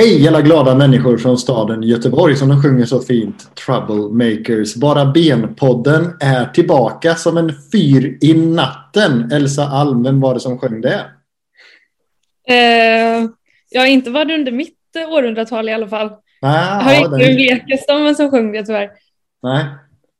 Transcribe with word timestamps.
Hej 0.00 0.28
alla 0.28 0.40
glada 0.40 0.74
människor 0.74 1.16
från 1.16 1.38
staden 1.38 1.82
Göteborg 1.82 2.36
som 2.36 2.48
de 2.48 2.62
sjunger 2.62 2.84
så 2.84 3.00
fint. 3.00 3.54
Troublemakers. 3.54 4.74
Bara 4.74 5.04
Ben-podden 5.04 6.16
är 6.20 6.46
tillbaka 6.46 7.14
som 7.14 7.36
en 7.36 7.52
fyr 7.72 8.18
i 8.20 8.34
natten. 8.34 9.32
Elsa 9.32 9.62
Alm, 9.62 10.02
vem 10.02 10.20
var 10.20 10.34
det 10.34 10.40
som 10.40 10.58
sjöng 10.58 10.80
det? 10.80 11.04
Eh, 12.48 13.28
ja, 13.70 13.86
inte 13.86 14.10
var 14.10 14.24
det 14.24 14.34
under 14.34 14.52
mitt 14.52 14.96
eh, 14.96 15.12
århundratal 15.12 15.68
i 15.68 15.72
alla 15.72 15.88
fall. 15.88 16.06
Ah, 16.06 16.14
jag 16.42 16.82
har 16.82 16.92
ja, 16.92 17.04
inte 17.04 17.76
den 17.88 17.96
om 17.96 18.04
vem 18.04 18.14
som 18.14 18.30
sjöng 18.30 18.52
det 18.52 18.64
tyvärr. 18.64 18.90
Nej. 19.42 19.64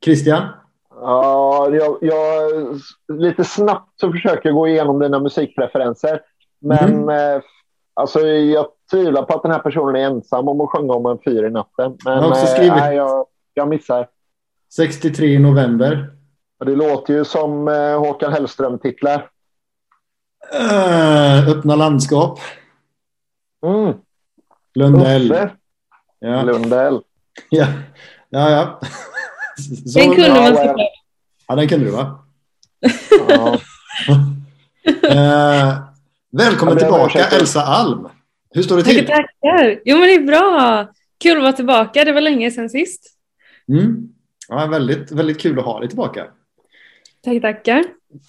Christian? 0.05 0.43
Ja, 0.89 1.69
jag, 1.71 1.97
jag, 2.01 2.51
lite 3.19 3.43
snabbt 3.43 3.99
så 3.99 4.11
försöker 4.11 4.49
jag 4.49 4.55
gå 4.55 4.67
igenom 4.67 4.99
dina 4.99 5.19
musikpreferenser. 5.19 6.21
Men 6.61 7.09
Mm. 7.09 7.41
Alltså, 7.93 8.19
jag 8.27 8.67
tvivlar 8.91 9.23
på 9.23 9.33
att 9.33 9.43
den 9.43 9.51
här 9.51 9.59
personen 9.59 9.95
är 9.95 9.99
ensam 10.05 10.47
om 10.47 10.61
att 10.61 10.69
sjunga 10.69 10.93
om 10.93 11.05
en 11.05 11.19
fyr 11.25 11.43
i 11.43 11.49
natten. 11.49 11.97
Men 12.05 12.13
Jag 12.13 12.21
har 12.21 12.29
också 12.29 12.43
eh, 12.43 12.53
skrivit- 12.53 12.75
nej, 12.75 12.95
jag, 12.95 13.25
jag 13.53 13.67
missar. 13.67 14.07
63 14.73 15.39
november. 15.39 16.09
Det 16.65 16.75
låter 16.75 17.13
ju 17.13 17.25
som 17.25 17.67
eh, 17.67 17.99
Håkan 17.99 18.33
Hellström-titlar. 18.33 19.29
Uh, 20.53 21.49
öppna 21.49 21.75
landskap. 21.75 22.39
Mm. 23.65 23.93
Lundell. 24.75 25.49
Ja. 26.19 26.41
Lundell. 26.43 27.01
Ja, 27.49 27.67
ja. 28.29 28.49
ja. 28.49 28.79
Så, 29.85 29.99
Den 29.99 30.07
kunde 30.09 30.27
ja, 30.27 30.33
man 30.33 30.45
såklart. 30.55 30.77
Ja, 31.47 31.55
den 31.55 31.67
kunde 31.67 31.85
du 31.85 31.91
va? 31.91 32.19
Ja. 33.29 33.57
Eh, 35.09 35.73
välkommen 36.31 36.73
Ja, 36.73 36.79
tillbaka. 36.79 37.25
Elsa 37.39 37.61
Alm. 37.61 38.07
Hur 38.49 38.61
står 38.61 38.77
det 38.77 38.83
till? 38.83 39.05
tackar. 39.05 39.79
Jo, 39.85 39.97
men 39.97 40.07
det 40.07 40.13
är 40.13 40.21
bra. 40.21 40.87
Kul 41.23 41.37
att 41.37 41.43
vara 41.43 41.53
tillbaka. 41.53 42.05
Det 42.05 42.11
var 42.11 42.21
länge 42.21 42.51
sedan 42.51 42.69
sist. 42.69 43.03
Mm. 43.69 44.09
Ja, 44.47 44.65
väldigt, 44.65 45.11
väldigt 45.11 45.41
kul 45.41 45.59
att 45.59 45.65
ha 45.65 45.79
dig 45.79 45.87
tillbaka. 45.89 46.25
Tackar, 47.23 47.39
tackar. 47.39 47.83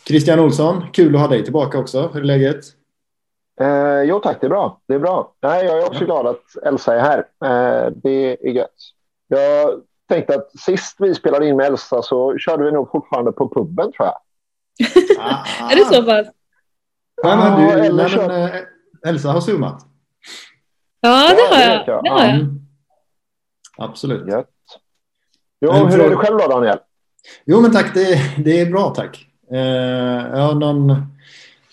Christian 0.06 0.40
Olsson, 0.40 0.84
kul 0.92 1.14
att 1.14 1.20
ha 1.20 1.28
dig 1.28 1.44
tillbaka 1.44 1.78
också. 1.78 2.10
Hur 2.14 2.20
är 2.20 2.24
läget? 2.24 2.64
Eh, 3.60 4.02
jo 4.02 4.20
tack, 4.20 4.40
det 4.40 4.46
är 4.46 4.48
bra. 4.48 4.80
Det 4.88 4.94
är 4.94 4.98
bra. 4.98 5.34
Nej, 5.42 5.64
jag 5.64 5.78
är 5.78 5.86
också 5.86 6.04
glad 6.04 6.26
att 6.26 6.56
Elsa 6.66 6.94
är 6.94 7.00
här. 7.00 7.18
Eh, 7.44 7.92
det 8.02 8.48
är 8.48 8.50
gött. 8.50 8.70
Jag 9.28 9.80
tänkte 10.08 10.34
att 10.34 10.58
sist 10.60 10.96
vi 10.98 11.14
spelade 11.14 11.46
in 11.48 11.56
med 11.56 11.66
Elsa 11.66 12.02
så 12.02 12.38
körde 12.38 12.64
vi 12.64 12.72
nog 12.72 12.90
fortfarande 12.90 13.32
på 13.32 13.48
puben 13.48 13.92
tror 13.92 14.08
jag. 14.08 14.16
Ah. 15.18 15.70
Är 15.72 15.76
det 15.76 15.84
så 15.96 16.02
pass? 16.02 16.26
Ja, 17.22 17.36
men 17.36 17.60
du, 17.60 17.66
Ja, 17.66 17.84
eller 17.84 18.08
nej, 18.08 18.28
men, 18.28 18.54
eh, 18.54 19.10
Elsa 19.10 19.32
har 19.32 19.40
zoomat. 19.40 19.86
Ja, 21.00 21.28
det 21.28 21.42
Ja, 21.50 21.56
har 21.56 21.62
jag. 21.62 22.04
Det 22.04 22.10
har 22.10 22.24
jag. 22.24 22.34
Mm. 22.34 22.60
Absolut. 23.78 24.28
Gött. 24.28 24.48
Jo, 25.60 25.70
En 25.72 25.92
hur 25.92 26.00
är 26.00 26.10
det 26.10 26.16
själv 26.16 26.38
då 26.38 26.46
Daniel? 26.46 26.78
Jo, 27.44 27.60
men 27.60 27.72
tack. 27.72 27.94
Det, 27.94 28.20
det 28.44 28.60
är 28.60 28.70
bra, 28.70 28.90
tack. 28.96 29.26
Eh, 29.52 29.58
jag 29.58 30.38
har 30.42 30.54
någon, 30.54 31.06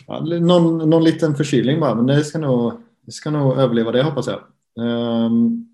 ja, 0.07 0.19
någon, 0.19 0.89
någon 0.89 1.03
liten 1.03 1.35
förkylning 1.35 1.79
bara, 1.79 1.95
men 1.95 2.07
det 2.07 2.23
ska 2.23 2.37
nog, 2.37 2.73
det 3.05 3.11
ska 3.11 3.29
nog 3.29 3.57
överleva 3.57 3.91
det, 3.91 4.03
hoppas 4.03 4.27
jag. 4.27 4.39
Ehm, 4.85 5.68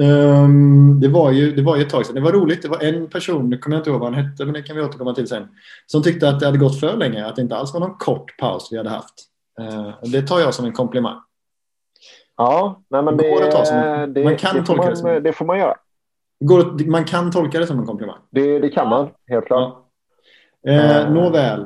ehm, 0.00 1.00
det, 1.00 1.08
var 1.08 1.30
ju, 1.32 1.52
det 1.54 1.62
var 1.62 1.76
ju 1.76 1.82
ett 1.82 1.90
tag 1.90 2.06
sedan. 2.06 2.14
Det 2.14 2.20
var 2.20 2.32
roligt. 2.32 2.62
Det 2.62 2.68
var 2.68 2.82
en 2.82 3.08
person, 3.10 3.50
nu 3.50 3.58
kommer 3.58 3.76
jag 3.76 3.80
inte 3.80 3.90
ihåg 3.90 4.00
vad 4.00 4.14
han 4.14 4.24
hette, 4.24 4.44
men 4.44 4.54
det 4.54 4.62
kan 4.62 4.76
vi 4.76 4.82
återkomma 4.82 5.14
till 5.14 5.28
sen, 5.28 5.48
som 5.86 6.02
tyckte 6.02 6.28
att 6.28 6.40
det 6.40 6.46
hade 6.46 6.58
gått 6.58 6.80
för 6.80 6.96
länge, 6.96 7.26
att 7.26 7.36
det 7.36 7.42
inte 7.42 7.56
alls 7.56 7.72
var 7.74 7.80
någon 7.80 7.94
kort 7.98 8.36
paus 8.38 8.68
vi 8.72 8.76
hade 8.76 8.90
haft. 8.90 9.14
Eh, 9.60 10.10
det 10.10 10.22
tar 10.22 10.40
jag 10.40 10.54
som 10.54 10.64
en 10.64 10.72
komplimang. 10.72 11.16
Ja, 12.36 12.82
nej, 12.90 13.02
men 13.02 13.16
Det 13.16 13.22
det, 13.22 14.06
det, 14.14 14.24
man 14.24 14.36
kan 14.36 14.54
det, 14.56 14.60
får 14.60 14.66
tolka 14.66 14.82
det 14.82 14.88
man, 14.88 14.96
som- 14.96 15.22
det 15.22 15.32
får 15.32 15.44
man 15.44 15.58
göra. 15.58 15.74
Det 16.40 16.46
går, 16.46 16.86
man 16.90 17.04
kan 17.04 17.30
tolka 17.30 17.58
det 17.60 17.66
som 17.66 17.78
en 17.78 17.86
komplimang. 17.86 18.18
Det, 18.30 18.58
det 18.58 18.68
kan 18.68 18.88
man, 18.88 19.08
helt 19.28 19.46
klart. 19.46 19.74
Ja. 20.62 20.72
Eh, 20.72 20.96
Eh. 21.00 21.12
nåväl. 21.12 21.60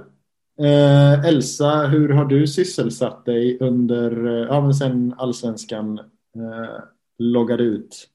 Eh, 0.62 1.24
Elsa, 1.28 1.86
hur 1.86 2.08
har 2.08 2.24
du 2.24 2.46
sysselsatt 2.46 3.24
dig 3.24 3.58
under, 3.60 4.26
eh, 4.26 4.46
ja 4.48 4.60
men 4.60 4.74
sen 4.74 5.14
allsvenskan 5.18 5.98
eh, 5.98 6.82
loggade 7.18 7.62
ut? 7.62 8.06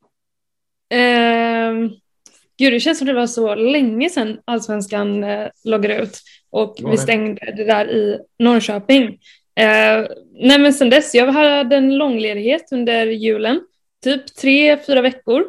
Ehm, 0.91 1.89
gud, 2.57 2.73
det 2.73 2.79
känns 2.79 2.97
som 2.97 3.07
det 3.07 3.13
var 3.13 3.27
så 3.27 3.55
länge 3.55 4.09
sedan 4.09 4.39
Allsvenskan 4.45 5.23
eh, 5.23 5.47
loggade 5.63 5.95
ut 5.95 6.21
och 6.51 6.77
var 6.81 6.91
vi 6.91 6.97
stängde 6.97 7.53
det 7.57 7.63
där 7.63 7.91
i 7.91 8.19
Norrköping. 8.39 9.03
Eh, 9.55 10.05
nej, 10.39 10.59
men 10.59 10.73
sen 10.73 10.89
dess, 10.89 11.15
jag 11.15 11.31
hade 11.31 11.75
en 11.75 11.97
långledighet 11.97 12.71
under 12.71 13.05
julen, 13.05 13.61
typ 14.03 14.35
tre, 14.35 14.77
fyra 14.77 15.01
veckor. 15.01 15.45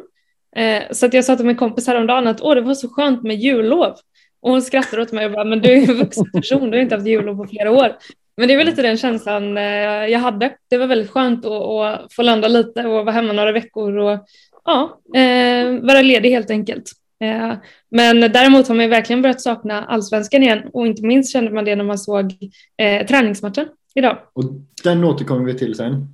Eh, 0.55 0.83
så 0.91 1.05
att 1.05 1.13
jag 1.13 1.25
sa 1.25 1.35
till 1.35 1.45
min 1.45 1.55
kompis 1.55 1.87
häromdagen 1.87 2.27
att 2.27 2.41
Åh, 2.41 2.55
det 2.55 2.61
var 2.61 2.73
så 2.73 2.89
skönt 2.89 3.23
med 3.23 3.35
jullov. 3.35 3.95
Och 4.41 4.51
hon 4.51 4.61
skrattade 4.61 5.01
åt 5.01 5.11
mig 5.11 5.25
och 5.25 5.31
bara, 5.31 5.43
men 5.43 5.61
du 5.61 5.71
är 5.71 5.89
en 5.89 5.97
vuxen 5.97 6.31
person, 6.31 6.71
du 6.71 6.77
har 6.77 6.83
inte 6.83 6.95
haft 6.95 7.07
jullov 7.07 7.37
på 7.37 7.47
flera 7.47 7.71
år. 7.71 7.95
Men 8.37 8.47
det 8.47 8.53
är 8.53 8.57
väl 8.57 8.65
lite 8.65 8.81
den 8.81 8.97
känslan 8.97 9.57
eh, 9.57 9.63
jag 10.07 10.19
hade. 10.19 10.51
Det 10.69 10.77
var 10.77 10.87
väldigt 10.87 11.09
skönt 11.09 11.45
att, 11.45 11.51
att 11.51 12.13
få 12.13 12.21
landa 12.21 12.47
lite 12.47 12.85
och 12.85 13.05
vara 13.05 13.11
hemma 13.11 13.33
några 13.33 13.51
veckor 13.51 13.97
och 13.97 14.19
ja, 14.65 14.99
eh, 15.19 15.81
vara 15.81 16.01
ledig 16.01 16.29
helt 16.31 16.49
enkelt. 16.49 16.83
Eh, 17.23 17.53
men 17.91 18.19
däremot 18.19 18.67
har 18.67 18.75
man 18.75 18.83
ju 18.85 18.89
verkligen 18.89 19.21
börjat 19.21 19.41
sakna 19.41 19.85
allsvenskan 19.85 20.43
igen 20.43 20.69
och 20.73 20.87
inte 20.87 21.05
minst 21.05 21.33
kände 21.33 21.51
man 21.51 21.65
det 21.65 21.75
när 21.75 21.83
man 21.83 21.97
såg 21.97 22.37
eh, 22.77 23.07
träningsmatchen 23.07 23.67
idag. 23.95 24.17
Och 24.33 24.43
den 24.83 25.03
återkommer 25.03 25.45
vi 25.45 25.57
till 25.57 25.75
sen. 25.75 26.07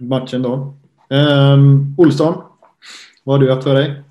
Matchen 0.00 0.42
då. 0.42 0.74
Um, 1.10 1.94
Olsson, 1.98 2.42
vad 3.24 3.34
har 3.40 3.46
du 3.46 3.52
haft 3.52 3.64
för 3.64 3.74
dig? 3.74 4.02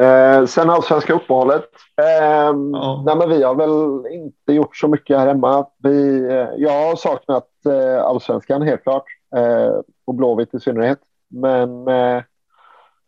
Eh, 0.00 0.46
sen 0.46 0.70
allsvenska 0.70 1.12
uppehållet. 1.12 1.64
Eh, 1.96 2.54
Ja. 2.72 3.02
nej, 3.06 3.16
men 3.16 3.28
vi 3.28 3.42
har 3.42 3.54
väl 3.54 4.12
inte 4.14 4.52
gjort 4.52 4.76
så 4.76 4.88
mycket 4.88 5.18
här 5.18 5.26
hemma. 5.26 5.66
Vi, 5.82 6.18
eh, 6.18 6.48
jag 6.56 6.88
har 6.88 6.96
saknat 6.96 7.48
eh, 7.66 8.04
allsvenskan 8.04 8.62
helt 8.62 8.82
klart. 8.82 9.04
Eh, 9.36 9.80
och 10.04 10.14
Blåvitt 10.14 10.54
i 10.54 10.60
synnerhet. 10.60 10.98
Men 11.28 11.88
eh, 11.88 12.22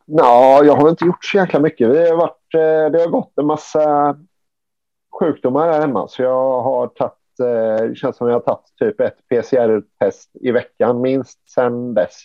na, 0.06 0.60
jag 0.64 0.76
har 0.76 0.90
inte 0.90 1.04
gjort 1.04 1.24
så 1.24 1.36
jäkla 1.36 1.60
mycket. 1.60 1.88
Vi 1.88 2.10
har 2.10 2.16
varit, 2.16 2.54
eh, 2.54 2.92
det 2.92 3.00
har 3.00 3.10
gått 3.10 3.38
en 3.38 3.46
massa 3.46 4.16
sjukdomar 5.20 5.72
här 5.72 5.80
hemma. 5.80 6.08
Så 6.08 6.22
jag 6.22 6.62
har 6.62 6.86
tagit, 6.86 7.40
eh, 7.40 7.86
det 7.86 7.96
känns 7.96 8.16
som 8.16 8.28
jag 8.28 8.34
har 8.34 8.40
tagit 8.40 8.76
typ 8.78 9.00
ett 9.00 9.28
PCR-test 9.28 10.30
i 10.34 10.50
veckan 10.50 11.00
minst 11.00 11.50
sen 11.50 11.94
dess. 11.94 12.16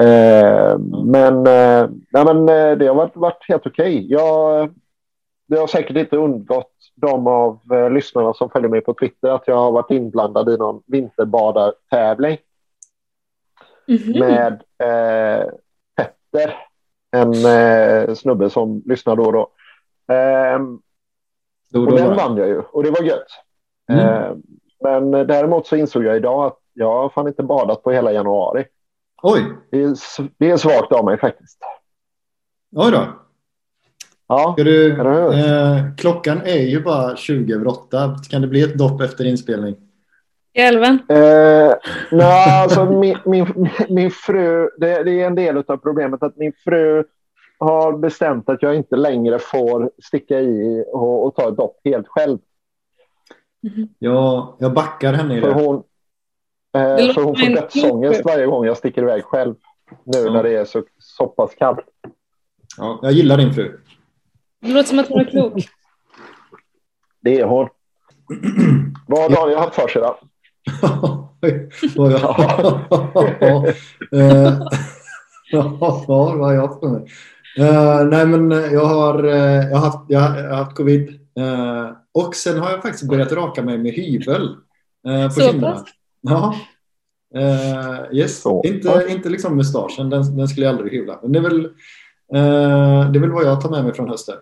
Eh, 0.00 0.78
men, 1.04 1.36
eh, 1.46 1.88
nej, 2.12 2.24
men 2.24 2.48
eh, 2.48 2.78
det 2.78 2.86
har 2.86 2.94
varit, 2.94 3.16
varit 3.16 3.48
helt 3.48 3.66
okej. 3.66 4.06
Jag, 4.12 4.70
det 5.48 5.58
har 5.58 5.66
säkert 5.66 5.96
inte 5.96 6.16
undgått 6.16 6.72
de 6.94 7.26
av 7.26 7.60
eh, 7.72 7.90
lyssnarna 7.90 8.34
som 8.34 8.50
följer 8.50 8.68
mig 8.68 8.80
på 8.80 8.94
Twitter 8.94 9.28
att 9.28 9.48
jag 9.48 9.56
har 9.56 9.72
varit 9.72 9.90
inblandad 9.90 10.48
i 10.48 10.56
någon 10.56 10.82
vinterbadartävling 10.86 12.38
Mhm. 13.88 14.18
med 14.18 14.52
eh, 14.78 15.46
Petter, 15.96 16.54
en 17.10 17.32
eh, 17.44 18.14
snubbe 18.14 18.50
som 18.50 18.82
lyssnar 18.86 19.16
då 19.16 19.24
och 19.24 19.32
då. 19.32 19.48
Då, 21.70 21.80
och 21.80 21.86
då, 21.86 21.96
den 21.96 22.16
vann 22.16 22.36
jag 22.36 22.48
ju 22.48 22.58
och 22.58 22.82
det 22.82 22.90
var 22.90 23.02
gött. 23.02 23.26
Mm. 23.92 24.06
Ehm, 24.06 24.42
men 24.80 25.14
eh, 25.14 25.26
däremot 25.26 25.66
så 25.66 25.76
insåg 25.76 26.04
jag 26.04 26.16
idag 26.16 26.44
att 26.46 26.58
jag 26.72 26.92
har 26.92 27.08
fan 27.08 27.28
inte 27.28 27.42
badat 27.42 27.82
på 27.82 27.90
hela 27.90 28.12
januari. 28.12 28.64
Oj, 29.22 29.42
Det 29.70 29.82
är, 29.82 29.96
det 30.38 30.50
är 30.50 30.56
svagt 30.56 30.92
av 30.92 31.04
mig 31.04 31.18
faktiskt. 31.18 31.58
oj 32.76 32.92
då. 32.92 33.06
Ja, 34.26 34.54
du, 34.56 35.00
eh, 35.00 35.78
klockan 35.98 36.40
är 36.44 36.62
ju 36.62 36.82
bara 36.82 37.16
20 37.16 37.54
över 37.54 37.66
8. 37.66 38.16
Kan 38.30 38.42
det 38.42 38.48
bli 38.48 38.62
ett 38.62 38.78
dopp 38.78 39.00
efter 39.00 39.24
inspelning? 39.24 39.76
I 40.56 40.60
älven. 40.60 40.98
Eh, 41.08 41.72
nej, 42.10 42.62
alltså 42.62 42.84
min, 42.84 43.18
min, 43.24 43.68
min 43.88 44.10
fru, 44.10 44.70
det, 44.78 45.02
det 45.02 45.20
är 45.22 45.26
en 45.26 45.34
del 45.34 45.56
av 45.66 45.76
problemet 45.76 46.22
att 46.22 46.36
min 46.36 46.52
fru 46.64 47.04
har 47.58 47.98
bestämt 47.98 48.48
att 48.48 48.62
jag 48.62 48.74
inte 48.76 48.96
längre 48.96 49.38
får 49.38 49.90
sticka 50.02 50.40
i 50.40 50.84
och, 50.92 51.26
och 51.26 51.34
ta 51.34 51.48
ett 51.48 51.56
dopp 51.56 51.80
helt 51.84 52.08
själv. 52.08 52.38
Jag, 53.98 54.56
jag 54.58 54.72
backar 54.74 55.12
henne 55.12 55.38
i 55.38 55.40
För 55.40 55.48
det. 55.48 55.54
hon, 55.64 55.82
Det 56.72 56.78
eh, 57.08 57.12
för 57.14 57.22
hon 57.22 57.36
får 57.36 57.46
dödsångest 57.54 58.24
varje 58.24 58.46
gång 58.46 58.64
jag 58.66 58.76
sticker 58.76 59.02
iväg 59.02 59.24
själv. 59.24 59.54
Nu 60.04 60.18
Ja. 60.18 60.32
när 60.32 60.42
det 60.42 60.56
är 60.56 60.64
så, 60.64 60.82
så 60.98 61.26
pass 61.26 61.54
kallt. 61.54 61.84
Ja, 62.76 62.98
jag 63.02 63.12
gillar 63.12 63.36
din 63.36 63.52
fru. 63.54 63.80
Det 64.60 64.68
låter 64.68 64.88
som 64.88 64.98
att 64.98 65.08
hon 65.08 65.20
är 65.20 65.24
klok. 65.24 65.52
Det 67.20 67.40
är 67.40 67.44
hon. 67.44 67.68
Vad 69.08 69.22
har 69.22 69.28
Daniel 69.30 69.58
haft 69.58 69.74
för 69.74 69.88
sig 69.88 70.02
då? 70.02 70.18
Vad 71.96 72.12
jag... 72.12 73.66
Eh, 74.12 74.58
Ja, 75.52 75.78
vad 76.08 76.38
har 76.38 76.52
jag 76.52 76.68
haft 76.68 76.80
för 76.80 76.88
mig? 76.88 77.06
Eh, 77.58 78.04
nej, 78.04 78.26
men 78.26 78.50
jag 78.72 78.84
har, 78.84 79.24
eh, 79.24 79.68
jag 79.70 79.76
har, 79.76 79.86
haft, 79.86 79.98
jag 80.08 80.20
har 80.20 80.36
jag 80.38 80.48
har 80.50 80.56
haft 80.56 80.76
covid. 80.76 81.08
Eh, 81.38 81.90
och 82.14 82.34
sen 82.34 82.58
har 82.58 82.70
jag 82.70 82.82
faktiskt 82.82 83.08
börjat 83.08 83.32
raka 83.32 83.62
mig 83.62 83.78
med 83.78 83.92
hyvel 83.92 84.48
eh, 85.08 85.24
på 85.26 85.32
Så 85.34 85.40
kinderna. 85.40 85.72
pass? 85.72 85.82
Ja. 86.20 86.54
Uh, 87.36 88.16
yes, 88.18 88.42
Så. 88.42 88.62
inte, 88.64 89.06
inte 89.08 89.28
liksom 89.28 89.56
mustaschen, 89.56 90.10
den, 90.10 90.36
den 90.36 90.48
skulle 90.48 90.66
jag 90.66 90.74
aldrig 90.74 90.92
hyvla. 90.92 91.18
Men 91.22 91.32
det 91.32 91.38
är 91.38 91.42
väl, 91.42 91.64
uh, 91.66 93.10
det 93.12 93.18
är 93.18 93.20
väl 93.20 93.32
vad 93.32 93.44
jag 93.44 93.60
tar 93.60 93.70
med 93.70 93.84
mig 93.84 93.94
från 93.94 94.08
hösten. 94.08 94.34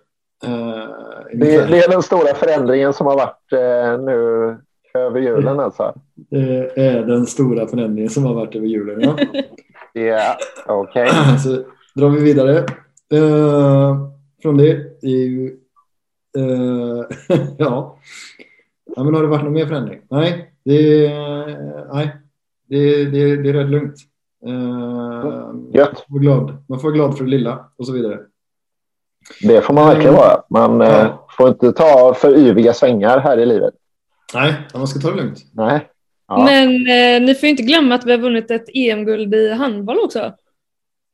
Uh, 0.47 0.89
Det, 1.35 1.67
det 1.67 1.85
är 1.85 1.91
den 1.91 2.03
stora 2.03 2.35
förändringen 2.35 2.93
som 2.93 3.07
har 3.07 3.17
varit 3.17 3.53
eh, 3.53 4.05
nu 4.05 4.59
över 4.95 5.21
julen 5.21 5.61
alltså. 5.61 5.95
Det 6.15 6.71
är 6.77 7.03
den 7.07 7.27
stora 7.27 7.67
förändringen 7.67 8.11
som 8.11 8.25
har 8.25 8.35
varit 8.35 8.55
över 8.57 8.67
julen. 8.67 9.01
Ja. 9.03 9.17
Ja, 9.93 10.37
okej. 10.67 11.09
Så 11.45 11.63
drar 12.01 12.09
vi 12.11 12.21
vidare. 12.25 12.59
Eh, 13.15 13.97
från 14.43 14.57
det 14.57 14.81
ju... 15.03 15.47
eh, 16.39 17.05
ja. 17.59 17.97
ja. 18.97 19.05
Men 19.05 19.15
har 19.15 19.23
det 19.23 19.29
varit 19.29 19.45
någon 19.45 19.53
mer 19.53 19.67
förändring? 19.67 20.01
Nej, 20.11 20.53
det 20.65 21.07
är, 21.07 21.89
nej. 21.95 22.17
Det, 22.69 23.05
det, 23.05 23.37
det 23.37 23.49
är 23.49 23.53
rätt 23.53 23.71
lugnt. 23.71 23.95
Eh, 24.47 25.55
Gött. 25.79 25.93
man, 25.93 26.03
får 26.11 26.19
glad. 26.19 26.65
man 26.69 26.79
får 26.81 26.89
vara 26.89 26.95
glad 26.97 27.17
för 27.19 27.25
det 27.25 27.31
lilla 27.31 27.65
och 27.79 27.87
så 27.87 27.93
vidare. 27.93 28.19
Det 29.43 29.61
får 29.61 29.75
man 29.75 29.87
verkligen 29.89 30.15
vara. 30.15 30.43
Man 30.51 30.81
Ja. 30.81 31.27
får 31.39 31.49
inte 31.49 31.73
ta 31.73 32.15
för 32.15 32.37
yviga 32.39 32.73
svängar 32.73 33.19
här 33.19 33.39
i 33.39 33.47
livet. 33.47 33.75
Nej, 34.35 34.55
man 34.75 34.89
ska 34.89 35.01
ta 35.01 35.11
det 35.11 35.17
lugnt. 35.23 35.39
Nej. 35.53 35.89
Ja. 36.29 36.45
Men 36.45 36.69
eh, 36.71 37.27
ni 37.27 37.35
får 37.35 37.43
ju 37.47 37.49
inte 37.51 37.63
glömma 37.63 37.95
att 37.95 38.07
vi 38.07 38.11
har 38.11 38.19
vunnit 38.19 38.51
ett 38.51 38.65
EM-guld 38.75 39.35
i 39.35 39.53
handboll 39.53 39.99
också. 40.05 40.33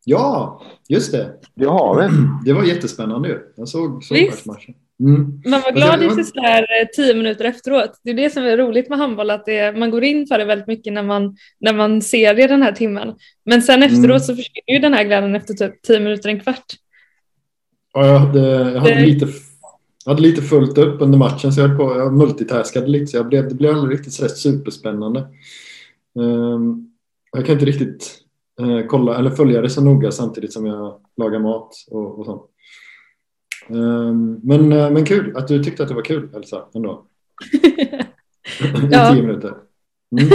Ja, 0.04 0.62
just 0.88 1.12
det. 1.12 1.30
Det 1.54 1.66
har 1.66 2.02
vi. 2.02 2.08
Det 2.44 2.52
var 2.52 2.64
jättespännande 2.64 3.28
ju. 3.28 3.38
Jag 3.56 3.68
såg, 3.68 4.04
såg 4.04 4.18
Visst. 4.18 4.46
matchen. 4.46 4.74
Mm. 5.00 5.42
Man 5.46 5.50
var 5.50 5.56
Alltså, 5.56 5.72
glad 5.72 6.02
i 6.02 6.06
var- 6.06 6.22
sådär 6.22 6.66
tio 6.96 7.14
minuter 7.14 7.44
efteråt. 7.44 8.00
Det 8.04 8.10
är 8.10 8.14
det 8.14 8.30
som 8.30 8.42
är 8.42 8.56
roligt 8.56 8.88
med 8.88 8.98
handboll, 8.98 9.30
att 9.30 9.46
det, 9.46 9.78
man 9.78 9.90
går 9.90 10.04
in 10.04 10.26
för 10.26 10.38
det 10.38 10.44
väldigt 10.44 10.66
mycket 10.66 10.92
när 10.92 11.02
man, 11.02 11.36
när 11.60 11.72
man 11.72 12.02
ser 12.02 12.34
det 12.34 12.46
den 12.46 12.62
här 12.62 12.72
timmen. 12.72 13.14
Men 13.44 13.62
sen 13.62 13.82
efteråt 13.82 14.04
Mm. 14.04 14.18
så 14.20 14.36
försvinner 14.36 14.72
ju 14.72 14.78
den 14.78 14.94
här 14.94 15.04
glädjen 15.04 15.36
efter 15.36 15.54
typ 15.54 15.82
tio 15.82 16.00
minuter, 16.00 16.28
en 16.28 16.40
kvart. 16.40 16.64
Ja, 17.92 18.06
jag 18.06 18.18
hade, 18.18 18.40
jag 18.40 18.80
hade, 18.80 18.94
Det- 18.94 19.00
lite, 19.06 19.26
jag 20.08 20.14
hade 20.14 20.22
lite 20.28 20.42
fullt 20.42 20.78
upp 20.78 21.00
under 21.02 21.18
matchen 21.18 21.52
så 21.52 21.60
jag, 21.60 21.76
på, 21.76 21.82
jag 21.98 22.12
multitaskade 22.12 22.86
lite 22.86 23.06
så 23.06 23.16
jag 23.16 23.28
blev, 23.28 23.48
det 23.48 23.54
blev 23.54 23.74
aldrig 23.74 23.98
riktigt 23.98 24.12
sådär 24.12 24.28
superspännande. 24.28 25.20
Ehm, 26.20 26.90
jag 27.32 27.46
kan 27.46 27.52
inte 27.52 27.64
riktigt 27.66 28.18
eh, 28.60 28.86
kolla 28.86 29.18
eller 29.18 29.30
följa 29.30 29.60
det 29.60 29.70
så 29.70 29.84
noga 29.84 30.10
samtidigt 30.10 30.52
som 30.52 30.66
jag 30.66 31.00
lagar 31.16 31.38
mat 31.38 31.72
och, 31.90 32.18
och 32.18 32.24
sånt. 32.26 32.42
Ehm, 33.68 34.40
men, 34.42 34.72
eh, 34.72 34.90
men 34.90 35.04
kul 35.04 35.36
att 35.36 35.48
du 35.48 35.64
tyckte 35.64 35.82
att 35.82 35.88
det 35.88 35.94
var 35.94 36.02
kul 36.04 36.28
Elsa 36.36 36.64
ändå. 36.74 37.06
I 38.62 38.88
Ja. 38.90 39.12
tio 39.12 39.22
minuter. 39.22 39.54
Mm. 40.20 40.28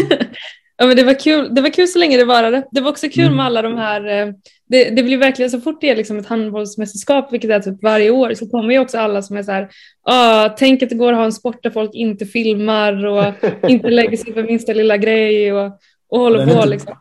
Ja, 0.77 0.85
men 0.87 0.95
det, 0.97 1.03
var 1.03 1.19
kul. 1.19 1.55
det 1.55 1.61
var 1.61 1.69
kul 1.69 1.87
så 1.87 1.99
länge 1.99 2.17
det 2.17 2.25
varade. 2.25 2.67
Det 2.71 2.81
var 2.81 2.89
också 2.91 3.07
kul 3.09 3.23
Mm. 3.25 3.35
med 3.35 3.45
alla 3.45 3.61
de 3.61 3.77
här, 3.77 4.05
eh, 4.27 4.33
det, 4.73 4.89
det 4.89 5.03
blir 5.03 5.17
verkligen 5.17 5.51
så 5.51 5.61
fort 5.61 5.81
det 5.81 5.89
är 5.89 5.95
liksom 5.95 6.17
ett 6.19 6.25
handbollsmästerskap, 6.25 7.33
vilket 7.33 7.51
är 7.51 7.59
typ 7.59 7.83
varje 7.83 8.09
år, 8.11 8.33
så 8.33 8.49
kommer 8.49 8.73
ju 8.73 8.79
också 8.79 8.97
alla 8.97 9.21
som 9.21 9.37
är 9.37 9.43
så 9.43 9.51
här, 9.51 9.69
ah, 10.03 10.49
tänk 10.49 10.83
att 10.83 10.89
det 10.89 10.95
går 10.95 11.11
att 11.13 11.17
ha 11.17 11.25
en 11.25 11.33
sport 11.33 11.63
där 11.63 11.69
folk 11.69 11.89
inte 11.93 12.25
filmar 12.25 13.05
och 13.05 13.23
inte 13.69 13.89
lägger 13.89 14.17
sig 14.17 14.33
för 14.33 14.43
minsta 14.43 14.73
lilla 14.73 14.97
grej 14.97 15.53
och, 15.53 15.71
och 16.09 16.19
håller 16.19 16.39
Den 16.39 16.47
på 16.49 16.55
inte- 16.55 16.69
liksom. 16.69 16.93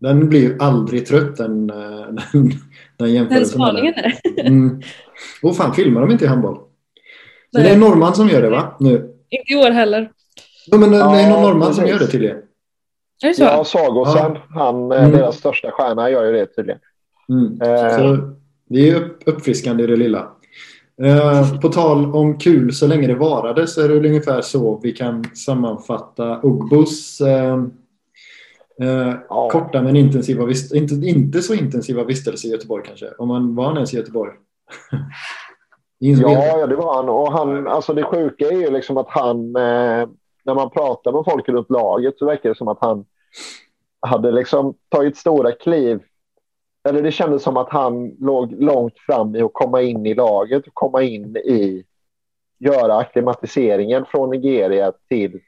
Den 0.00 0.28
blir 0.28 0.40
ju 0.40 0.56
aldrig 0.60 1.06
trött 1.06 1.36
den, 1.36 1.70
eh, 1.70 1.76
den, 1.76 2.18
den 2.32 2.50
Den 2.98 3.12
jämförelsen. 3.14 3.48
spaningen 3.60 3.94
är 3.94 4.02
det. 4.02 4.40
Mm. 4.42 4.80
Och 5.42 5.56
fan, 5.56 5.74
filmar 5.74 6.00
de 6.00 6.10
inte 6.10 6.24
i 6.24 6.28
handboll? 6.28 6.56
Så 7.54 7.60
det 7.60 7.68
är 7.68 7.76
norrman 7.76 8.14
som 8.14 8.28
gör 8.28 8.42
det 8.42 8.50
va? 8.50 8.76
Nu. 8.80 8.92
Inte 9.30 9.52
i 9.52 9.56
år 9.56 9.70
heller. 9.70 10.10
Ja, 10.66 10.78
men 10.78 10.90
det 10.90 10.96
är 10.96 11.00
Ja, 11.00 11.28
någon 11.28 11.42
norrman 11.42 11.74
som 11.74 11.86
gör 11.86 11.98
det 11.98 12.06
tydligen. 12.06 12.36
Är 13.24 13.28
det 13.28 13.34
så? 13.34 13.42
Ja, 13.42 13.64
Sagosen, 13.64 14.36
han, 14.50 14.92
eh, 14.92 14.98
Mm. 15.04 15.10
deras 15.16 15.36
största 15.36 15.70
stjärna, 15.70 16.10
gör 16.10 16.24
ju 16.24 16.32
det 16.32 16.46
tydligen. 16.46 16.80
Mm. 17.28 17.62
Eh. 17.62 17.96
Så 17.96 18.32
det 18.68 18.90
är 18.90 18.96
upp, 18.96 19.22
uppfriskande 19.26 19.84
i 19.84 19.86
det 19.86 19.96
lilla. 19.96 20.28
Eh, 21.02 21.60
på 21.60 21.68
tal 21.68 22.14
om 22.14 22.38
kul 22.38 22.72
så 22.72 22.86
länge 22.86 23.06
det 23.06 23.14
varade 23.14 23.66
så 23.66 23.80
är 23.80 23.88
det 23.88 24.08
ungefär 24.08 24.40
så 24.40 24.80
vi 24.82 24.92
kan 24.92 25.24
sammanfatta 25.24 26.40
Ugbos 26.42 27.20
eh, 27.20 27.54
eh, 28.80 29.14
Ja. 29.28 29.48
korta 29.52 29.82
men 29.82 29.96
intensiva 29.96 30.48
inte, 30.74 30.94
inte 30.94 31.42
så 31.42 31.54
intensiva 31.54 32.04
vistelse 32.04 32.48
i 32.48 32.50
Göteborg 32.50 32.84
kanske. 32.86 33.10
Om 33.18 33.28
man 33.28 33.54
var 33.54 33.64
han 33.64 33.76
ens 33.76 33.94
i 33.94 33.96
Göteborg. 33.96 34.32
Ja, 36.04 36.58
ja, 36.58 36.66
det 36.66 36.76
var 36.76 36.94
han. 36.94 37.08
Och 37.08 37.32
han, 37.32 37.68
alltså 37.68 37.94
det 37.94 38.02
sjuka 38.02 38.48
är 38.48 38.52
ju 38.52 38.70
liksom 38.70 38.96
att 38.96 39.08
han, 39.08 39.56
eh, 39.56 40.08
när 40.44 40.54
man 40.54 40.70
pratar 40.70 41.12
med 41.12 41.24
folk 41.24 41.48
runt 41.48 41.70
laget 41.70 42.18
så 42.18 42.26
verkar 42.26 42.48
det 42.48 42.54
som 42.54 42.68
att 42.68 42.78
han 42.80 43.04
hade 44.06 44.32
liksom 44.32 44.74
tagit 44.88 45.16
stora 45.16 45.52
kliv. 45.52 46.00
Eller 46.88 47.02
det 47.02 47.12
kändes 47.12 47.42
som 47.42 47.56
att 47.56 47.68
han 47.70 48.08
låg 48.20 48.52
långt 48.62 48.98
fram 48.98 49.36
i 49.36 49.40
att 49.42 49.52
komma 49.52 49.82
in 49.82 50.06
i 50.06 50.14
laget 50.14 50.66
och 50.66 50.74
komma 50.74 51.02
in 51.02 51.36
i 51.36 51.84
göra 52.58 52.96
akklimatiseringen 52.96 54.04
från 54.04 54.30
Nigeria 54.30 54.92
till 55.08 55.40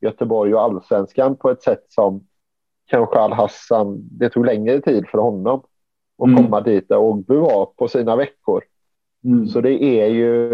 Göteborg 0.00 0.54
och 0.54 0.62
allsvenskan 0.62 1.36
på 1.36 1.50
ett 1.50 1.62
sätt 1.62 1.84
som 1.88 2.26
kanske 2.86 3.18
Al-Hassan, 3.18 3.98
det 4.10 4.30
tog 4.30 4.46
längre 4.46 4.80
tid 4.80 5.08
för 5.08 5.18
honom 5.18 5.60
att 6.18 6.28
Mm. 6.28 6.36
komma 6.44 6.60
dit 6.60 6.88
där 6.88 6.98
Ogbu 6.98 7.36
var 7.36 7.66
på 7.66 7.88
sina 7.88 8.16
veckor. 8.16 8.64
Mm. 9.24 9.46
Så 9.48 9.60
det 9.60 9.82
är 9.82 10.06
ju, 10.06 10.50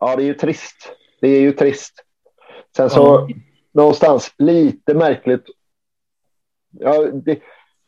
ja 0.00 0.16
det 0.16 0.22
är 0.22 0.26
ju 0.26 0.34
trist. 0.34 0.92
Det 1.20 1.28
är 1.28 1.40
ju 1.40 1.52
trist. 1.52 1.94
Sen 2.76 2.90
så 2.90 3.00
Ja. 3.00 3.28
någonstans 3.72 4.34
lite 4.38 4.94
märkligt. 4.94 5.44
Ja, 6.70 7.04
det, 7.12 7.38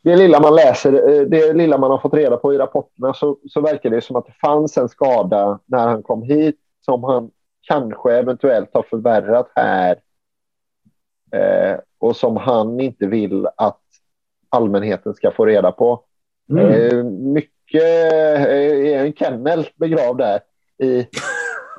det 0.03 0.17
lilla 0.17 0.41
man 0.41 0.55
läser, 0.55 0.93
eh, 0.93 1.23
det 1.23 1.53
lilla 1.53 1.79
man 1.79 1.91
har 1.91 1.99
fått 1.99 2.15
reda 2.15 2.37
på 2.37 2.55
i 2.55 2.59
rapporterna 2.59 3.15
så, 3.15 3.39
så 3.49 3.61
verkar 3.61 3.91
det 3.91 4.01
som 4.01 4.17
att 4.17 4.27
det 4.27 4.35
fanns 4.41 4.77
en 4.77 4.89
skada 4.89 5.59
när 5.67 5.89
han 5.89 6.03
kom 6.03 6.23
hit 6.23 6.57
som 6.85 7.05
han 7.05 7.31
kanske 7.63 8.13
eventuellt 8.13 8.71
har 8.73 8.83
förvärrat 8.83 9.51
här. 9.55 9.97
Eh, 11.33 11.79
och 11.99 12.17
som 12.17 12.37
han 12.37 12.81
inte 12.81 13.07
vill 13.07 13.47
att 13.57 13.81
allmänheten 14.49 15.15
ska 15.15 15.31
få 15.31 15.47
reda 15.47 15.73
på. 15.73 16.05
Mm. 16.51 16.67
Eh, 16.67 17.05
mycket 17.05 18.13
eh, 18.13 18.43
är 18.43 19.05
en 19.05 19.13
kennel 19.13 19.69
begravd 19.77 20.19
där 20.19 20.41
i, 20.79 20.99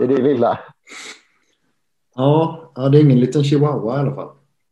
i 0.01 0.08
det 0.08 0.22
lilla. 0.22 0.60
Ja, 2.15 2.72
ja, 2.75 2.89
det 2.89 2.98
är 2.98 3.03
ingen 3.03 3.20
liten 3.20 3.44
chihuahua 3.44 3.98
i 3.98 4.00
alla 4.00 4.15
fall. 4.15 4.30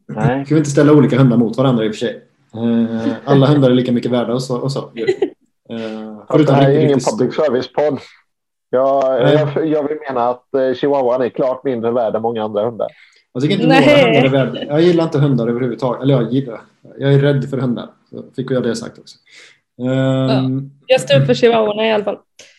Nej. 0.07 0.45
Ska 0.45 0.55
vi 0.55 0.59
inte 0.59 0.71
ställa 0.71 0.93
olika 0.93 1.17
hundar 1.17 1.37
mot 1.37 1.57
varandra 1.57 1.85
i 1.85 1.89
och 1.89 1.93
för 1.93 1.99
sig. 1.99 2.23
Eh, 2.55 3.13
alla 3.25 3.45
hundar 3.47 3.69
är 3.69 3.75
lika 3.75 3.91
mycket 3.91 4.11
värda 4.11 4.33
och 4.33 4.43
så. 4.43 4.57
Och 4.57 4.71
så. 4.71 4.91
Eh, 5.69 6.37
det 6.37 6.51
här 6.53 6.69
är 6.69 6.79
ingen 6.79 6.93
riktigt 6.95 7.17
public 7.17 7.35
service-podd. 7.35 7.99
Jag, 8.69 9.21
jag, 9.33 9.67
jag 9.67 9.87
vill 9.87 9.97
mena 10.09 10.29
att 10.29 10.53
eh, 10.53 10.73
chihuahuan 10.73 11.21
är 11.21 11.29
klart 11.29 11.63
mindre 11.63 11.91
värd 11.91 12.15
än 12.15 12.21
många 12.21 12.43
andra 12.43 12.65
hundar. 12.65 12.87
Jag 13.33 13.43
tycker 13.43 13.55
inte 13.55 13.67
Nej. 13.67 13.81
några 13.87 14.05
hundar 14.05 14.39
är 14.39 14.45
värda. 14.45 14.65
Jag 14.65 14.81
gillar 14.81 15.03
inte 15.03 15.19
hundar 15.19 15.47
överhuvudtaget. 15.47 16.01
Eller 16.01 16.13
jag 16.13 16.33
gillar. 16.33 16.61
Jag 16.99 17.13
är 17.13 17.19
rädd 17.19 17.49
för 17.49 17.57
hundar. 17.57 17.89
Så 18.09 18.23
fick 18.35 18.51
jag 18.51 18.63
det 18.63 18.75
sagt 18.75 18.99
också. 18.99 19.17
Ehm, 19.89 20.71
Jag 20.87 21.01
står 21.01 21.19
upp 21.19 21.25
för 21.25 21.33
chihuahuorna 21.33 21.87
i 21.87 21.91
alla 21.91 22.03
fall. 22.03 22.17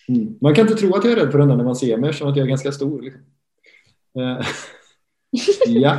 mm. 0.09 0.35
Man 0.41 0.55
kan 0.55 0.69
inte 0.69 0.81
tro 0.81 0.95
att 0.97 1.05
jag 1.05 1.13
är 1.13 1.17
rädd 1.17 1.33
för 1.33 1.39
hundar 1.39 1.57
när 1.57 1.65
man 1.65 1.77
ser 1.77 1.97
mig 1.97 2.11
eftersom 2.11 2.29
att 2.29 2.37
jag 2.37 2.45
är 2.45 2.49
ganska 2.49 2.73
stor. 2.73 3.03
Liksom. 3.03 3.21
Eh, 4.19 4.47
ja. 5.83 5.97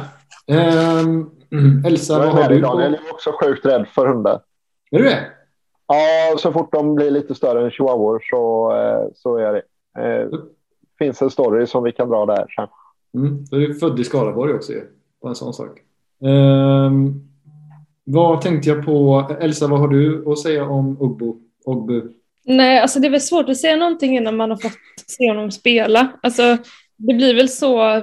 Ehm, 1.54 1.86
Elsa, 1.86 2.14
Jag 2.14 2.20
vad 2.20 2.28
är 2.28 2.44
har 2.44 2.50
du 2.50 2.62
på? 2.62 2.82
Jag 2.82 2.82
är 2.82 3.00
också 3.12 3.32
sjukt 3.42 3.66
rädd 3.66 3.88
för 3.88 4.08
hundar. 4.08 4.42
Är 4.92 4.98
du 4.98 5.04
det? 5.04 5.26
Ja, 5.88 6.38
så 6.38 6.52
fort 6.52 6.72
de 6.72 6.96
blir 6.96 7.12
lite 7.12 7.36
större 7.36 7.64
än 7.64 7.72
chihuahuor 7.72 8.20
så, 8.30 8.72
eh, 8.76 9.12
så 9.16 9.38
är 9.38 9.54
det. 9.54 9.62
Eh, 10.02 10.40
finns 11.00 11.22
en 11.22 11.30
story 11.30 11.68
som 11.68 11.84
vi 11.84 11.92
kan 11.92 12.10
dra 12.10 12.26
där 12.26 12.46
sen. 12.56 12.68
Mm. 13.16 13.46
Du 13.46 13.70
är 13.70 13.74
född 13.74 14.00
i 14.00 14.04
Skaraborg 14.04 14.54
också 14.54 14.72
ju. 14.72 14.82
Bara 15.22 15.30
en 15.30 15.36
sån 15.36 15.54
sak. 15.54 15.80
Ehm, 16.24 17.14
vad 18.04 18.42
tänkte 18.42 18.70
jag 18.70 18.86
på? 18.86 19.26
Elsa, 19.40 19.68
vad 19.68 19.80
har 19.80 19.88
du 19.88 20.32
att 20.32 20.40
säga 20.40 20.66
om 20.66 21.02
Ogbo? 21.02 21.38
Ogbu? 21.66 22.02
Nej, 22.46 22.80
alltså 22.80 23.00
det 23.00 23.08
är 23.08 23.12
väl 23.12 23.22
svårt 23.22 23.50
att 23.50 23.58
säga 23.58 23.76
någonting 23.76 24.18
innan 24.18 24.38
man 24.38 24.50
har 24.50 24.58
fått 24.58 24.72
se 25.08 25.30
honom 25.30 25.52
spela. 25.52 26.08
Alltså, 26.24 26.58
det 27.08 27.14
blir 27.14 27.36
väl 27.36 27.50
så, 27.50 28.02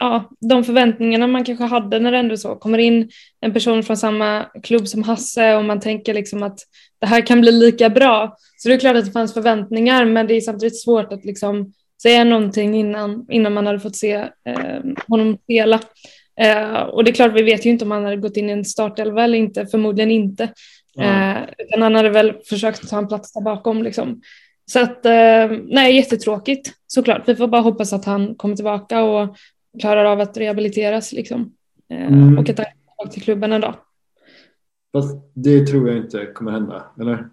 ja, 0.00 0.30
de 0.40 0.64
förväntningarna 0.64 1.26
man 1.26 1.44
kanske 1.44 1.64
hade 1.64 1.98
när 1.98 2.12
det 2.12 2.18
ändå 2.18 2.36
så 2.36 2.54
kommer 2.54 2.78
in 2.78 3.10
en 3.40 3.52
person 3.52 3.82
från 3.82 3.96
samma 3.96 4.46
klubb 4.62 4.88
som 4.88 5.02
Hasse 5.02 5.56
och 5.56 5.64
man 5.64 5.80
tänker 5.80 6.14
liksom 6.14 6.42
att 6.42 6.58
det 7.00 7.06
här 7.06 7.26
kan 7.26 7.40
bli 7.40 7.52
lika 7.52 7.90
bra. 7.90 8.36
Så 8.56 8.68
det 8.68 8.74
är 8.74 8.78
klart 8.78 8.96
att 8.96 9.04
det 9.04 9.12
fanns 9.12 9.34
förväntningar, 9.34 10.04
men 10.04 10.26
det 10.26 10.34
är 10.34 10.40
samtidigt 10.40 10.82
svårt 10.82 11.12
att 11.12 11.24
liksom 11.24 11.72
säga 12.02 12.24
någonting 12.24 12.74
innan, 12.74 13.26
innan 13.30 13.52
man 13.52 13.66
hade 13.66 13.80
fått 13.80 13.96
se 13.96 14.12
eh, 14.44 14.80
honom 15.08 15.38
spela. 15.44 15.80
Eh, 16.40 16.80
och 16.80 17.04
det 17.04 17.10
är 17.10 17.14
klart, 17.14 17.34
vi 17.34 17.42
vet 17.42 17.66
ju 17.66 17.70
inte 17.70 17.84
om 17.84 17.90
han 17.90 18.04
hade 18.04 18.16
gått 18.16 18.36
in 18.36 18.50
i 18.50 18.52
en 18.52 18.64
startelva 18.64 19.24
eller 19.24 19.38
inte, 19.38 19.66
förmodligen 19.66 20.10
inte. 20.10 20.48
Ja. 20.94 21.04
Eh, 21.04 21.42
utan 21.58 21.82
han 21.82 21.94
hade 21.94 22.10
väl 22.10 22.32
försökt 22.48 22.88
ta 22.88 22.98
en 22.98 23.08
plats 23.08 23.32
där 23.32 23.40
bakom. 23.40 23.82
Liksom. 23.82 24.20
Så 24.70 24.80
att, 24.80 25.06
eh, 25.06 25.58
nej, 25.68 25.96
jättetråkigt 25.96 26.72
såklart. 26.86 27.22
Vi 27.28 27.36
får 27.36 27.48
bara 27.48 27.60
hoppas 27.60 27.92
att 27.92 28.04
han 28.04 28.34
kommer 28.34 28.56
tillbaka 28.56 29.02
och 29.02 29.36
klarar 29.80 30.04
av 30.04 30.20
att 30.20 30.36
rehabiliteras 30.36 31.12
liksom. 31.12 31.52
Eh, 31.90 32.06
Mm. 32.06 32.38
Och 32.38 32.48
att 32.50 32.58
han 32.58 32.66
kommer 32.96 33.12
till 33.12 33.22
klubben 33.22 33.52
en 33.52 33.60
dag. 33.60 33.74
Fast 34.92 35.16
det 35.34 35.66
tror 35.66 35.88
jag 35.88 35.96
inte 35.96 36.26
kommer 36.26 36.50
hända, 36.52 36.84
eller? 37.00 37.28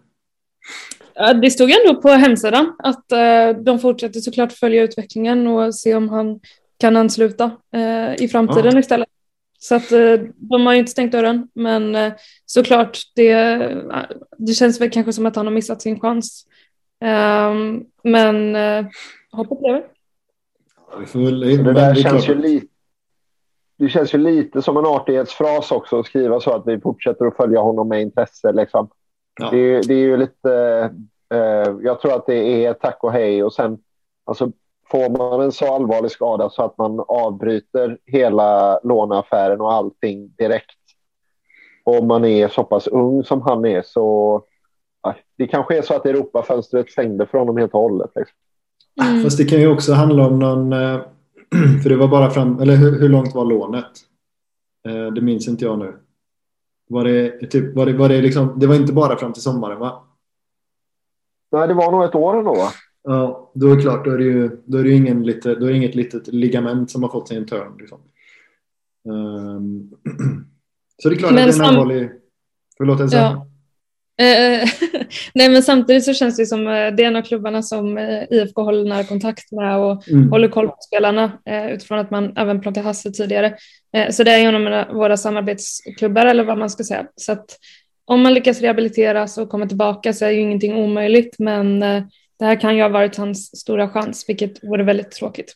Det 1.42 1.52
stod 1.52 1.72
ändå 1.72 2.02
på 2.02 2.10
hemsidan 2.10 2.76
att 2.80 3.12
eh, 3.12 3.50
de 3.64 3.80
fortsätter 3.80 4.20
såklart 4.20 4.52
följa 4.52 4.84
utvecklingen 4.84 5.48
och 5.48 5.76
se 5.76 5.96
om 5.96 6.10
han 6.10 6.40
kan 6.80 6.98
ansluta 6.98 7.52
i 8.20 8.28
framtiden 8.28 8.74
Ja. 8.74 8.80
istället. 8.80 9.08
Så 9.60 9.76
att 9.76 9.90
de 10.36 10.66
har 10.66 10.74
ju 10.74 10.80
inte 10.80 10.92
stängt 10.92 11.12
dörren, 11.12 11.48
men 11.54 12.12
såklart 12.46 13.00
det, 13.16 13.34
det 14.38 14.54
känns 14.54 14.82
väl 14.82 14.90
kanske 14.90 15.14
som 15.14 15.26
att 15.26 15.36
han 15.36 15.46
har 15.46 15.54
missat 15.54 15.82
sin 15.82 16.00
chans. 16.00 16.46
Ehm, 17.04 17.86
men 18.04 18.56
eh, 18.56 18.86
hoppet 19.32 19.62
lever. 19.62 19.84
Det 21.64 21.74
där 21.74 21.90
är 21.92 21.96
känns 21.96 22.30
ju 22.30 22.36
lite... 22.36 22.68
Det 23.78 23.90
känns 23.90 24.14
ju 24.14 24.18
lite 24.18 24.62
som 24.62 24.78
en 24.78 24.86
artighetsfras 24.86 25.72
också 25.72 26.00
att 26.00 26.06
skriva 26.06 26.40
så 26.40 26.52
att 26.52 26.68
vi 26.68 26.80
fortsätter 26.80 27.26
att 27.26 27.36
följa 27.36 27.60
honom 27.60 27.88
med 27.88 28.02
intresse. 28.02 28.52
Liksom. 28.52 28.90
Ja. 29.42 29.50
Det, 29.52 29.58
är- 29.58 29.84
det 29.88 29.94
är 29.94 29.98
ju 30.00 30.18
lite... 30.18 30.52
Eh, 31.34 31.76
jag 31.82 32.02
tror 32.02 32.14
att 32.14 32.26
det 32.26 32.66
är 32.66 32.74
tack 32.74 33.04
och 33.04 33.12
hej 33.12 33.44
och 33.44 33.54
sen 33.54 33.78
alltså, 34.26 34.52
får 34.92 35.10
man 35.10 35.42
en 35.42 35.52
så 35.52 35.74
allvarlig 35.74 36.12
skada 36.12 36.50
så 36.50 36.64
att 36.64 36.78
man 36.78 37.00
avbryter 37.08 37.98
hela 38.06 38.80
låneaffären 38.84 39.62
och 39.62 39.74
allting 39.74 40.30
direkt. 40.38 40.78
Och 41.84 42.04
man 42.04 42.26
är 42.26 42.48
så 42.48 42.64
pass 42.64 42.88
ung 42.88 43.24
som 43.24 43.42
han 43.42 43.66
är 43.66 43.82
så... 43.82 44.42
Det 45.38 45.48
kanske 45.48 45.78
är 45.78 45.82
så 45.82 45.94
att 45.94 46.06
Europafönstret 46.06 46.92
stängde 46.92 47.26
för 47.26 47.38
honom 47.38 47.58
helt 47.58 47.74
och 47.74 47.80
hållet. 47.82 48.12
Liksom. 48.16 48.36
Mm. 49.02 49.24
Fast 49.24 49.38
det 49.38 49.46
kan 49.46 49.60
ju 49.60 49.68
också 49.68 49.94
handla 49.94 50.28
om 50.28 50.40
någon... 50.40 50.74
eh, 50.74 51.02
För 51.84 51.90
det 51.90 51.96
var 51.96 52.08
bara 52.08 52.30
fram... 52.30 52.60
Eller 52.60 52.76
hur, 52.76 53.00
hur 53.00 53.10
långt 53.10 53.36
var 53.36 53.46
lånet? 53.46 53.92
Eh, 54.88 55.14
Det 55.14 55.22
minns 55.22 55.48
inte 55.48 55.66
jag 55.66 55.80
nu. 55.80 55.94
Var 56.90 57.04
det, 57.04 57.48
typ, 57.48 57.76
var 57.76 57.86
det, 57.86 57.94
var 57.94 58.10
det, 58.10 58.22
liksom, 58.22 58.60
det 58.60 58.68
var 58.68 58.76
inte 58.76 58.94
bara 58.94 59.18
fram 59.18 59.34
till 59.34 59.42
sommaren 59.42 59.80
va? 59.80 60.04
Nej, 61.52 61.68
det 61.68 61.74
var 61.74 61.92
nog 61.92 62.04
ett 62.04 62.16
år 62.16 62.38
ändå 62.38 62.54
va? 62.54 62.70
Ja, 63.04 63.52
då 63.56 63.72
är 63.72 63.76
det 63.76 63.82
klart. 63.82 64.06
Då 64.06 64.12
är 64.12 64.18
det 64.18 64.24
ju 64.24 64.62
då 64.66 64.78
är 64.78 64.84
det 64.84 64.90
ju 64.90 64.96
ingen 64.96 65.24
lite, 65.24 65.56
då 65.56 65.66
är 65.66 65.70
det 65.70 65.78
inget 65.78 65.96
litet 65.96 66.28
ligament 66.28 66.92
som 66.92 67.04
har 67.04 67.10
fått 67.10 67.28
sig 67.28 67.38
en 67.38 67.46
törn. 67.46 67.78
Liksom. 67.80 68.00
Ehm, 69.10 69.90
så 71.02 71.10
det 71.10 71.16
är 71.16 71.20
klart 71.20 71.34
Men 71.34 71.50
att 71.50 71.56
det 71.56 71.64
är 71.64 71.64
en 71.64 71.70
allvarlig... 71.70 72.12
Förlåt 72.78 73.00
Elsa? 73.00 73.18
Ja. 73.18 73.48
Eh, 74.22 74.70
Nej, 75.34 75.50
men 75.50 75.64
samtidigt 75.64 76.06
så 76.06 76.14
känns 76.14 76.38
det 76.38 76.46
som 76.46 76.68
eh, 76.68 76.72
det 76.72 77.04
är 77.04 77.08
en 77.08 77.16
av 77.16 77.22
klubbarna 77.22 77.62
som 77.64 77.98
eh, 77.98 78.24
IFK 78.30 78.62
håller 78.62 78.84
nära 78.84 79.04
kontakt 79.04 79.52
med 79.52 79.78
och 79.78 80.08
Mm. 80.08 80.32
håller 80.32 80.48
koll 80.48 80.68
på 80.68 80.78
spelarna 80.88 81.32
utifrån 81.72 82.00
att 82.00 82.12
man 82.12 82.38
även 82.38 82.62
plockade 82.62 82.86
Hasse 82.86 83.12
tidigare. 83.12 83.58
Så 84.12 84.24
det 84.24 84.32
är 84.32 84.54
en 84.54 84.74
av 84.74 84.96
våra 84.96 85.18
samarbetsklubbar 85.18 86.26
eller 86.26 86.44
vad 86.44 86.58
man 86.58 86.70
ska 86.70 86.84
säga. 86.84 87.06
Så 87.16 87.32
att 87.32 87.46
om 88.06 88.22
man 88.22 88.34
lyckas 88.34 88.62
rehabiliteras 88.62 89.38
och 89.38 89.50
komma 89.50 89.68
tillbaka 89.68 90.14
så 90.14 90.26
är 90.26 90.30
ju 90.30 90.40
ingenting 90.40 90.76
omöjligt, 90.76 91.36
men 91.40 91.80
det 91.80 92.46
här 92.46 92.60
kan 92.62 92.76
ju 92.76 92.82
ha 92.82 92.90
varit 92.90 93.16
hans 93.16 93.60
stora 93.60 93.90
chans, 93.90 94.26
vilket 94.28 94.64
vore 94.64 94.84
väldigt 94.84 95.12
tråkigt. 95.12 95.54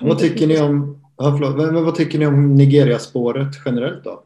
Vad 0.00 0.18
tycker 0.18 0.46
ni 0.46 0.60
om, 0.60 1.02
ja, 1.16 1.36
förlåt, 1.38 1.84
vad, 1.84 1.94
tycker 1.94 2.18
ni 2.18 2.26
om 2.26 2.54
Nigeria-spåret 2.54 3.48
generellt 3.64 4.04
då? 4.04 4.22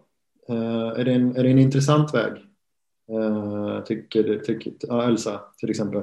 Är, 0.97 1.04
det 1.04 1.12
en, 1.12 1.37
är 1.37 1.42
det 1.42 1.50
en 1.50 1.59
intressant 1.59 2.14
väg? 2.14 2.33
Uh, 3.12 3.84
tycker, 3.84 4.38
tycker 4.38 4.72
ja, 4.80 5.08
Elsa 5.08 5.40
till 5.60 5.70
exempel. 5.70 6.02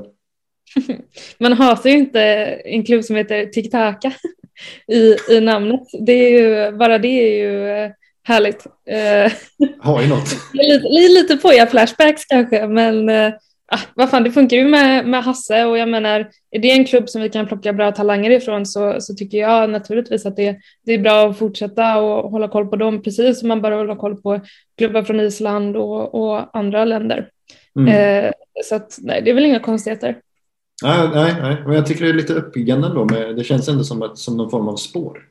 Man 1.38 1.54
hatar 1.54 1.90
ju 1.90 1.96
inte 1.98 2.22
en 2.66 2.84
klubb 2.86 3.04
som 3.04 3.16
heter 3.16 3.46
Tiki-Taka 3.46 4.14
i, 4.88 5.16
i 5.30 5.42
namnet. 5.42 5.82
Det 6.06 6.12
är 6.14 6.30
ju, 6.30 6.78
bara 6.78 6.98
det 6.98 7.08
är 7.08 7.38
ju 7.38 7.70
eh, 7.70 7.92
härligt. 8.24 8.66
Eh, 8.88 9.32
Har 9.80 10.02
ju 10.02 10.08
något. 10.08 10.30
lite, 10.54 10.88
li- 10.88 11.14
lite 11.22 11.38
poja-flashbacks 11.38 12.26
kanske, 12.30 12.68
men 12.68 13.10
eh, 13.10 13.34
ah, 13.72 13.80
vad 13.96 14.10
fan, 14.10 14.24
det 14.24 14.32
funkar 14.32 14.58
ju 14.58 14.68
med, 14.68 15.08
med 15.08 15.24
Hasse 15.24 15.66
och 15.66 15.78
jag 15.78 15.90
menar, 15.90 16.30
är 16.52 16.60
det 16.60 16.72
en 16.72 16.86
klubb 16.86 17.10
som 17.10 17.22
vi 17.22 17.30
kan 17.30 17.48
plocka 17.48 17.74
bra 17.74 17.92
talanger 17.92 18.32
ifrån 18.32 18.66
så, 18.66 19.02
så 19.02 19.14
tycker 19.14 19.38
jag 19.38 19.70
naturligtvis 19.70 20.26
att 20.26 20.36
det, 20.36 20.58
det 20.86 20.94
är 20.94 21.00
bra 21.00 21.30
att 21.30 21.38
fortsätta 21.38 22.02
och 22.02 22.32
hålla 22.32 22.48
koll 22.48 22.68
på 22.68 22.76
dem, 22.76 23.02
precis 23.02 23.40
som 23.40 23.48
man 23.48 23.62
bör 23.62 23.72
hålla 23.72 23.96
koll 23.96 24.22
på 24.22 24.40
klubbar 24.78 25.04
från 25.04 25.20
Island 25.20 25.78
och, 25.78 26.16
och 26.16 26.58
andra 26.58 26.86
länder. 26.86 27.30
Mm. 27.80 27.88
Eh, 28.26 28.32
så 28.64 28.76
att, 28.76 28.98
nej, 29.02 29.22
det 29.22 29.30
är 29.30 29.36
väl 29.36 29.46
inga 29.46 29.60
konstigheter. 29.60 30.18
Nej, 30.84 31.10
nej, 31.14 31.36
nej, 31.42 31.64
men 31.66 31.76
jag 31.76 31.86
tycker 31.86 32.06
det 32.06 32.12
är 32.12 32.14
lite 32.14 32.34
uppiggande 32.34 32.88
ändå. 32.88 33.06
Med, 33.06 33.36
det 33.36 33.44
känns 33.44 33.70
ändå 33.70 33.84
som, 33.84 34.04
ett, 34.04 34.18
som 34.18 34.38
någon 34.38 34.50
form 34.50 34.68
av 34.68 34.76
spår. 34.76 35.28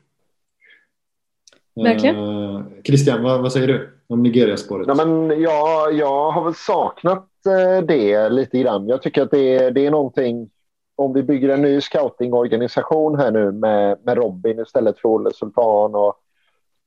Verkligen. 1.75 2.17
Eh, 2.17 2.63
Christian, 2.85 3.23
vad, 3.23 3.43
vad 3.43 3.53
säger 3.53 3.67
du 3.67 3.99
om 4.13 4.23
Nigeria-spåret? 4.23 4.89
Ja, 4.89 4.95
men 4.95 5.41
jag, 5.41 5.93
jag 5.93 6.31
har 6.31 6.45
väl 6.45 6.55
saknat 6.55 7.29
eh, 7.47 7.85
det 7.87 8.29
lite 8.29 8.59
grann. 8.59 8.89
Jag 8.89 9.03
tycker 9.03 9.23
att 9.23 9.31
det, 9.31 9.57
är- 9.57 9.71
det 9.71 9.87
är 9.87 9.91
någonting... 9.91 10.51
Om 10.97 11.13
vi 11.13 11.23
bygger 11.23 11.49
en 11.49 11.63
ny 11.63 11.81
scoutingorganisation 11.81 13.19
här 13.19 13.31
nu 13.31 13.53
med, 13.53 13.99
med 14.05 14.17
Robin 14.17 14.61
istället 14.61 14.99
för 14.99 15.09
Olle 15.09 15.31
Sultan 15.35 15.95
och, 15.95 16.15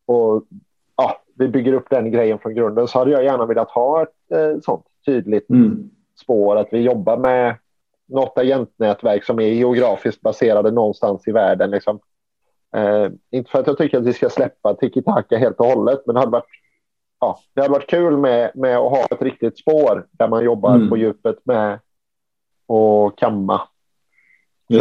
och 0.05 0.43
ja, 0.97 1.21
vi 1.37 1.47
bygger 1.47 1.73
upp 1.73 1.89
den 1.89 2.11
grejen 2.11 2.39
från 2.39 2.53
grunden 2.55 2.87
så 2.87 2.99
hade 2.99 3.11
jag 3.11 3.23
gärna 3.23 3.45
velat 3.45 3.69
ha 3.69 4.01
ett 4.03 4.31
eh, 4.31 4.59
sånt 4.61 4.85
tydligt 5.05 5.49
Mm. 5.49 5.89
spår 6.21 6.55
att 6.55 6.67
vi 6.71 6.79
jobbar 6.79 7.17
med 7.17 7.55
något 8.07 8.37
agentnätverk 8.37 9.23
som 9.23 9.39
är 9.39 9.47
geografiskt 9.47 10.21
baserade 10.21 10.71
någonstans 10.71 11.27
i 11.27 11.31
världen. 11.31 11.71
Liksom. 11.71 11.99
Eh, 12.75 13.09
inte 13.31 13.51
för 13.51 13.59
att 13.59 13.67
jag 13.67 13.77
tycker 13.77 13.97
att 13.97 14.05
vi 14.05 14.13
ska 14.13 14.29
släppa 14.29 14.73
tiki-taka 14.73 15.37
helt 15.37 15.59
och 15.59 15.65
hållet, 15.65 16.01
men 16.05 16.13
det 16.15 16.19
hade 16.21 16.31
varit, 16.31 16.45
ja, 17.19 17.39
det 17.53 17.61
hade 17.61 17.71
varit 17.73 17.89
kul 17.89 18.17
med, 18.17 18.51
med 18.55 18.77
att 18.77 18.91
ha 18.91 19.05
ett 19.11 19.21
riktigt 19.21 19.59
spår 19.59 20.07
där 20.11 20.27
man 20.27 20.43
jobbar 20.43 20.75
Mm. 20.75 20.89
på 20.89 20.97
djupet 20.97 21.37
med 21.45 21.73
att 22.67 23.15
kamma 23.17 23.61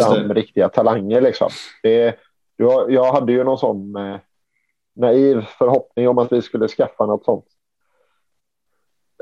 fram 0.01 0.35
riktiga 0.35 0.69
talanger. 0.69 1.21
Liksom. 1.21 1.49
Det, 1.83 2.19
jag, 2.57 2.93
jag 2.93 3.13
hade 3.13 3.33
ju 3.33 3.45
någon 3.45 3.59
sån 3.59 3.97
eh, 3.97 4.17
naiv 4.97 5.41
förhoppning 5.59 6.09
om 6.09 6.19
att 6.19 6.33
vi 6.33 6.43
skulle 6.43 6.69
skaffa 6.69 7.07
något 7.07 7.25
sånt. 7.25 7.45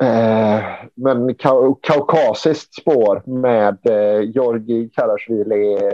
Eh, 0.03 0.63
men 0.95 1.35
kau 1.35 1.75
kaukasiskt 1.75 2.75
spår 2.75 3.23
med 3.27 3.79
eh, 3.87 4.31
Georgi 4.31 4.89
Karasjvili. 4.89 5.91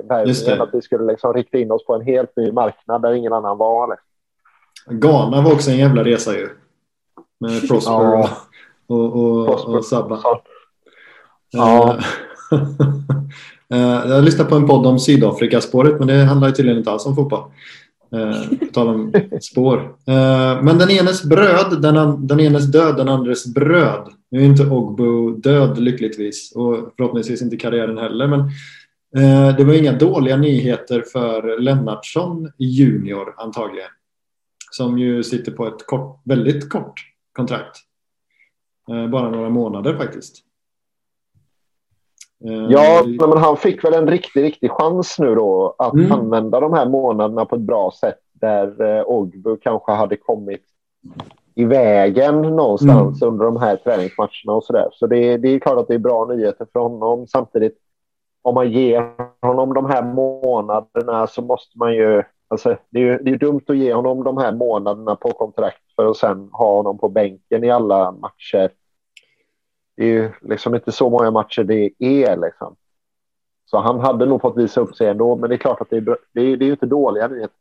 Att 0.60 0.74
vi 0.74 0.82
skulle 0.82 1.04
liksom 1.12 1.34
rikta 1.34 1.58
in 1.58 1.70
oss 1.72 1.86
på 1.86 1.94
en 1.94 2.00
helt 2.06 2.36
ny 2.36 2.52
marknad 2.52 3.02
där 3.02 3.12
ingen 3.12 3.32
annan 3.32 3.58
var. 3.58 3.88
Liksom. 3.88 5.00
Ghana 5.00 5.42
var 5.42 5.52
också 5.52 5.70
en 5.70 5.76
jävla 5.76 6.04
resa 6.04 6.32
ju. 6.34 6.48
Med 7.40 7.68
Prosper 7.68 7.92
Ja. 7.92 8.30
och, 8.86 9.04
och, 9.16 9.46
Prosper. 9.46 9.76
och 9.76 9.84
Sabba. 9.84 10.20
Ja. 11.50 11.98
Eh, 12.52 13.78
eh, 14.04 14.10
jag 14.10 14.24
lyssnade 14.24 14.50
på 14.50 14.56
en 14.56 14.66
podd 14.66 14.86
om 14.86 14.98
Sydafrikaspåret 14.98 15.98
men 15.98 16.08
det 16.08 16.24
handlar 16.24 16.48
ju 16.48 16.54
tydligen 16.54 16.78
inte 16.78 16.90
alls 16.90 17.06
om 17.06 17.16
fotboll. 17.16 17.42
Eh, 18.12 18.58
På 18.58 18.66
tal 18.72 18.88
om 18.88 19.12
spår. 19.40 19.94
Men 20.62 20.78
den 20.78 20.90
enes 20.90 21.24
bröd, 21.24 21.82
den, 21.82 22.26
den 22.26 22.40
enes 22.40 22.64
död, 22.72 22.96
den 22.96 23.08
andres 23.08 23.46
bröd. 23.54 24.08
Nu 24.30 24.40
är 24.40 24.44
inte 24.44 24.66
Ogbo 24.66 25.30
död 25.30 25.78
lyckligtvis 25.78 26.52
och 26.56 26.92
förhoppningsvis 26.96 27.42
inte 27.42 27.56
karriären 27.56 27.98
heller. 27.98 28.26
Men 28.26 28.50
det 29.56 29.64
var 29.64 29.74
inga 29.74 29.92
dåliga 29.92 30.36
nyheter 30.36 31.04
för 31.12 31.60
Lennartsson 31.60 32.50
junior 32.58 33.34
antagligen. 33.36 33.88
Som 34.70 34.98
ju 34.98 35.22
sitter 35.22 35.52
på 35.52 35.66
ett 35.66 35.86
kort, 35.86 36.20
väldigt 36.24 36.70
kort 36.70 37.00
kontrakt. 37.38 37.76
Eh, 38.90 39.06
Bara 39.10 39.30
några 39.30 39.48
månader 39.50 39.96
faktiskt. 39.96 40.36
Eh, 42.44 42.66
Ja, 42.70 43.04
men 43.28 43.38
han 43.38 43.56
fick 43.56 43.84
väl 43.84 43.94
en 43.94 44.06
riktig, 44.08 44.42
riktig 44.42 44.70
chans 44.70 45.18
nu 45.18 45.34
då 45.34 45.74
att 45.78 45.94
Mm. 45.94 46.12
använda 46.12 46.60
de 46.60 46.72
här 46.72 46.88
månaderna 46.88 47.44
på 47.44 47.56
ett 47.56 47.62
bra 47.62 47.90
sätt 48.00 48.18
där 48.32 48.82
eh, 48.98 49.02
Ogbu 49.06 49.56
kanske 49.56 49.92
hade 49.92 50.16
kommit 50.16 50.62
i 51.54 51.64
vägen 51.64 52.42
någonstans 52.42 53.22
under 53.22 53.44
de 53.44 53.56
här 53.56 53.76
träningsmatcherna 53.76 54.52
och 54.52 54.64
sådär. 54.64 54.88
Så 54.92 55.06
det, 55.06 55.36
det 55.36 55.48
är 55.48 55.58
klart 55.58 55.78
att 55.78 55.88
det 55.88 55.94
är 55.94 55.98
bra 55.98 56.24
nyheter 56.26 56.66
för 56.72 56.80
honom. 56.80 57.26
Samtidigt, 57.26 57.78
om 58.42 58.54
man 58.54 58.70
ger 58.72 59.10
honom 59.42 59.74
de 59.74 59.86
här 59.86 60.02
månaderna 60.02 61.26
så 61.26 61.42
måste 61.42 61.78
man 61.78 61.94
ju... 61.94 62.22
Alltså, 62.48 62.76
det 62.90 62.98
är 63.00 63.04
ju 63.04 63.18
det 63.18 63.30
är 63.30 63.36
dumt 63.38 63.60
att 63.68 63.76
ge 63.76 63.94
honom 63.94 64.24
de 64.24 64.36
här 64.38 64.52
månaderna 64.52 65.16
på 65.16 65.28
kontrakt 65.32 65.82
för 65.98 66.10
att 66.10 66.16
sen 66.16 66.48
ha 66.52 66.76
honom 66.76 66.98
på 66.98 67.08
bänken 67.08 67.64
i 67.64 67.70
alla 67.70 68.12
matcher. 68.12 68.70
Det 69.96 70.02
är 70.02 70.06
ju 70.06 70.30
liksom 70.42 70.74
inte 70.74 70.92
så 70.92 71.10
många 71.10 71.30
matcher 71.30 71.64
det 71.64 71.90
är. 71.98 72.36
Liksom. 72.36 72.76
Så 73.64 73.78
han 73.78 74.00
hade 74.00 74.26
nog 74.26 74.40
fått 74.40 74.58
visa 74.58 74.80
upp 74.80 74.96
sig 74.96 75.08
ändå, 75.08 75.36
men 75.36 75.48
det 75.50 75.56
är 75.56 75.58
klart 75.58 75.80
att 75.80 75.90
det 75.90 75.96
är, 75.96 76.16
det 76.32 76.40
är, 76.40 76.56
det 76.56 76.64
är 76.64 76.66
ju 76.66 76.72
inte 76.72 76.86
dåliga 76.86 77.28
nyheter. 77.28 77.56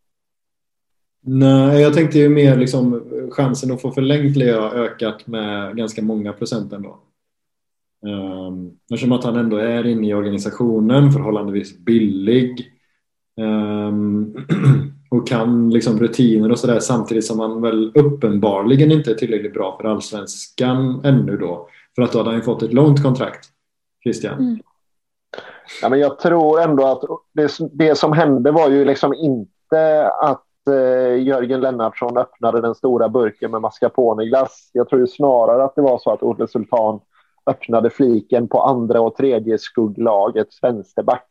Nej, 1.22 1.82
jag 1.82 1.94
tänkte 1.94 2.20
ju 2.20 2.29
mer 2.29 2.56
liksom 2.56 3.03
chansen 3.32 3.72
att 3.72 3.82
få 3.82 3.91
förlängt 3.91 4.38
Leo 4.38 4.62
har 4.62 4.70
ökat 4.70 5.27
med 5.27 5.77
ganska 5.77 6.01
många 6.01 6.34
procent 6.34 6.74
ändå. 6.74 7.00
Um, 8.06 8.72
eftersom 8.91 9.12
att 9.12 9.24
han 9.24 9.36
ändå 9.36 9.58
är 9.58 9.88
inne 9.88 10.08
i 10.08 10.13
organisationen, 10.13 11.12
förhållandevis 11.12 11.77
billig. 11.77 12.72
Um, 13.38 14.36
och 15.10 15.28
kan 15.28 15.70
liksom 15.70 16.00
rutiner 16.00 16.52
och 16.52 16.60
sådär 16.60 16.80
samtidigt 16.80 17.26
som 17.26 17.40
han 17.40 17.62
väl 17.62 17.92
uppenbarligen 17.96 18.92
inte 18.92 19.12
är 19.12 19.16
tillräckligt 19.16 19.54
bra 19.54 19.78
för 19.82 19.88
allsvenskan 19.88 21.02
ännu 21.04 21.38
då. 21.38 21.70
För 21.96 22.02
att 22.02 22.12
då 22.12 22.18
hade 22.18 22.30
han 22.30 22.40
ju 22.40 22.44
fått 22.44 22.64
ett 22.64 22.74
långt 22.74 23.04
kontrakt. 23.04 23.50
Christian. 24.04 24.40
Mm. 24.40 24.60
Ja, 25.82 25.90
men 25.90 26.00
jag 26.00 26.20
tror 26.20 26.62
ändå 26.62 26.86
att 26.86 27.02
det, 27.34 27.58
det 27.72 27.96
som 27.96 28.14
hände 28.14 28.52
var 28.52 28.70
ju 28.70 28.86
liksom 28.86 29.14
inte 29.14 30.10
att 30.10 30.68
eh, 30.70 31.24
Jörgen 31.24 31.62
Lennartsson 31.62 32.18
öppnade 32.18 32.62
den 32.62 32.76
stora 32.76 33.10
burken 33.10 33.52
med 33.52 33.62
mascarponeglass. 33.62 34.70
Jag 34.74 34.90
tror 34.90 35.02
ju 35.02 35.08
snarare 35.08 35.64
att 35.64 35.76
det 35.76 35.82
var 35.82 35.98
så 35.98 36.12
att 36.12 36.24
Olle 36.24 36.48
Sultan 36.48 37.00
öppnade 37.46 37.90
fliken 37.90 38.48
på 38.48 38.62
andra 38.62 39.02
och 39.02 39.16
tredje 39.16 39.58
skugglagets 39.58 40.64
vänsterback. 40.64 41.28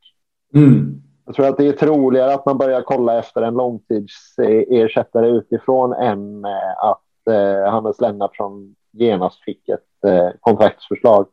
Mm. 0.54 1.02
Jag 1.26 1.34
tror 1.34 1.48
att 1.48 1.56
det 1.56 1.66
är 1.66 1.72
troligare 1.72 2.34
att 2.34 2.46
man 2.46 2.58
börjar 2.58 2.82
kolla 2.82 3.18
efter 3.18 3.42
en 3.42 3.54
långtidsersättare 3.54 5.28
utifrån 5.28 5.92
än 5.92 6.44
eh, 6.44 6.84
att 6.84 7.28
eh, 7.30 7.70
Hannes 7.70 8.00
Lennartsson 8.00 8.74
genast 8.92 9.44
fick 9.44 9.68
ett 9.68 10.04
eh, 10.06 10.28
kontraktsförslag. 10.40 11.26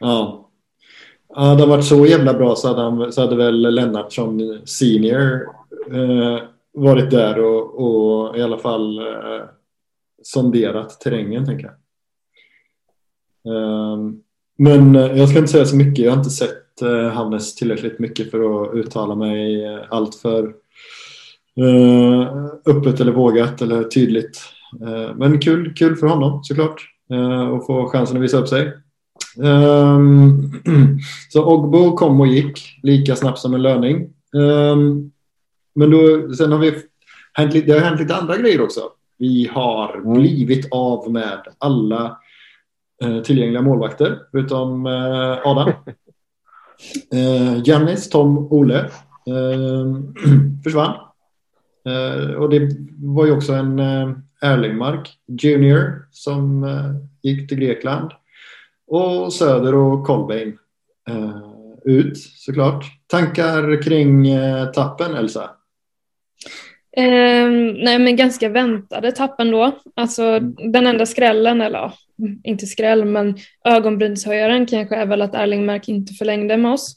Ja. 0.00 0.44
Ja, 1.28 1.42
det 1.42 1.48
hade 1.48 1.66
varit 1.66 1.84
så 1.84 2.06
jävla 2.06 2.34
bra 2.34 2.56
så 2.56 2.68
hade, 2.68 2.82
han, 2.82 3.12
så 3.12 3.20
hade 3.20 3.36
väl 3.36 3.74
Lennartsson 3.74 4.60
senior 4.64 5.48
eh, 5.92 6.42
varit 6.72 7.10
där 7.10 7.44
och, 7.44 7.80
och, 7.80 8.36
i 8.38 8.42
alla 8.42 8.58
fall 8.58 8.98
eh, 8.98 9.42
sonderat 10.22 11.00
terrängen, 11.00 11.46
tänker 11.46 11.64
jag. 11.64 11.74
Um, 13.54 14.22
men 14.58 14.96
eh, 14.96 15.18
jag 15.18 15.28
ska 15.28 15.38
inte 15.38 15.52
säga 15.52 15.64
så 15.64 15.76
mycket. 15.76 16.04
Jag 16.04 16.12
har 16.12 16.18
inte 16.18 16.30
sett 16.30 16.67
Hannes 17.12 17.54
tillräckligt 17.54 17.98
mycket 17.98 18.30
för 18.30 18.62
att 18.62 18.74
uttala 18.74 19.14
mig 19.14 19.66
uh, 19.74 19.80
allt 19.88 20.14
för 20.14 20.52
uh, 21.60 22.46
öppet 22.66 23.00
eller 23.00 23.12
vågat 23.12 23.62
eller 23.62 23.84
tydligt. 23.84 24.40
Men 25.16 25.40
kul, 25.40 25.74
kul 25.74 25.96
för 25.96 26.06
honom 26.06 26.44
såklart 26.44 26.82
att 27.54 27.66
få 27.66 27.88
chansen 27.88 28.16
att 28.16 28.22
visa 28.22 28.38
upp 28.38 28.48
sig. 28.48 28.72
Um, 29.36 30.52
så 31.28 31.44
Ogbo 31.44 31.96
kom 31.96 32.20
och 32.20 32.26
gick 32.26 32.80
lika 32.82 33.16
snabbt 33.16 33.38
som 33.38 33.54
en 33.54 33.62
löning. 33.62 34.10
Um, 34.32 35.12
men 35.74 35.90
då, 35.90 36.34
sen 36.34 36.52
har 36.52 36.58
vi 36.58 36.74
hänt, 37.32 37.52
det 37.52 37.72
har 37.72 37.80
hänt 37.80 38.00
lite 38.00 38.16
andra 38.16 38.36
grejer 38.36 38.60
också. 38.60 38.80
Vi 39.18 39.50
har 39.52 39.94
mm. 39.94 40.12
blivit 40.12 40.68
av 40.70 41.12
med 41.12 41.42
alla 41.58 42.18
eh, 43.04 43.22
tillgängliga 43.22 43.62
målvakter 43.62 44.18
eh, 44.34 45.38
Adam. 45.44 45.72
Eh, 47.12 47.62
Jannis, 47.64 48.10
Tom, 48.10 48.38
Ole 48.52 48.78
eh, 49.26 49.86
försvann. 50.64 50.94
Eh, 51.86 52.34
och 52.34 52.50
det 52.50 52.70
var 52.98 53.26
ju 53.26 53.32
också 53.32 53.52
en 53.52 53.78
eh, 53.78 54.10
Erlingmark 54.40 55.10
Junior 55.42 56.08
som 56.10 56.64
eh, 56.64 56.94
gick 57.22 57.48
till 57.48 57.58
Grekland. 57.58 58.10
Och 58.86 59.32
Söder 59.32 59.74
och 59.74 60.06
Colbain 60.06 60.58
eh, 61.08 61.36
ut 61.84 62.18
såklart. 62.18 62.84
Tankar 63.06 63.82
kring 63.82 64.28
eh, 64.28 64.66
tappen 64.70 65.14
Elsa? 65.14 65.50
Eh, 66.96 67.48
nej 67.84 67.98
men 67.98 68.16
ganska 68.16 68.48
väntade 68.48 69.12
tappen 69.12 69.50
då. 69.50 69.72
Alltså 69.96 70.22
mm. 70.22 70.72
den 70.72 70.86
enda 70.86 71.06
skrällen, 71.06 71.60
eller 71.60 71.92
inte 72.44 72.66
skräll 72.66 73.04
men 73.04 73.38
ögonbrynshöjaren 73.64 74.66
kanske 74.66 74.96
är 74.96 75.06
väl 75.06 75.22
att 75.22 75.34
Erling 75.34 75.66
Mark 75.66 75.88
inte 75.88 76.12
förlängde 76.12 76.56
med 76.56 76.72
oss. 76.72 76.96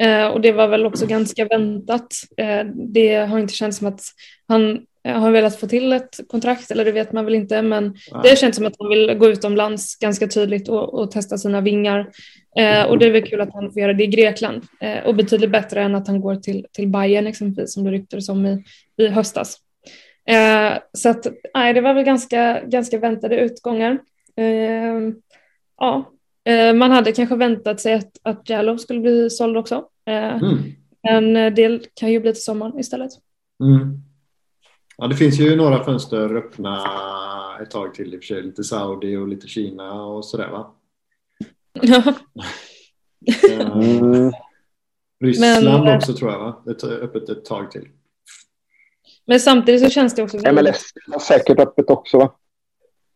Eh, 0.00 0.26
och 0.26 0.40
det 0.40 0.52
var 0.52 0.68
väl 0.68 0.86
också 0.86 1.06
ganska 1.06 1.44
väntat. 1.44 2.14
Eh, 2.36 2.64
det 2.74 3.14
har 3.14 3.38
inte 3.38 3.54
känts 3.54 3.78
som 3.78 3.86
att 3.86 4.00
han 4.48 4.86
har 5.04 5.30
velat 5.30 5.60
få 5.60 5.66
till 5.66 5.92
ett 5.92 6.20
kontrakt, 6.28 6.70
eller 6.70 6.84
det 6.84 6.92
vet 6.92 7.12
man 7.12 7.24
väl 7.24 7.34
inte, 7.34 7.62
men 7.62 7.84
Nej. 8.12 8.20
det 8.22 8.38
känns 8.38 8.56
som 8.56 8.66
att 8.66 8.74
han 8.78 8.88
vill 8.88 9.14
gå 9.14 9.28
utomlands 9.28 9.98
ganska 9.98 10.28
tydligt 10.28 10.68
och, 10.68 10.94
och 10.94 11.10
testa 11.10 11.38
sina 11.38 11.60
vingar. 11.60 12.10
Eh, 12.56 12.82
och 12.82 12.98
det 12.98 13.06
är 13.06 13.10
väl 13.10 13.26
kul 13.26 13.40
att 13.40 13.54
han 13.54 13.72
får 13.72 13.82
göra 13.82 13.92
det 13.92 14.04
i 14.04 14.06
Grekland 14.06 14.62
eh, 14.80 15.04
och 15.04 15.14
betydligt 15.14 15.50
bättre 15.50 15.82
än 15.82 15.94
att 15.94 16.06
han 16.06 16.20
går 16.20 16.36
till, 16.36 16.66
till 16.72 16.88
Bayern 16.88 17.26
exempelvis 17.26 17.74
som 17.74 17.84
det 17.84 17.90
ryktades 17.90 18.28
om 18.28 18.46
i, 18.46 18.64
i 18.96 19.08
höstas. 19.08 19.56
Eh, 20.28 20.72
så 20.92 21.08
att, 21.08 21.26
nej, 21.54 21.72
det 21.72 21.80
var 21.80 21.94
väl 21.94 22.04
ganska, 22.04 22.60
ganska 22.66 22.98
väntade 22.98 23.36
utgångar. 23.36 23.98
Eh, 24.36 25.14
ja, 25.78 26.12
eh, 26.44 26.74
man 26.74 26.90
hade 26.90 27.12
kanske 27.12 27.36
väntat 27.36 27.80
sig 27.80 27.94
att, 27.94 28.10
att 28.22 28.48
Jallow 28.48 28.76
skulle 28.76 29.00
bli 29.00 29.30
såld 29.30 29.56
också. 29.56 29.88
Eh, 30.06 30.42
mm. 30.42 30.58
Men 31.02 31.54
det 31.54 31.94
kan 31.94 32.12
ju 32.12 32.20
bli 32.20 32.32
till 32.32 32.42
sommaren 32.42 32.78
istället. 32.78 33.10
Mm. 33.64 33.98
Ja, 34.96 35.06
det 35.06 35.16
finns 35.16 35.40
ju 35.40 35.56
några 35.56 35.84
fönster 35.84 36.36
öppna 36.36 36.78
ett 37.62 37.70
tag 37.70 37.94
till 37.94 38.14
i 38.14 38.16
och 38.16 38.20
för 38.20 38.26
sig. 38.26 38.42
Lite 38.42 38.64
Saudi 38.64 39.16
och 39.16 39.28
lite 39.28 39.46
Kina 39.48 40.04
och 40.04 40.24
sådär 40.24 40.48
va? 40.48 40.74
Ja. 41.72 42.14
mm. 43.52 44.32
Ryssland 45.24 45.64
Men, 45.64 45.96
också 45.96 46.14
tror 46.14 46.30
jag 46.30 46.38
va? 46.38 46.62
Ett, 46.70 46.84
öppet 46.84 47.28
ett 47.28 47.44
tag 47.44 47.70
till. 47.70 47.88
Men 49.26 49.40
samtidigt 49.40 49.82
så 49.82 49.90
känns 49.90 50.14
det 50.14 50.22
också... 50.22 50.36
MLS 50.36 50.92
är 51.14 51.18
säkert 51.18 51.58
öppet 51.58 51.90
också 51.90 52.18
va? 52.18 52.34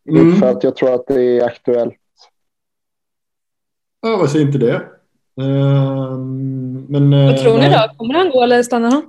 Mm. 0.07 0.35
För 0.35 0.49
att 0.49 0.63
jag 0.63 0.75
tror 0.75 0.93
att 0.93 1.07
det 1.07 1.21
är 1.21 1.45
aktuellt. 1.45 1.95
Ja, 4.01 4.17
vad 4.17 4.29
säger 4.29 4.45
inte 4.45 4.57
det? 4.57 4.75
Uh, 5.41 6.17
men, 6.87 7.11
vad 7.11 7.37
tror 7.37 7.57
ni 7.57 7.69
då? 7.69 7.93
Kommer 7.97 8.13
han 8.13 8.29
gå 8.29 8.43
eller 8.43 8.63
stannar 8.63 8.91
han? 8.91 9.03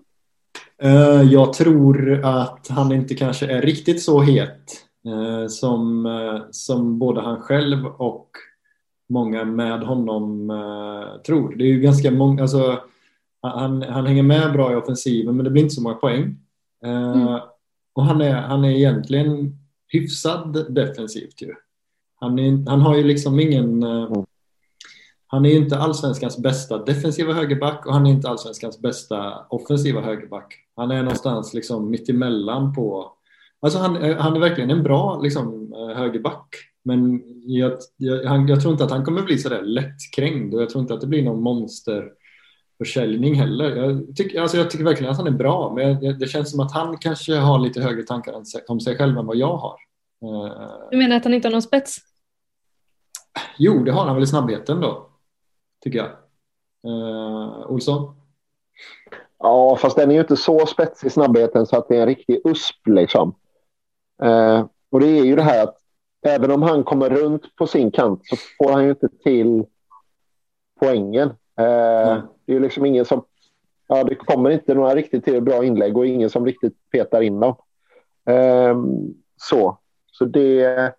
Uh, 0.84 1.32
jag 1.32 1.52
tror 1.52 2.24
att 2.24 2.68
han 2.68 2.92
inte 2.92 3.14
kanske 3.14 3.46
är 3.46 3.62
riktigt 3.62 4.02
så 4.02 4.20
het 4.20 4.84
uh, 5.06 5.46
som, 5.46 6.08
som 6.50 6.98
både 6.98 7.20
han 7.20 7.40
själv 7.40 7.86
och 7.86 8.30
många 9.08 9.44
med 9.44 9.80
honom 9.80 10.52
tror. 11.26 11.54
Det 11.56 11.64
är 11.64 11.68
ju 11.68 11.80
ganska 11.80 12.10
många, 12.10 12.42
alltså, 12.42 12.78
han, 13.42 13.82
han 13.82 14.06
hänger 14.06 14.22
med 14.22 14.52
bra 14.52 14.72
i 14.72 14.76
offensiven 14.76 15.36
men 15.36 15.44
det 15.44 15.50
blir 15.50 15.62
inte 15.62 15.74
så 15.74 15.82
många 15.82 15.94
poäng. 15.94 16.36
Mm. 16.84 17.38
Och 17.92 18.04
han 18.04 18.20
är, 18.20 18.34
han 18.34 18.64
är 18.64 18.70
egentligen 18.70 19.57
hyfsad 19.88 20.74
defensivt 20.74 21.42
ju. 21.42 21.54
Han, 22.20 22.38
är, 22.38 22.70
han 22.70 22.80
har 22.80 22.96
ju 22.96 23.04
liksom 23.04 23.40
ingen... 23.40 23.82
Mm. 23.82 24.24
Han 25.30 25.46
är 25.46 25.50
inte 25.50 25.78
allsvenskans 25.78 26.38
bästa 26.38 26.84
defensiva 26.84 27.32
högerback 27.32 27.86
och 27.86 27.92
han 27.92 28.06
är 28.06 28.10
inte 28.10 28.28
allsvenskans 28.28 28.80
bästa 28.80 29.46
offensiva 29.48 30.00
högerback. 30.00 30.54
Han 30.76 30.90
är 30.90 31.02
någonstans 31.02 31.54
liksom 31.54 31.90
mittemellan 31.90 32.74
på... 32.74 33.12
Alltså 33.60 33.78
han, 33.78 33.96
eh, 33.96 34.16
han 34.16 34.36
är 34.36 34.40
verkligen 34.40 34.70
en 34.70 34.82
bra 34.82 35.20
liksom, 35.20 35.72
eh, 35.72 35.96
högerback. 35.96 36.48
Men 36.84 37.22
jag, 37.46 37.72
jag, 37.96 38.24
han, 38.24 38.48
jag 38.48 38.60
tror 38.60 38.72
inte 38.72 38.84
att 38.84 38.90
han 38.90 39.04
kommer 39.04 39.22
bli 39.22 39.38
sådär 39.38 39.62
lättkrängd 39.62 40.54
och 40.54 40.62
jag 40.62 40.70
tror 40.70 40.82
inte 40.82 40.94
att 40.94 41.00
det 41.00 41.06
blir 41.06 41.22
någon 41.22 41.42
monster 41.42 42.12
monsterförsäljning 42.78 43.34
heller. 43.34 43.76
Jag 43.76 44.16
tycker, 44.16 44.40
alltså 44.40 44.56
jag 44.56 44.70
tycker 44.70 44.84
verkligen 44.84 45.12
att 45.12 45.18
han 45.18 45.26
är 45.26 45.30
bra, 45.30 45.72
men 45.74 46.18
det 46.18 46.26
känns 46.26 46.50
som 46.50 46.60
att 46.60 46.72
han 46.72 46.98
kanske 46.98 47.34
har 47.34 47.58
lite 47.58 47.80
högre 47.80 48.02
tankar 48.02 48.42
om 48.68 48.80
sig 48.80 48.96
själv 48.96 49.18
än 49.18 49.26
vad 49.26 49.36
jag 49.36 49.56
har. 49.56 49.76
Du 50.90 50.96
menar 50.96 51.16
att 51.16 51.24
han 51.24 51.34
inte 51.34 51.48
har 51.48 51.52
någon 51.52 51.62
spets? 51.62 51.98
Jo, 53.58 53.84
det 53.84 53.92
har 53.92 54.04
han 54.04 54.14
väl 54.14 54.24
i 54.24 54.26
snabbheten 54.26 54.80
då, 54.80 55.08
tycker 55.84 55.98
jag. 55.98 56.10
Uh, 56.86 57.70
Olsson? 57.70 58.14
Ja, 59.38 59.76
fast 59.76 59.96
den 59.96 60.10
är 60.10 60.14
ju 60.14 60.20
inte 60.20 60.36
så 60.36 60.66
spetsig 60.66 61.12
snabbheten 61.12 61.66
så 61.66 61.76
att 61.76 61.88
det 61.88 61.96
är 61.96 62.00
en 62.00 62.06
riktig 62.06 62.40
USP 62.44 62.86
liksom. 62.86 63.34
Uh, 64.24 64.66
och 64.90 65.00
det 65.00 65.06
är 65.06 65.24
ju 65.24 65.36
det 65.36 65.42
här 65.42 65.62
att 65.62 65.76
även 66.26 66.50
om 66.50 66.62
han 66.62 66.84
kommer 66.84 67.10
runt 67.10 67.56
på 67.56 67.66
sin 67.66 67.90
kant 67.90 68.20
så 68.24 68.36
får 68.36 68.72
han 68.72 68.84
ju 68.84 68.90
inte 68.90 69.08
till 69.24 69.64
poängen. 70.80 71.30
Mm. 71.58 72.22
Det 72.44 72.56
är 72.56 72.60
liksom 72.60 72.86
ingen 72.86 73.04
som... 73.04 73.24
Ja, 73.86 74.04
det 74.04 74.14
kommer 74.14 74.50
inte 74.50 74.74
några 74.74 74.94
riktigt 74.94 75.42
bra 75.42 75.64
inlägg 75.64 75.96
och 75.96 76.06
ingen 76.06 76.30
som 76.30 76.46
riktigt 76.46 76.90
petar 76.90 77.20
in 77.20 77.40
dem. 77.40 77.54
Um, 78.30 79.14
så. 79.36 79.78
Så 80.06 80.24
det 80.24 80.62
är 80.64 80.92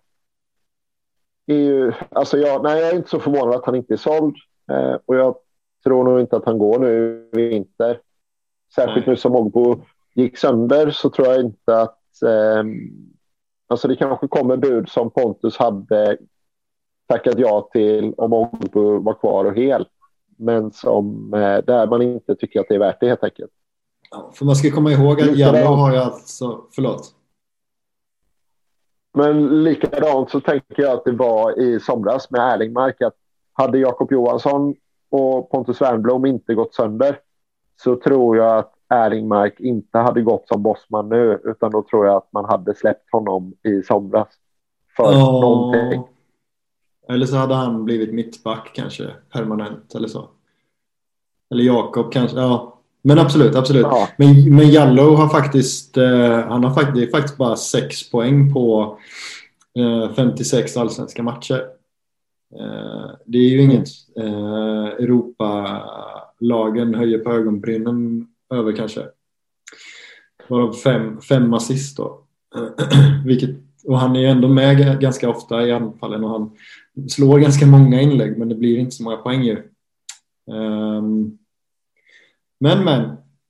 ju... 1.46 1.92
Alltså 2.10 2.38
jag, 2.38 2.62
nej, 2.62 2.80
jag 2.80 2.90
är 2.90 2.96
inte 2.96 3.10
så 3.10 3.20
förvånad 3.20 3.54
att 3.54 3.66
han 3.66 3.74
inte 3.74 3.94
är 3.94 3.96
såld. 3.96 4.36
Uh, 4.72 4.98
och 5.06 5.16
jag 5.16 5.36
tror 5.84 6.04
nog 6.04 6.20
inte 6.20 6.36
att 6.36 6.46
han 6.46 6.58
går 6.58 6.78
nu 6.78 7.28
i 7.32 7.36
vinter. 7.36 8.00
Särskilt 8.74 9.06
nu 9.06 9.16
som 9.16 9.36
Ogbo 9.36 9.80
gick 10.14 10.38
sönder 10.38 10.90
så 10.90 11.10
tror 11.10 11.28
jag 11.28 11.40
inte 11.40 11.80
att... 11.80 11.98
Um, 12.22 13.06
Alltså 13.70 13.88
det 13.88 13.96
kanske 13.96 14.28
kommer 14.28 14.56
bud 14.56 14.88
som 14.88 15.10
Pontus 15.10 15.56
hade 15.56 16.18
tackat 17.08 17.38
ja 17.38 17.68
till 17.72 18.14
om 18.16 18.32
Ogbu 18.32 18.98
var 18.98 19.14
kvar 19.14 19.44
och 19.44 19.56
hel. 19.56 19.86
Men 20.40 20.72
som, 20.72 21.34
eh, 21.34 21.64
där 21.64 21.86
man 21.86 22.02
inte 22.02 22.34
tycker 22.34 22.60
att 22.60 22.66
det 22.68 22.74
är 22.74 22.78
värt 22.78 23.00
det 23.00 23.08
helt 23.08 23.24
enkelt. 23.24 23.50
Ja, 24.10 24.30
för 24.34 24.44
man 24.44 24.56
ska 24.56 24.70
komma 24.70 24.92
ihåg 24.92 25.20
att 25.20 25.36
Jallow 25.36 25.76
har 25.76 25.92
ju 25.92 25.98
alltså, 25.98 26.60
förlåt. 26.74 27.14
Men 29.14 29.64
likadant 29.64 30.30
så 30.30 30.40
tänker 30.40 30.82
jag 30.82 30.92
att 30.92 31.04
det 31.04 31.12
var 31.12 31.60
i 31.60 31.80
somras 31.80 32.30
med 32.30 32.52
Erlingmark 32.52 33.02
att 33.02 33.14
hade 33.52 33.78
Jakob 33.78 34.12
Johansson 34.12 34.74
och 35.10 35.50
Pontus 35.50 35.80
Wernbloom 35.80 36.26
inte 36.26 36.54
gått 36.54 36.74
sönder 36.74 37.18
så 37.82 37.96
tror 37.96 38.36
jag 38.36 38.58
att 38.58 38.72
Erlingmark 38.88 39.60
inte 39.60 39.98
hade 39.98 40.22
gått 40.22 40.48
som 40.48 40.62
bossman 40.62 41.08
nu 41.08 41.40
utan 41.44 41.70
då 41.70 41.82
tror 41.82 42.06
jag 42.06 42.16
att 42.16 42.32
man 42.32 42.44
hade 42.44 42.74
släppt 42.74 43.12
honom 43.12 43.54
i 43.62 43.82
somras. 43.82 44.28
För 44.96 45.04
oh. 45.04 45.40
någonting. 45.40 46.02
Eller 47.10 47.26
så 47.26 47.36
hade 47.36 47.54
han 47.54 47.84
blivit 47.84 48.14
mittback 48.14 48.70
kanske 48.74 49.10
permanent 49.32 49.94
eller 49.94 50.08
så. 50.08 50.28
Eller 51.50 51.64
Jakob 51.64 52.12
kanske. 52.12 52.36
Ja. 52.36 52.80
Men 53.02 53.18
absolut, 53.18 53.56
absolut. 53.56 53.82
Ja. 53.82 54.08
Men, 54.16 54.56
men 54.56 54.70
Jallow 54.70 55.16
har 55.16 55.28
faktiskt, 55.28 55.96
eh, 55.96 56.48
han 56.48 56.64
har 56.64 56.74
faktiskt, 56.74 56.94
det 56.94 57.02
är 57.02 57.10
faktiskt 57.10 57.36
bara 57.36 57.56
6 57.56 58.10
poäng 58.10 58.52
på 58.52 58.98
eh, 59.78 60.14
56 60.14 60.76
allsvenska 60.76 61.22
matcher. 61.22 61.66
Eh, 62.58 63.10
det 63.26 63.38
är 63.38 63.48
ju 63.48 63.62
inget 63.62 63.88
eh, 64.16 64.86
Europalagen 64.86 66.94
höjer 66.94 67.18
på 67.18 67.32
ögonbrynen 67.32 68.26
över 68.54 68.76
kanske. 68.76 69.06
Varav 70.48 70.72
fem, 70.72 71.20
fem 71.20 71.54
assist 71.54 71.96
då. 71.96 72.20
Vilket, 73.26 73.50
och 73.84 73.98
han 73.98 74.16
är 74.16 74.20
ju 74.20 74.26
ändå 74.26 74.48
med 74.48 75.00
ganska 75.00 75.30
ofta 75.30 75.66
i 75.66 75.72
anfallen 75.72 76.24
och 76.24 76.30
han 76.30 76.50
slår 77.10 77.38
ganska 77.38 77.66
många 77.66 78.00
inlägg 78.00 78.38
men 78.38 78.48
det 78.48 78.54
blir 78.54 78.78
inte 78.78 78.96
så 78.96 79.02
många 79.02 79.16
poäng 79.16 79.42
ju. 79.42 79.62
Um, 80.50 81.38
men 82.60 82.84
men. 82.84 83.00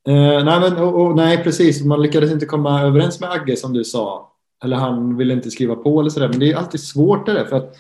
Uh, 0.09 0.45
nej, 0.45 0.61
men 0.61 0.77
och, 0.77 1.01
och, 1.01 1.17
nej 1.17 1.45
precis, 1.45 1.85
man 1.85 2.03
lyckades 2.03 2.33
inte 2.33 2.47
komma 2.47 2.83
överens 2.83 3.21
med 3.21 3.31
Agge 3.31 3.57
som 3.57 3.73
du 3.73 3.85
sa. 3.85 4.33
Eller 4.65 4.77
han 4.77 5.17
ville 5.17 5.35
inte 5.35 5.51
skriva 5.51 5.77
på 5.77 6.01
eller 6.01 6.11
sådär. 6.11 6.29
Men 6.29 6.39
det 6.39 6.53
är 6.53 6.57
alltid 6.57 6.81
svårt 6.81 7.27
det 7.27 7.33
där 7.33 7.45
för 7.45 7.57
att 7.57 7.77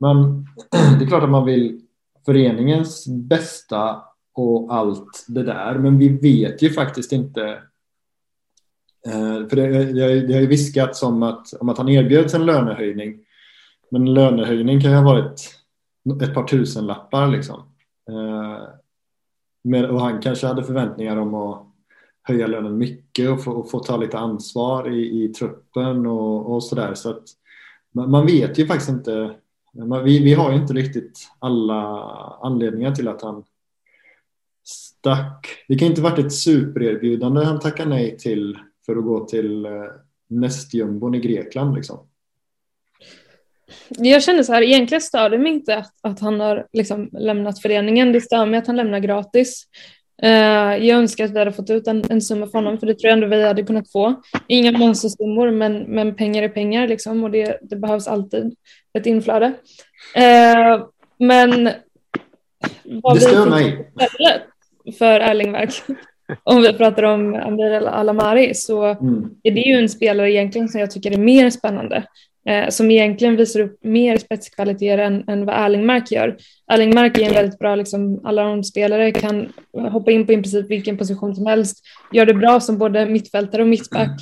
man, 0.00 0.46
det 0.98 1.04
är 1.04 1.08
klart 1.08 1.22
att 1.22 1.30
man 1.30 1.46
vill 1.46 1.80
föreningens 2.26 3.06
bästa 3.08 4.02
och 4.34 4.74
allt 4.74 5.24
det 5.28 5.42
där. 5.42 5.78
Men 5.78 5.98
vi 5.98 6.08
vet 6.08 6.62
ju 6.62 6.70
faktiskt 6.70 7.12
inte. 7.12 7.42
Eh, 9.06 9.48
för 9.48 9.56
det, 9.56 9.84
det, 9.84 10.26
det 10.26 10.34
har 10.34 10.40
ju 10.40 10.46
viskats 10.46 11.02
om 11.02 11.22
att, 11.22 11.52
om 11.52 11.68
att 11.68 11.78
han 11.78 11.88
erbjöds 11.88 12.34
en 12.34 12.46
lönehöjning. 12.46 13.25
Men 13.90 14.14
lönehöjning 14.14 14.80
kan 14.80 14.90
ju 14.90 14.96
ha 14.96 15.04
varit 15.04 15.56
ett 16.22 16.34
par 16.34 16.48
tusen 16.48 16.86
lappar 16.86 17.28
liksom. 17.28 17.62
Eh, 18.08 18.64
och 19.90 20.00
han 20.00 20.20
kanske 20.20 20.46
hade 20.46 20.64
förväntningar 20.64 21.16
om 21.16 21.34
att 21.34 21.66
höja 22.22 22.46
lönen 22.46 22.78
mycket 22.78 23.30
och 23.30 23.44
få, 23.44 23.50
och 23.50 23.70
få 23.70 23.78
ta 23.78 23.96
lite 23.96 24.18
ansvar 24.18 24.94
i, 24.94 25.24
i 25.24 25.28
truppen 25.28 26.06
och, 26.06 26.54
och 26.54 26.64
sådär. 26.64 26.94
Så 26.94 27.10
att 27.10 27.22
man, 27.94 28.10
man, 28.10 28.26
vet 28.26 28.58
ju 28.58 28.66
faktiskt 28.66 28.90
inte. 28.90 29.34
Man, 29.72 30.04
vi, 30.04 30.24
vi 30.24 30.34
har 30.34 30.52
ju 30.52 30.56
inte 30.56 30.74
riktigt 30.74 31.28
alla 31.38 31.82
anledningar 32.42 32.94
till 32.94 33.08
att 33.08 33.22
han 33.22 33.44
stack. 34.64 35.64
Det 35.68 35.78
kan 35.78 35.88
inte 35.88 36.02
varit 36.02 36.18
ett 36.18 36.32
supererbjudande 36.32 37.44
han 37.44 37.60
tackade 37.60 37.90
nej 37.90 38.18
till 38.18 38.58
för 38.86 38.96
att 38.96 39.04
gå 39.04 39.24
till 39.24 39.66
eh, 39.66 39.72
nästjumbon 40.28 41.14
i 41.14 41.20
Grekland 41.20 41.74
liksom. 41.74 41.98
Jag 43.88 44.22
känner 44.22 44.42
så 44.42 44.52
här, 44.52 44.62
egentligen 44.62 45.00
stör 45.00 45.30
det 45.30 45.38
mig 45.38 45.52
inte 45.52 45.76
att, 45.76 45.92
att 46.02 46.20
han 46.20 46.40
har 46.40 46.66
liksom 46.72 47.10
lämnat 47.12 47.62
föreningen. 47.62 48.12
Det 48.12 48.20
stör 48.20 48.46
mig 48.46 48.58
att 48.58 48.66
han 48.66 48.76
lämnar 48.76 48.98
gratis. 48.98 49.66
Uh, 50.24 50.86
jag 50.86 50.98
önskar 50.98 51.24
att 51.24 51.30
vi 51.30 51.38
hade 51.38 51.52
fått 51.52 51.70
ut 51.70 51.86
en, 51.86 52.04
en 52.10 52.22
summa 52.22 52.46
för 52.46 52.58
honom, 52.58 52.78
för 52.78 52.86
det 52.86 52.94
tror 52.94 53.08
jag 53.08 53.12
ändå 53.12 53.26
vi 53.26 53.46
hade 53.46 53.62
kunnat 53.62 53.92
få. 53.92 54.22
Inga 54.46 54.72
monstersummor, 54.72 55.50
men, 55.50 55.78
men 55.78 56.14
pengar 56.14 56.42
är 56.42 56.48
pengar 56.48 56.88
liksom, 56.88 57.24
och 57.24 57.30
det, 57.30 57.58
det 57.62 57.76
behövs 57.76 58.08
alltid 58.08 58.54
ett 58.98 59.06
inflöde. 59.06 59.46
Uh, 59.46 60.86
men 61.18 61.70
vad 62.84 63.16
det 63.16 63.20
stör 63.20 63.46
mig. 63.46 63.90
För 64.98 65.20
Erlingverk, 65.20 65.70
om 66.42 66.62
vi 66.62 66.72
pratar 66.72 67.02
om 67.02 67.34
Amir 67.34 67.72
Alamari, 67.72 68.54
så 68.54 68.84
mm. 68.84 69.30
är 69.42 69.50
det 69.50 69.60
ju 69.60 69.74
en 69.74 69.88
spelare 69.88 70.32
egentligen 70.32 70.68
som 70.68 70.80
jag 70.80 70.90
tycker 70.90 71.10
är 71.10 71.18
mer 71.18 71.50
spännande 71.50 72.04
eh, 72.46 72.68
som 72.68 72.90
egentligen 72.90 73.36
visar 73.36 73.60
upp 73.60 73.84
mer 73.84 74.18
spetskvaliteter 74.18 74.98
än, 74.98 75.28
än 75.28 75.46
vad 75.46 75.64
Erlingmark 75.64 76.12
gör. 76.12 76.36
Erlingmark 76.72 77.18
är 77.18 77.28
en 77.28 77.34
väldigt 77.34 77.58
bra 77.58 77.74
liksom, 77.74 78.26
allround-spelare, 78.26 79.12
kan 79.12 79.52
hoppa 79.72 80.10
in 80.10 80.26
på 80.26 80.32
i 80.32 80.36
princip 80.36 80.70
vilken 80.70 80.98
position 80.98 81.34
som 81.34 81.46
helst, 81.46 81.84
gör 82.12 82.26
det 82.26 82.34
bra 82.34 82.60
som 82.60 82.78
både 82.78 83.06
mittfältare 83.06 83.62
och 83.62 83.68
mittback. 83.68 84.20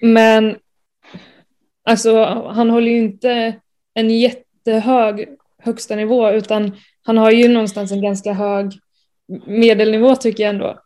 Men 0.00 0.56
alltså, 1.84 2.24
han 2.54 2.70
håller 2.70 2.90
ju 2.90 2.98
inte 2.98 3.54
en 3.94 4.10
jättehög 4.10 5.28
högsta 5.58 5.96
nivå 5.96 6.30
utan 6.30 6.72
han 7.02 7.18
har 7.18 7.30
ju 7.30 7.48
någonstans 7.48 7.92
en 7.92 8.02
ganska 8.02 8.32
hög 8.32 8.72
medelnivå 9.46 10.16
tycker 10.16 10.42
jag 10.42 10.50
ändå. 10.50 10.78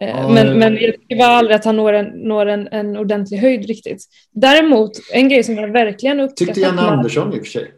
Eh, 0.00 0.30
men, 0.30 0.58
men 0.58 0.76
jag 0.76 0.94
tycker 0.94 1.24
aldrig 1.24 1.56
att 1.56 1.64
han 1.64 1.76
når 1.76 1.92
en, 1.92 2.06
når 2.06 2.46
en, 2.46 2.68
en 2.72 2.96
ordentlig 2.96 3.38
höjd 3.38 3.66
riktigt. 3.66 4.04
Däremot, 4.32 4.92
en 5.12 5.28
grej 5.28 5.44
som 5.44 5.54
jag 5.54 5.68
verkligen 5.68 6.20
uppskattar... 6.20 6.54
Tyckte 6.54 6.60
Janne 6.60 6.82
Andersson 6.82 7.34
i 7.34 7.36
och 7.36 7.44
för 7.44 7.50
sig. 7.50 7.70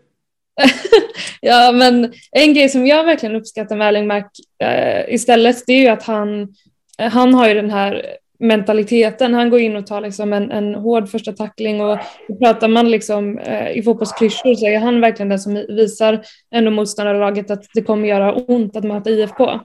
ja, 1.41 1.73
men 1.73 2.13
en 2.31 2.55
grej 2.55 2.69
som 2.69 2.87
jag 2.87 3.05
verkligen 3.05 3.37
uppskattar 3.37 3.77
med 3.77 3.89
Erlingmark 3.89 4.31
äh, 4.65 5.15
istället, 5.15 5.67
det 5.67 5.73
är 5.73 5.81
ju 5.81 5.89
att 5.89 6.03
han, 6.03 6.55
han 6.99 7.35
har 7.35 7.49
ju 7.49 7.55
den 7.55 7.71
här 7.71 8.17
mentaliteten. 8.43 9.35
Han 9.35 9.51
går 9.51 9.61
in 9.61 9.77
och 9.77 9.87
tar 9.87 10.01
liksom 10.01 10.33
en, 10.33 10.51
en 10.51 10.75
hård 10.75 11.09
första 11.09 11.33
tackling 11.33 11.81
och 11.81 11.99
pratar 12.43 12.69
man 12.69 12.91
liksom, 12.91 13.39
eh, 13.39 13.71
i 13.71 13.83
fotbollsklyschor 13.83 14.55
så 14.55 14.67
är 14.67 14.79
han 14.79 15.01
verkligen 15.01 15.29
den 15.29 15.39
som 15.39 15.55
visar 15.55 16.23
ändå 16.55 16.71
motståndarlaget 16.71 17.51
att 17.51 17.65
det 17.75 17.83
kommer 17.83 18.09
göra 18.09 18.35
ont 18.35 18.77
att 18.77 18.85
möta 18.85 19.11
IFK. 19.11 19.61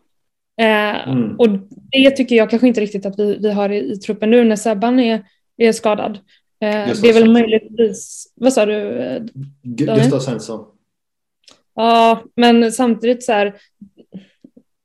Eh, 0.62 1.08
mm. 1.08 1.36
Och 1.40 1.50
det 1.92 2.12
tycker 2.12 2.36
jag 2.36 2.50
kanske 2.50 2.68
inte 2.68 2.82
riktigt 2.82 3.06
att 3.06 3.20
vi, 3.20 3.38
vi 3.38 3.52
har 3.52 3.70
i, 3.70 3.92
i 3.92 3.96
truppen 3.96 4.30
nu 4.30 4.44
när 4.44 4.56
Sebban 4.56 5.00
är, 5.00 5.24
är 5.58 5.72
skadad. 5.72 6.20
Eh, 6.60 7.02
det 7.02 7.10
är 7.10 7.14
väl 7.14 7.32
möjligtvis, 7.32 8.34
vad 8.36 8.54
sa 8.54 8.66
du? 8.66 9.00
Eh, 9.00 9.24
Gustav 9.64 10.20
Svensson. 10.20 10.66
Ja, 11.76 12.24
men 12.36 12.72
samtidigt 12.72 13.24
så 13.24 13.32
här, 13.32 13.56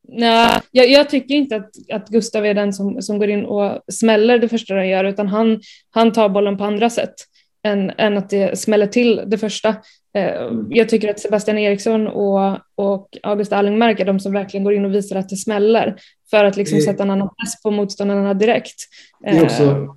nej, 0.09 0.61
jag, 0.71 0.91
jag, 0.91 1.11
tycker 1.11 1.35
inte 1.35 1.57
att, 1.57 1.71
att 1.93 2.09
Gustav 2.09 2.47
är 2.47 2.55
den 2.55 2.73
som, 2.73 3.03
som 3.03 3.19
går 3.19 3.31
in 3.31 3.45
och 3.45 3.83
smäller 3.93 4.39
det 4.39 4.49
första 4.49 4.75
han 4.75 4.89
gör, 4.89 5.05
utan 5.05 5.29
han, 5.29 5.61
han 5.91 6.13
tar 6.13 6.29
bollen 6.29 6.57
på 6.57 6.65
andra 6.65 6.91
sätt 6.91 7.15
än, 7.63 7.91
än 7.99 8.19
att 8.19 8.31
det 8.31 8.59
smäller 8.59 8.87
till 8.87 9.23
det 9.27 9.39
första. 9.39 9.77
Eh, 10.15 10.43
mm. 10.43 10.67
Jag 10.71 10.89
tycker 10.89 11.11
att 11.11 11.21
Sebastian 11.21 11.59
Eriksson 11.59 12.07
och, 12.07 12.59
och 12.75 13.09
August 13.23 13.53
Allingmark 13.53 14.01
är 14.01 14.05
de 14.05 14.21
som 14.21 14.33
verkligen 14.33 14.65
går 14.65 14.75
in 14.75 14.85
och 14.85 14.95
visar 14.95 15.17
att 15.17 15.29
det 15.29 15.37
smäller 15.37 15.97
för 16.31 16.45
att 16.45 16.57
liksom 16.57 16.81
sätta 16.81 17.03
en 17.03 17.11
annan 17.11 17.29
press 17.29 17.63
på 17.63 17.71
motståndarna 17.71 18.35
direkt. 18.35 18.77
Det 19.21 19.29
är, 19.29 19.45
också, 19.45 19.63
eh, 19.63 19.95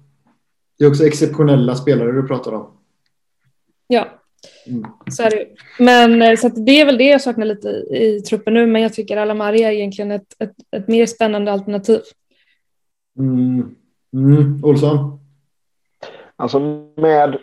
det 0.78 0.86
är 0.86 0.90
också 0.90 1.06
exceptionella 1.06 1.76
spelare 1.76 2.12
du 2.12 2.28
pratar 2.28 2.52
om. 2.52 2.72
Ja, 3.88 4.08
mm. 4.68 4.86
så 5.12 5.24
är 5.24 5.30
det 5.30 5.48
Men 5.80 6.22
eh, 6.22 6.36
så 6.36 6.50
det 6.50 6.82
är 6.82 6.86
väl 6.86 6.98
det 6.98 7.08
jag 7.08 7.22
saknar 7.22 7.46
lite 7.46 7.68
i, 7.68 8.16
i 8.16 8.22
truppen 8.22 8.54
nu, 8.54 8.68
men 8.68 8.82
jag 8.82 8.94
tycker 8.94 9.18
Alamari 9.18 9.64
är 9.64 9.72
egentligen 9.72 10.12
ett, 10.12 10.36
ett, 10.40 10.56
ett 10.72 10.88
mer 10.88 11.06
spännande 11.06 11.52
alternativ. 11.52 12.02
Mm. 13.20 13.76
Mm. 14.14 14.64
Olsson? 14.64 15.20
Alltså 16.36 16.60
med 16.98 17.38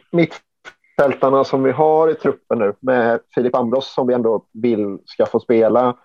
mittfältarna 0.97 1.45
som 1.45 1.63
vi 1.63 1.73
har 1.73 2.11
i 2.11 2.15
truppen 2.15 2.59
nu 2.59 2.75
med 2.81 3.21
Filip 3.35 3.55
Ambros 3.55 3.95
som 3.95 4.07
vi 4.07 4.15
ändå 4.15 4.45
vill 4.53 4.99
ska 5.05 5.27
få 5.27 5.41
spela 5.41 5.97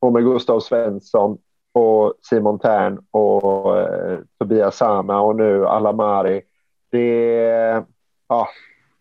och 0.00 0.12
med 0.12 0.24
Gustav 0.24 0.60
Svensson 0.60 1.38
och 1.72 2.14
Simon 2.22 2.58
Tern 2.58 3.00
och 3.10 3.78
eh, 3.78 4.18
Tobias 4.38 4.76
Sama 4.76 5.20
och 5.20 5.36
nu 5.36 5.66
Alamari. 5.66 6.42
Det, 6.90 7.84
ja, 8.28 8.48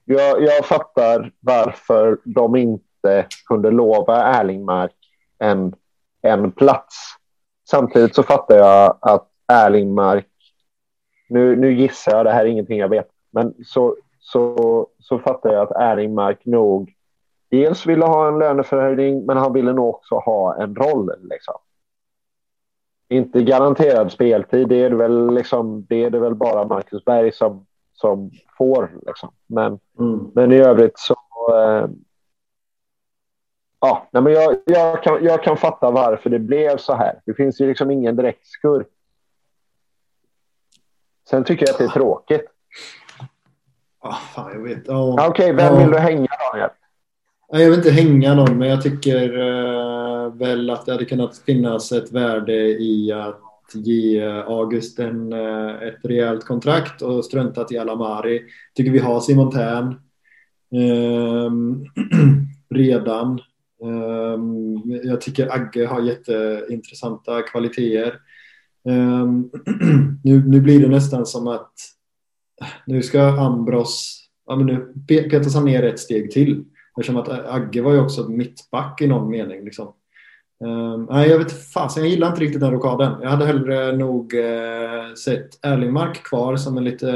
jag, 0.06 0.44
jag 0.44 0.66
fattar 0.66 1.32
varför 1.40 2.18
de 2.24 2.56
inte 2.56 3.26
kunde 3.46 3.72
lova 3.72 4.24
Erlingmark 4.24 4.96
en, 5.40 5.76
en 6.22 6.52
plats. 6.52 6.96
Samtidigt 7.70 8.16
så 8.16 8.24
fattar 8.24 8.58
jag 8.58 8.98
att 9.02 9.28
Erlingmark, 9.48 10.28
nu, 11.30 11.56
nu 11.56 11.74
gissar 11.74 12.12
jag, 12.12 12.26
det 12.26 12.32
här 12.32 12.46
är 12.46 12.50
ingenting 12.50 12.80
jag 12.80 12.90
vet, 12.90 13.08
men 13.32 13.54
så, 13.66 13.96
så, 14.32 14.88
så 15.00 15.20
fattar 15.20 15.54
jag 15.54 15.62
att 15.62 15.82
Erlingmark 15.82 16.46
nog 16.46 16.94
dels 17.50 17.86
ville 17.86 18.06
ha 18.06 18.28
en 18.28 18.40
löneförhöjning, 18.40 19.26
men 19.26 19.38
han 19.38 19.54
ville 19.54 19.74
nog 19.74 19.90
också 19.90 20.16
ha 20.16 20.64
en 20.64 20.76
roll. 20.76 21.12
Liksom. 21.22 21.56
Inte 23.10 23.44
garanterad 23.44 24.12
speltid, 24.12 24.68
det 24.68 24.76
är 24.76 24.90
det 24.90 24.96
väl, 24.96 25.34
liksom, 25.34 25.86
det 25.90 26.04
är 26.04 26.10
det 26.10 26.20
väl 26.20 26.36
bara 26.36 26.66
Marcus 26.66 27.06
Berg 27.06 27.32
som, 27.32 27.66
som 27.94 28.32
får. 28.58 28.92
Liksom. 29.06 29.32
Men, 29.48 29.80
mm. 30.00 30.32
men 30.36 30.52
i 30.52 30.58
övrigt 30.58 31.00
så... 31.00 31.16
Eh, 31.56 31.90
ja, 33.80 34.08
nej, 34.12 34.24
men 34.24 34.34
jag, 34.34 34.58
jag, 34.66 35.04
kan, 35.04 35.24
jag 35.24 35.44
kan 35.44 35.58
fatta 35.58 35.92
varför 35.92 36.30
det 36.30 36.40
blev 36.40 36.78
så 36.78 36.94
här. 36.94 37.22
Det 37.26 37.34
finns 37.34 37.62
ju 37.62 37.68
liksom 37.68 37.92
ingen 37.92 38.16
direkt 38.16 38.48
skurk. 38.48 38.88
Sen 41.30 41.44
tycker 41.44 41.66
jag 41.66 41.74
att 41.74 41.78
det 41.78 41.84
är 41.84 41.88
tråkigt. 42.00 42.46
Ah, 44.00 44.16
fan, 44.36 44.52
jag 44.54 44.64
vet. 44.64 44.90
Oh, 44.90 45.14
Okej, 45.14 45.30
okay, 45.30 45.54
vem 45.54 45.74
oh. 45.74 45.80
vill 45.80 45.92
du 45.92 45.98
hänga 45.98 46.28
Daniel? 46.52 46.70
Jag 47.52 47.70
vill 47.70 47.80
inte 47.80 47.92
hänga 47.92 48.34
någon, 48.34 48.58
men 48.58 48.70
jag 48.70 48.82
tycker 48.82 49.38
uh, 49.38 50.34
väl 50.34 50.70
att 50.70 50.86
det 50.86 50.92
hade 50.92 51.06
kunnat 51.06 51.38
finnas 51.38 51.92
ett 51.92 52.12
värde 52.12 52.54
i 52.82 53.12
att 53.12 53.42
ge 53.74 54.22
August 54.48 55.00
en, 55.00 55.34
ett 55.34 56.00
rejält 56.04 56.46
kontrakt 56.46 57.02
och 57.02 57.26
struntat 57.26 57.72
i 57.72 57.78
Alamari. 57.78 58.42
Tycker 58.76 58.92
vi 58.92 59.00
har 59.00 59.20
Simon 59.20 59.52
Tern 59.52 59.96
eh, 60.76 61.52
redan. 62.70 63.40
Eh, 63.84 64.40
jag 65.04 65.22
tycker 65.22 65.54
Agge 65.54 65.86
har 65.86 66.02
jätteintressanta 66.02 67.42
kvaliteter. 67.42 68.20
Eh, 68.90 69.26
nu, 70.24 70.44
nu 70.48 70.62
blir 70.62 70.80
det 70.80 70.88
nästan 70.88 71.26
som 71.26 71.48
att 71.48 71.74
nu 72.86 73.04
ska 73.04 73.22
Ambros, 73.22 74.24
ja 74.48 74.56
men 74.56 74.66
nu 74.66 74.94
petas 75.08 75.56
han 75.56 75.66
ner 75.66 75.84
ett 75.84 76.00
steg 76.00 76.32
till. 76.32 76.66
Eftersom 76.98 77.18
att 77.18 77.30
Agge 77.30 77.82
var 77.82 77.94
ju 77.94 78.00
också 78.00 78.30
mittback 78.30 79.02
i 79.02 79.08
någon 79.08 79.30
mening. 79.30 79.64
Liksom. 79.64 79.94
Um, 80.64 81.08
nej, 81.10 81.30
jag 81.30 81.38
vet 81.40 81.72
fasen, 81.74 82.04
jag 82.04 82.10
gillar 82.10 82.28
inte 82.28 82.42
riktigt 82.42 82.62
den 82.62 82.72
rockaden. 82.72 83.22
Jag 83.22 83.30
hade 83.30 83.46
hellre 83.46 83.98
nog 83.98 84.34
uh, 84.34 85.14
sett 85.14 85.66
Erlingmark 85.66 86.24
kvar 86.24 86.56
som 86.56 86.78
en 86.78 86.84
lite 86.84 87.12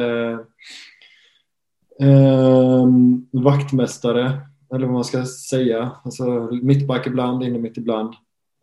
uh, 2.03 2.87
vaktmästare, 3.31 4.41
eller 4.73 4.85
vad 4.85 4.93
man 4.93 5.03
ska 5.03 5.25
säga. 5.25 5.91
Alltså 6.03 6.49
mittback 6.61 7.07
ibland, 7.07 7.43
inne 7.43 7.59
mitt 7.59 7.77
ibland. 7.77 8.13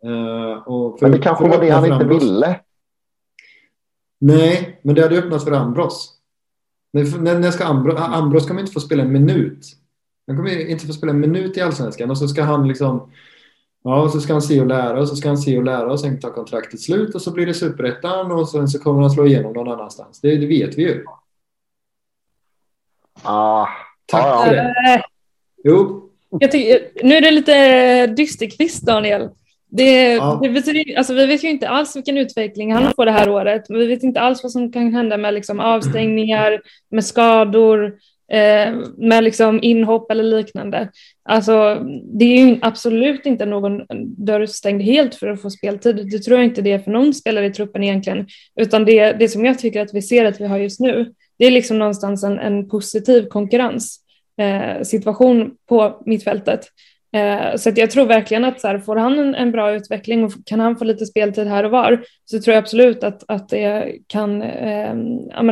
Uh, 0.05 0.67
och 0.67 0.99
för, 0.99 1.05
men 1.05 1.11
det 1.11 1.23
kanske 1.23 1.47
var 1.47 1.61
det 1.61 1.69
han 1.69 1.93
inte 1.93 2.05
ville? 2.05 2.59
Nej, 4.19 4.79
men 4.83 4.95
det 4.95 5.01
hade 5.01 5.17
öppnat 5.17 5.43
för 5.43 5.51
Ambros. 5.51 6.20
När, 6.93 7.39
när 7.39 7.51
ska 7.51 7.65
Ambros, 7.65 7.99
Ambros 7.99 8.47
kommer 8.47 8.61
inte 8.61 8.73
få 8.73 8.79
spela 8.79 9.03
en 9.03 9.11
minut. 9.11 9.65
Han 10.27 10.37
kommer 10.37 10.69
inte 10.69 10.87
få 10.87 10.93
spela 10.93 11.11
en 11.11 11.19
minut 11.19 11.57
i 11.57 11.61
Allsvenskan 11.61 12.11
och 12.11 12.17
så 12.17 12.27
ska 12.27 12.43
han 12.43 12.67
liksom 12.67 13.11
Ja, 13.83 14.09
så 14.09 14.21
ska 14.21 14.33
han 14.33 14.41
se 14.41 14.61
och 14.61 14.67
lära 14.67 14.99
och 14.99 15.07
så 15.07 15.15
ska 15.15 15.27
han 15.27 15.37
se 15.37 15.57
och 15.57 15.63
lära 15.63 15.91
och 15.91 15.99
sen 15.99 16.19
tar 16.19 16.29
kontraktet 16.29 16.81
slut 16.81 17.15
och 17.15 17.21
så 17.21 17.31
blir 17.31 17.45
det 17.45 17.53
superettan 17.53 18.31
och 18.31 18.49
sen 18.49 18.67
så 18.67 18.79
kommer 18.79 19.01
han 19.01 19.11
slå 19.11 19.25
igenom 19.25 19.53
någon 19.53 19.67
annanstans. 19.67 20.21
Det, 20.21 20.35
det 20.35 20.47
vet 20.47 20.77
vi 20.77 20.81
ju. 20.81 21.05
Ah, 23.23 23.67
Tack 24.05 24.25
ah, 24.25 24.45
för 24.45 24.51
det. 24.51 25.03
Jo. 25.63 26.09
Jag 26.29 26.51
tycker, 26.51 27.03
nu 27.03 27.15
är 27.15 27.21
det 27.21 27.31
lite 27.31 28.07
dysterkvist, 28.07 28.85
Daniel. 28.85 29.29
Det, 29.73 30.13
ja. 30.13 30.39
det 30.43 30.49
betyder, 30.49 30.97
alltså 30.97 31.13
vi 31.13 31.25
vet 31.25 31.43
ju 31.43 31.49
inte 31.49 31.69
alls 31.69 31.95
vilken 31.95 32.17
utveckling 32.17 32.73
han 32.73 32.83
har 32.83 32.93
på 32.93 33.05
det 33.05 33.11
här 33.11 33.29
året. 33.29 33.65
Vi 33.69 33.87
vet 33.87 34.03
inte 34.03 34.19
alls 34.19 34.43
vad 34.43 34.51
som 34.51 34.71
kan 34.71 34.93
hända 34.93 35.17
med 35.17 35.33
liksom 35.33 35.59
avstängningar, 35.59 36.61
med 36.89 37.05
skador, 37.05 37.93
eh, 38.31 38.73
med 38.97 39.23
liksom 39.23 39.59
inhopp 39.63 40.11
eller 40.11 40.23
liknande. 40.23 40.89
Alltså, 41.23 41.85
det 42.19 42.25
är 42.25 42.45
ju 42.45 42.57
absolut 42.61 43.25
inte 43.25 43.45
någon 43.45 43.81
dörr 44.25 44.45
stängd 44.45 44.81
helt 44.81 45.15
för 45.15 45.27
att 45.27 45.41
få 45.41 45.49
speltid. 45.49 46.09
Det 46.11 46.19
tror 46.19 46.37
jag 46.37 46.45
inte 46.45 46.61
det 46.61 46.71
är 46.71 46.79
för 46.79 46.91
någon 46.91 47.13
spelare 47.13 47.45
i 47.45 47.53
truppen 47.53 47.83
egentligen, 47.83 48.27
utan 48.55 48.85
det, 48.85 49.11
det 49.11 49.27
som 49.27 49.45
jag 49.45 49.59
tycker 49.59 49.81
att 49.81 49.93
vi 49.93 50.01
ser 50.01 50.25
att 50.25 50.41
vi 50.41 50.47
har 50.47 50.57
just 50.57 50.79
nu, 50.79 51.13
det 51.39 51.45
är 51.45 51.51
liksom 51.51 51.79
någonstans 51.79 52.23
en, 52.23 52.39
en 52.39 52.69
positiv 52.69 53.27
konkurrenssituation 53.27 55.41
eh, 55.41 55.47
på 55.69 56.01
mittfältet. 56.05 56.67
Eh, 57.13 57.51
så 57.51 57.57
så 57.57 57.71
jag 57.75 57.91
tror 57.91 58.05
verkligen 58.05 58.45
att 58.45 58.61
så 58.61 58.67
här, 58.67 58.79
får 58.79 58.95
han 58.95 59.19
en, 59.19 59.35
en, 59.35 59.51
bra 59.51 59.73
utveckling 59.73 60.23
och 60.23 60.31
kan 60.45 60.59
han 60.59 60.75
få 60.75 60.83
lite 60.83 61.05
speltid 61.05 61.47
här 61.47 61.63
och 61.63 61.71
var 61.71 62.03
så 62.25 62.39
tror 62.39 62.53
jag 62.53 62.61
absolut 62.61 63.03
att, 63.03 63.23
att, 63.27 63.49
det, 63.49 63.95
kan, 64.07 64.41
eh, 64.41 64.95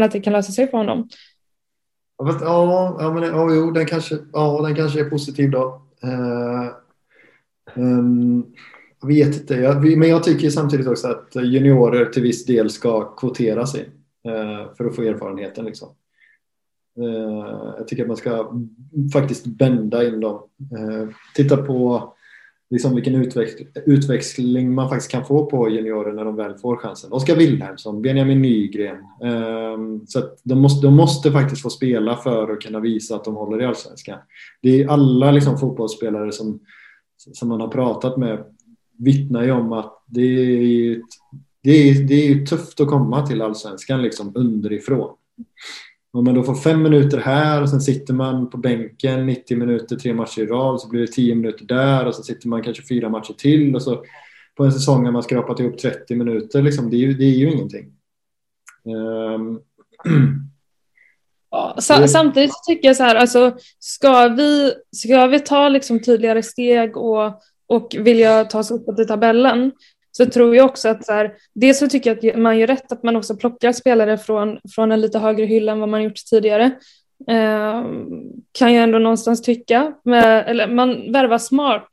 att 0.02 0.12
det 0.12 0.20
kan 0.20 0.34
lösa 0.34 0.52
sig 0.52 0.68
för 0.68 0.78
honom. 0.78 1.10
Ja, 2.18 2.26
fast, 2.26 2.42
ja, 2.42 2.98
ja, 3.00 3.14
men, 3.14 3.24
ja, 3.24 3.54
jo, 3.54 3.72
den 3.72 3.86
kanske, 3.86 4.18
ja, 4.34 4.62
den 4.62 4.76
kanske 4.76 5.00
är 5.00 5.10
positiv 5.10 5.52
då. 5.52 5.82
Eh, 6.04 6.68
um, 7.76 8.46
jag 9.02 9.08
vet 9.08 9.36
inte, 9.36 9.54
jag, 9.54 9.98
men 9.98 10.10
jag 10.10 10.24
tycker 10.24 10.50
samtidigt 10.50 10.88
också 10.88 11.08
att 11.08 11.36
juniorer 11.36 12.06
till 12.06 12.24
viss 12.24 12.46
del 12.46 12.70
ska 12.70 13.16
kvotera 13.16 13.66
sig 13.66 13.90
eh, 14.26 14.76
för 14.78 14.86
att 14.86 14.96
få 14.96 15.02
erfarenheten. 15.02 15.66
Liksom. 15.66 15.90
Eh, 16.98 17.76
jag 17.78 17.88
tycker 17.88 18.04
att 18.04 18.08
man 18.08 18.18
ska 18.18 18.52
faktiskt 19.14 19.46
bända 19.46 20.08
in 20.08 20.20
dem. 20.20 20.44
Eh, 20.78 21.10
titta 21.36 21.58
på 21.58 22.14
liksom 22.70 22.96
vilken 22.96 23.32
utväxling 23.86 24.74
man 24.74 24.90
faktiskt 24.90 25.12
kan 25.12 25.26
få 25.26 25.46
på 25.46 25.70
juniorer 25.70 26.14
när 26.14 26.26
de 26.26 26.36
väl 26.36 26.58
får 26.58 26.78
chansen. 26.78 27.14
Oskar 27.14 27.36
Wilhelmsson, 27.36 28.02
Benjamin 28.02 28.42
Nygren. 28.42 28.98
Ehm, 29.24 30.08
så 30.08 30.22
de, 30.44 30.56
måste, 30.60 30.88
de 30.88 30.96
måste 30.96 31.32
faktiskt 31.32 31.62
få 31.62 31.70
spela 31.70 32.18
för 32.18 32.52
att 32.52 32.62
kunna 32.62 32.80
visa 32.80 33.16
att 33.16 33.24
de 33.24 33.36
håller 33.36 33.62
i 33.62 33.66
allsvenskan. 33.66 34.20
Det 34.62 34.84
är 34.84 34.88
alla 34.88 35.32
liksom, 35.32 35.58
fotbollsspelare 35.58 36.32
som, 36.32 36.60
som 37.18 37.50
man 37.50 37.62
har 37.62 37.68
pratat 37.68 38.18
med 38.18 38.44
vittnar 38.98 39.44
ju 39.44 39.52
om 39.52 39.74
att 39.74 40.04
det 40.06 40.22
är, 40.22 41.02
det 41.64 41.72
är, 41.72 42.04
det 42.04 42.32
är 42.32 42.46
tufft 42.46 42.80
att 42.80 42.88
komma 42.88 43.28
till 43.28 43.42
allsvenskan 43.42 44.02
liksom 44.02 44.32
underifrån. 44.36 45.16
Om 46.12 46.24
man 46.24 46.34
då 46.34 46.44
får 46.44 46.56
fem 46.56 46.84
minuter 46.84 47.18
här 47.18 47.62
och 47.62 47.70
sen 47.70 47.82
sitter 47.82 48.14
man 48.14 48.50
på 48.50 48.58
bänken 48.58 49.26
90 49.26 49.58
minuter, 49.58 49.96
tre 49.96 50.14
matcher 50.14 50.42
i 50.42 50.46
rad, 50.46 50.82
så 50.82 50.90
blir 50.90 51.02
det 51.02 51.08
10 51.08 51.36
minuter 51.36 51.66
där 51.66 52.06
och 52.06 52.16
så 52.16 52.24
sitter 52.24 52.48
man 52.48 52.64
kanske 52.64 52.88
fyra 52.88 53.10
matcher 53.10 53.34
till 53.34 53.76
och 53.76 53.82
så 53.82 54.04
på 54.58 54.66
en 54.66 54.72
säsong 54.72 55.06
har 55.06 55.12
man 55.12 55.24
skrapat 55.24 55.60
ihop 55.60 55.78
30 55.78 56.16
minuter. 56.16 56.62
Liksom, 56.62 56.90
det, 56.90 56.96
är 56.96 57.00
ju, 57.00 57.14
det 57.14 57.26
är 57.26 57.36
ju 57.36 57.52
ingenting. 57.52 57.92
Um. 58.86 59.62
Ja, 61.52 61.76
samtidigt 62.08 62.52
tycker 62.68 62.88
jag 62.88 62.98
så 62.98 63.04
här, 63.04 63.16
alltså, 63.16 63.58
ska, 63.80 64.28
vi, 64.28 64.74
ska 64.92 65.28
vi 65.28 65.40
ta 65.40 65.70
liksom 65.70 66.02
tydligare 66.02 66.44
steg 66.44 66.98
och, 66.98 67.42
och 67.68 67.96
vilja 68.00 68.46
ta 68.46 68.60
oss 68.60 68.72
uppåt 68.72 69.00
i 69.00 69.06
tabellen 69.06 69.72
så 70.20 70.26
tror 70.26 70.56
jag 70.56 70.66
också 70.66 70.90
att 70.90 71.06
så 71.06 71.14
här, 71.14 71.34
dels 71.54 71.80
så 71.80 71.88
tycker 71.88 72.10
jag 72.10 72.34
att 72.34 72.40
man 72.40 72.58
gör 72.58 72.68
rätt 72.68 72.92
att 72.92 73.04
man 73.04 73.16
också 73.16 73.36
plockar 73.36 73.72
spelare 73.72 74.18
från, 74.18 74.60
från 74.76 74.92
en 74.92 75.02
lite 75.02 75.20
högre 75.20 75.46
hylla 75.46 75.72
än 75.72 75.80
vad 75.80 75.90
man 75.90 76.04
gjort 76.04 76.26
tidigare. 76.30 76.64
Eh, 77.30 77.84
kan 78.52 78.74
jag 78.74 78.84
ändå 78.84 79.00
någonstans 79.00 79.42
tycka. 79.42 79.94
Med, 80.04 80.48
eller 80.48 80.68
man 80.68 81.12
värvar 81.12 81.38
smart. 81.38 81.90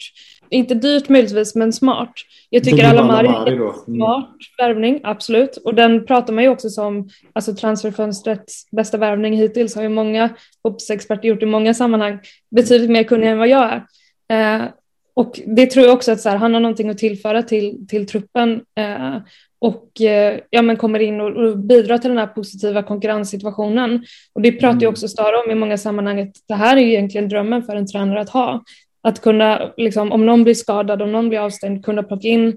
Inte 0.51 0.75
dyrt 0.75 1.09
möjligtvis, 1.09 1.55
men 1.55 1.73
smart. 1.73 2.13
Jag 2.51 2.65
tycker 2.65 2.85
Alamari 2.85 3.27
är 3.27 3.47
en 3.47 3.59
mm. 3.59 3.73
smart 3.85 4.37
värvning, 4.59 5.01
absolut. 5.05 5.57
Och 5.57 5.75
den 5.75 6.07
pratar 6.07 6.33
man 6.33 6.45
ju 6.45 6.51
också 6.51 6.71
som 6.71 7.09
alltså 7.33 7.55
transferfönstrets 7.55 8.71
bästa 8.71 8.99
värvning 8.99 9.37
hittills. 9.37 9.75
Har 9.75 9.83
ju 9.83 9.89
många 9.89 10.31
fotbollsexperter 10.63 11.29
gjort 11.29 11.43
i 11.43 11.47
många 11.47 11.75
sammanhang. 11.75 12.19
Betydligt 12.51 12.91
mer 12.91 13.05
kunniga 13.05 13.31
än 13.31 13.39
vad 13.39 13.49
jag 13.49 13.83
är. 14.29 14.57
Eh, 14.57 14.69
och 15.17 15.41
det 15.47 15.67
tror 15.67 15.87
jag 15.87 15.95
också 15.95 16.13
att 16.13 16.21
så 16.21 16.29
här, 16.29 16.37
han 16.37 16.55
har 16.55 16.61
någonting 16.61 16.91
att 16.91 16.99
tillföra 16.99 17.43
till, 17.43 17.87
till 17.89 18.07
truppen 18.07 18.61
eh, 18.79 19.17
och 19.59 20.01
eh, 20.01 20.41
ja, 20.51 20.63
men 20.63 20.77
kommer 20.77 21.01
in 21.01 21.21
och, 21.21 21.31
och, 21.31 21.59
bidrar 21.59 21.99
till 21.99 22.11
den 22.11 22.19
här 22.19 22.27
positiva 22.27 22.83
konkurrenssituationen. 22.83 24.05
Och 24.33 24.43
det 24.43 24.53
pratar 24.53 24.81
ju 24.81 24.85
mm. 24.85 24.93
också 24.93 25.09
Stara 25.09 25.45
om 25.45 25.51
i 25.51 25.55
många 25.55 25.79
sammanhang 25.79 26.21
att 26.21 26.35
det 26.49 26.55
här 26.55 26.77
är 26.77 26.81
ju 26.81 26.89
egentligen 26.89 27.29
drömmen 27.29 27.63
för 27.63 27.77
en 27.77 27.87
tränare 27.87 28.21
att 28.21 28.29
ha. 28.29 28.65
Att 29.03 29.21
kunna, 29.21 29.73
liksom, 29.77 30.13
om 30.13 30.27
någon 30.27 30.45
blir 30.45 30.55
skadad, 30.55 31.03
om 31.03 31.13
någon 31.13 31.29
blir 31.29 31.39
avstängd, 31.39 31.85
kunna 31.85 32.03
plocka 32.03 32.29
in 32.29 32.49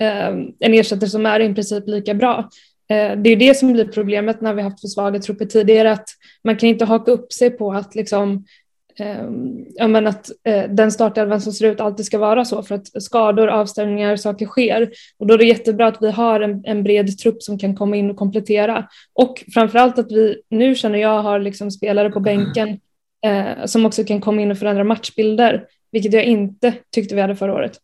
eh, 0.00 0.28
en 0.60 0.74
ersättare 0.74 1.10
som 1.10 1.26
är 1.26 1.40
i 1.40 1.54
princip 1.54 1.84
lika 1.86 2.14
bra. 2.14 2.48
Eh, 2.90 3.16
det 3.16 3.30
är 3.30 3.36
det 3.36 3.56
som 3.56 3.72
blir 3.72 3.84
problemet 3.84 4.40
när 4.40 4.54
vi 4.54 4.62
haft 4.62 4.80
för 4.80 4.88
svaga 4.88 5.18
trupper 5.18 5.44
tidigare, 5.44 5.92
att 5.92 6.08
man 6.44 6.56
kan 6.56 6.68
inte 6.68 6.84
haka 6.84 7.10
upp 7.10 7.32
sig 7.32 7.50
på 7.50 7.72
att 7.72 7.94
liksom, 7.94 8.44
Ehm, 8.98 9.64
ja, 9.74 9.88
men 9.88 10.06
att 10.06 10.30
eh, 10.44 10.70
den 10.70 10.92
startelvan 10.92 11.40
som 11.40 11.52
ser 11.52 11.72
ut 11.72 11.80
alltid 11.80 12.06
ska 12.06 12.18
vara 12.18 12.44
så 12.44 12.62
för 12.62 12.74
att 12.74 13.02
skador, 13.02 13.48
avstängningar, 13.48 14.16
saker 14.16 14.46
sker. 14.46 14.90
Och 15.18 15.26
då 15.26 15.34
är 15.34 15.38
det 15.38 15.44
jättebra 15.44 15.86
att 15.86 16.02
vi 16.02 16.10
har 16.10 16.40
en, 16.40 16.62
en 16.64 16.82
bred 16.82 17.18
trupp 17.18 17.42
som 17.42 17.58
kan 17.58 17.76
komma 17.76 17.96
in 17.96 18.10
och 18.10 18.16
komplettera. 18.16 18.88
Och 19.14 19.44
framförallt 19.54 19.98
att 19.98 20.12
vi 20.12 20.36
nu 20.50 20.74
känner 20.74 20.98
jag 20.98 21.22
har 21.22 21.38
liksom 21.38 21.70
spelare 21.70 22.10
på 22.10 22.20
bänken 22.20 22.68
eh, 23.26 23.64
som 23.66 23.86
också 23.86 24.04
kan 24.04 24.20
komma 24.20 24.40
in 24.40 24.50
och 24.50 24.58
förändra 24.58 24.84
matchbilder, 24.84 25.64
vilket 25.92 26.12
jag 26.12 26.24
inte 26.24 26.74
tyckte 26.94 27.14
vi 27.14 27.20
hade 27.20 27.36
förra 27.36 27.54
året. 27.54 27.80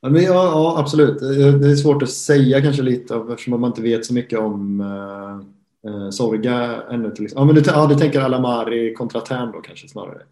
Ja, 0.00 0.08
men 0.08 0.22
ja, 0.22 0.32
ja, 0.32 0.74
absolut. 0.78 1.22
Eh, 1.22 1.54
det 1.54 1.70
är 1.70 1.76
svårt 1.76 2.02
att 2.02 2.10
säga 2.10 2.60
kanske 2.60 2.82
lite 2.82 3.14
eftersom 3.30 3.60
man 3.60 3.70
inte 3.70 3.82
vet 3.82 4.06
så 4.06 4.14
mycket 4.14 4.38
om 4.38 4.80
eh 4.80 5.59
eh, 5.86 6.10
Sorga 6.10 6.82
ännu 6.90 7.10
till 7.10 7.28
Ja, 7.34 7.44
men 7.44 7.54
du, 7.54 7.62
ja, 7.66 7.86
du 7.86 7.94
tänker 7.94 8.20
Alamari 8.20 8.94
kontra 8.94 9.20
Tern 9.20 9.52
då 9.52 9.60
kanske 9.60 9.88
snarare? 9.88 10.22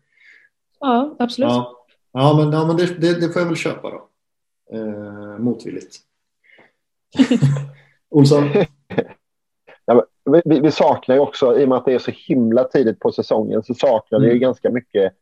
Ja, 0.81 1.17
absolut. 1.19 1.51
Ja, 1.51 1.87
ja 2.13 2.37
men, 2.37 2.53
ja, 2.53 2.67
men 2.67 2.77
det, 2.77 3.01
det, 3.01 3.21
det 3.21 3.33
får 3.33 3.43
jag 3.43 3.47
väl 3.47 3.57
köpa 3.57 3.91
då. 3.91 4.09
Eh, 4.73 5.39
motvilligt. 5.39 5.97
Olsson? 8.11 8.45
Ja, 9.85 10.07
vi, 10.45 10.61
vi, 10.61 10.71
saknar 10.71 11.15
ju 11.15 11.21
också, 11.21 11.59
i 11.59 11.65
och 11.65 11.69
med 11.69 11.79
att 11.79 11.85
det 11.85 11.95
är 11.95 11.99
så 11.99 12.11
himla 12.11 12.65
tidigt 12.65 13.01
på 13.01 13.13
säsongen, 13.13 13.63
så 13.63 13.75
saknar 13.75 14.19
mm. 14.19 14.29
vi 14.29 14.35
ju 14.35 14.41
ganska 14.41 14.71
mycket 14.71 15.13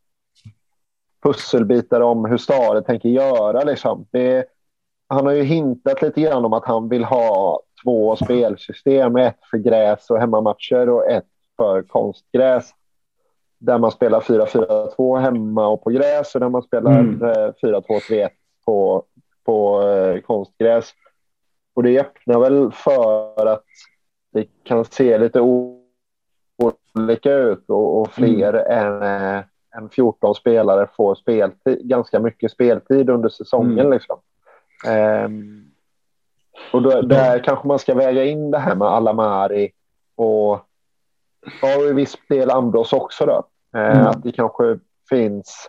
pusselbitar 1.22 2.00
om 2.00 2.24
hur 2.24 2.36
Stare 2.36 2.82
tänker 2.82 3.08
göra. 3.08 3.64
Liksom. 3.64 4.06
Det, 4.10 4.46
han 5.08 5.26
har 5.26 5.32
ju 5.32 5.42
hintat 5.42 6.02
lite 6.02 6.20
grann 6.20 6.44
om 6.44 6.52
att 6.52 6.64
han 6.64 6.88
vill 6.88 7.04
ha 7.04 7.62
två 7.86 8.16
spelsystem. 8.16 9.16
Ett 9.16 9.38
för 9.50 9.58
gräs 9.58 10.10
och 10.10 10.18
hemmamatcher 10.18 10.88
och 10.88 11.10
ett 11.10 11.26
för 11.56 11.82
konstgräs. 11.82 12.70
Där 13.58 13.78
man 13.78 13.90
spelar 13.90 14.20
4-4-2 14.20 15.18
hemma 15.18 15.66
och 15.66 15.84
på 15.84 15.90
gräs 15.90 16.34
och 16.34 16.40
där 16.40 16.48
man 16.48 16.62
spelar 16.62 17.00
mm. 17.00 17.20
4-2-3-1 17.62 18.28
på, 18.64 19.04
på 19.44 19.82
eh, 19.82 20.20
konstgräs. 20.20 20.90
och 21.74 21.82
det 21.82 22.00
öppnar 22.00 22.40
väl 22.40 22.72
för 22.72 23.46
att 23.46 23.64
det 24.32 24.46
kan 24.64 24.84
se 24.84 25.18
lite 25.18 25.40
olika 25.40 27.34
ut 27.34 27.64
och, 27.68 28.00
och 28.00 28.12
fler 28.12 28.54
än, 28.54 29.02
eh, 29.02 29.44
än 29.76 29.88
14 29.90 30.34
spelare 30.34 30.88
får 30.96 31.14
speltid, 31.14 31.80
ganska 31.88 32.20
mycket 32.20 32.50
speltid 32.50 33.10
under 33.10 33.28
säsongen. 33.28 33.78
Mm. 33.78 33.92
Liksom. 33.92 34.18
Ehm, 34.86 35.70
och 36.72 36.82
då, 36.82 37.02
där 37.02 37.44
kanske 37.44 37.68
man 37.68 37.78
ska 37.78 37.94
väga 37.94 38.24
in 38.24 38.50
det 38.50 38.58
här 38.58 38.74
med 38.74 38.88
Alamari 38.88 39.70
och 40.16 40.60
ja, 41.62 41.82
i 41.90 41.92
viss 41.92 42.16
del 42.28 42.50
Ambros 42.50 42.92
också. 42.92 43.26
Då. 43.26 43.44
Eh, 43.78 43.96
Mm. 43.96 44.06
Att 44.06 44.22
det 44.22 44.32
kanske 44.32 44.78
finns 45.08 45.68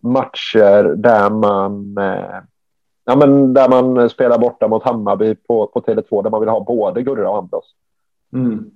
matcher 0.00 0.96
där 0.96 1.30
man, 1.30 1.98
eh, 1.98 2.40
ja, 3.04 3.16
men 3.16 3.54
där 3.54 3.68
man 3.68 4.10
spelar 4.10 4.38
borta 4.38 4.68
mot 4.68 4.82
Hammarby 4.82 5.34
på, 5.34 5.66
på 5.66 5.80
Tele2 5.80 6.22
där 6.22 6.30
man 6.30 6.40
vill 6.40 6.48
ha 6.48 6.64
både 6.64 7.02
Gurra 7.02 7.30
och 7.30 7.38
Ambros. 7.38 7.74
Mm. 8.32 8.70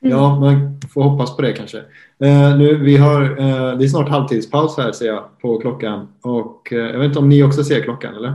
Ja, 0.00 0.40
man 0.40 0.80
får 0.94 1.02
hoppas 1.02 1.36
på 1.36 1.42
det 1.42 1.52
kanske. 1.52 1.78
Eh, 2.18 2.56
nu, 2.56 2.74
vi 2.74 2.96
har, 2.96 3.22
eh, 3.22 3.78
det 3.78 3.84
är 3.84 3.88
snart 3.88 4.08
halvtidspaus 4.08 4.76
här 4.76 4.92
ser 4.92 5.06
jag 5.06 5.24
på 5.42 5.58
klockan. 5.58 6.08
Och 6.22 6.72
eh, 6.72 6.78
jag 6.78 6.98
vet 6.98 7.06
inte 7.06 7.18
om 7.18 7.28
ni 7.28 7.42
också 7.42 7.64
ser 7.64 7.82
klockan 7.82 8.14
eller? 8.14 8.34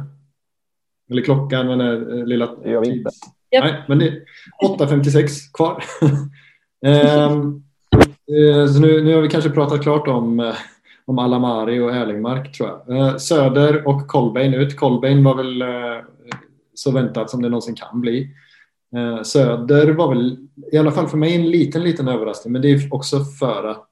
Eller 1.11 1.21
klockan, 1.21 1.67
men 1.67 1.81
eh, 1.81 2.25
lilla... 2.25 2.55
Det 2.63 2.69
gör 2.69 2.81
vi 2.81 2.97
inte. 2.97 3.09
Nej, 3.51 3.83
men 3.87 3.99
det 3.99 4.07
är 4.07 4.23
8.56 4.63 5.27
kvar. 5.53 5.83
Ehm, 6.85 7.63
eh, 8.27 8.67
så 8.67 8.79
nu, 8.79 9.03
nu 9.03 9.15
har 9.15 9.21
vi 9.21 9.29
kanske 9.29 9.49
pratat 9.49 9.83
klart 9.83 10.07
om, 10.07 10.39
eh, 10.39 10.55
om 11.05 11.19
Alamari 11.19 11.79
och 11.79 11.95
Erlingmark 11.95 12.57
tror 12.57 12.69
jag. 12.69 12.97
Eh, 12.97 13.17
Söder 13.17 13.87
och 13.87 14.07
Kolbein 14.07 14.53
ut. 14.53 14.77
Kolbein 14.77 15.23
var 15.23 15.35
väl 15.35 15.61
eh, 15.61 16.03
så 16.73 16.91
väntat 16.91 17.29
som 17.29 17.41
det 17.41 17.49
någonsin 17.49 17.75
kan 17.75 18.01
bli. 18.01 18.29
Eh, 18.95 19.21
Söder 19.21 19.91
var 19.91 20.09
väl, 20.09 20.37
i 20.71 20.77
alla 20.77 20.91
fall 20.91 21.07
för 21.07 21.17
mig, 21.17 21.35
en 21.35 21.49
liten, 21.49 21.83
liten 21.83 22.07
överraskning. 22.07 22.53
Men 22.53 22.61
det 22.61 22.71
är 22.71 22.93
också 22.93 23.19
för 23.39 23.63
att 23.63 23.89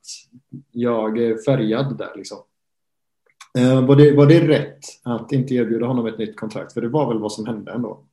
jag 0.71 1.17
är 1.17 1.43
färgad 1.45 1.97
där. 1.97 2.11
Liksom. 2.15 2.37
Eh, 3.57 3.85
var, 3.85 3.95
det, 3.95 4.15
var 4.15 4.25
det 4.25 4.47
rätt 4.47 4.79
att 5.03 5.31
inte 5.31 5.53
erbjuda 5.53 5.85
honom 5.85 6.05
ett 6.05 6.17
nytt 6.17 6.39
kontrakt? 6.39 6.73
För 6.73 6.81
det 6.81 6.89
var 6.89 7.07
väl 7.07 7.19
vad 7.19 7.31
som 7.31 7.45
hände 7.45 7.71
ändå. 7.71 8.03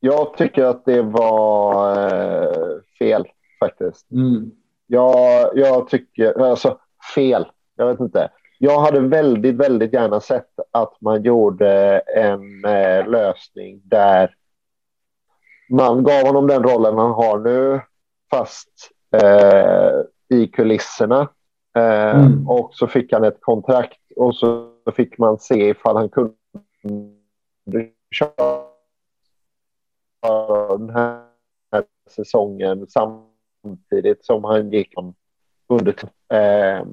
Jag 0.00 0.36
tycker 0.36 0.64
att 0.64 0.84
det 0.84 1.02
var 1.02 1.92
eh, 1.92 2.80
fel 2.98 3.28
faktiskt. 3.58 4.10
Mm. 4.10 4.50
Jag, 4.86 5.50
jag 5.58 5.88
tycker, 5.88 6.50
alltså 6.50 6.78
fel, 7.14 7.46
jag 7.76 7.86
vet 7.86 8.00
inte. 8.00 8.30
Jag 8.58 8.80
hade 8.80 9.00
väldigt, 9.00 9.54
väldigt 9.54 9.92
gärna 9.92 10.20
sett 10.20 10.50
att 10.70 11.00
man 11.00 11.22
gjorde 11.22 11.98
en 11.98 12.64
eh, 12.64 13.08
lösning 13.08 13.80
där 13.84 14.34
man 15.70 16.02
gav 16.02 16.26
honom 16.26 16.46
den 16.46 16.62
rollen 16.62 16.98
han 16.98 17.10
har 17.10 17.38
nu, 17.38 17.80
fast 18.30 18.90
eh, 19.22 19.92
i 20.38 20.46
kulisserna. 20.46 21.28
Eh, 21.76 22.20
Mm. 22.20 22.48
Och 22.48 22.74
så 22.74 22.86
fick 22.86 23.12
han 23.12 23.24
ett 23.24 23.40
kontrakt 23.40 24.00
och 24.16 24.34
så 24.36 24.70
fick 24.96 25.18
man 25.18 25.38
se 25.38 25.68
ifall 25.68 25.96
han 25.96 26.08
kunde 26.08 26.34
köra 28.10 28.62
den 30.78 30.90
här 30.90 31.22
säsongen 32.10 32.86
samtidigt 32.88 34.24
som 34.24 34.44
han 34.44 34.70
gick 34.70 34.94
under. 35.68 35.94
Eh, 36.32 36.84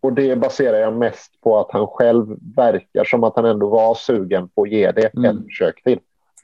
och 0.00 0.12
det 0.12 0.36
baserar 0.36 0.78
jag 0.78 0.92
mest 0.92 1.40
på 1.40 1.58
att 1.58 1.70
han 1.72 1.86
själv 1.86 2.36
verkar 2.56 3.04
som 3.04 3.24
att 3.24 3.36
han 3.36 3.44
ändå 3.44 3.68
var 3.68 3.94
sugen 3.94 4.48
på 4.48 4.62
att 4.62 4.70
ge 4.70 4.92
det 4.92 5.14
Mm. 5.16 5.36
ett 5.36 5.44
försök 5.44 5.82
till. 5.82 6.00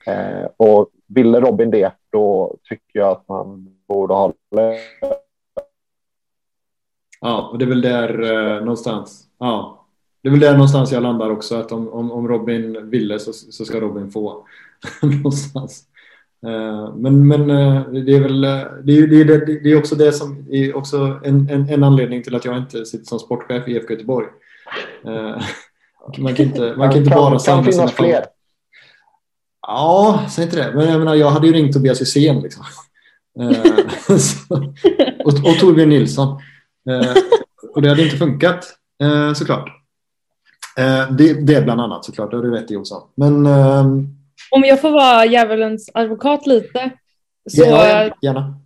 Eh, 0.06 0.48
och 0.56 0.90
ville 1.06 1.40
Robin 1.40 1.70
det, 1.70 1.92
då 2.10 2.56
tycker 2.68 2.98
jag 2.98 3.08
att 3.10 3.28
man 3.28 3.76
borde 3.88 4.14
ha 4.14 4.32
Ja, 7.20 7.48
och 7.52 7.58
det 7.58 7.64
är 7.64 7.68
väl 7.68 7.80
där 7.80 8.22
eh, 8.22 8.60
någonstans. 8.60 9.24
Ja, 9.38 9.86
det 10.22 10.28
är 10.28 10.30
väl 10.30 10.40
där 10.40 10.52
någonstans 10.52 10.92
jag 10.92 11.02
landar 11.02 11.30
också. 11.30 11.56
Att 11.56 11.72
om, 11.72 11.88
om, 11.88 12.12
om 12.12 12.28
Robin 12.28 12.90
ville 12.90 13.18
så, 13.18 13.32
så 13.32 13.64
ska 13.64 13.80
Robin 13.80 14.10
få. 14.10 14.46
någonstans. 15.02 15.84
Eh, 16.46 16.94
men 16.94 17.28
men 17.28 17.50
eh, 17.50 17.82
det 17.82 18.14
är 18.14 18.20
väl 18.20 18.44
eh, 18.44 18.50
det 18.84 18.98
är, 18.98 19.06
det, 19.06 19.20
är, 19.20 19.62
det 19.62 19.70
är 19.70 19.78
också 19.78 19.94
det 19.94 20.12
som 20.12 20.46
är 20.50 20.76
också 20.76 21.20
en, 21.24 21.50
en, 21.50 21.68
en 21.68 21.84
anledning 21.84 22.22
till 22.22 22.34
att 22.34 22.44
jag 22.44 22.58
inte 22.58 22.84
sitter 22.84 23.06
som 23.06 23.18
sportchef 23.18 23.68
i 23.68 23.72
IFK 23.72 23.92
Göteborg. 23.92 24.26
Man 26.18 26.34
kan 26.34 26.46
inte, 26.46 26.74
man 26.76 26.90
kan 26.90 26.98
inte 26.98 27.10
bara 27.10 27.30
kan, 27.30 27.40
samla 27.40 27.64
kan 27.64 27.72
sina 27.72 27.88
fler. 27.88 28.24
Ja, 29.66 30.24
säg 30.30 30.44
inte 30.44 30.56
det. 30.56 30.72
Men 30.74 30.88
jag 30.88 30.98
menar, 30.98 31.14
jag 31.14 31.30
hade 31.30 31.46
ju 31.46 31.52
ringt 31.52 31.72
Tobias 31.72 32.00
Hysén 32.00 32.40
liksom. 32.40 32.64
Och, 35.24 35.32
och 35.32 35.58
Torbjörn 35.60 35.88
Nilsson. 35.88 36.40
Eh, 36.88 37.14
och 37.74 37.82
det 37.82 37.88
hade 37.88 38.02
inte 38.02 38.16
funkat 38.16 38.64
eh, 39.02 39.32
såklart. 39.32 39.68
Eh, 40.78 41.10
det, 41.10 41.46
det 41.46 41.62
bland 41.62 41.80
annat 41.80 42.04
såklart, 42.04 42.30
det 42.30 42.36
har 42.36 42.44
du 42.44 42.50
rätt 42.50 42.70
i 42.70 42.74
Jonsson. 42.74 43.02
Men 43.14 43.46
ehm, 43.46 44.06
Om 44.50 44.64
jag 44.64 44.80
får 44.80 44.90
vara 44.90 45.26
djävulens 45.26 45.90
advokat 45.94 46.46
lite 46.46 46.90
så, 47.50 47.64
ja, 47.64 48.10
gärna. 48.22 48.60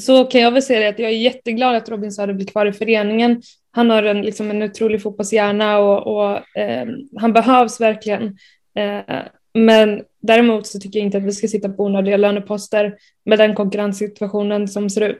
så 0.00 0.24
kan 0.24 0.40
jag 0.40 0.50
väl 0.50 0.62
säga 0.62 0.80
det 0.80 0.88
att 0.88 0.98
jag 0.98 1.10
är 1.10 1.16
jätteglad 1.16 1.76
att 1.76 1.88
Robin 1.88 2.12
Söder 2.12 2.34
blir 2.34 2.46
kvar 2.46 2.66
i 2.66 2.72
föreningen. 2.72 3.42
Han 3.70 3.90
har 3.90 4.02
en, 4.02 4.22
liksom 4.22 4.50
en 4.50 4.62
otrolig 4.62 5.02
fotbollshjärna 5.02 5.78
och, 5.78 6.16
och 6.16 6.58
eh, 6.58 6.86
han 7.20 7.32
behövs 7.32 7.80
verkligen. 7.80 8.36
Eh, 8.78 9.22
men 9.54 10.02
däremot 10.22 10.66
så 10.66 10.80
tycker 10.80 10.98
jag 10.98 11.06
inte 11.06 11.18
att 11.18 11.24
vi 11.24 11.32
ska 11.32 11.48
sitta 11.48 11.68
på 11.68 11.84
onödiga 11.84 12.16
löneposter 12.16 12.96
med 13.24 13.38
den 13.38 13.54
konkurrenssituationen 13.54 14.68
som 14.68 14.90
ser 14.90 15.00
ut. 15.00 15.18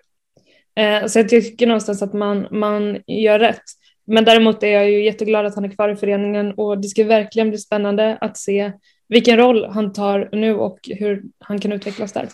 Eh, 0.74 1.06
så 1.06 1.18
jag 1.18 1.28
tycker 1.28 1.66
någonstans 1.66 2.02
att 2.02 2.12
man, 2.12 2.46
man 2.50 2.98
gör 3.06 3.38
rätt. 3.38 3.62
Men 4.04 4.24
däremot 4.24 4.62
är 4.62 4.68
jag 4.68 4.90
ju 4.90 5.04
jätteglad 5.04 5.46
att 5.46 5.54
han 5.54 5.64
är 5.64 5.68
kvar 5.68 5.88
i 5.88 5.96
föreningen 5.96 6.52
och 6.52 6.78
det 6.78 6.88
ska 6.88 7.04
verkligen 7.04 7.48
bli 7.48 7.58
spännande 7.58 8.18
att 8.20 8.36
se 8.36 8.72
vilken 9.08 9.36
roll 9.36 9.64
han 9.64 9.92
tar 9.92 10.28
nu 10.32 10.54
och 10.54 10.78
hur 10.82 11.22
han 11.38 11.58
kan 11.58 11.72
utvecklas 11.72 12.12
där. 12.12 12.28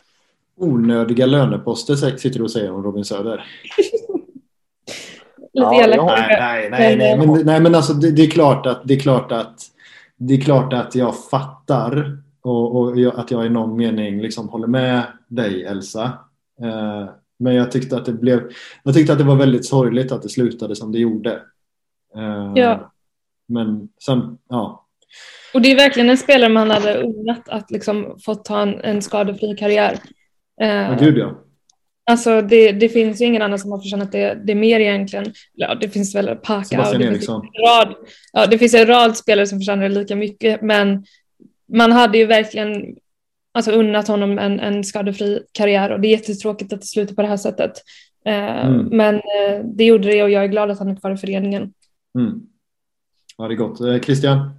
Onödiga 0.57 1.27
löneposter 1.27 1.95
sitter 1.95 2.39
du 2.39 2.45
och 2.45 2.51
säger 2.51 2.73
om 2.73 2.83
Robin 2.83 3.05
Söder. 3.05 3.45
Lite 5.53 5.67
Ja, 5.67 5.85
elakt. 5.85 6.03
Nej, 6.03 6.71
nej, 6.71 6.97
nej, 6.97 6.97
nej, 6.97 7.27
men, 7.27 7.47
nej, 7.47 7.61
men 7.61 7.75
alltså 7.75 7.93
det, 7.93 8.11
det 8.11 8.23
är 8.23 8.31
klart 8.31 8.67
att 8.67 8.81
det 8.85 8.95
är 8.95 8.99
klart 8.99 9.33
att 9.33 9.61
det 10.17 10.35
är 10.35 10.41
klart 10.41 10.73
att 10.73 10.95
jag 10.95 11.15
fattar 11.31 12.19
och, 12.43 12.77
och 12.77 12.99
jag, 13.01 13.19
att 13.19 13.31
jag 13.31 13.47
i 13.47 13.49
någon 13.49 13.77
mening 13.77 14.21
liksom 14.21 14.49
håller 14.49 14.67
med 14.67 15.03
dig 15.29 15.65
Elsa. 15.65 16.13
Eh, 16.63 17.09
men 17.39 17.55
jag 17.55 17.73
tyckte 17.73 17.97
att 17.97 18.05
det 18.05 18.13
blev, 18.13 18.51
jag 18.83 18.95
tyckte 18.95 19.13
att 19.13 19.19
det 19.19 19.25
var 19.25 19.37
väldigt 19.37 19.67
sorgligt 19.67 20.13
att 20.13 20.23
det 20.23 20.29
slutade 20.29 20.77
som 20.77 20.93
det 20.93 20.99
gjorde. 20.99 21.33
Eh, 22.17 22.53
Ja. 22.55 22.93
Men 23.49 23.89
sen, 24.05 24.39
ja. 24.49 24.87
Och 25.55 25.63
det 25.63 25.73
är 25.73 25.77
verkligen 25.77 26.11
en 26.11 26.19
spelare 26.19 26.49
man 26.49 26.71
hade 26.71 27.03
unnat 27.03 27.49
att 27.49 27.71
liksom 27.71 28.19
fått 28.25 28.45
ta 28.45 28.63
en, 28.63 28.81
en 28.81 29.03
skadefri 29.03 29.57
karriär. 29.57 29.99
Eh, 30.61 30.69
Ja, 30.69 30.97
gud 31.01 31.19
ja. 31.19 31.45
Alltså 32.11 32.43
det, 32.43 32.73
det 32.73 32.89
finns 32.89 33.21
ju 33.21 33.25
ingen 33.25 33.43
annan 33.43 33.59
som 33.59 33.73
har 33.73 33.79
förtjänat 33.79 34.13
det, 34.13 34.43
det 34.45 34.55
mer 34.55 34.81
egentligen. 34.81 35.33
Ja, 35.55 35.75
det 35.75 35.89
finns 35.89 36.15
väl 36.15 36.37
Paka 36.37 36.89
och 36.91 36.99
det 36.99 37.09
finns, 37.09 37.29
en 37.29 37.35
rad, 37.35 37.95
ja, 38.33 38.47
det 38.47 38.59
finns 38.59 38.75
en 38.75 38.87
rad 38.87 39.17
spelare 39.17 39.47
som 39.47 39.59
förtjänar 39.59 39.83
det 39.83 39.95
lika 39.95 40.17
mycket 40.17 40.63
men 40.63 41.05
man 41.73 41.93
hade 41.93 42.19
ju 42.19 42.27
verkligen 42.27 42.97
alltså, 43.55 43.71
unnat 43.71 44.09
honom 44.09 44.39
en, 44.39 44.61
en 44.61 44.85
skadefri 44.85 45.43
karriär 45.53 45.91
och 45.91 46.01
det 46.01 46.09
är 46.09 46.11
jättetråkigt 46.11 46.73
att 46.73 46.81
det 46.81 46.87
slutar 46.87 47.15
på 47.15 47.23
det 47.23 47.29
här 47.29 47.37
sättet. 47.37 47.73
Eh, 48.25 48.67
Mm. 48.67 48.87
Men 48.87 49.15
eh, 49.15 49.65
det 49.65 49.85
gjorde 49.85 50.09
det 50.09 50.23
och 50.23 50.31
jag 50.31 50.45
är 50.45 50.49
glad 50.49 50.71
att 50.71 50.79
han 50.79 50.89
är 50.89 50.97
kvar 50.97 51.11
i 51.11 51.17
föreningen. 51.17 51.73
Mm. 52.19 52.41
Ja, 53.37 53.49
det 53.49 53.55
är 53.55 53.57
gott. 53.57 53.81
Eh, 53.81 54.01
Christian? 54.01 54.51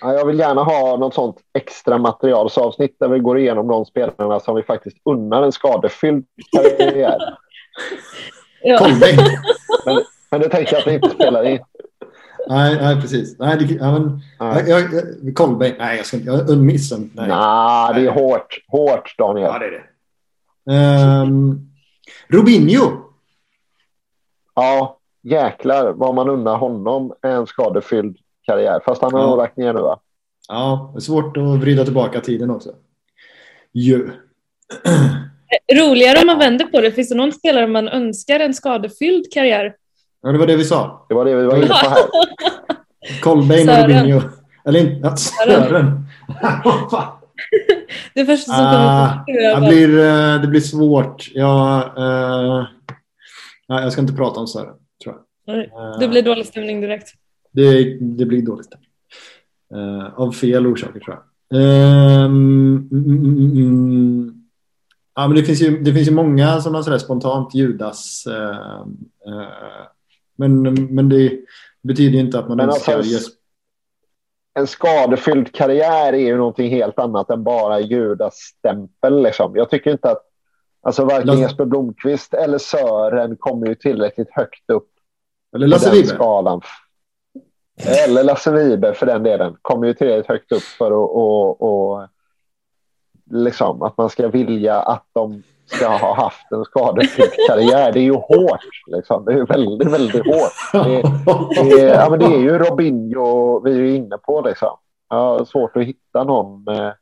Ja, 0.00 0.12
jag 0.12 0.26
vill 0.26 0.38
gärna 0.38 0.62
ha 0.62 0.96
något 0.96 1.14
sånt 1.14 1.36
extra 1.58 1.98
materialsavsnitt 1.98 2.96
där 3.00 3.08
vi 3.08 3.18
går 3.18 3.38
igenom 3.38 3.68
de 3.68 3.84
spelarna 3.84 4.40
som 4.40 4.56
vi 4.56 4.62
faktiskt 4.62 4.96
unnar 5.04 5.42
en 5.42 5.52
skadefylld 5.52 6.26
karriär. 6.52 7.18
Ja. 8.66 8.88
Men, 9.86 10.00
men 10.30 10.40
det 10.40 10.48
tänkte 10.48 10.74
jag 10.74 10.80
att 10.80 10.86
vi 10.86 10.94
inte 10.94 11.10
spelar 11.10 11.44
in. 11.44 11.58
Nej, 12.48 12.76
nej, 12.80 13.00
precis. 13.00 13.38
Nej, 13.38 13.56
det, 13.58 13.74
ja, 13.74 13.92
men, 13.98 14.20
Nej. 14.40 14.64
jag, 14.66 14.80
jag, 14.80 15.34
Kolbeinn? 15.34 15.74
Nej, 15.78 15.96
jag 15.96 16.06
ska 16.06 16.16
inte. 16.16 16.30
Jag 16.30 16.58
missar 16.58 16.98
Nej. 16.98 17.28
Nah, 17.28 17.94
det 17.94 18.06
är 18.06 18.10
hårt. 18.10 18.58
Hårt, 18.68 19.18
Daniel. 19.18 19.50
Ja, 19.52 19.58
det 19.58 19.66
är 19.66 19.70
det. 19.70 21.22
Um, 21.22 21.70
Robinho? 22.28 22.90
Ja, 24.54 24.98
jäklar 25.22 25.92
vad 25.92 26.14
man 26.14 26.28
unnar 26.28 26.56
honom 26.56 27.14
en 27.22 27.46
skadefylld 27.46 28.16
karriär. 28.46 28.80
Fast 28.84 29.02
han 29.02 29.12
har 29.14 29.20
Ja. 29.20 29.36
lagt 29.36 29.56
ner 29.56 29.72
nu, 29.72 29.80
va? 29.80 30.00
Ja, 30.48 30.90
det 30.94 30.98
är 30.98 31.00
svårt 31.00 31.36
att 31.36 31.42
vrida 31.60 31.84
tillbaka 31.84 32.20
tiden 32.20 32.50
också. 32.50 32.72
Ju. 33.72 34.10
Roligare 35.74 36.20
om 36.20 36.26
man 36.26 36.38
vänder 36.38 36.64
på 36.64 36.80
det. 36.80 36.90
Finns 36.92 37.08
det 37.08 37.14
någon 37.14 37.32
spelare 37.32 37.66
man 37.66 37.88
önskar 37.88 38.40
en 38.40 38.54
skadefylld 38.54 39.32
karriär? 39.32 39.74
Ja, 40.24 40.32
det 40.32 40.38
var 40.38 40.46
det 40.46 40.56
vi 40.56 40.64
sa. 40.64 41.06
Det 41.08 41.14
var 41.14 41.24
det 41.24 41.34
vi 41.36 41.44
var 41.46 41.56
inne 41.56 41.66
på 41.66 41.74
här. 41.74 41.98
Kolbeinn 43.22 43.68
och 43.68 43.74
Sören. 43.74 43.98
Robinho. 44.00 44.20
Eller 44.64 44.80
inte, 44.80 45.00
ja, 45.02 45.16
Sören. 45.16 46.06
det 48.14 48.26
första 48.26 48.52
som 48.52 48.64
Ah, 48.66 49.24
kommer 49.26 49.60
det, 49.60 49.68
blir, 49.68 49.98
eh, 49.98 50.40
det 50.40 50.46
blir 50.48 50.60
svårt. 50.60 51.30
Jag, 51.34 51.76
eh, 51.98 52.64
nej, 53.68 53.82
jag 53.82 53.92
ska 53.92 54.00
inte 54.00 54.12
prata 54.14 54.40
om 54.40 54.46
Sören, 54.46 54.74
tror 55.04 55.16
jag. 55.46 55.56
Eh, 55.58 55.98
Det 56.00 56.08
blir 56.08 56.22
dålig 56.22 56.46
stämning 56.46 56.80
direkt. 56.80 57.08
det, 57.52 57.98
det 58.00 58.24
blir 58.26 58.42
dåligt. 58.42 58.68
Eh, 59.74 60.20
av 60.20 60.32
fel 60.32 60.66
orsaker, 60.66 61.00
tror 61.00 61.16
jag. 61.16 61.22
Ehm, 61.62 62.88
mm, 62.92 63.56
mm. 63.56 64.34
Ja, 65.14 65.28
men 65.28 65.36
det, 65.36 65.42
finns 65.44 65.62
ju, 65.62 65.78
det 65.82 65.92
finns 65.92 66.08
ju 66.08 66.12
många 66.14 66.60
som 66.60 66.74
har 66.74 66.82
sådär 66.82 66.98
spontant 66.98 67.54
Judas. 67.54 68.26
eh, 68.26 68.80
eh, 69.26 69.86
men 70.36 70.62
men 70.94 71.08
det 71.08 71.40
betyder 71.82 72.18
inte 72.18 72.38
att 72.38 72.48
man 72.48 72.56
Men 72.56 72.68
önskar 72.68 72.96
alltså, 72.96 73.12
Jes- 73.16 73.34
En 74.54 74.66
skadefylld 74.66 75.54
karriär 75.54 76.12
är 76.12 76.18
ju 76.18 76.36
någonting 76.36 76.70
helt 76.70 76.98
annat 76.98 77.30
än 77.30 77.44
bara 77.44 77.80
Judas 77.80 78.34
stämpel. 78.36 79.22
Liksom. 79.22 79.56
Jag 79.56 79.70
tycker 79.70 79.90
inte 79.92 80.10
att 80.10 80.22
alltså, 80.82 81.04
varken 81.04 81.26
Lasse- 81.26 81.40
Jesper 81.40 81.64
Blomqvist 81.64 82.34
eller 82.34 82.58
Sören 82.58 83.36
kommer 83.36 83.66
ju 83.66 83.74
tillräckligt 83.74 84.30
högt 84.30 84.70
upp 84.70 84.88
Eller 85.54 85.66
på 85.66 85.70
Lasse 85.70 85.86
den 85.86 85.94
Wiberg. 85.94 86.14
skalan. 86.14 86.60
Eller 88.06 88.24
Lasse 88.24 88.52
Wiberg 88.52 88.94
för 88.94 89.06
den 89.06 89.22
delen. 89.22 89.56
Kommer 89.62 89.86
ju 89.86 89.94
tillräckligt 89.94 90.26
högt 90.26 90.52
upp 90.52 90.62
för 90.62 90.86
att 90.86 90.92
och, 91.10 91.62
och, 91.92 92.08
liksom, 93.30 93.82
att 93.82 93.96
man 93.96 94.10
ska 94.10 94.28
vilja 94.28 94.80
att 94.80 95.06
de 95.12 95.42
ska 95.66 95.88
ha 95.88 96.14
haft 96.14 96.52
en 96.52 96.64
skadefylld 96.64 97.30
karriär. 97.48 97.92
Det 97.92 97.98
är 98.00 98.04
ju 98.04 98.12
hårt. 98.14 98.60
Liksom. 98.86 99.24
Det 99.24 99.32
är 99.32 99.46
väldigt, 99.46 99.92
väldigt 99.92 100.26
hårt. 100.26 100.52
Det, 100.72 101.02
det, 101.64 101.80
är, 101.80 101.94
ja, 101.94 102.10
men 102.10 102.18
det 102.18 102.26
är 102.26 102.38
ju 102.40 102.58
Robinho 102.58 103.60
vi 103.60 103.70
är 103.70 103.76
ju 103.78 103.94
inne 103.96 104.18
på. 104.18 104.40
Liksom. 104.40 104.76
Jag 105.10 105.16
har 105.16 105.44
svårt 105.44 105.76
att 105.76 105.82
hitta 105.84 106.24
någon. 106.24 106.68
Eh, 106.68 106.92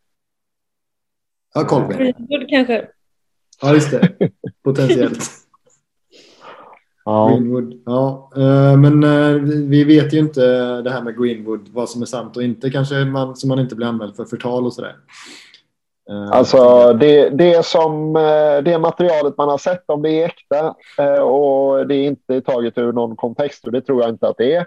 Ja. 1.55 1.63
Greenwood 1.89 2.49
kanske. 2.49 2.87
Ja, 3.63 3.75
just 3.75 3.91
det. 3.91 4.09
Potentiellt. 4.65 5.19
ja. 7.05 7.29
Greenwood. 7.29 7.83
Ja, 7.87 8.31
eh, 8.37 8.77
men 8.77 9.05
eh, 9.05 9.33
vi- 9.43 9.67
vi 9.67 9.85
vet 9.85 10.13
ju 10.15 10.19
inte 10.19 10.41
det 10.83 10.91
här 10.91 11.03
med 11.03 11.19
Greenwood, 11.23 11.69
vad 11.73 11.89
som 11.89 12.03
är 12.03 12.07
sant 12.07 12.37
och 12.37 12.43
inte. 12.43 12.71
Kanske 12.71 13.05
man, 13.05 13.37
så 13.37 13.49
man 13.49 13.59
inte 13.59 13.75
blir 13.75 13.87
anmäld 13.87 14.17
för 14.17 14.25
förtal 14.25 14.67
och 14.67 14.73
sådär. 14.73 14.97
Eh, 16.13 16.31
Alltså 16.33 16.93
det, 16.93 17.29
det, 17.31 17.67
som, 17.67 18.17
eh, 18.17 18.63
det 18.65 18.79
materialet 18.79 19.37
man 19.37 19.49
har 19.49 19.59
sett, 19.59 19.85
om 19.87 20.03
det 20.03 20.11
är 20.11 20.27
äkta 20.27 20.75
eh, 20.99 21.21
och 21.23 21.87
det 21.87 21.95
är 21.95 22.07
inte 22.07 22.41
taget 22.41 22.79
ur 22.79 22.93
någon 22.93 23.17
kontext, 23.17 23.67
och 23.67 23.73
det 23.73 23.81
tror 23.81 24.01
jag 24.03 24.11
inte 24.11 24.29
att 24.29 24.37
det 24.37 24.55
är. 24.55 24.67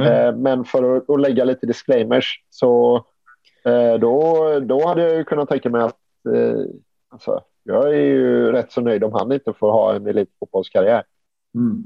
Eh, 0.00 0.36
Men 0.36 0.64
för 0.64 0.96
att, 0.96 1.20
lägga 1.20 1.44
lite 1.44 1.66
disclaimers 1.66 2.42
så 2.50 3.04
då, 4.00 4.44
då 4.60 4.86
hade 4.86 5.02
jag 5.02 5.14
ju 5.16 5.24
kunnat 5.24 5.48
tänka 5.48 5.70
mig 5.70 5.82
att 5.82 5.96
alltså, 7.10 7.40
jag 7.64 7.84
är 7.88 8.00
ju 8.00 8.52
rätt 8.52 8.72
så 8.72 8.80
nöjd 8.80 9.04
om 9.04 9.12
han 9.12 9.32
inte 9.32 9.52
får 9.52 9.72
ha 9.72 9.94
en 9.94 10.06
elitfotbollskarriär. 10.06 11.04
Mm. 11.54 11.84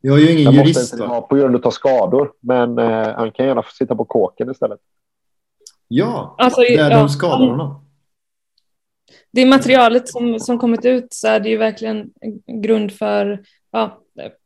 Jag 0.00 0.16
är 0.16 0.20
ju 0.20 0.32
ingen 0.32 0.44
måste 0.44 0.58
jurist. 0.60 0.92
inte 0.92 1.06
Va? 1.06 1.14
ha 1.14 1.20
på 1.20 1.34
grund 1.34 1.66
av 1.66 1.70
skador, 1.70 2.32
men 2.40 2.78
han 3.16 3.32
kan 3.32 3.46
gärna 3.46 3.62
få 3.62 3.70
sitta 3.70 3.96
på 3.96 4.04
kåken 4.04 4.50
istället. 4.50 4.80
Ja, 5.88 6.34
Alltså, 6.38 6.60
där 6.60 6.90
ja, 6.90 6.98
de 6.98 7.08
skadar 7.08 7.46
honom. 7.46 7.84
Det 9.32 9.46
materialet 9.46 10.08
som, 10.08 10.40
som 10.40 10.58
kommit 10.58 10.84
ut 10.84 11.06
så 11.10 11.28
är 11.28 11.40
det 11.40 11.48
ju 11.48 11.56
verkligen 11.56 12.10
en 12.46 12.62
grund 12.62 12.92
för, 12.92 13.40
ja, 13.72 13.98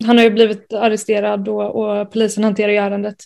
han 0.05 0.16
har 0.18 0.24
ju 0.24 0.30
blivit 0.30 0.72
arresterad 0.72 1.49
och, 1.49 1.74
och 2.01 2.12
polisen 2.12 2.45
hanterar 2.45 2.72
ju 2.72 2.78
ärendet. 2.78 3.16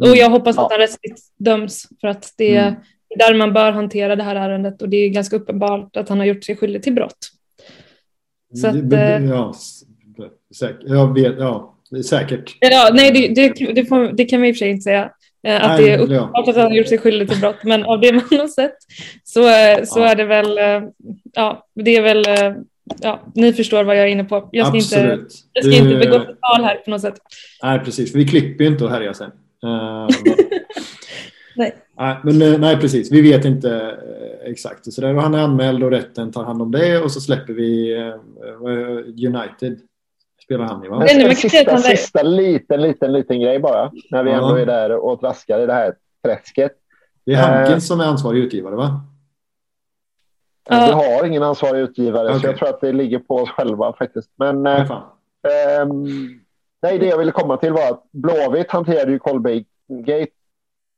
Mm. 0.00 0.10
Och 0.10 0.16
jag 0.16 0.30
hoppas 0.30 0.58
att 0.58 0.70
han 0.70 0.80
rättsligt 0.80 1.20
döms 1.38 1.88
för 2.00 2.08
att 2.08 2.32
det 2.36 2.56
Mm. 2.56 2.74
är 3.08 3.18
där 3.18 3.34
man 3.34 3.52
bör 3.52 3.72
hantera 3.72 4.16
det 4.16 4.22
här 4.22 4.36
ärendet 4.36 4.82
och 4.82 4.88
det 4.88 4.96
är 4.96 5.08
ganska 5.08 5.36
uppenbart 5.36 5.96
att 5.96 6.08
han 6.08 6.18
har 6.18 6.26
gjort 6.26 6.44
sig 6.44 6.56
skyldig 6.56 6.82
till 6.82 6.92
brott. 6.92 7.16
Så 8.54 8.68
att, 8.68 8.90
Det- 8.90 8.96
eh, 9.16 9.24
ja, 9.24 9.54
säkert. 10.58 10.80
Jag 10.86 11.14
vet, 11.14 11.34
ja, 11.38 11.76
det 11.90 12.02
säkert. 12.04 12.56
Ja, 12.60 12.90
nej, 12.94 13.10
det, 13.12 13.28
det, 13.48 13.72
det, 13.72 13.84
får, 13.86 14.12
det 14.12 14.24
kan 14.24 14.40
vi 14.42 14.48
i 14.48 14.52
och 14.52 14.56
för 14.56 14.58
sig 14.58 14.70
inte 14.70 14.82
säga. 14.82 15.10
Eh, 15.46 15.70
Att 15.70 15.78
det 15.78 15.90
är 15.92 15.98
uppenbart 15.98 16.48
att 16.48 16.56
han 16.56 16.64
har 16.64 16.72
gjort 16.76 16.88
sig 16.88 16.98
skyldig 16.98 17.28
till 17.28 17.40
brott, 17.40 17.56
men 17.64 17.84
av 17.84 18.00
det 18.00 18.12
man 18.30 18.40
har 18.40 18.48
sett 18.48 18.76
så, 19.24 19.40
eh, 19.40 19.84
så 19.84 20.00
Ja. 20.00 20.06
är 20.10 20.14
det 20.16 20.24
väl, 20.24 20.58
eh, 20.58 20.88
ja, 21.32 21.66
det 21.74 21.96
är 21.96 22.02
väl, 22.02 22.24
ja, 23.00 23.20
ni 23.34 23.52
förstår 23.52 23.84
vad 23.84 23.96
jag 23.96 24.02
är 24.04 24.08
inne 24.10 24.24
på. 24.24 24.48
Jag 24.52 24.66
ska 24.66 24.76
inte, 24.76 25.18
jag 25.52 25.64
ska 25.64 25.70
Du- 25.84 25.90
inte 25.90 26.06
begå 26.06 26.18
förtal 26.18 26.64
här 26.64 26.74
på 26.84 26.90
något 26.90 27.00
sätt. 27.00 27.14
Nej, 27.62 27.78
precis. 27.80 28.14
Vi 28.14 28.28
klipper 28.28 28.64
ju 28.64 28.70
inte 28.70 28.84
och 28.84 28.90
härjar 28.90 29.12
sen. 29.12 29.30
Nej. 31.56 31.74
Nej, 31.98 32.16
men 32.24 32.60
nej, 32.60 32.76
precis. 32.76 33.12
Vi 33.12 33.20
vet 33.20 33.44
inte 33.44 33.94
exakt. 34.44 34.92
Så 34.92 35.00
där, 35.00 35.14
han 35.14 35.34
är 35.34 35.38
anmäld 35.38 35.82
och 35.84 35.90
rätten 35.90 36.32
tar 36.32 36.44
hand 36.44 36.62
om 36.62 36.70
det 36.72 36.98
och 37.00 37.10
så 37.12 37.20
släpper 37.20 37.52
vi 37.52 37.96
eh, 37.96 38.14
United. 39.28 39.78
Spelar 40.46 40.64
han 40.64 40.84
i 40.84 40.88
va? 40.88 40.98
Nej, 40.98 41.24
En 41.26 41.36
sista, 41.36 41.78
sista 41.78 42.22
liten, 42.22 42.82
liten, 42.82 43.12
liten 43.12 43.40
grej 43.40 43.58
bara. 43.58 43.92
När 44.10 44.22
vi 44.22 44.30
Ja. 44.30 44.36
ändå 44.36 44.54
är 44.54 44.66
där 44.66 44.90
och 44.96 45.20
traskar 45.20 45.60
i 45.60 45.66
det 45.66 45.72
här 45.72 45.94
träsket. 46.24 46.72
Det 47.24 47.32
är 47.32 47.36
Hankins 47.36 47.84
Eh. 47.84 47.88
som 47.88 48.00
är 48.00 48.04
ansvarig 48.04 48.38
utgivare 48.38 48.74
va? 48.74 49.00
Ja. 50.68 50.86
Vi 50.86 50.92
har 50.92 51.24
ingen 51.24 51.42
ansvarig 51.42 51.80
utgivare, 51.80 52.28
så 52.32 52.36
Okej. 52.38 52.50
jag 52.50 52.58
tror 52.58 52.68
att 52.68 52.80
det 52.80 52.92
ligger 52.92 53.18
på 53.18 53.34
oss 53.36 53.50
själva 53.50 53.92
faktiskt. 53.92 54.30
Men 54.36 54.62
Nej, 54.62 54.80
eh, 54.80 55.80
ehm, 55.80 56.04
nej, 56.82 56.98
det 56.98 57.06
jag 57.06 57.18
ville 57.18 57.32
komma 57.32 57.56
till 57.56 57.72
var 57.72 57.90
att 57.90 58.04
Blåvitt 58.12 58.70
hanterade 58.70 59.12
ju 59.12 59.18
Colby-gate 59.18 60.30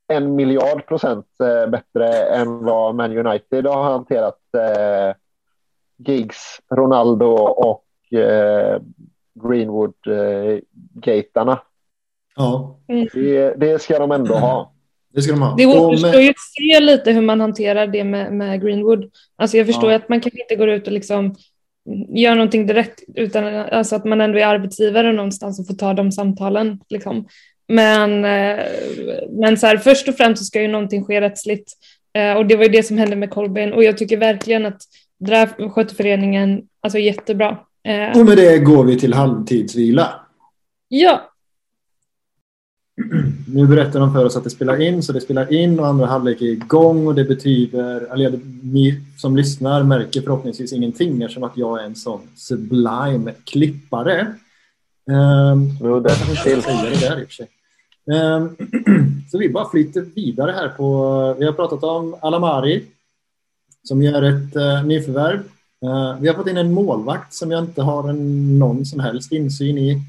en 0.08 0.36
miljard 0.36 0.86
procent 0.86 1.26
eh, 1.40 1.70
bättre 1.70 2.08
än 2.12 2.64
vad 2.64 2.94
Man 2.94 3.18
United 3.26 3.66
har 3.66 3.82
hanterat 3.82 4.38
eh, 4.54 5.14
Giggs, 5.96 6.60
Ronaldo 6.70 7.26
och 7.36 8.12
eh, 8.18 8.80
Greenwood-gatarna. 9.42 11.58
Ja, 12.36 12.78
det, 13.12 13.54
det 13.56 13.82
ska 13.82 13.98
de 13.98 14.12
ändå 14.12 14.34
ha. 14.34 14.72
det 15.14 15.22
ska 15.22 15.32
de 15.32 15.42
ha. 15.42 15.54
Det 15.56 15.66
återstår 15.66 16.20
ju 16.20 16.30
att 16.30 16.38
se 16.38 16.80
lite 16.80 17.12
hur 17.12 17.22
man 17.22 17.40
hanterar 17.40 17.86
det 17.86 18.04
med, 18.04 18.32
med 18.32 18.62
Greenwood. 18.62 19.10
Alltså 19.36 19.56
jag 19.56 19.66
förstår 19.66 19.90
Ja. 19.90 19.96
att 19.96 20.08
man 20.08 20.20
kanske 20.20 20.40
inte 20.42 20.56
går 20.56 20.68
ut 20.68 20.86
och 20.86 20.92
liksom 20.92 21.34
gör 22.08 22.34
någonting 22.34 22.66
direkt 22.66 23.00
utan 23.14 23.44
alltså 23.54 23.96
att 23.96 24.04
man 24.04 24.20
ändå 24.20 24.38
är 24.38 24.46
arbetsgivare 24.46 25.12
någonstans 25.12 25.60
och 25.60 25.66
får 25.66 25.74
ta 25.74 25.94
de 25.94 26.12
samtalen. 26.12 26.80
Liksom. 26.88 27.26
Men, 27.68 28.24
eh, 28.24 28.64
men 29.30 29.56
så 29.56 29.66
här, 29.66 29.76
först 29.76 30.08
och 30.08 30.14
främst 30.14 30.38
så 30.38 30.44
ska 30.44 30.62
ju 30.62 30.68
någonting 30.68 31.04
ske 31.04 31.20
rättsligt. 31.20 31.72
Eh, 32.12 32.34
och 32.36 32.46
det 32.46 32.56
var 32.56 32.64
ju 32.64 32.70
det 32.70 32.82
som 32.82 32.98
hände 32.98 33.16
med 33.16 33.30
Colbain 33.30 33.72
och 33.72 33.84
jag 33.84 33.98
tycker 33.98 34.16
verkligen 34.16 34.66
att 34.66 34.82
där 35.20 35.68
skötte 35.68 35.94
föreningen 35.94 36.62
alltså 36.80 36.98
jättebra. 36.98 37.58
Eh, 37.82 38.20
Och 38.20 38.26
med 38.26 38.36
det 38.36 38.58
går 38.58 38.84
vi 38.84 38.98
till 38.98 39.14
halvtidsvila. 39.14 40.20
ja, 40.88 41.30
Nu 43.54 43.66
berättar 43.66 44.00
de 44.00 44.12
för 44.12 44.24
oss 44.24 44.36
att 44.36 44.44
det 44.44 44.50
spelar 44.50 44.80
in, 44.82 45.02
så 45.02 45.12
det 45.12 45.20
spelar 45.20 45.52
in 45.52 45.80
och 45.80 45.86
andra 45.86 46.06
halvlek 46.06 46.40
är 46.40 46.46
igång 46.46 47.06
och 47.06 47.14
det 47.14 47.24
betyder, 47.24 48.00
eller 48.12 48.40
ni 48.62 49.00
som 49.18 49.36
lyssnar 49.36 49.82
märker 49.82 50.20
förhoppningsvis 50.22 50.72
ingenting 50.72 51.22
eftersom 51.22 51.42
att 51.42 51.56
jag 51.56 51.80
är 51.80 51.84
en 51.84 51.94
sån 51.94 52.20
sublime 52.36 53.34
klippare. 53.44 54.20
Um, 55.10 55.76
Jo, 55.80 56.00
det 56.00 56.10
är 56.10 56.44
till. 56.44 56.62
säga 56.62 56.82
det 56.82 57.00
där 57.00 57.20
i 57.20 57.24
och 57.24 57.28
för 57.28 57.34
sig. 57.34 57.48
Ehm, 58.12 58.56
så 59.30 59.38
vi 59.38 59.48
bara 59.48 59.70
flyter 59.70 60.00
vidare 60.00 60.52
här 60.52 60.68
på, 60.68 61.36
vi 61.38 61.44
har 61.44 61.52
pratat 61.52 61.84
om 61.84 62.16
Alamari 62.22 62.84
som 63.82 64.02
gör 64.02 64.22
ett 64.22 64.56
uh, 64.56 64.86
nyförvärv. 64.86 65.42
Eh, 65.84 66.20
vi 66.20 66.28
har 66.28 66.34
fått 66.34 66.48
in 66.48 66.56
en 66.56 66.72
målvakt 66.72 67.32
som 67.34 67.50
jag 67.50 67.64
inte 67.64 67.82
har 67.82 68.08
en, 68.08 68.58
någon 68.58 68.84
som 68.84 69.00
helst 69.00 69.32
insyn 69.32 69.78
i 69.78 70.02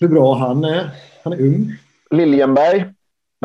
hur 0.00 0.08
bra 0.08 0.34
han 0.34 0.64
är. 0.64 0.90
Han 1.24 1.32
är 1.32 1.40
ung. 1.40 1.72
Liljenberg. 2.10 2.78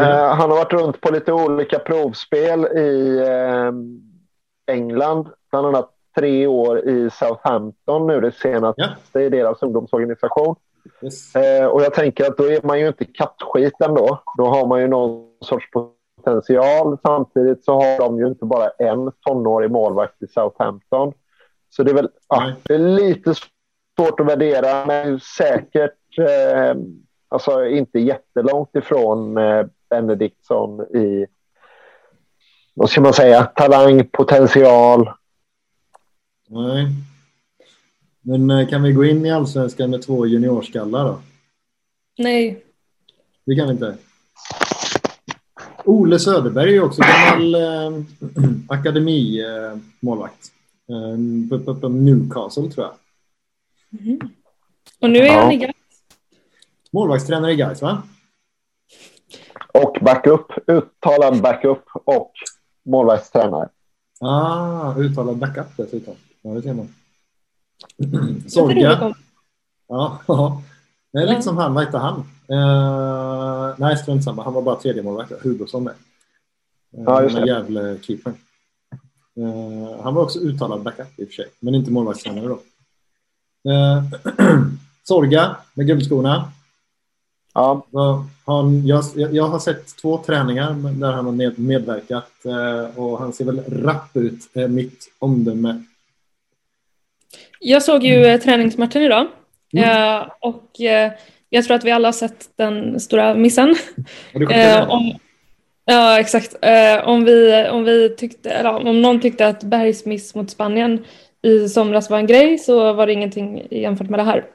Eh, 0.02 0.08
han 0.08 0.50
har 0.50 0.58
varit 0.58 0.74
runt 0.74 1.02
på 1.02 1.12
lite 1.12 1.34
olika 1.34 1.80
provspel 1.80 2.66
i 2.66 3.20
eh, 3.28 3.72
England. 4.76 5.28
Bland 5.52 5.68
annat 5.68 5.92
tre 6.16 6.48
år 6.48 6.90
i 6.90 7.10
Southampton 7.10 8.08
nu 8.08 8.22
det 8.22 8.32
senaste 8.32 8.96
Ja. 9.14 9.20
i 9.22 9.30
deras 9.30 9.64
ungdomsorganisation. 9.64 10.56
Yes. 11.02 11.36
Och 11.72 11.82
jag 11.84 11.94
tänker 11.94 12.28
att 12.28 12.38
då 12.38 12.44
är 12.44 12.68
man 12.68 12.80
ju 12.80 12.88
inte 12.88 13.06
kattskit 13.06 13.82
ändå. 13.82 14.24
Då 14.38 14.46
har 14.46 14.68
man 14.68 14.82
ju 14.82 14.88
någon 14.88 15.28
sorts 15.42 15.66
potential. 16.26 16.98
Samtidigt 17.02 17.66
så 17.66 17.74
har 17.74 17.98
de 17.98 18.20
ju 18.20 18.28
inte 18.28 18.46
bara 18.46 18.70
en 18.70 19.12
tonårig 19.22 19.72
målvakt 19.72 20.24
i 20.24 20.28
Southampton. 20.28 21.14
Så 21.70 21.84
det 21.84 21.92
är 21.92 21.96
väl 21.96 22.10
ja, 22.30 22.54
det 22.64 22.74
är 22.74 22.80
lite 22.80 23.34
svårt 23.34 24.20
att 24.20 24.28
värdera, 24.28 24.86
men 24.86 25.20
säkert 25.20 26.18
eh, 26.18 26.76
alltså 27.28 27.66
inte 27.66 28.00
jättelångt 28.00 28.76
ifrån 28.76 29.38
eh, 29.38 29.66
Benediktsson 29.90 30.82
i 30.82 31.26
vad 32.74 32.90
ska 32.90 33.02
man 33.02 33.14
säga, 33.14 33.44
talang, 33.44 34.08
potential. 34.08 35.10
Nej. 36.48 36.88
Men 38.22 38.52
eh, 38.52 38.68
kan 38.68 38.84
vi 38.84 38.92
gå 38.92 39.06
in 39.06 39.26
i 39.26 39.32
allsvenskan 39.32 39.90
med 39.90 40.02
två 40.02 40.26
juniorskallar 40.26 41.06
då? 41.06 41.20
nej. 42.18 42.62
Det 43.46 43.56
kan 43.56 43.68
vi 43.68 43.74
inte. 43.74 43.98
Ole 45.86 46.20
Söderberg 46.20 46.76
är 46.78 46.84
också 46.84 47.02
gammal 47.02 47.56
eh, 47.56 48.04
akademimålvakt. 48.70 50.52
Eh, 50.90 51.18
Newcastle 51.90 52.70
tror 52.70 52.86
jag. 52.86 52.94
Mm. 54.02 54.20
Och 55.00 55.10
nu 55.10 55.20
är 55.20 55.42
han 55.42 55.52
i 55.52 55.58
Gais. 55.58 55.76
Målvaktstränare 56.92 57.52
i 57.52 57.56
Gais 57.56 57.82
va? 57.82 58.04
Och 59.74 59.98
backup, 60.02 60.52
uttalad 60.68 61.42
backup 61.42 61.84
och 61.94 62.32
målvaktstränare. 62.86 63.70
Ah, 64.22 64.94
uttalad 64.98 65.38
backup 65.38 65.78
dessutom. 65.78 66.16
Ja, 66.42 66.50
det 66.52 66.62
ser 66.62 66.74
man. 66.74 66.94
Sorga. 68.48 69.14
Ja, 69.88 70.22
ja. 70.28 70.62
Det 71.14 71.20
är 71.20 71.28
lite 71.28 71.42
som 71.42 71.58
han, 71.58 71.74
vad 71.74 71.86
heter 71.86 71.98
han? 71.98 72.24
Uh, 72.52 73.74
nej, 73.78 73.98
strunt 73.98 74.24
samma. 74.24 74.44
Han 74.44 74.54
var 74.54 74.62
bara 74.62 74.76
tredje 74.76 75.04
målvakt. 75.04 75.44
Hugosson 75.44 75.84
med. 75.84 75.94
Uh, 76.98 77.04
ja, 77.06 77.24
just 77.24 77.36
det. 77.36 77.48
Jävla 77.48 77.98
keeper. 77.98 78.34
Uh, 79.40 80.02
han 80.04 80.16
var 80.16 80.24
också 80.24 80.40
uttalad 80.40 80.84
backup 80.84 81.20
i 81.20 81.24
och 81.24 81.28
för 81.28 81.34
sig, 81.34 81.46
men 81.60 81.76
inte 81.76 81.92
målvaktstränare 81.92 82.48
då. 82.48 82.60
Uh, 83.72 84.04
Sorga 85.04 85.56
med 85.74 85.88
gubbskorna. 85.88 86.52
Ja. 87.54 87.86
Han, 88.46 88.88
jag, 88.88 89.04
jag 89.16 89.48
har 89.48 89.60
sett 89.60 89.98
två 89.98 90.18
träningar 90.18 90.74
där 91.00 91.12
han 91.12 91.26
har 91.26 91.60
medverkat 91.62 92.32
och 92.96 93.20
han 93.20 93.34
ser 93.34 93.46
väl 93.46 93.64
rapp 93.68 94.18
ut, 94.18 94.56
mitt 94.70 95.12
omdöme. 95.20 95.84
Jag 97.60 97.84
såg 97.84 98.04
ju 98.04 98.26
mm. 98.26 98.40
träningsmatchen 98.40 99.02
idag 99.02 99.28
mm. 99.74 100.30
och 100.42 100.80
jag 101.56 101.66
tror 101.66 101.76
att 101.76 101.84
vi 101.84 101.92
alla 101.92 102.08
har 102.08 102.14
sett 102.14 102.46
den 102.56 103.00
stora 103.00 103.36
missen. 103.36 103.76
Eh, 104.52 104.90
om, 104.90 105.20
ja, 105.86 106.20
exakt. 106.20 106.56
Eh, 106.62 107.08
om, 107.08 107.26
vi, 107.26 107.68
om, 107.72 107.84
vi 107.84 108.16
tyckte, 108.18 108.50
eller, 108.50 108.88
om 108.88 109.02
någon 109.02 109.22
tyckte 109.22 109.48
att 109.48 109.64
Bergs 109.64 110.06
miss 110.06 110.36
mot 110.36 110.50
Spanien 110.50 111.06
i 111.42 111.70
somras 111.70 112.10
var 112.10 112.18
en 112.18 112.28
grej 112.28 112.58
så 112.58 112.94
var 112.94 113.08
det 113.08 113.14
ingenting 113.14 113.68
jämfört 113.72 114.10
med 114.10 114.20
det 114.20 114.24
här. 114.24 114.46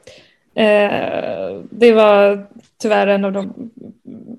Eh, 0.55 1.61
det 1.71 1.93
var 1.93 2.47
tyvärr 2.83 3.07
en 3.07 3.25
av 3.25 3.33
de 3.33 3.71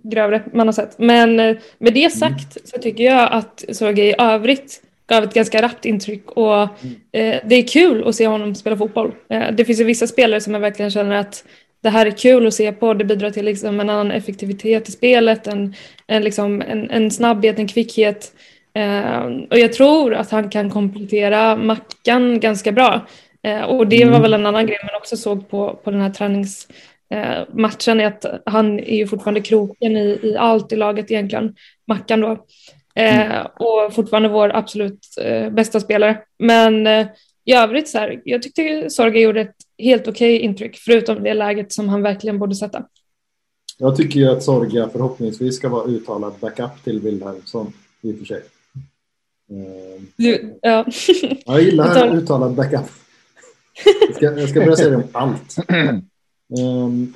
grövre 0.03 0.43
man 0.53 0.68
har 0.68 0.74
sett. 0.74 0.99
Men 0.99 1.39
eh, 1.39 1.57
med 1.78 1.93
det 1.93 2.09
sagt 2.09 2.57
mm. 2.57 2.66
så 2.66 2.78
tycker 2.78 3.03
jag 3.03 3.32
att 3.32 3.66
Sorge 3.72 4.03
i 4.03 4.16
övrigt 4.18 4.82
gav 5.07 5.24
ett 5.24 5.34
ganska 5.34 5.62
rappt 5.62 5.86
intryck 5.86 6.32
och 6.32 6.55
mm. 6.55 6.95
eh, 7.12 7.41
det 7.45 7.55
är 7.55 7.68
kul 7.68 8.07
att 8.07 8.16
se 8.16 8.28
honom 8.28 8.55
spela 8.55 8.78
fotboll. 8.78 9.12
Eh, 9.30 9.51
det 9.51 9.66
finns 9.66 9.80
ju 9.80 9.84
vissa 9.84 10.07
spelare 10.07 10.41
som 10.41 10.53
jag 10.53 10.62
verkligen 10.62 10.91
känner 10.91 11.16
att 11.16 11.43
det 11.82 11.89
här 11.89 12.05
är 12.05 12.11
kul 12.11 12.47
att 12.47 12.53
se 12.53 12.71
på. 12.71 12.93
Det 12.93 13.05
bidrar 13.05 13.29
till 13.29 13.45
liksom 13.45 13.79
en 13.79 13.89
annan 13.89 14.11
effektivitet 14.11 14.89
i 14.89 14.91
spelet, 14.91 15.47
en, 15.47 15.75
en, 16.07 16.23
liksom, 16.23 16.61
en, 16.61 16.91
en 16.91 17.11
snabbhet, 17.11 17.59
en 17.59 17.67
kvickhet. 17.67 18.32
Eh, 18.73 19.25
och 19.49 19.59
jag 19.59 19.73
tror 19.73 20.13
att 20.13 20.32
han 20.32 20.49
kan 20.49 20.69
komplettera 20.69 21.55
Mackan 21.55 22.39
ganska 22.39 22.71
bra. 22.71 23.07
Eh, 23.43 23.61
och 23.61 23.88
det 23.88 24.05
var 24.05 24.09
mm. 24.11 24.21
väl 24.21 24.34
en 24.34 24.45
annan 24.45 24.67
grej 24.67 24.77
man 24.84 24.95
också 24.95 25.17
såg 25.17 25.49
på, 25.49 25.79
på 25.84 25.91
den 25.91 26.01
här 26.01 26.09
träningsmatchen, 26.09 27.99
eh, 27.99 28.07
att 28.07 28.25
han 28.45 28.79
är 28.79 28.95
ju 28.95 29.07
fortfarande 29.07 29.41
kroken 29.41 29.97
i, 29.97 30.19
i 30.23 30.38
allt 30.38 30.71
i 30.71 30.75
laget 30.75 31.11
egentligen, 31.11 31.55
Mackan 31.88 32.21
då. 32.21 32.45
Eh, 32.95 33.32
mm. 33.32 33.47
och 33.59 33.93
fortfarande 33.93 34.29
vår 34.29 34.55
absolut 34.55 35.07
eh, 35.21 35.49
bästa 35.49 35.79
spelare. 35.79 36.17
Men 36.39 36.88
eh, 36.88 37.07
i 37.45 37.53
övrigt 37.53 37.89
så 37.89 37.97
här, 37.97 38.21
jag 38.23 38.41
tyckte 38.41 38.89
Sorga 38.89 39.19
gjorde 39.19 39.41
ett 39.41 39.55
helt 39.82 40.07
okej 40.07 40.36
okay 40.36 40.45
intryck, 40.45 40.77
förutom 40.77 41.23
det 41.23 41.34
läget 41.34 41.73
som 41.73 41.89
han 41.89 42.01
verkligen 42.01 42.39
borde 42.39 42.55
sätta. 42.55 42.86
Jag 43.77 43.95
tycker 43.97 44.19
ju 44.19 44.29
att 44.29 44.43
Sorga 44.43 44.89
förhoppningsvis 44.89 45.55
ska 45.55 45.69
vara 45.69 45.86
uttalad 45.86 46.34
backup 46.39 46.84
till 46.84 46.99
Wilhelmsson 46.99 47.73
i 48.01 48.13
och 48.13 48.17
för 48.17 48.25
sig. 48.25 48.41
Du, 50.15 50.57
ja. 50.61 50.86
Jag 51.45 51.61
gillar 51.61 52.15
uttalad 52.15 52.55
backup. 52.55 52.89
Jag 54.07 54.15
ska, 54.15 54.25
jag 54.25 54.49
ska 54.49 54.59
börja 54.59 54.75
säga 54.75 54.89
det 54.89 54.95
om 54.95 55.03
allt. 55.11 55.55
Um, 56.59 57.13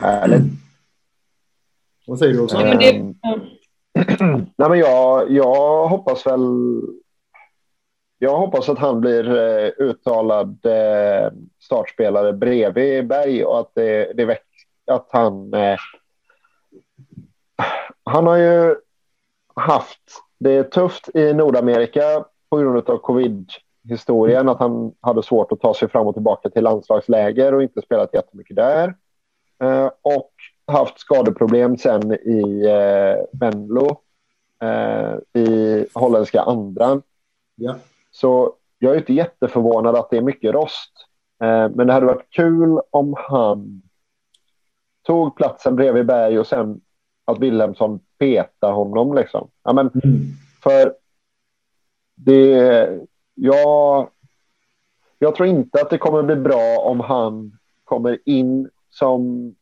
vad 2.08 2.20
säger 2.20 2.34
du 2.34 2.40
också? 2.40 2.58
Ja, 2.62 2.66
men 2.66 2.78
det, 2.78 3.16
ja. 3.22 3.40
Nej, 4.58 4.70
men 4.70 4.80
jag, 4.80 5.32
jag 5.32 5.88
hoppas 5.88 6.26
väl 6.26 6.42
jag 8.20 8.38
hoppas 8.38 8.70
att 8.70 8.80
han 8.80 9.02
blir 9.02 9.38
eh, 9.38 9.72
uttalad 9.78 10.66
eh, 10.66 11.32
startspelare 11.60 12.34
bredvid 12.34 13.08
Berg 13.08 13.46
och 13.46 13.60
att 13.60 13.72
det, 13.74 14.14
det 14.14 14.26
väck, 14.26 14.46
att 14.92 15.08
han. 15.10 15.54
Eh, 15.54 15.78
han 18.04 18.28
har 18.28 18.38
ju 18.38 18.76
haft 19.56 20.02
det 20.38 20.64
tufft 20.64 21.10
i 21.16 21.34
Nordamerika 21.34 22.26
på 22.50 22.58
grund 22.58 22.90
av 22.90 22.98
covid-historien, 22.98 24.50
att 24.50 24.60
han 24.60 24.94
hade 25.02 25.24
svårt 25.24 25.52
att 25.52 25.62
ta 25.62 25.74
sig 25.74 25.90
fram 25.90 26.08
och 26.08 26.14
tillbaka 26.14 26.50
till 26.50 26.64
landslagsläger 26.64 27.54
och 27.54 27.64
inte 27.64 27.82
spelat 27.82 28.14
jättemycket 28.14 28.56
där. 28.56 28.96
Eh, 29.64 29.90
och 30.02 30.32
haft 30.68 31.00
skadeproblem 31.00 31.78
sen 31.78 32.14
i 32.14 32.66
eh, 32.66 33.40
Venlo 33.40 34.02
eh, 34.62 35.42
i 35.42 35.86
holländska 35.94 36.42
andran. 36.42 37.02
Ja. 37.56 37.76
Så 38.16 38.54
jag 38.80 38.94
är 38.94 38.98
inte 38.98 39.14
jätteförvånad 39.14 39.96
att 39.96 40.10
det 40.10 40.18
är 40.18 40.22
mycket 40.22 40.54
rost. 40.54 40.92
Eh, 41.42 41.70
men 41.70 41.88
det 41.88 41.94
hade 41.94 42.06
varit 42.06 42.30
kul 42.30 42.80
om 42.90 43.16
han 43.18 43.82
tog 45.04 45.36
platsen 45.36 45.76
bredvid 45.76 46.06
Berg 46.06 46.40
och 46.40 46.48
sen 46.48 46.82
att 47.26 47.40
Wilhelmsson 47.40 48.00
petar 48.20 48.72
honom. 48.72 49.14
Liksom. 49.14 49.50
Ja, 49.64 49.74
men, 49.74 49.92
mm. 50.04 50.22
För 50.64 50.94
det, 52.16 52.90
jag, 53.34 54.10
jag 55.20 55.36
tror 55.36 55.50
inte 55.50 55.82
att 55.82 55.90
det 55.90 55.98
kommer 55.98 56.24
bli 56.24 56.36
bra 56.36 56.78
om 56.80 57.00
han 57.00 57.58
kommer 57.84 58.20
in 58.26 58.70
som 58.90 59.54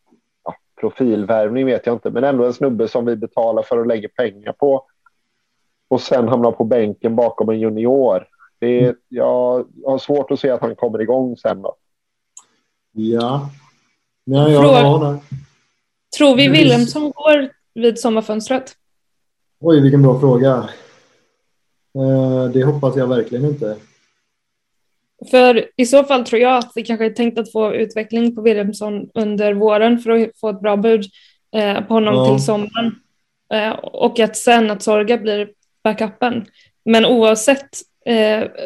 ja, 0.44 0.56
profilvärvning 0.82 1.66
vet 1.66 1.86
jag 1.86 1.96
inte, 1.96 2.12
men 2.12 2.24
ändå 2.24 2.46
en 2.46 2.54
snubbe 2.54 2.88
som 2.88 3.06
vi 3.06 3.16
betalar 3.16 3.64
för 3.64 3.78
att 3.78 3.88
lägga 3.88 4.10
pengar 4.10 4.54
på 4.54 4.86
och 5.88 6.02
sen 6.02 6.28
hamnar 6.28 6.52
på 6.52 6.64
bänken 6.64 7.16
bakom 7.16 7.50
en 7.50 7.60
junior. 7.60 8.28
Det 8.64 8.80
är, 8.80 8.96
jag 9.10 9.68
har 9.86 9.98
svårt 9.98 10.32
att 10.32 10.40
se 10.40 10.50
att 10.50 10.62
han 10.62 10.76
kommer 10.76 11.02
igång 11.02 11.38
sen. 11.38 11.62
Då. 11.62 11.76
Ja. 12.92 13.50
Nej, 14.26 14.54
jag 14.54 14.62
har 14.62 15.20
Tror 16.18 16.36
vi 16.36 16.48
Wilhelmsson 16.48 17.12
går 17.12 17.50
vid 17.74 18.00
sommarfönstret? 18.00 18.74
Oj, 19.60 19.82
vilken 19.82 20.02
bra 20.02 20.20
fråga. 20.20 20.70
Eh, 21.98 22.52
det 22.54 22.64
hoppas 22.64 22.96
jag 22.96 23.08
verkligen 23.08 23.46
inte. 23.46 23.78
För 25.32 25.70
i 25.76 25.86
så 25.86 26.04
fall 26.04 26.26
tror 26.26 26.42
jag 26.42 26.58
att 26.58 26.72
vi 26.76 26.84
kanske 26.84 27.06
är 27.06 27.10
tänkt 27.10 27.40
att 27.40 27.52
få 27.52 27.74
utveckling 27.74 28.36
på 28.36 28.42
Wilhelmsson 28.42 29.10
under 29.14 29.54
våren 29.54 30.00
för 30.00 30.10
att 30.10 30.40
få 30.40 30.50
ett 30.50 30.62
bra 30.62 30.78
bud 30.78 31.06
eh, 31.56 31.82
på 31.82 31.94
honom 31.94 32.16
ja. 32.16 32.30
till 32.30 32.46
sommaren. 32.46 32.96
Eh, 33.54 33.72
och 33.80 34.20
att 34.20 34.38
sen 34.38 34.72
att 34.72 34.84
Sorga 34.84 35.18
blir 35.18 35.50
backupen. 35.84 36.46
Men 36.86 37.06
oavsett 37.06 37.70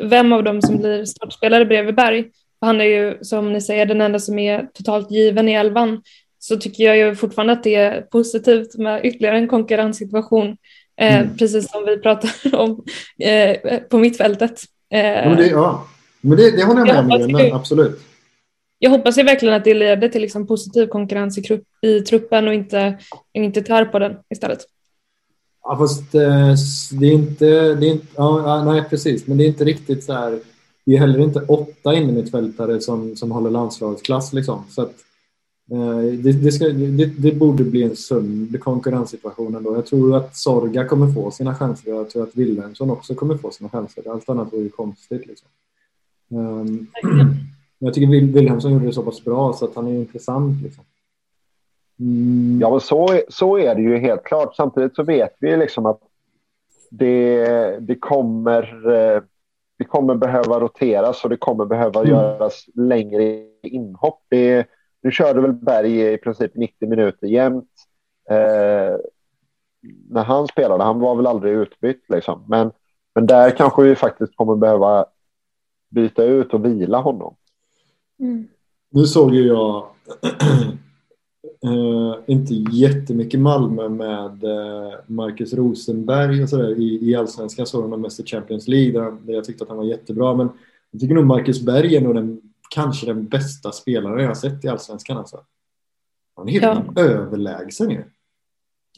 vem 0.01 0.33
av 0.33 0.43
dem 0.43 0.61
som 0.61 0.77
blir 0.77 1.05
startspelare 1.05 1.65
bredvid 1.65 1.95
Berg, 1.95 2.25
han 2.61 2.81
är 2.81 2.85
ju 2.85 3.17
som 3.21 3.53
ni 3.53 3.61
säger 3.61 3.85
den 3.85 4.01
enda 4.01 4.19
som 4.19 4.39
är 4.39 4.67
totalt 4.73 5.11
given 5.11 5.49
i 5.49 5.53
elvan, 5.53 6.01
så 6.39 6.57
tycker 6.57 6.83
jag 6.83 6.97
ju 6.97 7.15
fortfarande 7.15 7.53
att 7.53 7.63
det 7.63 7.75
är 7.75 8.01
positivt 8.01 8.77
med 8.77 9.05
ytterligare 9.05 9.37
en 9.37 9.47
konkurrenssituation, 9.47 10.57
eh, 11.01 11.19
mm. 11.19 11.37
precis 11.37 11.71
som 11.71 11.85
vi 11.85 11.97
pratar 11.97 12.31
om 12.55 12.83
eh, 13.19 13.79
på 13.89 13.97
mittfältet. 13.97 14.61
Eh, 14.93 15.05
ja, 15.05 15.29
men 15.29 15.37
det, 15.37 15.47
ja. 15.47 15.87
men 16.21 16.37
det, 16.37 16.51
det 16.51 16.63
håller 16.63 16.85
jag 16.85 17.05
med 17.05 17.21
om, 17.21 17.31
men 17.31 17.53
absolut. 17.53 17.99
Jag 18.79 18.89
hoppas 18.89 19.17
ju 19.17 19.23
verkligen 19.23 19.55
att 19.55 19.63
det 19.63 19.73
leder 19.73 20.09
till 20.09 20.21
liksom 20.21 20.47
positiv 20.47 20.87
konkurrens 20.87 21.37
i, 21.37 21.61
i 21.81 22.01
truppen 22.01 22.47
och 22.47 22.53
inte, 22.53 22.97
inte 23.33 23.61
tär 23.61 23.85
på 23.85 23.99
den 23.99 24.17
istället. 24.29 24.59
Ja, 25.69 25.77
fast 25.77 26.15
eh, 26.15 26.53
det 26.99 27.05
är 27.07 27.13
inte... 27.13 27.75
Det 27.75 27.87
är 27.87 27.91
inte 27.91 28.07
ja, 28.15 28.63
nej, 28.63 28.83
precis. 28.89 29.27
Men 29.27 29.37
det 29.37 29.43
är 29.43 29.47
inte 29.47 29.65
riktigt 29.65 30.03
så 30.03 30.13
här... 30.13 30.39
Det 30.85 30.95
är 30.95 30.99
heller 30.99 31.19
inte 31.19 31.41
åtta 31.41 31.95
innermittfältare 31.95 32.81
som, 32.81 33.15
som 33.15 33.31
håller 33.31 33.49
landslagsklass. 33.49 34.33
Liksom. 34.33 34.63
Så 34.69 34.81
att, 34.81 34.93
eh, 35.71 35.97
det, 35.97 36.31
det, 36.31 36.51
ska, 36.51 36.67
det, 36.67 37.05
det, 37.05 37.31
borde 37.31 37.63
bli 37.63 37.83
en 37.83 37.95
sund 37.95 38.59
konkurrenssituation 38.59 39.55
ändå. 39.55 39.75
Jag 39.75 39.85
tror 39.85 40.15
att 40.15 40.35
Sorga 40.35 40.85
kommer 40.87 41.13
få 41.13 41.31
sina 41.31 41.55
chanser 41.55 41.93
och 41.93 41.99
jag 41.99 42.09
tror 42.09 42.23
att 42.23 42.35
Wilhelmsson 42.35 42.89
också 42.89 43.15
kommer 43.15 43.37
få 43.37 43.51
sina 43.51 43.69
chanser. 43.69 44.11
Allt 44.11 44.29
annat 44.29 44.53
vore 44.53 44.63
ju 44.63 44.69
konstigt. 44.69 45.27
Liksom. 45.27 45.47
Um, 46.29 46.87
jag 47.79 47.93
tycker 47.93 48.33
Wilhelmsson 48.33 48.73
gjorde 48.73 48.85
det 48.85 48.93
så 48.93 49.03
pass 49.03 49.23
bra 49.23 49.53
så 49.53 49.65
att 49.65 49.75
han 49.75 49.87
är 49.87 49.95
intressant. 49.95 50.63
Liksom. 50.63 50.83
Mm. 51.99 52.59
Ja, 52.61 52.69
men 52.69 52.79
så, 52.79 53.21
så 53.29 53.57
är 53.57 53.75
det 53.75 53.81
ju 53.81 53.97
helt 53.97 54.23
klart. 54.23 54.55
Samtidigt 54.55 54.95
så 54.95 55.03
vet 55.03 55.35
vi 55.39 55.57
liksom 55.57 55.85
att 55.85 55.99
det, 56.91 57.77
det, 57.79 57.95
kommer, 57.95 58.91
eh, 58.91 59.21
det 59.77 59.85
kommer 59.85 60.15
behöva 60.15 60.59
roteras 60.59 61.23
och 61.23 61.29
det 61.29 61.37
kommer 61.37 61.65
behöva 61.65 61.99
mm. 61.99 62.11
göras 62.11 62.65
längre 62.75 63.43
inhopp. 63.63 64.23
Det, 64.29 64.67
nu 65.01 65.11
körde 65.11 65.41
väl 65.41 65.53
Berg 65.53 66.13
i 66.13 66.17
princip 66.17 66.55
90 66.55 66.89
minuter 66.89 67.27
jämt. 67.27 67.71
Eh, 68.29 68.97
när 70.09 70.23
han 70.23 70.47
spelade. 70.47 70.83
Han 70.83 70.99
var 70.99 71.15
väl 71.15 71.27
aldrig 71.27 71.53
utbytt 71.53 72.05
liksom. 72.09 72.43
Men, 72.47 72.71
men 73.15 73.27
där 73.27 73.49
kanske 73.49 73.81
vi 73.81 73.95
faktiskt 73.95 74.35
kommer 74.35 74.55
behöva 74.55 75.05
byta 75.89 76.23
ut 76.23 76.53
och 76.53 76.65
vila 76.65 76.97
honom. 76.97 77.35
Mm. 78.19 78.47
Nu 78.89 79.03
såg 79.03 79.35
ju 79.35 79.47
jag 79.47 79.87
eh, 81.63 82.15
inte 82.27 82.53
jättemycket 82.53 83.39
Malmö 83.39 83.89
med 83.89 84.43
eh, 84.43 84.93
Marcus 85.07 85.53
Rosenberg 85.53 86.43
och 86.43 86.49
sådär 86.49 86.79
i, 86.79 87.09
i 87.09 87.15
Allsvenskan. 87.15 87.65
Såg 87.65 87.83
honom 87.83 88.01
mest 88.01 88.19
i 88.19 88.25
Champions 88.25 88.67
League 88.67 88.91
där, 89.01 89.11
där 89.21 89.33
jag 89.33 89.43
tyckte 89.43 89.63
att 89.63 89.69
han 89.69 89.77
var 89.77 89.85
jättebra. 89.85 90.35
Men 90.35 90.49
jag 90.91 91.01
tycker 91.01 91.15
nog 91.15 91.25
Marcus 91.25 91.61
Berg 91.61 91.95
är 91.95 92.01
nog 92.01 92.15
den, 92.15 92.41
kanske 92.69 93.05
den 93.05 93.25
bästa 93.27 93.71
spelaren 93.71 94.19
jag 94.19 94.27
har 94.27 94.35
sett 94.35 94.65
i 94.65 94.67
Allsvenskan. 94.67 95.17
Alltså. 95.17 95.39
Han 96.35 96.47
är 96.49 96.51
helt 96.51 96.63
Ja. 96.95 97.01
överlägsen 97.01 97.91
ju. 97.91 98.03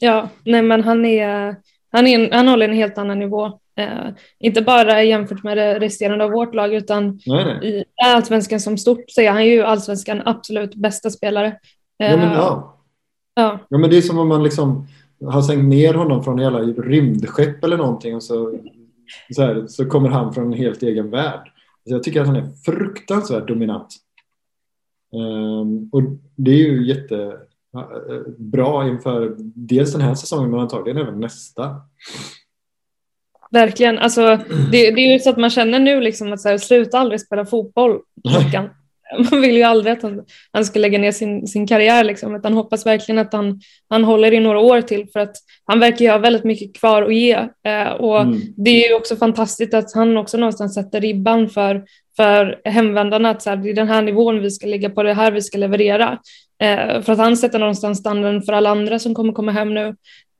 Ja, 0.00 0.28
nej 0.44 0.62
men 0.62 0.82
han 0.84 1.04
är, 1.04 1.56
han, 1.90 2.06
är 2.06 2.30
han 2.32 2.48
håller 2.48 2.68
en 2.68 2.74
helt 2.74 2.98
annan 2.98 3.18
nivå. 3.18 3.46
Eh, 3.76 4.08
inte 4.38 4.62
bara 4.62 5.02
jämfört 5.02 5.42
med 5.42 5.56
det 5.56 5.78
resterande 5.78 6.24
av 6.24 6.30
vårt 6.30 6.54
lag 6.54 6.74
utan 6.74 7.20
Nej, 7.26 7.44
nej. 7.44 7.68
i 7.68 7.84
allsvenskan 8.04 8.60
som 8.60 8.78
stort 8.78 9.04
så 9.08 9.20
är 9.20 9.30
han 9.30 9.46
ju 9.46 9.62
allsvenskan 9.62 10.22
absolut 10.24 10.74
bästa 10.74 11.10
spelare. 11.10 11.56
Eh, 12.00 12.10
Ja, 12.10 12.16
men, 12.16 12.32
ja. 12.32 12.78
ja. 13.34 13.58
Ja, 13.68 13.78
men 13.78 13.90
det 13.90 13.96
är 13.96 14.02
som 14.02 14.18
om 14.18 14.28
man 14.28 14.42
liksom 14.42 14.86
har 15.24 15.42
sänkt 15.42 15.64
ner 15.64 15.94
honom 15.94 16.24
från 16.24 16.38
jävla 16.38 16.60
rymdskepp 16.60 17.64
eller 17.64 17.76
någonting 17.76 18.14
och 18.14 18.22
så, 18.22 18.58
så, 19.34 19.42
här, 19.42 19.66
så 19.66 19.86
kommer 19.86 20.08
han 20.08 20.34
från 20.34 20.46
en 20.46 20.58
helt 20.58 20.82
egen 20.82 21.10
värld. 21.10 21.52
Så 21.88 21.94
jag 21.94 22.02
tycker 22.02 22.20
att 22.20 22.26
han 22.26 22.36
är 22.36 22.52
fruktansvärt 22.64 23.48
dominant. 23.48 23.88
Ehm, 25.14 25.88
och 25.92 26.02
det 26.36 26.50
är 26.50 26.56
ju 26.56 26.86
jättebra 26.86 28.88
inför 28.88 29.34
dels 29.38 29.92
den 29.92 30.00
här 30.00 30.14
säsongen 30.14 30.50
men 30.50 30.60
antagligen 30.60 31.02
även 31.02 31.20
nästa. 31.20 31.76
Verkligen. 33.50 33.98
Alltså, 33.98 34.20
det, 34.72 34.90
det 34.90 35.00
är 35.00 35.12
ju 35.12 35.18
så 35.18 35.30
att 35.30 35.36
man 35.36 35.50
känner 35.50 35.78
nu 35.78 36.00
liksom 36.00 36.32
att 36.32 36.40
så 36.40 36.48
här, 36.48 36.58
sluta 36.58 36.98
aldrig 36.98 37.20
spela 37.20 37.44
fotboll. 37.44 38.00
Man 39.30 39.40
vill 39.40 39.56
ju 39.56 39.62
aldrig 39.62 39.92
att 39.92 40.02
han, 40.02 40.22
han 40.52 40.64
ska 40.64 40.78
lägga 40.78 40.98
ner 40.98 41.12
sin, 41.12 41.46
sin 41.46 41.66
karriär, 41.66 42.04
liksom, 42.04 42.34
utan 42.34 42.52
hoppas 42.52 42.86
verkligen 42.86 43.18
att 43.18 43.32
han, 43.32 43.60
han 43.88 44.04
håller 44.04 44.32
i 44.32 44.40
några 44.40 44.58
år 44.58 44.80
till 44.80 45.06
för 45.12 45.20
att 45.20 45.36
han 45.66 45.80
verkar 45.80 46.04
ju 46.04 46.10
ha 46.10 46.18
väldigt 46.18 46.44
mycket 46.44 46.76
kvar 46.80 47.02
att 47.02 47.14
ge. 47.14 47.32
Eh, 47.66 47.90
och 47.92 48.20
Mm. 48.20 48.40
det 48.56 48.84
är 48.84 48.88
ju 48.88 48.94
också 48.94 49.16
fantastiskt 49.16 49.74
att 49.74 49.94
han 49.94 50.16
också 50.16 50.36
någonstans 50.36 50.74
sätter 50.74 51.00
ribban 51.00 51.48
för, 51.50 51.84
för 52.16 52.60
hemvändarna, 52.64 53.30
att 53.30 53.42
så 53.42 53.50
här, 53.50 53.56
det 53.56 53.70
är 53.70 53.74
den 53.74 53.88
här 53.88 54.02
nivån 54.02 54.40
vi 54.42 54.50
ska 54.50 54.66
ligga 54.66 54.90
på, 54.90 55.02
det 55.02 55.14
här 55.14 55.32
vi 55.32 55.42
ska 55.42 55.58
leverera. 55.58 56.18
Eh, 56.62 57.02
för 57.02 57.12
att 57.12 57.18
han 57.18 57.36
sätter 57.36 57.58
någonstans 57.58 57.98
standarden 57.98 58.42
för 58.42 58.52
alla 58.52 58.70
andra 58.70 58.98
som 58.98 59.14
kommer 59.14 59.32
komma 59.32 59.52
hem 59.52 59.74
nu, 59.74 59.86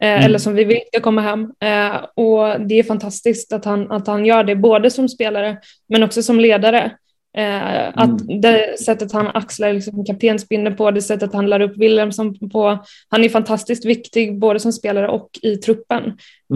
eh, 0.03 0.09
Mm. 0.13 0.25
eller 0.25 0.39
som 0.39 0.55
vi 0.55 0.65
vill 0.65 0.81
ska 0.93 1.01
komma 1.01 1.21
hem. 1.21 1.43
Eh, 1.61 1.97
och 2.15 2.61
det 2.67 2.79
är 2.79 2.83
fantastiskt 2.83 3.53
att 3.53 3.65
han, 3.65 3.91
att 3.93 4.07
han 4.07 4.27
gör 4.27 4.45
det, 4.45 4.57
både 4.57 4.91
som 4.91 5.09
spelare 5.09 5.57
men 5.89 6.03
också 6.03 6.23
som 6.23 6.41
ledare. 6.41 6.91
Eh, 7.37 7.89
att 7.95 8.19
det 8.43 8.81
sättet 8.81 9.13
han 9.13 9.27
axlar 9.27 9.73
liksom 9.73 10.05
kaptensbindeln 10.05 10.77
på, 10.77 10.91
det 10.91 11.03
sättet 11.03 11.35
han 11.35 11.47
lär 11.47 11.61
upp 11.61 11.77
Wilhelmsson 11.77 12.51
på. 12.51 12.79
Han 13.09 13.25
är 13.25 13.29
fantastiskt 13.29 13.85
viktig 13.85 14.39
både 14.39 14.61
som 14.61 14.73
spelare 14.73 15.09
och 15.09 15.31
i 15.43 15.57
truppen. 15.57 16.03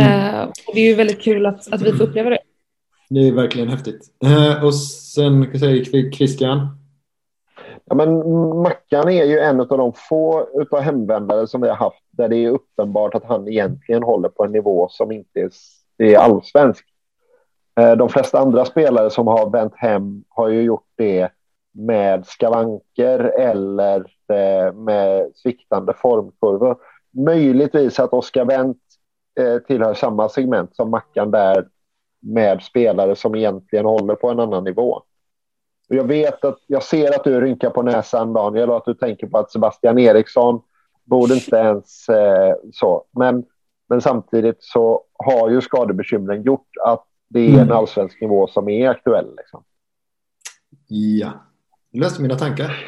Mm. 0.01 0.35
Eh, 0.35 0.43
och 0.43 0.75
det 0.75 0.81
är 0.81 0.89
ju 0.89 0.95
väldigt 0.95 1.23
kul 1.23 1.47
att, 1.47 1.73
att 1.73 1.83
vi 1.83 1.93
får 1.93 2.05
uppleva 2.05 2.31
det. 2.31 2.39
Det 3.11 3.29
är 3.29 3.33
verkligen 3.33 3.69
häftigt. 3.69 4.01
Eh, 4.25 4.65
och 4.65 4.75
sen 4.75 5.43
kan 5.43 5.51
jag 5.53 5.61
säga 5.61 6.13
Christian. 6.13 6.69
Ja, 7.85 7.95
men 7.95 8.09
Mackan 8.63 9.09
är 9.09 9.25
ju 9.25 9.39
en 9.39 9.61
av 9.61 9.69
de 9.69 9.93
få 10.09 10.49
utav 10.55 10.81
hemvändare 10.81 11.47
som 11.47 11.61
vi 11.61 11.69
har 11.69 11.77
haft 11.77 12.03
där 12.11 12.29
det 12.29 12.37
är 12.37 12.51
uppenbart 12.51 13.15
att 13.15 13.25
han 13.25 13.49
egentligen 13.49 14.03
håller 14.03 14.29
på 14.29 14.45
en 14.45 14.53
nivå 14.53 14.89
som 14.91 15.13
inte 15.13 15.41
är, 15.41 15.51
är 15.99 16.17
allsvensk. 16.17 16.87
Eh, 17.81 17.97
de 17.97 18.09
flesta 18.09 18.39
andra 18.39 18.65
spelare 18.65 19.11
som 19.11 19.27
har 19.27 19.51
vänt 19.51 19.75
hem 19.77 20.25
har 20.29 20.49
ju 20.49 20.63
gjort 20.63 20.89
det 20.97 21.29
med 21.73 22.27
skavanker 22.27 23.19
eller 23.19 23.99
eh, 24.29 24.73
med 24.73 25.31
sviktande 25.35 25.95
formkurvor. 25.95 26.77
Möjligtvis 27.11 28.01
att 28.01 28.13
Oskar 28.13 28.45
Wendt 28.45 28.81
eh, 29.41 29.59
tillhör 29.59 29.95
samma 29.95 30.29
segment 30.29 30.77
som 30.77 30.91
Mackan 30.91 31.31
där 31.31 31.69
med 32.23 32.63
spelare 32.63 33.17
som 33.17 33.35
egentligen 33.35 33.85
håller 33.85 34.15
på 34.15 34.31
en 34.31 34.41
annan 34.41 34.65
nivå. 34.65 35.03
Jag 35.89 36.05
vet 36.05 36.45
att 36.45 36.59
jag 36.67 36.83
ser 36.83 37.17
att 37.17 37.25
du 37.25 37.41
rynkar 37.41 37.71
på 37.71 37.83
näsan 37.83 38.33
Daniel 38.33 38.71
och 38.71 38.77
att 38.77 38.85
du 38.85 38.95
tänker 38.95 39.27
på 39.27 39.39
att 39.39 39.51
Sebastian 39.51 39.99
Eriksson 39.99 40.63
borde 41.05 41.35
inte 41.35 41.57
ens 41.57 42.09
eh, 42.09 42.55
så. 42.73 43.05
Men, 43.11 43.45
men 43.89 44.01
samtidigt 44.01 44.57
så 44.61 45.03
har 45.13 45.51
ju 45.51 45.61
skadebekymren 45.61 46.43
gjort 46.43 46.69
att 46.85 47.05
det 47.29 47.41
är 47.41 47.49
en 47.49 47.55
Mm. 47.55 47.73
allsvensk 47.73 48.21
nivå 48.21 48.47
som 48.47 48.69
är 48.69 48.89
aktuell. 48.89 49.37
Liksom. 49.37 49.65
Ja, 50.89 51.33
du 51.93 52.01
läste 52.01 52.23
mina 52.23 52.39
tankar. 52.39 52.85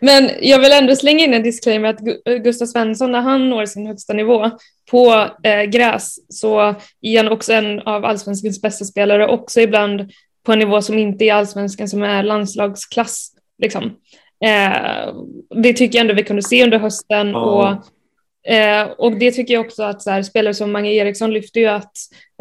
Men 0.00 0.30
jag 0.40 0.58
vill 0.58 0.72
ändå 0.72 0.96
slänga 0.96 1.24
in 1.24 1.34
en 1.34 1.42
disclaimer 1.42 1.88
att 1.88 2.00
Gu- 2.00 2.38
Gustav 2.38 2.66
Svensson, 2.66 3.12
när 3.12 3.20
han 3.20 3.50
når 3.50 3.66
sin 3.66 3.86
högsta 3.86 4.12
nivå 4.12 4.50
på 4.90 5.26
eh, 5.42 5.62
gräs, 5.62 6.16
så 6.28 6.60
är 7.00 7.16
han 7.22 7.32
också 7.32 7.52
en 7.52 7.80
av 7.80 8.04
allsvenskans 8.04 8.62
bästa 8.62 8.84
spelare, 8.84 9.26
också 9.28 9.60
ibland 9.60 10.10
på 10.46 10.52
en 10.52 10.58
nivå 10.58 10.82
som 10.82 10.98
inte 10.98 11.24
är 11.24 11.34
allsvenskan, 11.34 11.88
som 11.88 12.02
är 12.02 12.22
landslagsklass. 12.22 13.32
Liksom. 13.58 13.84
Eh, 14.44 15.14
det 15.62 15.72
tycker 15.72 15.98
jag 15.98 16.00
ändå 16.04 16.14
vi 16.14 16.22
kunde 16.22 16.42
se 16.42 16.64
under 16.64 16.78
hösten. 16.78 17.30
Ja. 17.30 17.40
Och, 17.70 17.84
eh, 18.48 18.90
och 18.98 19.12
det 19.18 19.30
tycker 19.32 19.54
jag 19.54 19.66
också 19.66 19.82
att 19.82 20.02
så 20.02 20.10
här, 20.10 20.22
spelare 20.22 20.54
som 20.54 20.72
Mange 20.72 20.90
Eriksson 20.90 21.30
lyfter 21.30 21.60
ju 21.60 21.66
att, 21.66 21.92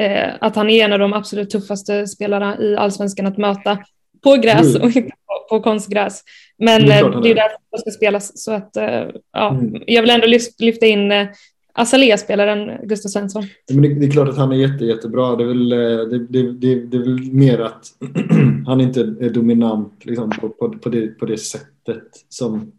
eh, 0.01 0.29
att 0.41 0.55
han 0.55 0.69
är 0.69 0.85
en 0.85 0.93
av 0.93 0.99
de 0.99 1.13
absolut 1.13 1.49
tuffaste 1.49 2.07
spelarna 2.07 2.59
i 2.59 2.75
allsvenskan 2.75 3.25
att 3.25 3.37
möta 3.37 3.77
på 4.23 4.35
gräs 4.35 4.75
Mm. 4.75 4.81
och 4.87 4.95
inte 4.95 5.09
på, 5.11 5.57
på 5.57 5.63
konstgräs. 5.63 6.23
Men 6.57 6.85
Det 6.85 6.93
är 6.93 6.95
eh, 6.95 6.99
klart 6.99 7.13
han 7.13 7.23
det 7.23 7.29
är 7.29 7.31
är. 7.31 7.35
därför 7.35 7.57
det 7.71 7.79
ska 7.81 7.91
spelas. 7.91 8.43
Så 8.43 8.51
att, 8.51 8.77
eh, 8.77 9.03
ja, 9.33 9.49
Mm. 9.49 9.83
Jag 9.87 10.01
vill 10.01 10.09
ändå 10.11 10.27
lyfta, 10.59 10.85
in 10.85 11.11
eh, 11.11 11.27
Azalea-spelaren 11.73 12.87
Gustav 12.87 13.09
Svensson. 13.09 13.43
Men 13.71 13.81
det, 13.81 13.93
det 13.99 14.05
är 14.05 14.11
klart 14.11 14.29
att 14.29 14.37
han 14.37 14.51
är 14.51 14.55
jätte, 14.55 14.85
jättebra. 14.85 15.35
Det 15.35 15.43
är 15.43 15.47
väl, 15.47 15.71
eh, 15.71 15.77
det, 16.07 16.27
det, 16.27 16.51
det, 16.51 16.75
det 16.85 16.97
är 16.97 17.01
väl 17.01 17.31
mer 17.33 17.59
att 17.59 17.85
han 18.67 18.81
inte 18.81 18.99
är 19.01 19.29
dominant 19.29 20.05
liksom, 20.05 20.29
på, 20.29 20.49
på, 20.49 20.69
på, 20.69 20.89
det, 20.89 21.07
på 21.07 21.25
det 21.25 21.37
sättet 21.37 22.03
som... 22.29 22.71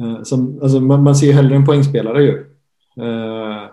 Eh, 0.00 0.22
som 0.22 0.58
alltså, 0.62 0.80
man, 0.80 1.02
man 1.02 1.16
ser 1.16 1.26
ju 1.26 1.32
hellre 1.32 1.56
en 1.56 1.66
poängspelare 1.66 2.22
ju. 2.22 2.38
Eh, 3.00 3.64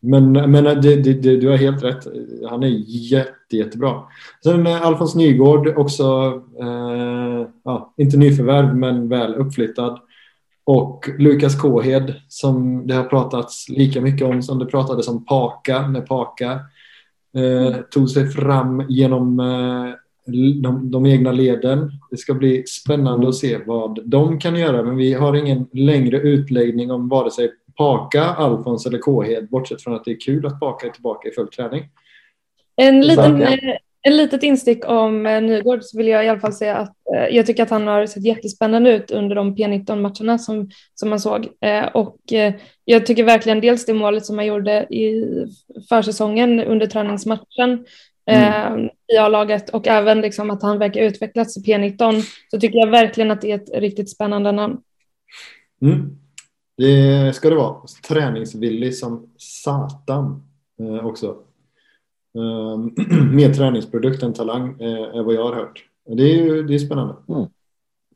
men, 0.00 0.32
men 0.32 0.66
eh, 0.66 0.74
det, 0.74 0.96
det, 0.96 1.12
det, 1.12 1.36
du 1.36 1.48
har 1.48 1.56
helt 1.56 1.82
rätt. 1.82 2.06
Han 2.50 2.62
är 2.62 2.68
jätte, 2.86 3.56
jättebra. 3.56 4.02
Sen 4.44 4.66
Alfons 4.66 5.14
Nygård 5.14 5.68
också, 5.76 6.04
eh, 6.60 7.46
ja, 7.64 7.94
inte 7.96 8.16
nyförvärv 8.16 8.76
men 8.76 9.08
väl 9.08 9.34
uppflyttad. 9.34 9.98
Och 10.64 11.08
Lukas 11.18 11.60
Kåhed 11.60 12.14
som 12.28 12.86
det 12.86 12.94
har 12.94 13.04
pratats 13.04 13.68
lika 13.68 14.00
mycket 14.00 14.26
om 14.26 14.42
som 14.42 14.58
det 14.58 14.66
pratades 14.66 15.08
om 15.08 15.24
Paka 15.24 15.88
när 15.88 16.00
Paka 16.00 16.52
eh, 17.36 17.76
tog 17.90 18.10
sig 18.10 18.28
fram 18.28 18.84
genom 18.88 19.40
eh, 19.40 19.94
de, 20.62 20.90
de 20.90 21.06
egna 21.06 21.32
leden. 21.32 21.90
Det 22.10 22.16
ska 22.16 22.34
bli 22.34 22.64
spännande 22.66 23.28
att 23.28 23.34
se 23.34 23.58
vad 23.66 23.98
de 24.04 24.38
kan 24.38 24.56
göra 24.56 24.82
men 24.82 24.96
vi 24.96 25.12
har 25.12 25.36
ingen 25.36 25.66
längre 25.72 26.16
utläggning 26.16 26.90
om 26.90 27.08
vare 27.08 27.30
sig 27.30 27.50
Paka, 27.76 28.24
Alfons 28.24 28.86
eller 28.86 28.98
Kåhed 28.98 29.48
bortsett 29.48 29.82
från 29.82 29.94
att 29.94 30.04
det 30.04 30.10
är 30.10 30.20
kul 30.20 30.46
att 30.46 30.60
Paka 30.60 30.86
är 30.86 30.90
tillbaka 30.90 31.28
i 31.28 31.32
full 31.32 31.48
träning. 31.48 31.84
En 32.76 33.00
liten, 33.00 33.38
Verkligen. 33.38 33.68
eh, 33.68 33.76
en 34.02 34.16
litet 34.16 34.42
instick 34.42 34.88
om 34.88 35.26
eh, 35.26 35.42
Nygård 35.42 35.82
så 35.82 35.98
vill 35.98 36.06
jag 36.08 36.24
i 36.24 36.28
alla 36.28 36.40
fall 36.40 36.52
säga 36.52 36.76
att 36.76 36.94
eh, 37.14 37.36
jag 37.36 37.46
tycker 37.46 37.62
att 37.62 37.70
han 37.70 37.86
har 37.86 38.06
sett 38.06 38.24
jättespännande 38.24 38.90
ut 38.96 39.10
under 39.10 39.36
de 39.36 39.56
P19-matcherna 39.56 40.38
som, 40.38 40.70
som 40.94 41.10
man 41.10 41.20
såg. 41.20 41.48
Eh, 41.60 41.86
och 41.86 42.32
eh, 42.32 42.54
jag 42.84 43.06
tycker 43.06 43.24
verkligen 43.24 43.60
dels 43.60 43.86
det 43.86 43.94
målet 43.94 44.26
som 44.26 44.38
han 44.38 44.46
gjorde 44.46 44.86
i 44.94 45.24
försäsongen 45.88 46.60
under 46.60 46.86
träningsmatchen 46.86 47.84
eh, 48.30 48.90
i 49.14 49.16
A-laget 49.16 49.70
och 49.70 49.86
även 49.86 50.20
liksom 50.20 50.50
att 50.50 50.62
han 50.62 50.78
verkar 50.78 51.00
utvecklats 51.00 51.56
i 51.56 51.60
P19 51.60 52.22
så 52.50 52.60
tycker 52.60 52.78
jag 52.78 52.90
verkligen 52.90 53.30
att 53.30 53.40
det 53.40 53.50
är 53.50 53.56
ett 53.56 53.70
riktigt 53.74 54.10
spännande 54.10 54.52
namn. 54.52 54.78
Mm. 55.82 56.16
Det 56.76 57.32
ska 57.36 57.50
det 57.50 57.56
vara. 57.56 57.76
Träningsvillig 58.08 58.96
som 58.96 59.30
satan 59.36 60.42
eh, 60.80 61.06
också. 61.06 61.36
Um, 62.34 62.94
mer 63.36 63.54
träningsprodukt 63.54 64.22
än 64.22 64.32
talang 64.32 64.80
eh, 64.80 65.18
är 65.18 65.22
vad 65.22 65.34
jag 65.34 65.44
har 65.44 65.54
hört. 65.54 65.84
Det 66.16 66.22
är 66.22 66.44
ju 66.44 66.62
det 66.62 66.74
är 66.74 66.78
spännande. 66.78 67.14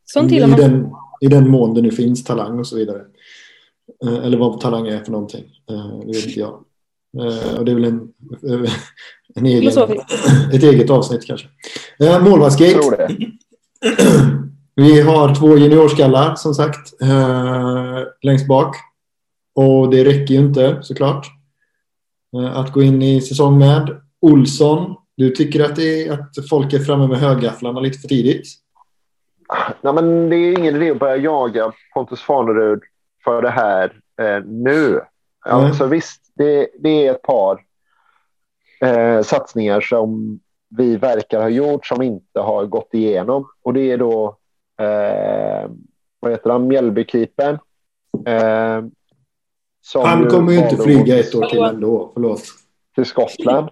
Sånt 0.04 0.32
I 0.32 0.40
man. 0.40 0.50
den, 0.50 0.92
I 1.20 1.26
den 1.26 1.50
mån 1.50 1.74
det 1.74 1.82
nu 1.82 1.90
finns 1.90 2.24
talang 2.24 2.58
och 2.58 2.66
så 2.66 2.76
vidare. 2.76 3.04
Eh, 4.04 4.24
eller 4.24 4.38
vad 4.38 4.60
talang 4.60 4.88
är 4.88 5.04
för 5.04 5.12
någonting. 5.12 5.44
Eh, 5.70 5.98
det 5.98 6.06
vet 6.06 6.26
inte 6.26 6.40
jag. 6.40 6.64
Eh, 7.18 7.58
och 7.58 7.64
det 7.64 7.72
är 7.72 7.74
väl 7.74 7.84
en, 7.84 8.12
en 9.34 9.46
egen, 9.46 9.98
ett 10.52 10.62
eget 10.62 10.90
avsnitt 10.90 11.26
kanske. 11.26 11.48
Eh, 12.00 12.22
målvaktsgate. 12.22 13.08
Vi 14.76 15.00
har 15.00 15.34
två 15.34 15.58
juniorskallar 15.58 16.34
som 16.34 16.54
sagt 16.54 17.02
eh, 17.02 18.00
längst 18.22 18.48
bak. 18.48 18.76
Och 19.54 19.90
det 19.90 20.04
räcker 20.04 20.34
ju 20.34 20.40
inte 20.40 20.78
såklart. 20.82 21.26
Eh, 22.36 22.56
att 22.56 22.72
gå 22.72 22.82
in 22.82 23.02
i 23.02 23.20
säsong 23.20 23.58
med. 23.58 24.00
Olsson, 24.20 24.96
du 25.16 25.30
tycker 25.30 25.64
att, 25.64 25.76
det 25.76 26.06
är, 26.06 26.12
att 26.12 26.48
folk 26.50 26.72
är 26.72 26.78
framme 26.78 27.06
med 27.06 27.18
högafflarna 27.18 27.80
lite 27.80 27.98
för 27.98 28.08
tidigt? 28.08 28.46
Nej, 29.80 29.94
men 29.94 30.30
det 30.30 30.36
är 30.36 30.58
ingen 30.58 30.76
idé 30.76 30.90
att 30.90 30.98
börja 30.98 31.16
jaga 31.16 31.72
Pontus 31.94 32.20
Farnerud 32.20 32.80
för 33.24 33.42
det 33.42 33.50
här 33.50 33.92
eh, 34.20 34.44
nu. 34.44 35.00
Alltså, 35.40 35.86
visst, 35.86 36.20
det, 36.34 36.68
det 36.78 37.06
är 37.06 37.10
ett 37.10 37.22
par 37.22 37.60
eh, 38.84 39.22
satsningar 39.22 39.80
som 39.80 40.40
vi 40.68 40.96
verkar 40.96 41.40
ha 41.40 41.48
gjort 41.48 41.86
som 41.86 42.02
inte 42.02 42.40
har 42.40 42.66
gått 42.66 42.94
igenom. 42.94 43.48
Och 43.62 43.74
det 43.74 43.92
är 43.92 43.98
då, 43.98 44.36
eh, 44.80 45.70
vad 46.20 46.32
heter 46.32 46.50
han, 46.50 46.68
Mjällbykeepern. 46.68 47.58
Eh, 48.26 48.84
han 49.94 50.28
kommer 50.28 50.52
ju 50.52 50.58
inte 50.58 50.76
flyga 50.76 51.18
ett 51.18 51.34
år 51.34 51.46
till 51.46 51.62
ändå, 51.62 52.10
förlåt. 52.14 52.42
Till 52.94 53.04
Skottland. 53.04 53.68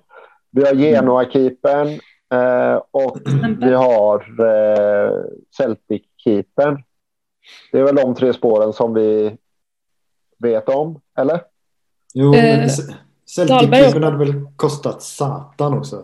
Vi 0.50 0.66
har 0.66 0.74
Genoa-keepern 0.74 1.88
eh, 2.34 2.82
och 2.90 3.18
vi 3.60 3.72
har 3.72 4.20
eh, 4.40 5.12
Celtic-keepern. 5.58 6.82
Det 7.72 7.78
är 7.78 7.82
väl 7.82 7.96
de 7.96 8.14
tre 8.14 8.32
spåren 8.32 8.72
som 8.72 8.94
vi 8.94 9.36
vet 10.38 10.68
om, 10.68 11.00
eller? 11.18 11.40
Jo, 12.14 12.30
men 12.30 12.68
Celtic-keepern 13.36 14.02
hade 14.02 14.16
väl 14.16 14.46
kostat 14.56 15.02
satan 15.02 15.78
också. 15.78 16.02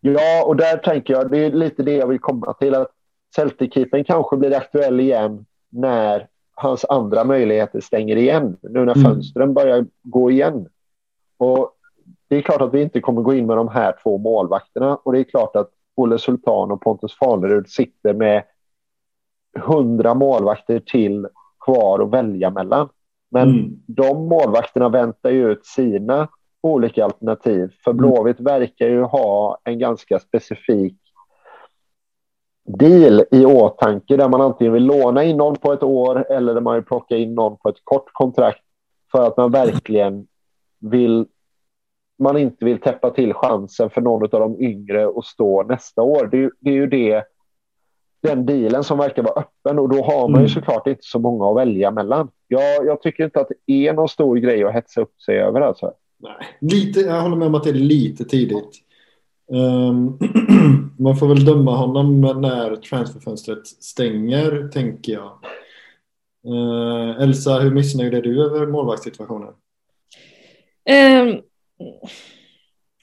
Ja, 0.00 0.44
och 0.44 0.56
där 0.56 0.76
tänker 0.76 1.14
jag, 1.14 1.30
det 1.30 1.38
är 1.38 1.50
lite 1.50 1.82
det 1.82 1.92
jag 1.92 2.06
vill 2.06 2.18
komma 2.18 2.52
till, 2.52 2.74
att 2.74 2.90
Celtic-keepern 3.36 4.04
kanske 4.04 4.36
blir 4.36 4.56
aktuell 4.56 5.00
igen 5.00 5.46
när 5.68 6.28
hans 6.54 6.84
andra 6.84 7.24
möjligheter 7.24 7.80
stänger 7.80 8.16
igen, 8.16 8.56
nu 8.62 8.84
när 8.84 8.96
mm. 8.96 9.04
fönstren 9.04 9.54
börjar 9.54 9.86
gå 10.02 10.30
igen. 10.30 10.68
Och 11.38 11.72
det 12.28 12.36
är 12.36 12.42
klart 12.42 12.60
att 12.60 12.74
vi 12.74 12.82
inte 12.82 13.00
kommer 13.00 13.22
gå 13.22 13.34
in 13.34 13.46
med 13.46 13.56
de 13.56 13.68
här 13.68 13.96
två 14.02 14.18
målvakterna 14.18 14.96
och 14.96 15.12
det 15.12 15.18
är 15.18 15.24
klart 15.24 15.56
att 15.56 15.70
Olle 15.94 16.18
Sultan 16.18 16.70
och 16.70 16.80
Pontus 16.80 17.18
Farnerud 17.18 17.68
sitter 17.68 18.14
med 18.14 18.44
hundra 19.58 20.14
målvakter 20.14 20.80
till 20.80 21.28
kvar 21.60 22.00
att 22.00 22.10
välja 22.10 22.50
mellan. 22.50 22.88
Men 23.30 23.48
mm. 23.48 23.82
de 23.86 24.28
målvakterna 24.28 24.88
väntar 24.88 25.30
ju 25.30 25.52
ut 25.52 25.66
sina 25.66 26.28
olika 26.60 27.04
alternativ. 27.04 27.72
För 27.84 27.90
mm. 27.90 27.96
Blåvitt 27.96 28.40
verkar 28.40 28.86
ju 28.86 29.02
ha 29.02 29.58
en 29.64 29.78
ganska 29.78 30.18
specifik 30.18 30.96
deal 32.66 33.24
i 33.30 33.44
åtanke 33.44 34.16
där 34.16 34.28
man 34.28 34.40
antingen 34.40 34.72
vill 34.72 34.84
låna 34.84 35.24
in 35.24 35.36
någon 35.36 35.56
på 35.56 35.72
ett 35.72 35.82
år 35.82 36.32
eller 36.32 36.54
där 36.54 36.60
man 36.60 36.74
vill 36.74 36.84
plocka 36.84 37.16
in 37.16 37.34
någon 37.34 37.56
på 37.56 37.68
ett 37.68 37.84
kort 37.84 38.10
kontrakt 38.12 38.62
för 39.12 39.26
att 39.26 39.36
man 39.36 39.50
verkligen 39.50 40.26
vill 40.80 41.26
man 42.18 42.36
inte 42.36 42.64
vill 42.64 42.80
täppa 42.80 43.10
till 43.10 43.34
chansen 43.34 43.90
för 43.90 44.00
någon 44.00 44.22
av 44.22 44.40
de 44.40 44.60
yngre 44.60 45.08
att 45.08 45.24
stå 45.24 45.62
nästa 45.62 46.02
år. 46.02 46.28
Det 46.30 46.44
är, 46.44 46.50
det 46.60 46.70
är 46.70 46.74
ju 46.74 46.86
det 46.86 47.24
den 48.22 48.46
dealen 48.46 48.84
som 48.84 48.98
verkar 48.98 49.22
vara 49.22 49.40
öppen 49.40 49.78
och 49.78 49.88
då 49.88 50.02
har 50.02 50.28
man 50.28 50.40
ju 50.40 50.46
mm. 50.46 50.48
såklart 50.48 50.86
inte 50.86 51.02
så 51.04 51.18
många 51.18 51.50
att 51.50 51.56
välja 51.56 51.90
mellan. 51.90 52.30
Jag, 52.48 52.86
jag 52.86 53.02
tycker 53.02 53.24
inte 53.24 53.40
att 53.40 53.48
det 53.66 53.88
är 53.88 53.92
någon 53.92 54.08
stor 54.08 54.36
grej 54.36 54.64
att 54.64 54.74
hetsa 54.74 55.00
upp 55.00 55.22
sig 55.22 55.38
över 55.38 55.60
alltså. 55.60 55.92
Nej, 56.18 56.32
lite, 56.60 57.00
jag 57.00 57.20
håller 57.20 57.36
med 57.36 57.48
om 57.48 57.54
att 57.54 57.64
det 57.64 57.70
är 57.70 57.74
lite 57.74 58.24
tidigt. 58.24 58.82
Um, 59.48 60.18
man 60.98 61.16
får 61.16 61.28
väl 61.28 61.44
döma 61.44 61.76
honom 61.76 62.20
när 62.20 62.76
transferfönstret 62.76 63.66
stänger, 63.66 64.68
tänker 64.68 65.12
jag. 65.12 65.38
Uh, 66.46 67.22
Elsa, 67.22 67.58
hur 67.58 67.70
missnöjd 67.70 68.14
är 68.14 68.22
du 68.22 68.44
över 68.44 68.66
målvaktssituationen? 68.66 69.48
Um, 70.88 71.40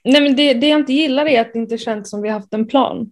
nej 0.04 0.22
men 0.22 0.36
det, 0.36 0.54
det 0.54 0.68
jag 0.68 0.80
inte 0.80 0.94
gillar 0.94 1.26
är 1.26 1.42
att 1.42 1.54
det 1.54 1.60
inte 1.60 1.78
känns 1.78 2.10
som 2.10 2.22
vi 2.22 2.30
har 2.30 2.40
haft 2.40 2.54
en 2.54 2.68
plan. 2.68 3.12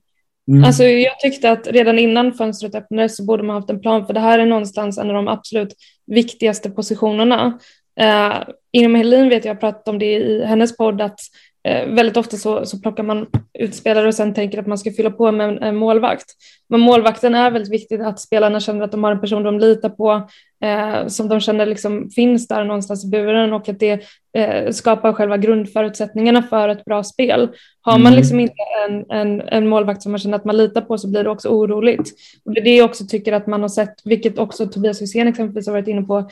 Mm. 0.51 0.63
Alltså, 0.63 0.83
jag 0.83 1.19
tyckte 1.19 1.51
att 1.51 1.67
redan 1.67 1.99
innan 1.99 2.33
fönstret 2.33 2.75
öppnades 2.75 3.17
så 3.17 3.25
borde 3.25 3.43
man 3.43 3.55
haft 3.55 3.69
en 3.69 3.81
plan 3.81 4.07
för 4.07 4.13
det 4.13 4.19
här 4.19 4.39
är 4.39 4.45
någonstans 4.45 4.97
en 4.97 5.09
av 5.09 5.15
de 5.15 5.27
absolut 5.27 5.73
viktigaste 6.07 6.69
positionerna. 6.69 7.59
Eh, 7.99 8.33
inom 8.71 8.95
Helin 8.95 9.29
vet 9.29 9.45
jag 9.45 9.59
pratat 9.59 9.87
om 9.87 9.99
det 9.99 10.17
i 10.17 10.45
hennes 10.45 10.77
podd 10.77 11.01
att 11.01 11.19
Eh, 11.63 11.87
väldigt 11.87 12.17
ofta 12.17 12.37
så, 12.37 12.65
så 12.65 12.79
plockar 12.79 13.03
man 13.03 13.27
ut 13.59 13.75
spelare 13.75 14.07
och 14.07 14.15
sen 14.15 14.33
tänker 14.33 14.59
att 14.59 14.67
man 14.67 14.77
ska 14.77 14.91
fylla 14.91 15.11
på 15.11 15.31
med 15.31 15.49
en, 15.49 15.63
en, 15.63 15.75
målvakt. 15.75 16.25
Men 16.71 16.79
målvakten 16.79 17.35
är 17.35 17.51
väldigt 17.51 17.71
viktigt 17.73 18.01
att 18.01 18.19
spelarna 18.19 18.59
känner 18.59 18.85
att 18.85 18.91
de 18.91 19.03
har 19.03 19.11
en 19.11 19.19
person 19.19 19.43
de 19.43 19.59
litar 19.59 19.89
på, 19.89 20.27
eh, 20.63 21.07
som 21.07 21.29
de 21.29 21.39
känner 21.39 21.65
liksom 21.65 22.09
finns 22.09 22.47
där 22.47 22.63
någonstans 22.63 23.05
i 23.05 23.07
buren 23.07 23.53
och 23.53 23.69
att 23.69 23.79
det 23.79 24.03
eh, 24.37 24.71
skapar 24.71 25.13
själva 25.13 25.37
grundförutsättningarna 25.37 26.43
för 26.43 26.69
ett 26.69 26.85
bra 26.85 27.03
spel. 27.03 27.49
Har 27.81 27.97
man 27.97 28.07
mm. 28.07 28.17
liksom 28.17 28.39
inte 28.39 28.55
en, 28.87 29.05
en, 29.09 29.41
en 29.41 29.67
målvakt 29.67 30.01
som 30.01 30.11
man 30.11 30.19
känner 30.19 30.35
att 30.35 30.45
man 30.45 30.57
litar 30.57 30.81
på 30.81 30.97
så 30.97 31.07
blir 31.07 31.23
det 31.23 31.29
också 31.29 31.49
oroligt. 31.49 32.11
Och 32.45 32.53
det 32.53 32.61
är 32.61 32.63
det 32.63 32.75
jag 32.75 32.89
också 32.89 33.05
tycker 33.05 33.33
att 33.33 33.47
man 33.47 33.61
har 33.61 33.69
sett, 33.69 33.95
vilket 34.05 34.39
också 34.39 34.67
Tobias 34.67 35.01
Hysén 35.01 35.27
exempelvis 35.27 35.67
har 35.67 35.73
varit 35.73 35.87
inne 35.87 36.01
på, 36.01 36.29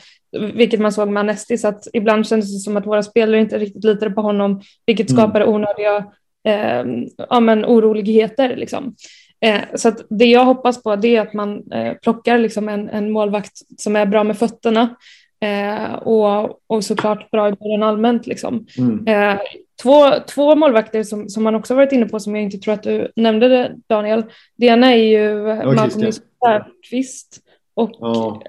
vilket 0.54 0.80
man 0.80 0.92
såg 0.92 1.08
med 1.08 1.20
Anestis, 1.20 1.64
att 1.64 1.86
ibland 1.92 2.28
kändes 2.28 2.54
det 2.54 2.58
som 2.58 2.76
att 2.76 2.86
våra 2.86 3.02
spelare 3.02 3.40
inte 3.40 3.58
riktigt 3.58 3.84
litade 3.84 4.10
på 4.10 4.20
honom, 4.20 4.60
vilket 4.86 5.10
mm. 5.10 5.20
skapar 5.20 5.48
onödiga 5.48 6.04
eh, 6.48 6.84
ja, 7.30 7.40
men 7.40 7.64
oroligheter. 7.64 8.56
Liksom. 8.56 8.94
Eh, 9.40 9.60
så 9.74 9.92
det 10.10 10.26
jag 10.26 10.44
hoppas 10.44 10.82
på 10.82 10.96
det 10.96 11.16
är 11.16 11.20
att 11.20 11.34
man 11.34 11.72
eh, 11.72 11.94
plockar 11.94 12.38
liksom 12.38 12.68
en, 12.68 12.88
en 12.88 13.10
målvakt 13.10 13.52
som 13.80 13.96
är 13.96 14.06
bra 14.06 14.24
med 14.24 14.38
fötterna 14.38 14.96
eh, 15.40 15.92
och, 15.92 16.60
och 16.66 16.84
såklart 16.84 17.30
bra 17.30 17.48
i 17.48 17.52
bollen 17.52 17.82
allmänt. 17.82 18.26
Liksom. 18.26 18.66
Mm. 18.78 19.06
Eh, 19.06 19.40
två, 19.82 20.10
två 20.28 20.54
målvakter 20.56 21.02
som, 21.02 21.28
som 21.28 21.42
man 21.42 21.54
också 21.54 21.74
varit 21.74 21.92
inne 21.92 22.06
på 22.06 22.20
som 22.20 22.36
jag 22.36 22.44
inte 22.44 22.58
tror 22.58 22.74
att 22.74 22.82
du 22.82 23.12
nämnde 23.16 23.48
det, 23.48 23.74
Daniel. 23.86 24.24
Det 24.56 24.66
ena 24.66 24.92
är 24.92 24.96
ju 24.96 25.42
Malcolm 25.74 26.12
Säfqvist 26.12 27.40
och 27.74 28.02
oh. 28.02 28.42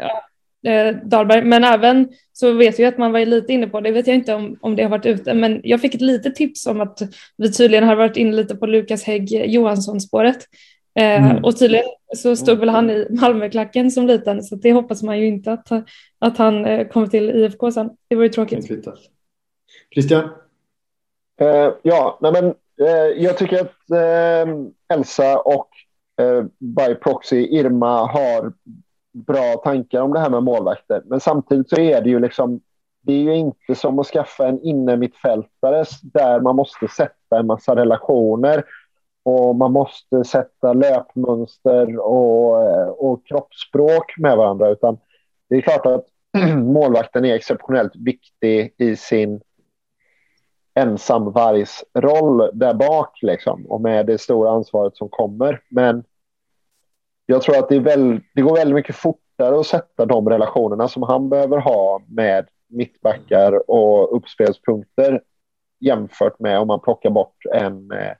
eh, 0.72 0.96
Dahlberg. 1.04 1.44
Men 1.44 1.64
även 1.64 2.10
så 2.34 2.54
vet 2.54 2.80
vi 2.80 2.86
att 2.86 2.98
man 2.98 3.12
var 3.12 3.26
lite 3.26 3.54
inne 3.54 3.68
på, 3.68 3.82
det 3.82 3.92
vet 3.92 4.08
jag 4.08 4.16
inte 4.16 4.34
om, 4.34 4.58
om 4.62 4.76
det 4.76 4.84
har 4.84 4.90
varit 4.90 5.06
ute, 5.06 5.34
men 5.34 5.62
jag 5.64 5.82
fick 5.82 5.96
ett 5.96 6.02
litet 6.02 6.36
tips 6.36 6.68
om 6.68 6.82
att 6.82 7.02
vi 7.38 7.52
tydligen 7.52 7.84
har 7.84 7.96
varit 7.96 8.18
inne 8.18 8.36
lite 8.36 8.56
på 8.56 8.66
Lukas 8.66 9.04
Hägg 9.04 9.46
Johansson-spåret. 9.52 10.48
Eh, 10.96 11.32
mm. 11.32 11.44
Och 11.44 11.58
tydligen 11.58 11.86
så 12.16 12.36
stod 12.36 12.60
väl 12.60 12.70
han 12.70 12.90
i 12.90 13.08
Malmöklacken 13.10 13.92
som 13.92 14.08
liten, 14.08 14.44
så 14.44 14.56
det 14.56 14.74
hoppas 14.74 15.04
man 15.04 15.20
ju 15.20 15.28
inte 15.28 15.52
att, 15.52 15.72
att 16.20 16.38
han 16.38 16.66
eh, 16.66 16.88
kommer 16.88 17.08
till 17.08 17.30
IFK 17.30 17.72
sen. 17.72 17.90
Det 18.08 18.16
var 18.16 18.24
ju 18.24 18.30
tråkigt. 18.30 18.70
Christian? 19.94 20.24
Uh, 21.42 21.74
ja, 21.82 22.18
nej 22.22 22.32
men, 22.32 22.46
uh, 22.88 23.24
jag 23.24 23.38
tycker 23.38 23.62
att 23.62 24.48
uh, 24.48 24.56
Elsa 24.94 25.40
och 25.40 25.70
uh, 26.22 26.46
by 26.60 26.96
proxy 26.96 27.48
Irma 27.48 28.06
har 28.08 28.54
bra 29.14 29.62
tankar 29.64 30.02
om 30.02 30.14
det 30.14 30.20
här 30.20 30.30
med 30.30 30.44
målvakter. 30.44 31.02
Men 31.06 31.20
samtidigt 31.20 31.70
så 31.70 31.80
är 31.80 32.02
det 32.02 32.10
ju 32.10 32.20
liksom, 32.20 32.62
det 33.02 33.14
är 33.14 33.18
ju 33.18 33.36
inte 33.36 33.76
som 33.76 34.00
att 34.00 34.08
skaffa 34.08 34.48
en 34.48 34.62
innermittfältare 34.62 35.86
där 36.02 36.40
man 36.40 36.56
måste 36.56 36.88
sätta 36.88 37.40
en 37.40 37.48
massa 37.48 37.76
relationer 37.76 38.64
och 39.24 39.56
man 39.56 39.72
måste 39.72 40.24
sätta 40.24 40.74
löpmönster 40.74 41.98
och, 42.00 42.64
eh, 42.64 42.88
och 42.88 43.26
kroppsspråk 43.26 44.18
med 44.18 44.38
varandra. 44.38 44.70
Utan 44.70 44.98
det 45.50 45.56
är 45.56 45.62
klart 45.62 45.86
att 45.86 46.06
målvakten 46.58 47.26
är 47.26 47.36
exceptionellt 47.36 47.96
viktig 47.96 48.74
i 48.78 48.96
sin 48.96 49.42
ensamvargsroll 50.74 52.50
där 52.54 52.74
bak 52.74 53.20
liksom, 53.22 53.66
och 53.66 53.82
med 53.82 54.06
det 54.06 54.18
stora 54.18 54.52
ansvaret 54.52 54.98
som 54.98 55.10
kommer. 55.10 55.62
Men 55.70 56.04
jag 57.26 57.42
tror 57.42 57.58
att 57.58 57.70
det, 57.70 57.80
väl, 57.80 58.20
det 58.36 58.42
går 58.42 58.56
väldigt 58.56 58.76
mycket 58.76 58.96
fortare 58.96 59.60
att 59.60 59.66
sätta 59.66 60.06
de 60.06 60.30
relationerna 60.30 60.88
som 60.88 61.04
han 61.04 61.30
behöver 61.30 61.58
ha 61.58 62.02
med 62.08 62.48
mittbackar 62.68 63.72
och 63.72 64.16
uppspelspunkter 64.16 65.22
jämfört 65.80 66.40
med 66.40 66.60
om 66.60 66.68
man 66.68 66.80
plockar 66.80 67.10
bort 67.10 67.46
en 67.54 67.92
eh, 67.92 68.14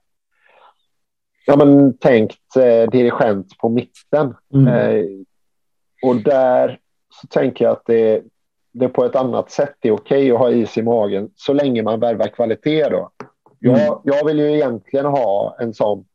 ja, 1.46 1.56
men, 1.56 1.98
tänkt 1.98 2.56
eh, 2.56 2.90
dirigent 2.90 3.58
på 3.58 3.70
mitten. 3.70 4.36
Mm. 4.54 4.68
Eh, 4.68 5.06
och 6.02 6.16
där 6.16 6.80
så 7.22 7.28
tänker 7.28 7.66
jag 7.66 7.72
att 7.72 7.86
det, 7.86 8.24
det 8.74 8.90
på 8.90 9.06
ett 9.06 9.16
annat 9.16 9.52
sätt 9.52 9.76
är 9.82 9.92
okej 9.92 9.94
okay 9.94 10.32
att 10.32 10.40
ha 10.40 10.52
is 10.52 10.78
i 10.78 10.82
magen 10.82 11.30
så 11.36 11.54
länge 11.54 11.84
man 11.84 12.00
värvar 12.00 12.28
kvalitet. 12.28 12.90
Då. 12.90 13.12
Jag, 13.60 13.80
mm. 13.80 14.00
jag 14.04 14.26
vill 14.26 14.40
ju 14.40 14.54
egentligen 14.54 15.06
ha 15.06 15.56
en 15.60 15.74
sån 15.74 16.06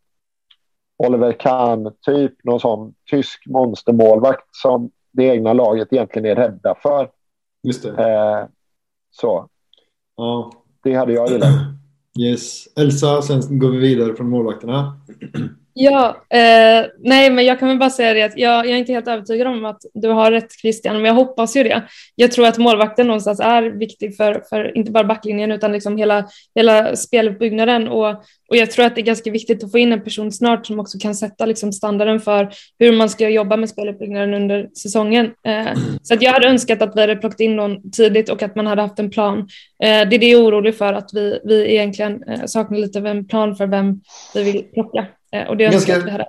Oliver 0.99 1.33
Kahn, 1.33 1.93
typ 2.01 2.45
någon 2.45 2.61
sån 2.61 2.95
tysk 3.11 3.47
monstermålvakt 3.47 4.49
som 4.51 4.91
det 5.13 5.25
egna 5.25 5.53
laget 5.53 5.93
egentligen 5.93 6.27
är 6.31 6.35
rädda 6.35 6.75
för. 6.83 7.11
Just 7.63 7.83
det. 7.83 8.11
Eh, 8.11 8.47
så. 9.11 9.49
Ja. 10.17 10.53
Det 10.83 10.95
hade 10.95 11.13
jag 11.13 11.31
gillat. 11.31 11.76
Yes. 12.19 12.69
Elsa, 12.77 13.23
sen 13.23 13.59
går 13.59 13.71
vi 13.71 13.79
vidare 13.79 14.17
från 14.17 14.31
målvakterna. 14.31 15.01
Ja, 15.79 16.09
eh, 16.31 16.87
nej 16.99 17.31
men 17.31 17.45
jag 17.45 17.59
kan 17.59 17.69
väl 17.69 17.79
bara 17.79 17.91
säga 17.91 18.15
det 18.15 18.23
att 18.23 18.39
jag, 18.39 18.67
jag, 18.67 18.75
är 18.75 18.77
inte 18.77 18.93
helt 18.93 19.09
övertygad 19.09 19.47
om 19.47 19.65
att 19.65 19.83
du 19.95 20.09
har 20.09 20.31
rätt 20.31 20.61
Christian, 20.61 20.97
men 20.97 21.05
jag 21.05 21.15
hoppas 21.15 21.57
ju 21.57 21.63
det. 21.63 21.83
Jag 22.15 22.33
tror 22.33 22.47
att 22.47 22.59
målvakten 22.59 23.07
någonstans 23.07 23.41
är 23.41 23.63
viktig 23.63 24.17
för, 24.17 24.43
för 24.49 24.77
inte 24.77 24.91
bara 24.91 25.05
backlinjen 25.05 25.53
utan 25.53 25.73
liksom 25.73 25.97
hela, 25.97 26.29
hela 26.55 26.97
speluppbyggnaden 26.97 27.89
och, 27.89 28.09
och 28.49 28.57
jag 28.57 28.71
tror 28.71 28.85
att 28.85 28.95
det 28.95 29.01
är 29.01 29.05
ganska 29.05 29.31
viktigt 29.31 29.65
att 29.65 29.71
få 29.71 29.79
in 29.79 29.93
en 29.93 30.05
person 30.05 30.33
snart 30.33 30.67
som 30.67 30.81
också 30.81 30.99
kan 30.99 31.15
sätta 31.15 31.47
liksom 31.47 31.73
standarden 31.73 32.21
för 32.21 32.49
hur 32.79 32.93
man 32.93 33.11
ska 33.11 33.29
jobba 33.29 33.57
med 33.57 33.69
speluppbyggnaden 33.69 34.35
under 34.35 34.69
säsongen. 34.83 35.31
Eh, 35.47 35.79
så 36.03 36.15
att 36.15 36.23
jag 36.23 36.33
hade 36.33 36.49
önskat 36.49 36.83
att 36.83 36.97
vi 36.97 37.01
hade 37.01 37.17
plockat 37.17 37.41
in 37.41 37.57
någon 37.57 37.91
tidigt 37.91 38.29
och 38.29 38.43
att 38.43 38.57
man 38.57 38.67
hade 38.67 38.83
haft 38.83 38.99
en 38.99 39.11
plan. 39.11 39.39
Eh, 39.83 40.09
det 40.09 40.17
är 40.17 40.19
det 40.19 40.27
jag 40.27 40.41
är 40.41 40.47
orolig 40.47 40.77
för, 40.77 40.93
att 40.93 41.11
vi, 41.13 41.41
vi 41.45 41.73
egentligen 41.73 42.23
eh, 42.23 42.45
saknar 42.47 42.79
lite 42.79 42.99
av 42.99 43.07
en 43.07 43.27
plan 43.27 43.57
för 43.57 43.67
vem 43.67 44.01
vi 44.35 44.43
vill 44.43 44.63
plocka. 44.63 45.07
Eh, 45.33 45.49
och 45.49 45.57
det 45.57 45.65
ganska, 45.65 45.97
att 45.97 46.07
vi 46.07 46.11
hade. 46.11 46.27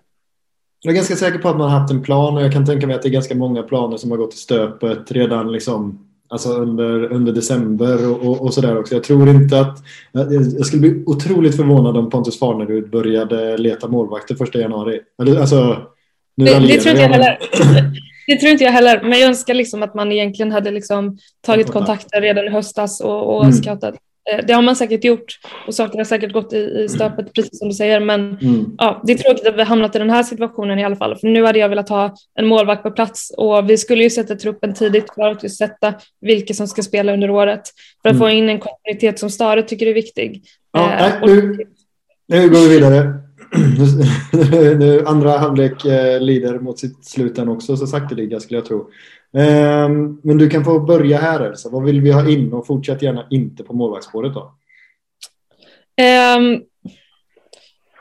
Jag 0.81 0.91
är 0.91 0.95
ganska 0.95 1.15
säker 1.15 1.39
på 1.39 1.49
att 1.49 1.57
man 1.57 1.69
har 1.71 1.79
haft 1.79 1.91
en 1.91 2.03
plan 2.03 2.37
och 2.37 2.43
jag 2.43 2.53
kan 2.53 2.65
tänka 2.65 2.87
mig 2.87 2.95
att 2.95 3.01
det 3.01 3.07
är 3.07 3.11
ganska 3.11 3.35
många 3.35 3.63
planer 3.63 3.97
som 3.97 4.11
har 4.11 4.17
gått 4.17 4.33
i 4.33 4.37
stöpet 4.37 5.11
redan 5.11 5.51
liksom, 5.51 6.07
alltså 6.29 6.49
under, 6.49 7.13
under 7.13 7.33
december 7.33 8.11
och, 8.11 8.27
och, 8.27 8.41
och 8.41 8.53
sådär 8.53 8.79
också. 8.79 8.93
Jag 8.93 9.03
tror 9.03 9.29
inte 9.29 9.59
att... 9.59 9.83
Jag 10.57 10.65
skulle 10.65 10.81
bli 10.81 11.03
otroligt 11.05 11.55
förvånad 11.55 11.97
om 11.97 12.09
Pontus 12.09 12.39
Farnerud 12.39 12.89
började 12.89 13.57
leta 13.57 13.87
målvakter 13.87 14.35
första 14.35 14.59
januari. 14.59 14.99
Alltså, 15.17 15.87
nu 16.35 16.45
det, 16.45 16.59
det 16.59 16.79
tror 16.79 16.91
inte 16.91 17.01
jag 17.01 17.09
heller. 17.09 17.39
Det 18.27 18.37
tror 18.37 18.51
inte 18.51 18.63
jag 18.63 18.71
heller, 18.71 19.01
men 19.01 19.19
jag 19.19 19.27
önskar 19.29 19.53
liksom 19.53 19.83
att 19.83 19.93
man 19.93 20.11
egentligen 20.11 20.51
hade 20.51 20.71
liksom 20.71 21.17
tagit 21.41 21.71
kontakter 21.71 22.21
redan 22.21 22.45
i 22.45 22.49
höstas 22.49 23.01
och, 23.01 23.35
och 23.35 23.43
mm. 23.43 23.53
scoutat 23.53 23.95
det 24.47 24.53
har 24.53 24.61
man 24.61 24.75
säkert 24.75 25.03
gjort 25.03 25.39
och 25.67 25.75
saker 25.75 25.97
har 25.97 26.05
säkert 26.05 26.33
gått 26.33 26.53
i, 26.53 26.57
i 26.57 26.89
stöpet 26.89 27.33
precis 27.33 27.59
som 27.59 27.67
du 27.67 27.73
säger. 27.73 27.99
Men 27.99 28.37
mm. 28.37 28.65
ja, 28.77 29.01
det 29.05 29.13
är 29.13 29.17
tråkigt 29.17 29.47
att 29.47 29.57
vi 29.57 29.63
hamnat 29.63 29.95
i 29.95 29.99
den 29.99 30.09
här 30.09 30.23
situationen 30.23 30.79
i 30.79 30.85
alla 30.85 30.95
fall. 30.95 31.15
För 31.15 31.27
nu 31.27 31.45
hade 31.45 31.59
jag 31.59 31.69
velat 31.69 31.89
ha 31.89 32.15
en 32.39 32.47
målvakt 32.47 32.83
på 32.83 32.91
plats 32.91 33.33
och 33.37 33.69
vi 33.69 33.77
skulle 33.77 34.03
ju 34.03 34.09
sätta 34.09 34.35
truppen 34.35 34.73
tidigt 34.73 35.13
för 35.15 35.31
att 35.31 35.51
sätta 35.51 35.93
vilka 36.21 36.53
som 36.53 36.67
ska 36.67 36.83
spela 36.83 37.13
under 37.13 37.29
året. 37.29 37.61
För 38.01 38.09
att 38.09 38.15
mm. 38.15 38.19
få 38.19 38.29
in 38.29 38.49
en 38.49 38.59
kontinuitet 38.59 39.19
som 39.19 39.29
Stare 39.29 39.63
tycker 39.63 39.87
är 39.87 39.93
viktig. 39.93 40.43
Ja, 40.71 40.93
eh, 40.93 40.99
nej, 40.99 41.19
nu, 41.21 41.65
nu 42.27 42.49
går 42.49 42.59
vi 42.59 42.67
vidare. 42.67 43.13
nu, 44.77 45.05
andra 45.05 45.37
halvlek 45.37 45.85
eh, 45.85 46.21
lider 46.21 46.59
mot 46.59 46.79
sitt 46.79 47.05
slut 47.05 47.39
också 47.39 47.77
så 47.77 47.87
sakteliga 47.87 48.39
skulle 48.39 48.57
jag 48.57 48.65
tro. 48.65 48.89
Ehm, 49.33 50.21
men 50.23 50.37
du 50.37 50.49
kan 50.49 50.65
få 50.65 50.79
börja 50.79 51.17
här 51.17 51.39
Elsa. 51.39 51.69
Vad 51.69 51.83
vill 51.83 52.01
vi 52.01 52.11
ha 52.11 52.29
in? 52.29 52.53
Och 52.53 52.67
fortsätt 52.67 53.01
gärna 53.01 53.27
inte 53.29 53.63
på 53.63 53.73
målvaktsspåret 53.73 54.33
då. 54.33 54.53
Um, 56.37 56.63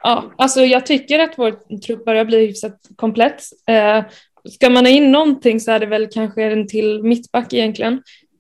ja, 0.03 0.24
alltså 0.39 0.61
jag 0.61 0.87
tycker 0.87 1.18
att 1.18 1.35
vår 1.37 1.79
trupp 1.81 2.05
börjar 2.05 2.24
bli 2.24 2.47
hyfsat 2.47 2.81
komplett. 2.97 3.43
Uh, 3.70 4.05
ska 4.51 4.70
man 4.70 4.85
ha 4.85 4.93
in 4.93 5.12
någonting 5.12 5.61
så 5.61 5.72
är 5.72 5.79
det 5.79 5.87
väl 5.87 6.09
kanske 6.12 6.43
en 6.43 6.68
till 6.68 7.03
mittback 7.03 7.53
egentligen. 7.53 7.93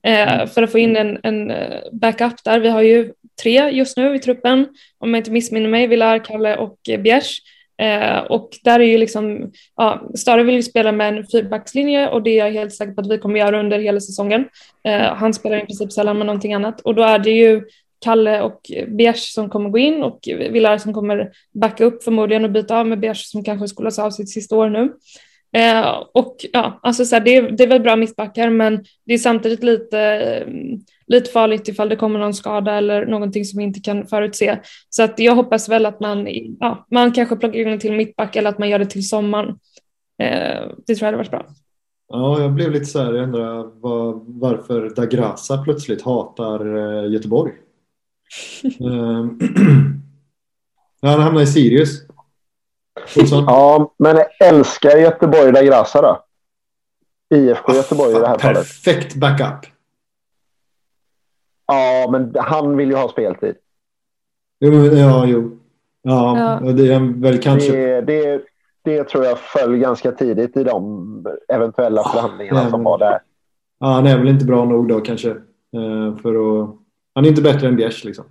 Uh, 0.08 0.46
för 0.46 0.62
att 0.62 0.72
få 0.72 0.78
in 0.78 0.96
en, 0.96 1.18
en 1.22 1.50
eh, 1.50 1.80
backup 1.92 2.44
där. 2.44 2.60
Vi 2.60 2.68
har 2.68 2.82
ju 2.82 3.12
tre 3.42 3.70
just 3.70 3.96
nu 3.96 4.14
i 4.14 4.18
truppen. 4.18 4.66
Om 4.98 5.14
jag 5.14 5.20
inte 5.20 5.30
missminner 5.30 5.68
mig, 5.68 5.86
Villar, 5.86 6.24
Kalle 6.24 6.56
och 6.56 6.78
Bjärs. 6.98 7.40
Eh, 7.82 8.18
och 8.18 8.50
där 8.64 8.80
är 8.80 8.84
ju 8.84 8.98
liksom, 8.98 9.52
ja, 9.76 10.10
Stare 10.14 10.42
vill 10.42 10.54
ju 10.54 10.62
spela 10.62 10.92
med 10.92 11.08
en 11.08 11.26
fyrbackslinje 11.26 12.08
och 12.08 12.22
det 12.22 12.30
är 12.30 12.46
jag 12.46 12.52
helt 12.52 12.74
säker 12.74 12.92
på 12.92 13.00
att 13.00 13.10
vi 13.10 13.18
kommer 13.18 13.40
göra 13.40 13.60
under 13.60 13.78
hela 13.78 14.00
säsongen. 14.00 14.48
Eh, 14.84 15.14
han 15.14 15.34
spelar 15.34 15.56
i 15.56 15.66
princip 15.66 15.92
sällan 15.92 16.18
med 16.18 16.26
någonting 16.26 16.54
annat 16.54 16.80
och 16.80 16.94
då 16.94 17.02
är 17.02 17.18
det 17.18 17.30
ju 17.30 17.62
Kalle 17.98 18.42
och 18.42 18.60
Bers 18.88 19.32
som 19.32 19.50
kommer 19.50 19.70
gå 19.70 19.78
in 19.78 20.02
och 20.02 20.18
Villar 20.50 20.78
som 20.78 20.94
kommer 20.94 21.30
backa 21.54 21.84
upp 21.84 22.04
förmodligen 22.04 22.44
och 22.44 22.50
byta 22.50 22.78
av 22.78 22.86
med 22.86 23.00
Bers 23.00 23.24
som 23.24 23.44
kanske 23.44 23.68
skolas 23.68 23.98
av 23.98 24.10
sitt 24.10 24.30
sista 24.30 24.56
år 24.56 24.68
nu. 24.68 24.92
Eh, 25.56 26.02
och 26.12 26.36
ja, 26.52 26.80
alltså 26.82 27.04
så 27.04 27.16
här, 27.16 27.24
det, 27.24 27.40
det 27.40 27.62
är 27.62 27.68
väl 27.68 27.82
bra 27.82 27.96
mittbackar 27.96 28.50
men 28.50 28.84
det 29.06 29.14
är 29.14 29.18
samtidigt 29.18 29.62
lite, 29.62 30.46
lite 31.06 31.30
farligt 31.30 31.68
ifall 31.68 31.88
det 31.88 31.96
kommer 31.96 32.18
någon 32.18 32.34
skada 32.34 32.74
eller 32.74 33.06
någonting 33.06 33.44
som 33.44 33.58
vi 33.58 33.64
inte 33.64 33.80
kan 33.80 34.06
förutse. 34.06 34.58
Så 34.90 35.02
att 35.02 35.18
jag 35.18 35.34
hoppas 35.34 35.68
väl 35.68 35.86
att 35.86 36.00
man, 36.00 36.28
ja, 36.60 36.86
man 36.90 37.12
kanske 37.12 37.36
plockar 37.36 37.58
in 37.58 37.68
en 37.68 37.78
till 37.78 37.92
mittback 37.92 38.36
eller 38.36 38.50
att 38.50 38.58
man 38.58 38.68
gör 38.68 38.78
det 38.78 38.86
till 38.86 39.08
sommaren. 39.08 39.48
Eh, 40.22 40.68
det 40.86 40.94
tror 40.94 40.98
jag 41.00 41.06
hade 41.06 41.16
varit 41.16 41.30
bra. 41.30 41.46
Ja, 42.08 42.40
jag 42.40 42.52
blev 42.52 42.72
lite 42.72 42.86
så 42.86 42.98
här, 42.98 43.12
jag 43.12 43.24
undrar 43.24 43.80
var, 43.80 44.22
varför 44.26 44.92
Dagrasa 44.96 45.62
plötsligt 45.62 46.02
hatar 46.02 46.76
eh, 46.76 47.12
Göteborg. 47.12 47.52
Ehm, 48.80 49.38
han 51.02 51.20
hamnade 51.20 51.44
i 51.44 51.46
Sirius. 51.46 52.06
Ja, 53.30 53.94
men 53.98 54.18
älskar 54.40 54.96
Göteborg 54.96 55.52
da 55.52 55.62
Grassa 55.62 56.02
då? 56.02 56.24
IFK 57.34 57.74
Göteborg 57.74 58.16
i 58.16 58.18
det 58.18 58.26
här 58.26 58.38
fallet. 58.38 58.56
Perfekt 58.56 59.14
backup. 59.14 59.72
Ja, 61.66 62.08
men 62.12 62.34
han 62.38 62.76
vill 62.76 62.88
ju 62.88 62.96
ha 62.96 63.08
speltid. 63.08 63.54
Jo, 64.60 64.72
ja, 64.72 65.26
jo. 65.26 65.58
Ja, 66.02 66.60
ja. 66.62 66.72
det 66.72 66.92
är 66.92 67.20
väl 67.20 67.38
kanske... 67.38 67.72
Det, 67.72 68.00
det, 68.00 68.42
det, 68.82 69.04
tror 69.04 69.24
jag 69.24 69.38
föll 69.38 69.76
ganska 69.76 70.12
tidigt 70.12 70.56
i 70.56 70.64
de 70.64 71.26
eventuella 71.48 72.02
förhandlingarna 72.02 72.62
ja, 72.62 72.70
som 72.70 72.84
var 72.84 72.98
där. 72.98 73.20
Ja, 73.78 73.86
han 73.86 74.06
är 74.06 74.18
väl 74.18 74.28
inte 74.28 74.44
bra 74.44 74.64
nog 74.64 74.88
då 74.88 75.00
kanske. 75.00 75.30
Eh, 75.30 76.16
för 76.22 76.62
att... 76.62 76.70
Han 77.14 77.24
är 77.24 77.28
inte 77.28 77.42
bättre 77.42 77.68
än 77.68 77.76
Bjärs 77.76 78.04
liksom. 78.04 78.24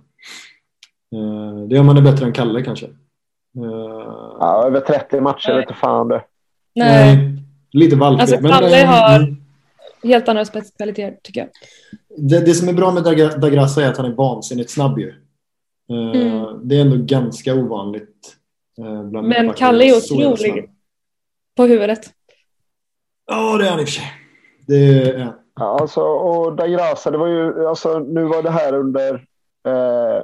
Eh, 1.14 1.68
det 1.68 1.76
är 1.76 1.80
om 1.80 1.88
han 1.88 1.96
är 1.96 2.02
bättre 2.02 2.26
än 2.26 2.32
Kalle 2.32 2.62
kanske. 2.62 2.86
Uh, 3.56 4.36
ja, 4.40 4.64
över 4.66 4.80
30 4.80 5.20
matcher 5.20 5.52
vet 5.52 5.76
fan 5.76 6.08
du. 6.08 6.20
Nej. 6.74 7.18
Lite 7.72 7.96
valpigt. 7.96 8.20
Alltså 8.20 8.40
men, 8.40 8.86
har 8.86 9.16
mm. 9.16 9.36
helt 10.02 10.28
andra 10.28 10.44
spetskvaliteter 10.44 11.18
tycker 11.22 11.40
jag. 11.40 11.48
Det, 12.28 12.40
det, 12.40 12.54
som 12.54 12.68
är 12.68 12.72
bra 12.72 12.92
med 12.92 13.02
Dagrassa 13.40 13.82
är 13.82 13.88
att 13.88 13.96
han 13.96 14.06
är 14.06 14.14
vansinnigt 14.14 14.70
snabb 14.70 14.98
ju. 14.98 15.14
Uh, 15.92 16.16
mm. 16.16 16.68
Det 16.68 16.76
är 16.76 16.80
ändå 16.80 16.96
ganska 16.96 17.54
ovanligt. 17.54 18.36
Uh, 18.80 19.22
men 19.22 19.52
Kalle 19.52 19.84
är 19.84 19.96
otrolig 19.96 20.70
på 21.56 21.64
huvudet. 21.64 22.00
Ja, 23.26 23.58
det 23.58 23.66
är 23.66 23.70
han 23.70 23.80
i 23.80 23.84
och 23.84 23.88
för 23.88 23.92
sig. 23.92 24.12
Det 24.66 24.76
är, 24.76 25.32
ja. 25.54 25.78
alltså, 25.80 26.00
och 26.00 26.56
Dagrassa, 26.56 27.10
det 27.10 27.18
var 27.18 27.26
ju, 27.26 27.66
alltså, 27.66 27.98
nu 27.98 28.24
var 28.24 28.42
det 28.42 28.50
här 28.50 28.74
under 28.74 29.14
eh, 29.68 30.22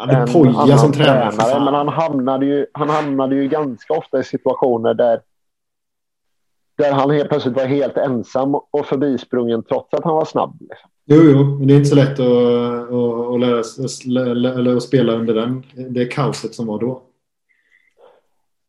han 0.00 0.10
är 0.10 0.26
Poja 0.26 0.78
som 0.78 0.92
tränare. 0.92 1.32
tränare 1.32 1.64
men 1.64 1.74
han 1.74 1.88
hamnade, 1.88 2.46
ju, 2.46 2.66
han 2.72 2.88
hamnade 2.88 3.36
ju 3.36 3.48
ganska 3.48 3.94
ofta 3.94 4.20
i 4.20 4.24
situationer 4.24 4.94
där, 4.94 5.20
där 6.78 6.92
han 6.92 7.10
helt 7.10 7.28
plötsligt 7.28 7.56
var 7.56 7.66
helt 7.66 7.96
ensam 7.96 8.54
och 8.54 8.86
förbisprungen 8.86 9.62
trots 9.62 9.94
att 9.94 10.04
han 10.04 10.14
var 10.14 10.24
snabb. 10.24 10.56
Liksom. 10.60 10.90
Jo, 11.06 11.22
jo, 11.22 11.44
men 11.58 11.66
det 11.66 11.74
är 11.74 11.76
inte 11.76 11.88
så 11.88 11.96
lätt 11.96 12.20
att, 12.20 12.26
att, 12.26 13.34
att, 13.34 13.40
lära 13.40 13.62
sig, 13.62 14.16
eller 14.16 14.76
att 14.76 14.82
spela 14.82 15.12
under 15.12 15.34
den, 15.34 15.64
det 15.90 16.04
kaoset 16.04 16.54
som 16.54 16.66
var 16.66 16.78
då. 16.78 17.02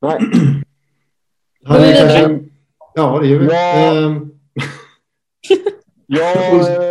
Nej. 0.02 0.20
Han 1.66 1.78
är 1.82 2.00
kanske... 2.00 2.40
Ja, 2.94 3.20
det 3.20 3.28
gör 3.28 3.40
vi. 3.40 3.46
Ja. 3.46 3.96
Ehm. 3.96 4.32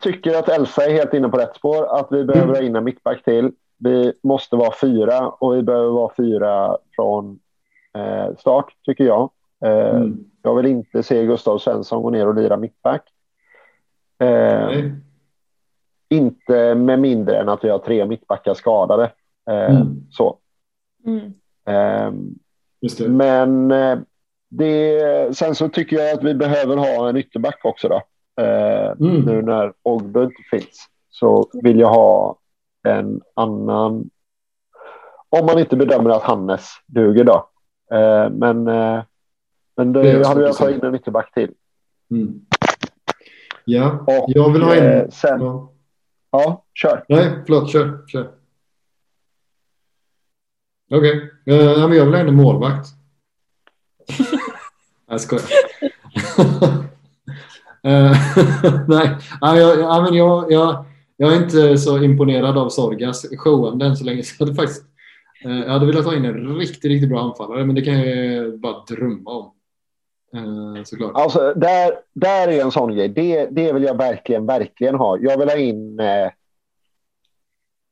tycker 0.00 0.38
att 0.38 0.48
Elsa 0.48 0.84
är 0.86 0.90
helt 0.90 1.14
inne 1.14 1.28
på 1.28 1.36
rätt 1.36 1.56
spår. 1.56 1.98
Att 1.98 2.08
vi 2.10 2.24
behöver 2.24 2.54
ha 2.54 2.62
in 2.62 2.76
en 2.76 2.84
mittback 2.84 3.24
till. 3.24 3.52
Vi 3.78 4.12
måste 4.22 4.56
vara 4.56 4.74
fyra 4.80 5.28
och 5.28 5.56
vi 5.56 5.62
behöver 5.62 5.90
vara 5.90 6.12
fyra 6.16 6.78
från 6.96 7.38
eh, 7.94 8.36
start, 8.38 8.72
tycker 8.84 9.04
jag. 9.04 9.30
Eh, 9.64 9.96
mm. 9.96 10.24
Jag 10.42 10.54
vill 10.54 10.66
inte 10.66 11.02
se 11.02 11.26
Gustav 11.26 11.58
Svensson 11.58 12.02
gå 12.02 12.10
ner 12.10 12.28
och 12.28 12.34
lira 12.34 12.56
mittback. 12.56 13.02
Eh, 14.18 14.84
inte 16.08 16.74
med 16.74 16.98
mindre 16.98 17.38
än 17.38 17.48
att 17.48 17.64
vi 17.64 17.68
har 17.68 17.78
tre 17.78 18.06
mittbackar 18.06 18.54
skadade. 18.54 19.12
Eh, 19.50 19.76
mm. 19.76 20.06
Så. 20.10 20.38
Mm. 21.06 21.34
Det. 22.98 23.08
Men 23.08 23.70
eh, 23.70 23.98
det, 24.48 25.36
sen 25.36 25.54
så 25.54 25.68
tycker 25.68 25.96
jag 25.96 26.12
att 26.12 26.24
vi 26.24 26.34
behöver 26.34 26.76
ha 26.76 27.08
en 27.08 27.16
ytterback 27.16 27.64
också. 27.64 27.88
Då. 27.88 28.02
Eh, 28.40 28.90
mm. 28.90 29.20
Nu 29.20 29.42
när 29.42 29.72
Ogbu 29.82 30.24
inte 30.24 30.42
finns 30.50 30.88
så 31.10 31.50
vill 31.62 31.80
jag 31.80 31.88
ha 31.88 32.38
en 32.88 33.20
annan. 33.34 34.10
Om 35.28 35.46
man 35.46 35.58
inte 35.58 35.76
bedömer 35.76 36.10
att 36.10 36.22
Hannes 36.22 36.68
duger 36.86 37.24
då. 37.24 37.48
Eh, 37.92 38.30
men 38.30 38.68
eh, 38.68 39.02
men 39.76 39.92
det, 39.92 40.02
det 40.02 40.28
hade 40.28 40.42
jag 40.42 40.56
tagit 40.56 40.76
in 40.76 40.84
en 40.84 40.94
ytterback 40.94 41.34
till. 41.34 41.54
Mm. 42.10 42.40
Ja, 43.64 44.04
och, 44.06 44.24
jag 44.28 44.52
vill 44.52 44.62
ha 44.62 44.76
in. 44.76 44.84
Eh, 44.84 45.08
sen, 45.08 45.40
ja. 45.40 45.72
ja, 46.30 46.64
kör. 46.74 47.04
Nej, 47.08 47.42
förlåt, 47.46 47.70
kör. 47.70 48.06
kör. 48.06 48.32
Okej, 50.90 51.30
okay. 51.46 51.58
uh, 51.58 51.80
jag 51.80 51.88
vill 51.88 52.14
ha 52.14 52.20
in 52.20 52.28
en 52.28 52.34
målvakt. 52.34 52.88
jag 55.06 55.20
skojar. 55.20 55.44
Eh, 57.86 58.12
nej, 58.88 59.16
jag, 59.40 59.78
jag, 59.78 60.02
men 60.02 60.14
jag, 60.14 60.52
jag, 60.52 60.84
jag 61.16 61.32
är 61.32 61.42
inte 61.42 61.78
så 61.78 62.02
imponerad 62.02 62.58
av 62.58 62.68
Sorgas 62.68 63.26
showande 63.38 63.86
än 63.86 63.96
så 63.96 64.04
länge. 64.04 64.22
Så 64.22 64.44
det 64.44 64.54
faktiskt, 64.54 64.84
eh, 65.44 65.58
jag 65.58 65.70
hade 65.70 65.86
velat 65.86 66.04
ha 66.04 66.16
in 66.16 66.24
en 66.24 66.56
riktigt, 66.56 66.84
riktigt 66.84 67.08
bra 67.08 67.20
anfallare, 67.20 67.64
men 67.64 67.74
det 67.74 67.82
kan 67.82 68.00
jag 68.00 68.60
bara 68.60 68.84
drömma 68.84 69.30
om. 69.30 69.52
Eh, 70.34 70.82
såklart. 70.84 71.12
Alltså, 71.14 71.54
där, 71.56 71.94
där 72.12 72.48
är 72.48 72.62
en 72.62 72.70
sån 72.70 72.94
grej. 72.94 73.08
Det, 73.08 73.46
det 73.50 73.72
vill 73.72 73.82
jag 73.82 73.98
verkligen, 73.98 74.46
verkligen 74.46 74.94
ha. 74.94 75.18
Jag 75.18 75.38
vill 75.38 75.48
ha 75.48 75.56
in 75.56 76.00
eh, 76.00 76.30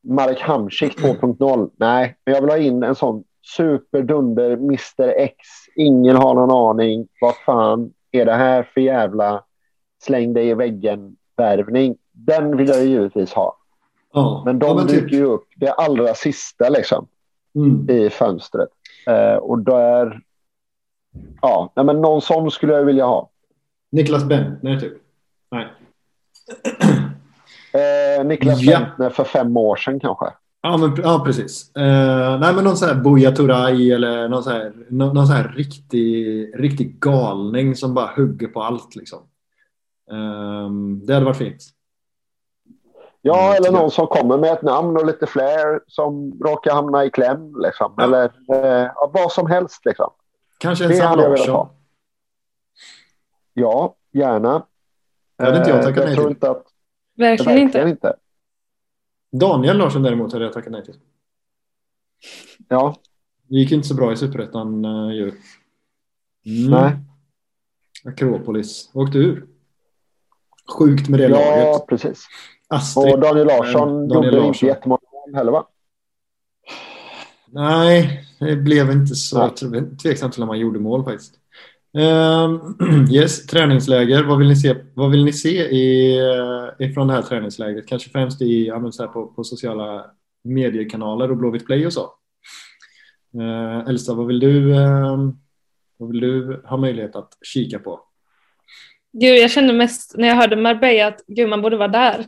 Marek 0.09 0.41
Hamsik 0.41 0.99
2.0. 0.99 1.71
Nej, 1.77 2.17
men 2.25 2.35
jag 2.35 2.41
vill 2.43 2.51
ha 2.51 2.59
in 2.59 2.83
en 2.83 2.95
sån 2.95 3.25
superdunder 3.57 4.51
Mr 4.51 5.09
X. 5.17 5.37
Ingen 5.77 6.17
har 6.17 6.35
någon 6.35 6.71
aning. 6.71 7.09
Vad 7.21 7.37
fan 7.37 7.93
är 8.13 8.25
det 8.25 8.35
här 8.35 8.71
för 8.75 8.81
jävla 8.81 9.45
släng 10.05 10.33
dig 10.33 10.49
i 10.49 10.55
väggen-värvning? 10.55 11.97
Den 12.13 12.57
vill 12.57 12.69
jag 12.69 12.85
givetvis 12.87 13.33
ha. 13.33 13.57
Ja. 14.13 14.43
Men 14.45 14.59
de 14.59 14.67
ja, 14.67 14.75
men 14.75 14.87
typ. 14.87 15.03
dyker 15.03 15.17
ju 15.17 15.25
upp 15.25 15.47
det 15.57 15.73
allra 15.73 16.15
sista 16.15 16.69
liksom, 16.69 17.07
Mm. 17.57 17.91
i 17.91 18.11
fönstret. 18.11 18.69
Eh, 19.07 19.37
och 19.37 19.59
där... 19.59 20.21
Ja, 21.43 21.73
nej, 21.77 21.85
men 21.85 22.01
någon 22.01 22.21
sån 22.23 22.51
skulle 22.51 22.73
jag 22.73 22.85
vilja 22.85 23.05
ha. 23.07 23.31
Niklas 23.93 24.25
Bentner 24.25 24.81
typ. 24.81 24.93
Nej. 25.51 25.67
Eh, 27.75 28.25
Niklas 28.25 28.63
Ja. 28.63 28.79
Bentner 28.79 29.11
för 29.11 29.25
fem 29.25 29.57
år 29.57 29.77
sedan 29.77 30.01
kanske. 30.01 30.27
Ja, 30.63 30.77
men, 30.77 30.95
ja 31.03 31.23
precis. 31.27 31.77
Eh, 31.77 32.41
nej, 32.41 32.55
men 32.55 32.65
någon 32.65 32.77
sån 32.77 32.89
här 32.89 32.95
Buya 32.95 33.31
Turay 33.33 33.93
eller 33.93 34.29
någon 34.29 34.43
sån 34.43 34.53
här, 34.53 34.73
någon, 34.89 35.15
någon 35.15 35.27
sån 35.27 35.37
här 35.37 35.55
riktig, 35.57 36.51
riktig 36.55 37.01
galning 37.01 37.77
som 37.77 37.95
bara 37.95 38.11
hugger 38.17 38.47
på 38.47 38.63
allt. 38.63 38.97
Liksom. 38.97 39.19
Ehm, 40.11 41.07
det 41.07 41.15
hade 41.15 41.27
varit 41.27 41.37
fint. 41.37 41.63
Ja, 43.23 43.45
Mm, 43.51 43.57
eller 43.57 43.73
någon 43.81 43.91
som 43.91 44.07
kommer 44.07 44.39
med 44.39 44.53
ett 44.53 44.63
namn 44.63 44.97
och 44.97 45.07
lite 45.07 45.27
fler 45.27 45.81
som 45.87 46.39
råkar 46.45 46.75
hamna 46.75 47.05
i 47.05 47.11
kläm. 47.11 47.55
Liksom. 47.61 47.95
Ja. 47.97 48.03
Eller 48.05 48.25
eh, 48.25 48.91
ja, 48.95 49.11
vad 49.15 49.33
som 49.33 49.47
helst. 49.47 49.85
Liksom. 49.85 50.11
Kanske 50.59 50.85
en 50.85 50.97
Sam 50.97 51.19
Larsson. 51.19 51.69
Ja, 53.55 53.97
gärna. 54.13 54.67
Det 55.39 55.45
hade 55.45 55.59
inte 55.59 55.71
jag 55.71 55.79
Eh, 55.79 55.85
tackat 55.85 56.05
nej 56.05 56.17
till. 56.17 56.49
att, 56.49 56.67
Verkligen 57.17 57.59
inte. 57.59 57.79
verkligen 57.79 57.89
inte. 57.89 58.17
Daniel 59.33 59.77
Larsson 59.79 60.03
däremot 60.03 60.33
hade 60.33 60.45
jag 60.45 60.53
tackat 60.53 60.73
nej 60.73 60.85
till. 60.85 60.95
Ja, 62.69 62.97
Det 63.49 63.57
gick 63.57 63.73
inte 63.73 63.89
så 63.89 63.95
bra 63.95 64.13
i 64.13 64.17
Superettan 64.17 64.85
uh, 64.85 65.13
ju. 65.15 65.23
Mm. 66.47 66.71
nej. 66.71 66.97
Akropolis 68.05 68.91
åkte 68.95 69.19
ur. 69.19 69.47
Sjukt 70.79 71.09
med 71.09 71.21
det 71.21 71.29
Ja, 71.29 71.31
laget. 71.31 71.87
precis. 71.89 72.27
Astrid. 72.69 73.15
Och 73.15 73.21
Daniel 73.21 73.47
Larsson 73.47 74.03
Eh, 74.03 74.09
Daniel 74.09 74.25
gjorde 74.25 74.31
Larsson. 74.37 74.47
inte 74.55 74.67
jättemånga 74.67 75.01
mål 75.27 75.35
heller, 75.37 75.53
va? 75.53 75.67
Nej, 77.49 78.25
det 78.41 78.57
blev 78.57 78.91
inte 78.91 79.15
så. 79.15 79.39
Nej. 79.39 79.51
Jag 79.61 79.99
Tveksamt 79.99 80.33
till 80.35 80.43
om 80.43 80.49
han 80.49 80.59
gjorde 80.59 80.79
mål 80.79 81.05
faktiskt. 81.05 81.35
Ehm, 81.99 82.61
yes, 83.11 83.47
träningsläger. 83.47 84.25
Vad 84.25 84.39
vill 84.39 84.49
ni 84.49 84.57
se, 84.57 84.75
vad 84.95 85.11
vill 85.11 85.25
ni 85.25 85.33
se 85.33 85.49
i, 85.69 86.17
eh, 86.19 86.87
ifrån 86.89 87.07
det 87.07 87.13
här 87.15 87.23
träningslägret? 87.23 87.87
Kanske 87.89 88.11
främst 88.11 88.43
i, 88.43 88.67
ja, 88.67 88.79
här 88.79 89.07
på, 89.07 89.27
på 89.27 89.45
sociala 89.45 90.05
mediekanaler 90.45 91.31
och 91.31 91.37
Blåvitt 91.37 91.67
Play 91.67 91.87
och 91.87 91.93
så. 91.93 92.11
Uh, 93.41 93.89
Elsa, 93.89 94.15
vad 94.15 94.27
vill, 94.27 94.41
du, 94.41 94.77
ehm, 94.77 95.33
vad 95.97 96.09
vill 96.11 96.21
du 96.21 96.63
ha 96.65 96.77
möjlighet 96.77 97.17
att 97.17 97.29
kika 97.43 97.79
på? 97.79 98.01
Gud, 99.21 99.39
jag 99.39 99.51
kände 99.51 99.73
mest 99.73 100.15
när 100.17 100.29
jag 100.29 100.35
hörde 100.35 100.57
Marbella 100.57 101.07
att 101.07 101.21
gud, 101.27 101.49
man 101.49 101.63
borde 101.63 101.77
vara 101.77 101.89
där. 101.89 102.19
Eh, 102.19 102.25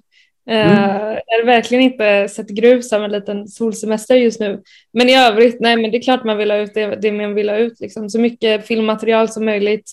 Mm. 0.73 1.19
Jag 1.27 1.39
har 1.39 1.45
verkligen 1.47 1.85
inte 1.85 2.29
sett 2.29 2.49
grus 2.49 2.93
av 2.93 3.05
en 3.05 3.13
liten 3.13 3.49
solsemester 3.49 4.17
just 4.17 4.41
nu. 4.41 4.63
Men 4.93 5.09
i 5.09 5.17
övrigt, 5.17 5.61
nej 5.61 5.77
men 5.77 5.91
det 5.91 5.97
är 5.97 6.03
klart 6.03 6.25
man 6.25 6.37
vill 6.37 6.51
ha 6.51 6.59
ut 6.59 6.75
det, 6.75 6.87
det 6.97 7.13
man 7.13 7.35
vill 7.35 7.49
ha 7.49 7.57
ut. 7.57 7.81
Liksom. 7.81 8.11
Så 8.11 8.21
mycket 8.21 8.67
filmmaterial 8.67 9.29
som 9.29 9.45
möjligt. 9.45 9.91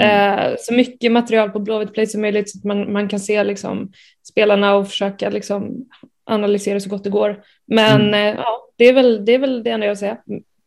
Eh, 0.00 0.54
så 0.58 0.74
mycket 0.74 1.12
material 1.12 1.50
på 1.50 1.58
Blåvitt 1.58 1.92
Play 1.94 2.06
som 2.06 2.20
möjligt 2.20 2.50
så 2.50 2.58
att 2.58 2.64
man, 2.64 2.92
man 2.92 3.08
kan 3.08 3.20
se 3.20 3.44
liksom, 3.44 3.92
spelarna 4.28 4.74
och 4.74 4.88
försöka 4.88 5.30
liksom, 5.30 5.84
analysera 6.24 6.80
så 6.80 6.90
gott 6.90 7.04
det 7.04 7.10
går. 7.10 7.42
Men 7.66 8.00
Mm. 8.00 8.14
eh, 8.14 8.40
ja, 8.40 8.68
det 8.76 8.84
är, 8.88 8.92
väl, 8.92 9.24
det 9.24 9.34
är 9.34 9.38
väl 9.38 9.62
det 9.62 9.70
enda 9.70 9.86
jag 9.86 9.98
säger. 9.98 10.16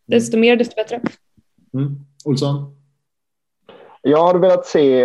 Desto 0.08 0.38
mer, 0.38 0.56
desto 0.56 0.76
bättre. 0.76 1.02
Mm. 1.74 1.96
Olsson? 2.26 2.76
Jag 4.02 4.28
hade 4.28 4.40
velat 4.40 4.66
se, 4.66 5.04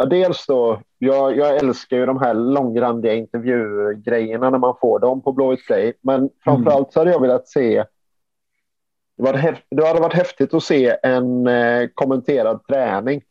ja, 0.00 0.06
dels 0.06 0.46
då, 0.46 0.80
jag, 0.98 1.36
jag 1.36 1.56
älskar 1.56 1.96
ju 1.96 2.06
de 2.06 2.18
här 2.18 2.34
långrandiga 2.34 3.14
intervjugrejerna 3.14 4.50
när 4.50 4.58
man 4.58 4.74
får 4.80 4.98
dem 4.98 5.22
på 5.22 5.32
Blåvitt 5.32 5.66
Play. 5.66 5.92
Men 6.00 6.30
framförallt 6.44 6.92
så 6.92 7.00
hade 7.00 7.10
jag 7.10 7.20
velat 7.20 7.48
se, 7.48 7.84
det, 9.16 9.22
var 9.22 9.56
det 9.70 9.86
hade 9.86 10.00
varit 10.00 10.14
häftigt 10.14 10.54
att 10.54 10.62
se 10.62 10.96
en 11.02 11.46
eh, 11.46 11.88
kommenterad 11.94 12.66
träning. 12.66 13.22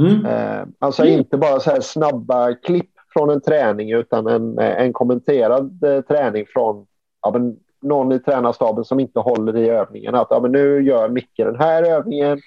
Mm. 0.00 0.26
Eh, 0.26 0.66
alltså 0.78 1.02
Mm. 1.02 1.18
inte 1.18 1.36
bara 1.36 1.60
så 1.60 1.70
här 1.70 1.80
snabba 1.80 2.54
klipp 2.54 2.90
från 3.12 3.30
en 3.30 3.40
träning 3.40 3.92
utan 3.92 4.26
en, 4.26 4.58
eh, 4.58 4.80
en 4.80 4.92
kommenterad 4.92 5.84
eh, 5.84 6.00
träning 6.00 6.46
från 6.48 6.86
ja, 7.22 7.30
men, 7.30 7.56
någon 7.82 8.12
i 8.12 8.18
tränarstaben 8.18 8.84
som 8.84 9.00
inte 9.00 9.20
håller 9.20 9.56
i 9.56 9.68
övningen. 9.68 10.14
Att 10.14 10.26
ja, 10.30 10.40
men 10.40 10.52
nu 10.52 10.82
gör 10.82 11.08
Micke 11.08 11.36
den 11.36 11.58
här 11.58 11.82
övningen 11.82 12.40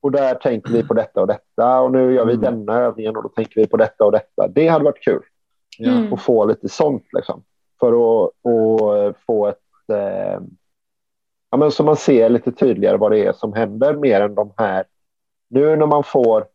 och 0.00 0.10
där 0.10 0.34
tänker 0.34 0.72
vi 0.72 0.82
på 0.82 0.94
detta 0.94 1.20
och 1.20 1.26
detta 1.26 1.80
och 1.80 1.92
nu 1.92 2.14
gör 2.14 2.24
vi 2.26 2.32
Mm. 2.34 2.44
denna 2.44 2.78
övningen 2.80 3.16
och 3.16 3.22
då 3.22 3.28
tänker 3.28 3.60
vi 3.60 3.66
på 3.66 3.76
detta 3.76 4.04
och 4.04 4.12
detta. 4.12 4.48
Det 4.48 4.68
hade 4.68 4.84
varit 4.84 5.04
kul. 5.04 5.22
Mm. 5.78 6.12
att 6.12 6.22
få 6.22 6.44
lite 6.44 6.68
sånt 6.68 7.04
liksom. 7.12 7.42
För 7.80 7.88
att, 7.92 8.30
att 8.46 9.16
få 9.26 9.46
ett... 9.46 9.58
Eh, 9.92 10.40
ja, 11.50 11.56
men 11.56 11.70
så 11.70 11.84
man 11.84 11.96
ser 11.96 12.28
lite 12.28 12.52
tydligare 12.52 12.96
vad 12.96 13.10
det 13.12 13.26
är 13.26 13.32
som 13.32 13.52
händer 13.52 13.94
mer 13.94 14.20
än 14.20 14.34
de 14.34 14.52
här. 14.56 14.84
Nu 15.50 15.76
när 15.76 15.86
man 15.86 16.04
får 16.04 16.46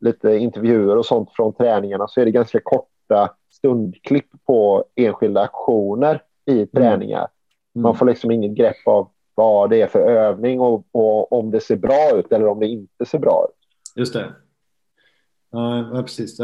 lite 0.00 0.36
intervjuer 0.36 0.96
och 0.96 1.06
sånt 1.06 1.32
från 1.32 1.52
träningarna 1.52 2.08
så 2.08 2.20
är 2.20 2.24
det 2.24 2.30
ganska 2.30 2.60
korta 2.60 3.34
stundklipp 3.50 4.28
på 4.46 4.84
enskilda 4.94 5.40
aktioner 5.40 6.22
i 6.46 6.66
träningar. 6.66 7.28
Man 7.74 7.84
Mm. 7.84 7.96
får 7.98 8.06
liksom 8.06 8.30
ingen 8.30 8.54
grepp 8.54 8.86
av 8.86 9.08
vad 9.34 9.70
det 9.70 9.82
är 9.82 9.86
för 9.86 10.00
övning 10.00 10.60
och, 10.60 10.86
och 10.92 11.32
om 11.32 11.50
det 11.50 11.60
ser 11.60 11.76
bra 11.76 12.10
ut 12.14 12.32
eller 12.32 12.46
om 12.46 12.60
det 12.60 12.66
inte 12.66 13.06
ser 13.06 13.18
bra 13.18 13.46
ut. 13.48 13.68
Just 13.96 14.12
det. 14.12 14.32
Ja, 15.50 16.02
precis. 16.02 16.38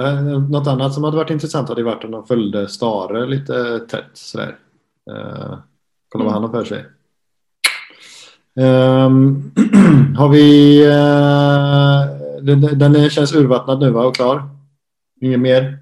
Något 0.51 0.66
annat 0.66 0.95
som 0.95 1.05
hade 1.05 1.16
varit 1.16 1.30
intressant 1.30 1.68
hade 1.68 1.82
varit 1.82 2.05
om 2.05 2.11
de 2.11 2.26
följde 2.26 2.68
Stare 2.68 3.26
lite 3.26 3.78
tätt. 3.78 4.11
Sådär. 4.12 4.59
Uh, 5.11 5.59
kolla 6.09 6.24
vad 6.24 6.32
han 6.32 6.43
har 6.43 6.51
för 6.51 6.64
sig. 6.64 6.84
Ehm, 8.57 9.51
har 10.16 10.28
vi... 10.28 10.80
Uh, 10.86 12.20
den, 12.43 12.78
den 12.78 13.11
känns 13.11 13.34
urvattnad 13.34 13.80
nu 13.80 13.91
va? 13.91 14.07
Och 14.07 14.14
klar? 14.14 14.43
Inget 15.20 15.41
mer? 15.41 15.78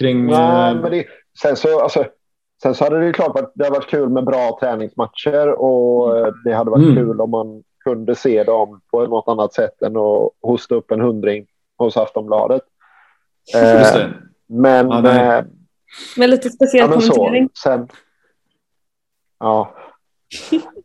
Kring... 0.00 0.26
Nej, 0.26 0.74
eh, 0.74 0.80
men 0.80 0.90
det, 0.90 1.06
sen, 1.42 1.56
så, 1.56 1.80
alltså, 1.80 2.04
sen 2.62 2.74
så 2.74 2.84
hade 2.84 2.98
det 2.98 3.06
ju 3.06 3.12
klart 3.12 3.34
varit, 3.34 3.52
det 3.54 3.64
hade 3.64 3.76
varit 3.78 3.90
kul 3.90 4.08
med 4.08 4.24
bra 4.24 4.56
träningsmatcher 4.60 5.48
och 5.48 6.18
eh, 6.18 6.32
det 6.44 6.52
hade 6.54 6.70
varit 6.70 6.82
Mm. 6.84 6.96
kul 6.96 7.20
om 7.20 7.30
man 7.30 7.62
kunde 7.84 8.14
se 8.14 8.44
dem 8.44 8.80
på 8.90 9.06
något 9.06 9.28
annat 9.28 9.52
sätt 9.54 9.82
än 9.82 9.96
att 9.96 10.30
hosta 10.42 10.74
upp 10.74 10.90
en 10.90 11.00
hundring 11.00 11.46
hos 11.78 11.96
Aftonbladet. 11.96 12.62
just 13.54 13.94
Eh, 13.94 14.00
det. 14.00 14.14
men, 14.46 14.88
Ja, 14.90 15.08
eh, 15.38 15.44
Med 16.16 16.30
lite 16.30 16.50
speciell 16.50 16.80
ja, 16.84 16.88
men 16.90 17.00
så. 17.02 17.12
kommentering. 17.14 17.48
Sen, 17.62 17.88
ja. 19.38 19.74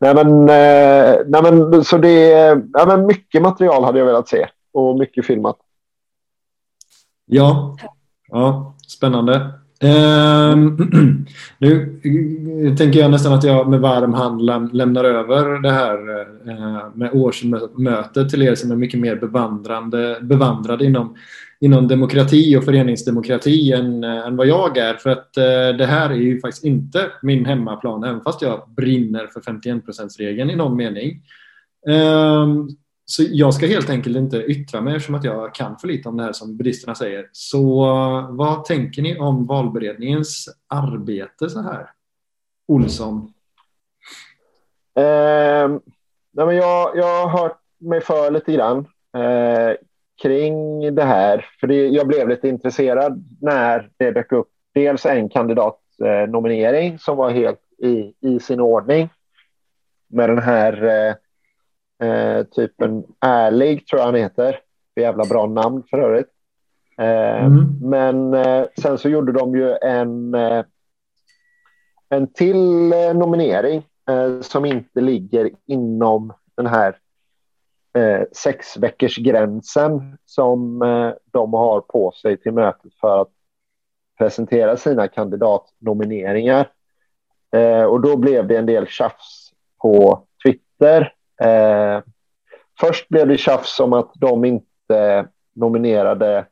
nej, 0.00 0.14
men, 0.14 0.28
eh, 0.48 1.20
nej, 1.26 1.42
men, 1.42 1.84
så 1.84 1.98
det, 1.98 2.28
ja, 2.72 2.86
men 2.86 3.06
mycket 3.06 3.42
material 3.42 3.84
hade 3.84 3.98
jag 3.98 4.06
velat 4.06 4.28
se 4.28 4.48
och 4.72 4.98
mycket 4.98 5.26
filmat. 5.26 5.58
Ja, 7.24 7.76
ja 8.28 8.74
spännande. 8.86 9.52
Ehm, 9.80 10.76
nu 11.58 12.00
tänker 12.78 13.00
jag 13.00 13.10
nästan 13.10 13.32
att 13.32 13.44
jag 13.44 13.68
med 13.68 13.80
varm 13.80 14.14
hand 14.14 14.40
läm- 14.40 14.72
lämnar 14.72 15.04
över 15.04 15.62
det 15.62 15.70
här 15.70 16.20
eh, 16.48 16.94
med 16.94 17.10
årsmötet 17.12 18.28
till 18.30 18.42
er 18.42 18.54
som 18.54 18.70
är 18.70 18.76
mycket 18.76 19.00
mer 19.00 19.16
bevandrande, 19.16 20.18
bevandrade 20.22 20.84
inom, 20.84 21.16
inom 21.60 21.88
demokrati 21.88 22.56
och 22.56 22.64
föreningsdemokrati 22.64 23.72
än, 23.72 24.04
eh, 24.04 24.26
än 24.26 24.36
vad 24.36 24.46
jag 24.46 24.78
är. 24.78 24.94
För 24.94 25.10
att 25.10 25.36
eh, 25.36 25.76
det 25.78 25.86
här 25.86 26.10
är 26.10 26.14
ju 26.14 26.40
faktiskt 26.40 26.64
inte 26.64 27.06
min 27.22 27.44
hemmaplan, 27.44 28.04
även 28.04 28.20
fast 28.20 28.42
jag 28.42 28.62
brinner 28.76 29.26
för 29.26 29.40
51-procentsregeln 29.40 30.50
i 30.50 30.56
någon 30.56 30.76
mening. 30.76 31.22
Ehm, 31.88 32.68
så 33.10 33.24
jag 33.28 33.54
ska 33.54 33.66
helt 33.66 33.90
enkelt 33.90 34.16
inte 34.16 34.36
yttra 34.36 34.80
mig 34.80 34.96
eftersom 34.96 35.14
att 35.14 35.24
jag 35.24 35.54
kan 35.54 35.78
för 35.78 35.88
lite 35.88 36.08
om 36.08 36.16
det 36.16 36.22
här 36.22 36.32
som 36.32 36.56
buddhisterna 36.56 36.94
säger. 36.94 37.28
Så 37.32 37.86
vad 38.30 38.64
tänker 38.64 39.02
ni 39.02 39.18
om 39.18 39.46
valberedningens 39.46 40.48
arbete 40.66 41.50
så 41.50 41.62
här? 41.62 41.90
Olsson? 42.66 43.32
Eh, 44.94 45.68
nej, 46.32 46.46
men 46.46 46.56
jag, 46.56 46.96
jag 46.96 47.26
har 47.26 47.42
hört 47.42 47.58
mig 47.78 48.00
för 48.00 48.30
lite 48.30 48.52
grann 48.52 48.78
eh, 49.16 49.76
kring 50.22 50.80
det 50.94 51.04
här. 51.04 51.46
För 51.60 51.66
det, 51.66 51.88
jag 51.88 52.06
blev 52.06 52.28
lite 52.28 52.48
intresserad 52.48 53.24
när 53.40 53.90
det 53.96 54.10
dök 54.10 54.32
upp 54.32 54.48
dels 54.74 55.06
en 55.06 55.28
kandidatnominering 55.28 56.24
eh, 56.24 56.28
nominering 56.30 56.98
som 56.98 57.16
var 57.16 57.30
helt 57.30 57.60
i, 57.78 58.14
i 58.20 58.40
sin 58.40 58.60
ordning. 58.60 59.08
med 60.08 60.28
den 60.28 60.38
här 60.38 60.84
eh, 60.84 61.14
eh, 62.02 62.08
eh, 62.08 62.44
typen 62.44 63.04
Ärlig, 63.20 63.86
tror 63.86 64.00
jag 64.00 64.06
han 64.06 64.14
heter. 64.14 64.60
Jävla 64.96 65.24
bra 65.24 65.46
namn 65.46 65.82
för 65.90 65.98
övrigt. 65.98 66.30
Eh, 66.98 67.44
mm. 67.44 67.78
Men 67.80 68.34
eh, 68.34 68.66
sen 68.80 68.98
så 68.98 69.08
gjorde 69.08 69.32
de 69.32 69.56
ju 69.56 69.76
en, 69.82 70.34
eh, 70.34 70.64
en 72.08 72.32
till 72.32 72.92
eh, 72.92 73.14
nominering 73.14 73.82
som 74.40 74.64
inte 74.64 75.00
ligger 75.00 75.50
inom 75.66 76.32
den 76.56 76.66
här 76.66 76.98
eh, 77.98 78.22
sex 78.32 78.76
veckors 78.76 79.16
gränsen 79.16 80.18
som 80.24 80.82
eh, 80.82 81.10
de 81.32 81.52
har 81.52 81.80
på 81.80 82.12
sig 82.12 82.36
till 82.36 82.52
mötet 82.52 82.94
för 83.00 83.20
att 83.20 83.30
presentera 84.18 84.76
sina 84.76 85.08
kandidatnomineringar. 85.08 86.70
Eh, 87.52 87.82
och 87.82 88.00
då 88.00 88.16
blev 88.16 88.46
det 88.46 88.56
en 88.56 88.66
del 88.66 88.86
tjafs 88.86 89.52
på 89.82 90.24
Twitter. 90.44 91.12
Eh, 91.40 92.02
först 92.80 93.08
blev 93.08 93.28
det 93.28 93.38
tjafs 93.38 93.80
om 93.80 93.92
att 93.92 94.12
de 94.14 94.44
inte 94.44 95.28
nominerade 95.54 96.46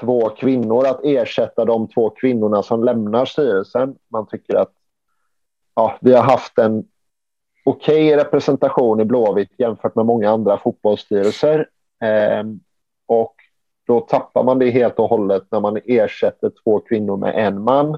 två 0.00 0.28
kvinnor 0.28 0.86
att 0.86 1.00
ersätta 1.04 1.64
de 1.64 1.88
två 1.88 2.10
kvinnorna 2.10 2.62
som 2.62 2.84
lämnar 2.84 3.24
styrelsen. 3.24 3.96
Man 4.08 4.26
tycker 4.26 4.56
att 4.56 4.72
ja, 5.74 5.98
vi 6.00 6.14
har 6.14 6.22
haft 6.22 6.58
en 6.58 6.84
okej 7.64 8.14
okay 8.14 8.24
representation 8.24 9.00
i 9.00 9.04
Blåvitt 9.04 9.52
jämfört 9.58 9.94
med 9.94 10.06
många 10.06 10.30
andra 10.30 10.58
fotbollsstyrelser. 10.58 11.68
Eh, 12.02 12.44
och 13.06 13.34
då 13.86 14.00
tappar 14.00 14.44
man 14.44 14.58
det 14.58 14.70
helt 14.70 14.98
och 14.98 15.08
hållet 15.08 15.42
när 15.50 15.60
man 15.60 15.78
ersätter 15.84 16.52
två 16.64 16.80
kvinnor 16.80 17.16
med 17.16 17.46
en 17.46 17.62
man. 17.62 17.94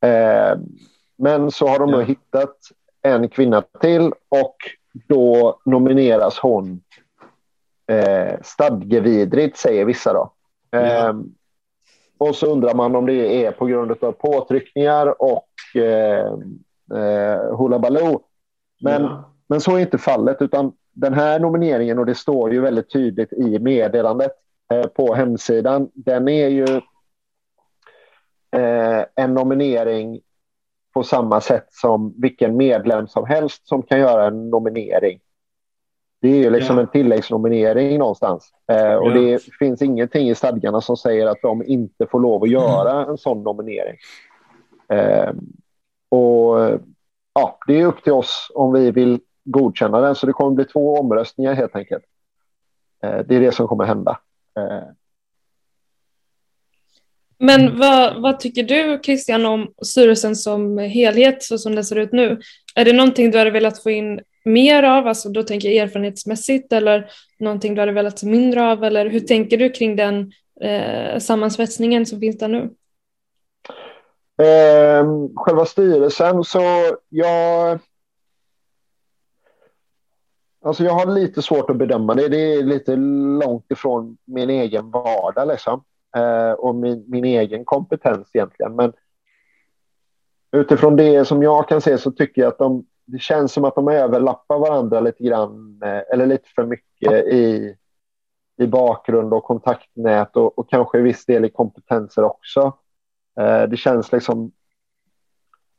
Eh, 0.00 0.58
men 1.16 1.50
så 1.50 1.66
har 1.66 1.78
de 1.78 1.90
nu 1.90 2.04
hittat 2.04 2.56
en 3.02 3.28
kvinna 3.28 3.62
till 3.80 4.12
och 4.28 4.56
då 4.92 5.60
nomineras 5.64 6.38
hon 6.38 6.82
eh, 7.86 8.40
stadgevidrigt, 8.42 9.56
säger 9.56 9.84
vissa. 9.84 10.12
Då. 10.12 10.32
Eh, 10.78 11.14
och 12.18 12.36
så 12.36 12.46
undrar 12.46 12.74
man 12.74 12.96
om 12.96 13.06
det 13.06 13.44
är 13.44 13.52
på 13.52 13.66
grund 13.66 14.04
av 14.04 14.12
påtryckningar 14.12 15.22
och 15.22 15.48
eh, 15.74 16.32
eh, 16.94 17.78
Baloo. 17.78 18.20
Men, 18.80 19.02
ja. 19.02 19.34
men 19.48 19.60
så 19.60 19.76
är 19.76 19.80
inte 19.80 19.98
fallet, 19.98 20.42
utan 20.42 20.72
den 20.92 21.14
här 21.14 21.40
nomineringen, 21.40 21.98
och 21.98 22.06
det 22.06 22.14
står 22.14 22.52
ju 22.52 22.60
väldigt 22.60 22.92
tydligt 22.92 23.32
i 23.32 23.58
meddelandet 23.58 24.32
eh, 24.72 24.86
på 24.86 25.14
hemsidan, 25.14 25.90
den 25.94 26.28
är 26.28 26.48
ju 26.48 26.80
eh, 28.56 29.04
en 29.14 29.34
nominering 29.34 30.20
på 30.94 31.02
samma 31.02 31.40
sätt 31.40 31.66
som 31.70 32.14
vilken 32.16 32.56
medlem 32.56 33.08
som 33.08 33.26
helst 33.26 33.68
som 33.68 33.82
kan 33.82 33.98
göra 33.98 34.26
en 34.26 34.50
nominering. 34.50 35.20
Det 36.22 36.28
är 36.28 36.36
ju 36.36 36.50
liksom 36.50 36.76
ja. 36.76 36.82
en 36.82 36.88
tilläggsnominering 36.88 37.98
någonstans. 37.98 38.50
Eh, 38.72 38.94
och 38.94 39.10
ja. 39.10 39.14
det 39.14 39.42
finns 39.58 39.82
ingenting 39.82 40.30
i 40.30 40.34
stadgarna 40.34 40.80
som 40.80 40.96
säger 40.96 41.26
att 41.26 41.42
de 41.42 41.64
inte 41.66 42.06
får 42.06 42.20
lov 42.20 42.42
att 42.42 42.50
göra 42.50 42.92
mm. 42.92 43.10
en 43.10 43.18
sån 43.18 43.42
nominering. 43.42 43.96
Eh, 44.88 45.30
och 46.08 46.80
ja, 47.34 47.58
det 47.66 47.80
är 47.80 47.86
upp 47.86 48.02
till 48.02 48.12
oss 48.12 48.52
om 48.54 48.72
vi 48.72 48.90
vill 48.90 49.20
godkänna 49.44 50.00
den. 50.00 50.14
Så 50.14 50.26
det 50.26 50.32
kommer 50.32 50.50
bli 50.50 50.64
två 50.64 50.96
omröstningar 50.96 51.54
helt 51.54 51.76
enkelt. 51.76 52.04
Eh, 53.02 53.18
det 53.26 53.36
är 53.36 53.40
det 53.40 53.52
som 53.52 53.68
kommer 53.68 53.84
hända. 53.84 54.18
Men 57.42 57.78
vad, 57.78 58.22
vad, 58.22 58.40
tycker 58.40 58.62
du 58.62 59.00
Christian 59.02 59.46
om 59.46 59.72
styrelsen 59.82 60.36
som 60.36 60.78
helhet 60.78 61.42
så 61.42 61.58
som 61.58 61.74
det 61.74 61.84
ser 61.84 61.96
ut 61.96 62.12
nu? 62.12 62.40
Är 62.74 62.84
det 62.84 62.92
någonting 62.92 63.30
du 63.30 63.38
hade 63.38 63.50
velat 63.50 63.82
få 63.82 63.90
in 63.90 64.20
mer 64.44 64.82
av, 64.82 65.06
alltså 65.06 65.28
då 65.28 65.42
tänker 65.42 65.68
jag 65.68 65.84
erfarenhetsmässigt 65.84 66.72
eller 66.72 67.10
någonting 67.38 67.74
du 67.74 67.80
hade 67.80 67.92
velat 67.92 68.18
se 68.18 68.26
mindre 68.26 68.70
av 68.70 68.84
eller 68.84 69.06
hur 69.06 69.20
tänker 69.20 69.56
du 69.56 69.70
kring 69.70 69.96
den 69.96 70.32
eh, 70.60 71.18
sammansvetsningen 71.18 72.06
som 72.06 72.20
finns 72.20 72.38
där 72.38 72.48
nu? 72.48 72.70
Eh, 74.44 75.06
själva 75.36 75.64
styrelsen 75.64 76.44
så 76.44 76.60
jag... 77.08 77.78
Alltså 80.64 80.84
jag 80.84 80.92
har 80.92 81.06
lite 81.06 81.42
svårt 81.42 81.70
att 81.70 81.76
bedöma 81.76 82.14
det. 82.14 82.28
Det 82.28 82.54
är 82.54 82.62
lite 82.62 82.96
långt 83.44 83.70
ifrån 83.70 84.16
min 84.24 84.50
egen 84.50 84.90
vardag 84.90 85.48
liksom. 85.48 85.84
Eh, 86.16 86.52
och 86.52 86.74
min, 86.74 87.04
min 87.08 87.24
egen 87.24 87.64
kompetens 87.64 88.30
egentligen. 88.34 88.76
Men 88.76 88.92
utifrån 90.52 90.96
det 90.96 91.24
som 91.24 91.42
jag 91.42 91.68
kan 91.68 91.80
se 91.80 91.98
så 91.98 92.10
tycker 92.10 92.42
jag 92.42 92.48
att 92.48 92.58
de, 92.58 92.86
det 93.04 93.18
känns 93.18 93.52
som 93.52 93.64
att 93.64 93.74
de 93.74 93.88
överlappar 93.88 94.58
varandra 94.58 95.00
lite 95.00 95.24
grann. 95.24 95.80
Eh, 95.84 96.02
eller 96.12 96.26
lite 96.26 96.48
för 96.48 96.66
mycket 96.66 97.12
i, 97.12 97.76
i 98.60 98.66
bakgrund 98.66 99.34
och 99.34 99.44
kontaktnät 99.44 100.36
och, 100.36 100.58
och 100.58 100.70
kanske 100.70 100.98
i 100.98 101.02
viss 101.02 101.26
del 101.26 101.44
i 101.44 101.50
kompetenser 101.50 102.24
också. 102.24 102.72
Eh, 103.40 103.62
det 103.62 103.76
känns 103.76 104.12
liksom... 104.12 104.52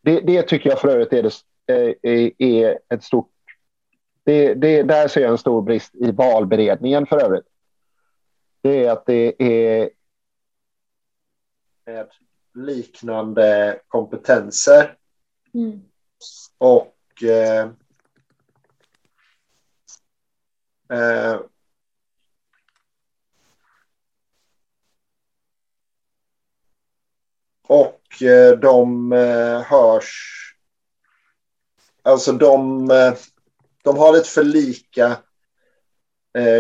Det, 0.04 0.20
det, 0.20 0.42
tycker 0.42 0.70
jag 0.70 0.80
för 0.80 0.88
övrigt 0.88 1.14
är, 1.14 1.24
det, 1.24 1.34
eh, 1.74 1.96
är, 2.02 2.32
är 2.38 2.80
ett 2.90 3.04
stort... 3.04 3.32
Det, 4.24 4.54
det, 4.54 4.84
där 4.84 5.08
ser 5.08 5.22
jag 5.22 5.32
en 5.32 5.38
stor 5.38 5.62
brist 5.62 5.96
i 5.96 6.12
valberedningen 6.12 7.06
för 7.06 7.24
övrigt. 7.24 7.48
Det 8.62 8.86
är 8.86 8.92
att 8.92 9.06
det 9.06 9.44
är 9.44 9.90
med 11.92 12.08
liknande 12.54 13.80
kompetenser. 13.88 14.98
Mm. 15.54 15.82
Och 16.58 17.24
eh, 17.24 17.70
eh, 20.90 21.40
Och 27.68 28.22
eh, 28.22 28.60
de 28.60 29.12
eh, 29.14 29.62
hörs... 29.62 30.38
Alltså 32.04 32.32
de, 32.32 32.92
eh, 32.92 33.14
de 33.84 33.98
har 33.98 34.18
ett 34.18 34.28
för 34.28 34.44
lika 34.44 35.18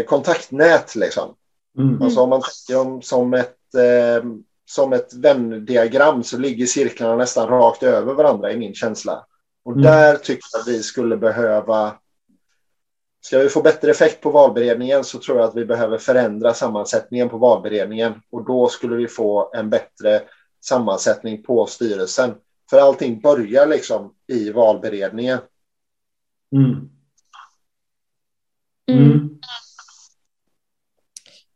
kontaktnät 0.08 0.95
liksom. 0.95 1.36
Mm. 1.78 2.02
Alltså 2.02 2.22
om 2.22 2.30
man 2.30 2.41
tänker 2.41 2.82
om 2.82 3.02
som 3.02 3.34
ett, 3.34 3.58
som 4.72 4.93
ett 4.93 5.14
vändiagram 5.14 6.23
så 6.23 6.38
ligger 6.38 6.65
cirklarna 6.65 7.15
nästan 7.15 7.48
rakt 7.48 7.84
över 7.84 8.14
varandra 8.14 8.52
i 8.52 8.57
min 8.57 8.73
känsla. 8.73 9.26
Och 9.64 9.72
mm. 9.72 9.84
där 9.84 10.15
tycker 10.15 10.43
jag 10.53 10.61
att 10.61 10.68
vi 10.68 10.84
skulle 10.84 11.18
behöva 11.18 11.93
Ska 13.23 13.39
vi 13.39 13.49
få 13.49 13.61
bättre 13.61 13.91
effekt 13.91 14.22
på 14.22 14.31
valberedningen 14.31 15.03
så 15.03 15.19
tror 15.19 15.38
jag 15.38 15.49
att 15.49 15.56
vi 15.56 15.65
behöver 15.65 15.98
förändra 15.98 16.53
sammansättningen 16.53 17.30
på 17.30 17.38
valberedningen 17.38 18.14
och 18.31 18.45
då 18.45 18.68
skulle 18.68 18.95
vi 18.95 19.07
få 19.07 19.52
en 19.53 19.69
bättre 19.69 20.22
sammansättning 20.61 21.43
på 21.43 21.65
styrelsen. 21.65 22.34
För 22.69 22.80
allting 22.80 23.22
börjar 23.22 23.68
liksom 23.68 24.14
i 24.27 24.52
valberedningen. 24.52 25.39
Mm. 26.56 26.89
Mm. 28.91 29.11
mm. 29.11 29.39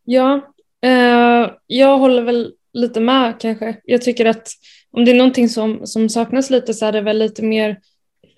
Ja, 0.04 0.54
eh, 0.82 1.52
jag 1.68 1.98
håller 1.98 2.24
väl 2.24 2.56
lite 2.76 3.00
med 3.00 3.40
kanske. 3.40 3.78
Jag 3.84 4.02
tycker 4.02 4.26
att 4.26 4.50
om 4.92 5.06
det 5.06 5.12
är 5.12 5.16
någonting 5.16 5.50
som, 5.50 5.88
som 5.88 6.10
saknas 6.10 6.50
lite 6.50 6.74
så 6.74 6.86
är 6.86 6.92
det 6.92 7.02
väl 7.02 7.18
lite 7.18 7.44
mer 7.44 7.78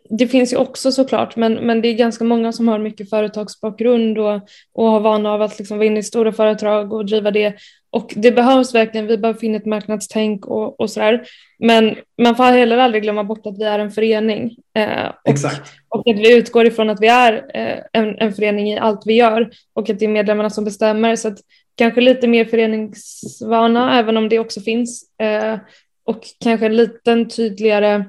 det 0.10 0.28
finns 0.28 0.54
ju 0.54 0.58
också 0.58 0.92
såklart, 0.92 1.36
men, 1.36 1.54
men 1.54 1.82
det 1.82 1.88
är 1.88 1.94
ganska 1.94 2.24
många 2.24 2.52
som 2.52 2.68
har 2.68 2.80
mycket 2.80 3.10
företagsbakgrund 3.10 4.18
och, 4.18 4.42
och 4.74 4.86
har 4.86 5.00
vana 5.00 5.32
av 5.32 5.42
att 5.42 5.60
liksom 5.60 5.78
vara 5.78 5.88
inne 5.88 6.00
i 6.00 6.04
stora 6.04 6.32
företag 6.32 6.94
och 6.94 7.06
driva 7.06 7.32
det. 7.32 7.56
Och 7.90 8.14
det 8.16 8.32
behövs 8.32 8.76
verkligen, 8.76 9.08
vi 9.08 9.18
behöver 9.18 9.40
finna 9.40 9.58
ett 9.58 9.66
marknadstänk 9.66 10.46
och, 10.46 10.80
och 10.80 10.90
sådär. 10.90 11.24
Men 11.60 11.96
man 12.22 12.36
får 12.36 12.44
heller 12.44 12.78
aldrig 12.78 13.04
glömma 13.04 13.24
bort 13.24 13.46
att 13.46 13.60
vi 13.60 13.64
är 13.64 13.80
en 13.80 13.92
förening. 13.92 14.56
Eh, 14.78 15.08
och, 15.08 15.30
Exakt. 15.30 15.62
och 15.90 16.10
att 16.10 16.18
vi 16.18 16.38
utgår 16.38 16.66
ifrån 16.66 16.90
att 16.90 17.02
vi 17.02 17.08
är 17.08 17.34
eh, 17.54 17.78
en, 17.94 18.18
en 18.18 18.34
förening 18.34 18.74
i 18.74 18.80
allt 18.80 19.02
vi 19.06 19.14
gör 19.14 19.50
och 19.74 19.90
att 19.90 20.00
det 20.00 20.06
är 20.06 20.10
medlemmarna 20.10 20.50
som 20.50 20.66
bestämmer. 20.66 21.16
Så 21.16 21.28
att 21.28 21.38
kanske 21.78 22.02
lite 22.02 22.28
mer 22.28 22.46
föreningsvana, 22.46 24.00
även 24.00 24.18
om 24.18 24.30
det 24.30 24.40
också 24.40 24.62
finns. 24.62 25.20
Eh, 25.20 25.58
och 26.04 26.24
kanske 26.40 26.66
en 26.66 26.76
liten 26.76 27.30
tydligare 27.30 28.06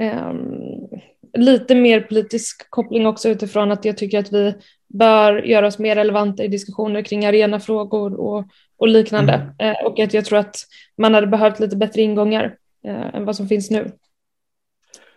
Um, 0.00 0.88
lite 1.32 1.74
mer 1.74 2.00
politisk 2.00 2.70
koppling 2.70 3.06
också 3.06 3.28
utifrån 3.28 3.72
att 3.72 3.84
jag 3.84 3.98
tycker 3.98 4.18
att 4.18 4.32
vi 4.32 4.54
bör 4.88 5.42
göra 5.42 5.66
oss 5.66 5.78
mer 5.78 5.94
relevanta 5.94 6.44
i 6.44 6.48
diskussioner 6.48 7.02
kring 7.02 7.26
arenafrågor 7.26 8.14
och, 8.14 8.44
och 8.76 8.88
liknande. 8.88 9.32
Mm. 9.58 9.76
Eh, 9.76 9.86
och 9.86 10.00
att 10.00 10.14
jag 10.14 10.24
tror 10.24 10.38
att 10.38 10.56
man 10.98 11.14
hade 11.14 11.26
behövt 11.26 11.60
lite 11.60 11.76
bättre 11.76 12.02
ingångar 12.02 12.56
eh, 12.84 13.14
än 13.14 13.24
vad 13.24 13.36
som 13.36 13.48
finns 13.48 13.70
nu. 13.70 13.92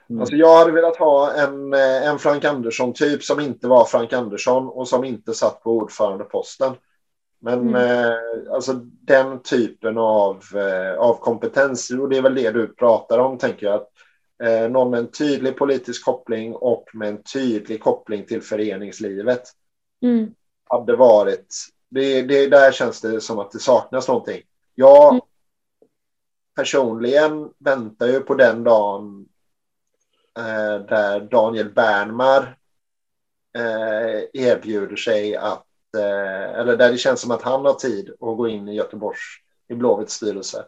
Mm. 0.09 0.21
Alltså 0.21 0.35
jag 0.35 0.57
hade 0.57 0.71
velat 0.71 0.97
ha 0.97 1.33
en, 1.33 1.73
eh, 1.73 2.09
en 2.09 2.19
Frank 2.19 2.45
Andersson-typ 2.45 3.23
som 3.23 3.39
inte 3.39 3.67
var 3.67 3.85
Frank 3.85 4.13
Andersson 4.13 4.67
och 4.67 4.87
som 4.87 5.03
inte 5.03 5.33
satt 5.33 5.63
på 5.63 5.71
ordförandeposten. 5.71 6.73
Men 7.43 7.59
mm. 7.59 7.75
eh, 7.75 8.53
alltså 8.53 8.73
den 9.01 9.41
typen 9.41 9.97
av, 9.97 10.43
eh, 10.55 10.99
av 10.99 11.13
kompetens, 11.13 11.91
och 11.91 12.09
det 12.09 12.17
är 12.17 12.21
väl 12.21 12.35
det 12.35 12.51
du 12.51 12.67
pratar 12.67 13.19
om, 13.19 13.37
tänker 13.37 13.65
jag. 13.65 13.75
Att 13.75 13.89
Eh, 14.43 14.69
någon 14.69 14.91
med 14.91 14.99
en 14.99 15.11
tydlig 15.11 15.57
politisk 15.57 16.05
koppling 16.05 16.55
och 16.55 16.89
med 16.93 17.09
en 17.09 17.23
tydlig 17.23 17.81
koppling 17.81 18.25
till 18.25 18.41
föreningslivet. 18.41 19.41
Mm. 20.01 20.33
Hade 20.69 20.95
varit, 20.95 21.55
det, 21.89 22.21
det, 22.21 22.47
där 22.47 22.71
känns 22.71 23.01
det 23.01 23.21
som 23.21 23.39
att 23.39 23.51
det 23.51 23.59
saknas 23.59 24.07
någonting. 24.07 24.41
Jag 24.75 25.13
Mm. 25.13 25.21
personligen 26.55 27.49
väntar 27.57 28.07
ju 28.07 28.19
på 28.19 28.35
den 28.35 28.63
dagen 28.63 29.25
eh, 30.37 30.85
där 30.85 31.19
Daniel 31.19 31.73
Bernmar 31.73 32.57
eh, 33.57 34.43
erbjuder 34.43 34.95
sig 34.95 35.35
att, 35.35 35.65
eh, 35.95 36.59
eller 36.59 36.77
där 36.77 36.91
det 36.91 36.97
känns 36.97 37.21
som 37.21 37.31
att 37.31 37.41
han 37.41 37.65
har 37.65 37.73
tid 37.73 38.09
att 38.09 38.37
gå 38.37 38.47
in 38.47 38.67
i 38.67 38.75
Göteborgs, 38.75 39.19
i 39.69 39.75
Blåvitts 39.75 40.13
styrelse 40.13 40.65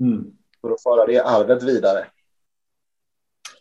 Mm. 0.00 0.24
för 0.60 0.70
att 0.70 0.82
föra 0.82 1.06
det 1.06 1.20
arvet 1.20 1.62
vidare. 1.62 2.06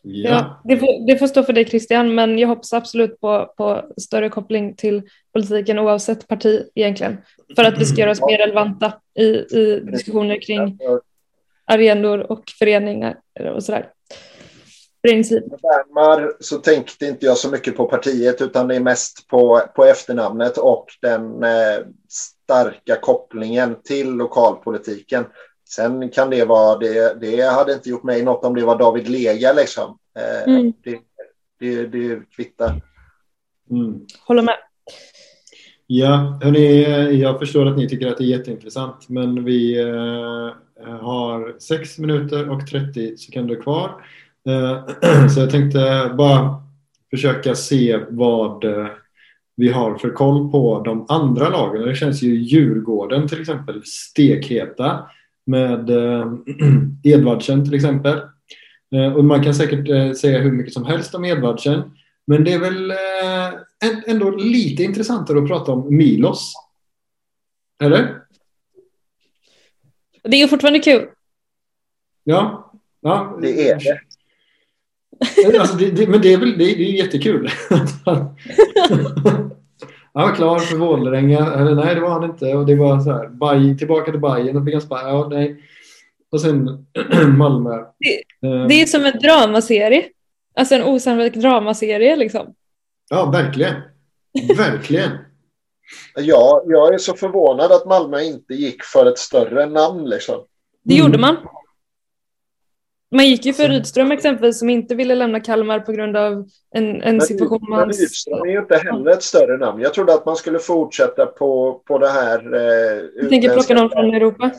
Ja. 0.01 0.29
Ja, 0.29 0.61
det, 0.63 0.77
får, 0.77 1.07
det 1.07 1.17
får 1.17 1.27
stå 1.27 1.43
för 1.43 1.53
dig 1.53 1.65
Christian, 1.65 2.15
men 2.15 2.39
jag 2.39 2.47
hoppas 2.47 2.73
absolut 2.73 3.19
på, 3.19 3.53
på 3.57 3.93
större 3.97 4.29
koppling 4.29 4.75
till 4.75 5.01
politiken 5.33 5.79
oavsett 5.79 6.27
parti 6.27 6.69
egentligen. 6.75 7.17
För 7.55 7.63
att 7.63 7.81
vi 7.81 7.85
ska 7.85 8.01
göra 8.01 8.11
oss 8.11 8.21
mer 8.21 8.37
relevanta 8.37 8.93
i, 9.19 9.25
i 9.57 9.79
diskussioner 9.91 10.41
kring 10.41 10.79
arenor 11.65 12.31
och 12.31 12.43
föreningar 12.59 13.19
och 13.55 13.63
sådär. 13.63 13.91
Föreningsliv. 15.01 15.41
Bernmar 15.49 16.31
så 16.39 16.57
tänkte 16.57 17.05
inte 17.05 17.25
jag 17.25 17.37
så 17.37 17.49
mycket 17.51 17.77
på 17.77 17.85
partiet 17.85 18.41
utan 18.41 18.67
det 18.67 18.75
är 18.75 18.79
mest 18.79 19.27
på, 19.27 19.61
på 19.75 19.85
efternamnet 19.85 20.57
och 20.57 20.85
den 21.01 21.43
eh, 21.43 21.85
starka 22.09 22.95
kopplingen 22.95 23.75
till 23.83 24.11
lokalpolitiken. 24.11 25.25
Sen 25.69 26.09
kan 26.09 26.29
det 26.29 26.45
vara, 26.45 26.77
det, 26.77 27.21
det 27.21 27.41
hade 27.41 27.73
inte 27.73 27.89
gjort 27.89 28.03
mig 28.03 28.23
något 28.23 28.45
om 28.45 28.55
det 28.55 28.65
var 28.65 28.79
David 28.79 29.09
Lega 29.09 29.53
liksom. 29.53 29.97
Eh, 30.19 30.53
Mm. 30.53 30.73
det, 30.83 30.99
det, 31.59 31.85
det 31.85 32.29
kvittar. 32.35 32.81
Mm. 33.71 33.99
Håller 34.27 34.41
med. 34.43 34.55
Ja, 35.87 36.39
hörni, 36.43 36.83
jag 37.21 37.39
förstår 37.39 37.65
att 37.65 37.77
ni 37.77 37.89
tycker 37.89 38.07
att 38.07 38.17
det 38.17 38.23
är 38.23 38.37
jätteintressant, 38.37 39.09
men 39.09 39.43
vi 39.43 39.79
eh, 39.79 40.53
har 41.01 41.59
6 41.59 41.97
minuter 41.97 42.49
och 42.49 42.67
30 42.67 43.17
sekunder 43.17 43.61
kvar. 43.61 44.05
Eh, 44.47 45.27
så 45.33 45.39
jag 45.39 45.49
tänkte 45.51 46.11
bara 46.17 46.63
försöka 47.09 47.55
se 47.55 47.99
vad 48.09 48.63
eh, 48.63 48.87
vi 49.55 49.71
har 49.71 49.97
för 49.97 50.09
koll 50.09 50.51
på 50.51 50.81
de 50.85 51.05
andra 51.09 51.49
lagen. 51.49 51.81
Det 51.81 51.95
känns 51.95 52.21
ju 52.21 52.35
Djurgården 52.35 53.27
till 53.27 53.41
exempel 53.41 53.81
stekheta 53.85 55.09
med 55.45 55.89
eh, 55.89 56.33
Edvardsen 57.03 57.65
till 57.65 57.73
exempel. 57.73 58.21
Och 59.15 59.25
man 59.25 59.43
kan 59.43 59.55
säkert 59.55 60.17
säga 60.17 60.39
hur 60.39 60.51
mycket 60.51 60.73
som 60.73 60.85
helst 60.85 61.15
om 61.15 61.25
Edvardsen. 61.25 61.91
Men 62.27 62.43
det 62.43 62.53
är 62.53 62.59
väl 62.59 62.91
än- 63.83 64.03
ändå 64.07 64.31
lite 64.31 64.83
intressantare 64.83 65.39
att 65.39 65.47
prata 65.47 65.71
om 65.71 65.95
Milos. 65.97 66.53
Eller? 67.83 68.21
Det 70.23 70.41
är 70.41 70.47
fortfarande 70.47 70.79
kul. 70.79 71.07
Ja. 72.23 72.71
ja. 73.01 73.37
Det 73.41 73.69
är 73.69 73.79
det. 73.79 73.99
Alltså, 75.59 75.77
det, 75.77 75.91
det 75.91 76.07
men 76.07 76.21
det 76.21 76.33
är 76.33 76.37
väl 76.37 76.51
det, 76.57 76.63
det 76.65 76.83
är 76.83 77.03
jättekul. 77.03 77.49
Han 80.13 80.27
var 80.29 80.35
klar 80.35 80.59
för 80.59 80.75
Vålerenga. 80.77 81.53
Eller 81.53 81.75
nej, 81.75 81.95
det 81.95 82.01
var 82.01 82.09
han 82.09 82.23
inte. 82.23 82.53
Och 82.55 82.65
det 82.65 82.75
var 82.75 82.99
så 82.99 83.11
här, 83.11 83.27
Baj, 83.27 83.77
tillbaka 83.77 84.11
till 84.11 84.19
Bajen 84.19 84.57
och 84.57 84.65
fick 84.65 84.73
han 84.73 84.81
sparka. 84.81 85.07
Ja, 85.07 85.27
nej. 85.31 85.63
Och 86.31 86.41
sen 86.41 86.85
Malmö. 87.37 87.73
Eh, 87.75 88.67
Det 88.67 88.81
är 88.81 88.85
som 88.85 89.05
en 89.05 89.19
dramaserie. 89.19 90.05
Alltså 90.55 90.75
en 90.75 90.83
osannolik 90.83 91.33
dramaserie 91.35 92.15
liksom. 92.15 92.53
Ja, 93.09 93.25
verkligen. 93.25 93.73
Verkligen. 94.57 95.09
Ja, 96.15 96.63
jag 96.67 96.93
är 96.93 96.97
så 96.97 97.13
förvånad 97.13 97.71
att 97.71 97.85
Malmö 97.85 98.21
inte 98.21 98.53
gick 98.53 98.83
för 98.83 99.05
ett 99.05 99.17
större 99.17 99.65
namn 99.65 100.09
liksom. 100.09 100.35
Det 100.83 100.93
Mm. 100.93 101.05
gjorde 101.05 101.17
man. 101.17 101.35
Man 103.11 103.27
gick 103.27 103.45
ju 103.45 103.53
för 103.53 103.69
Rydström 103.69 104.11
exempelvis 104.11 104.59
som 104.59 104.69
inte 104.69 104.95
ville 104.95 105.15
lämna 105.15 105.39
Kalmar 105.39 105.79
på 105.79 105.91
grund 105.91 106.17
av 106.17 106.47
en, 106.71 107.01
en 107.01 107.21
situation 107.21 107.59
med 107.61 107.69
Men 107.69 107.79
hans... 107.79 107.99
Rydström 107.99 108.41
är 108.41 108.51
ju 108.51 108.59
inte 108.59 108.77
heller 108.77 109.11
ett 109.11 109.23
större 109.23 109.57
namn. 109.57 109.81
Jag 109.81 109.93
trodde 109.93 110.13
att 110.13 110.25
man 110.25 110.35
skulle 110.35 110.59
fortsätta 110.59 111.25
på, 111.25 111.81
på 111.85 111.97
det 111.97 112.09
här 112.09 112.53
eh, 112.53 113.03
Jag 113.15 113.29
tänker 113.29 113.53
plocka 113.53 113.73
någon 113.73 113.89
från 113.89 114.13
Europa. 114.13 114.51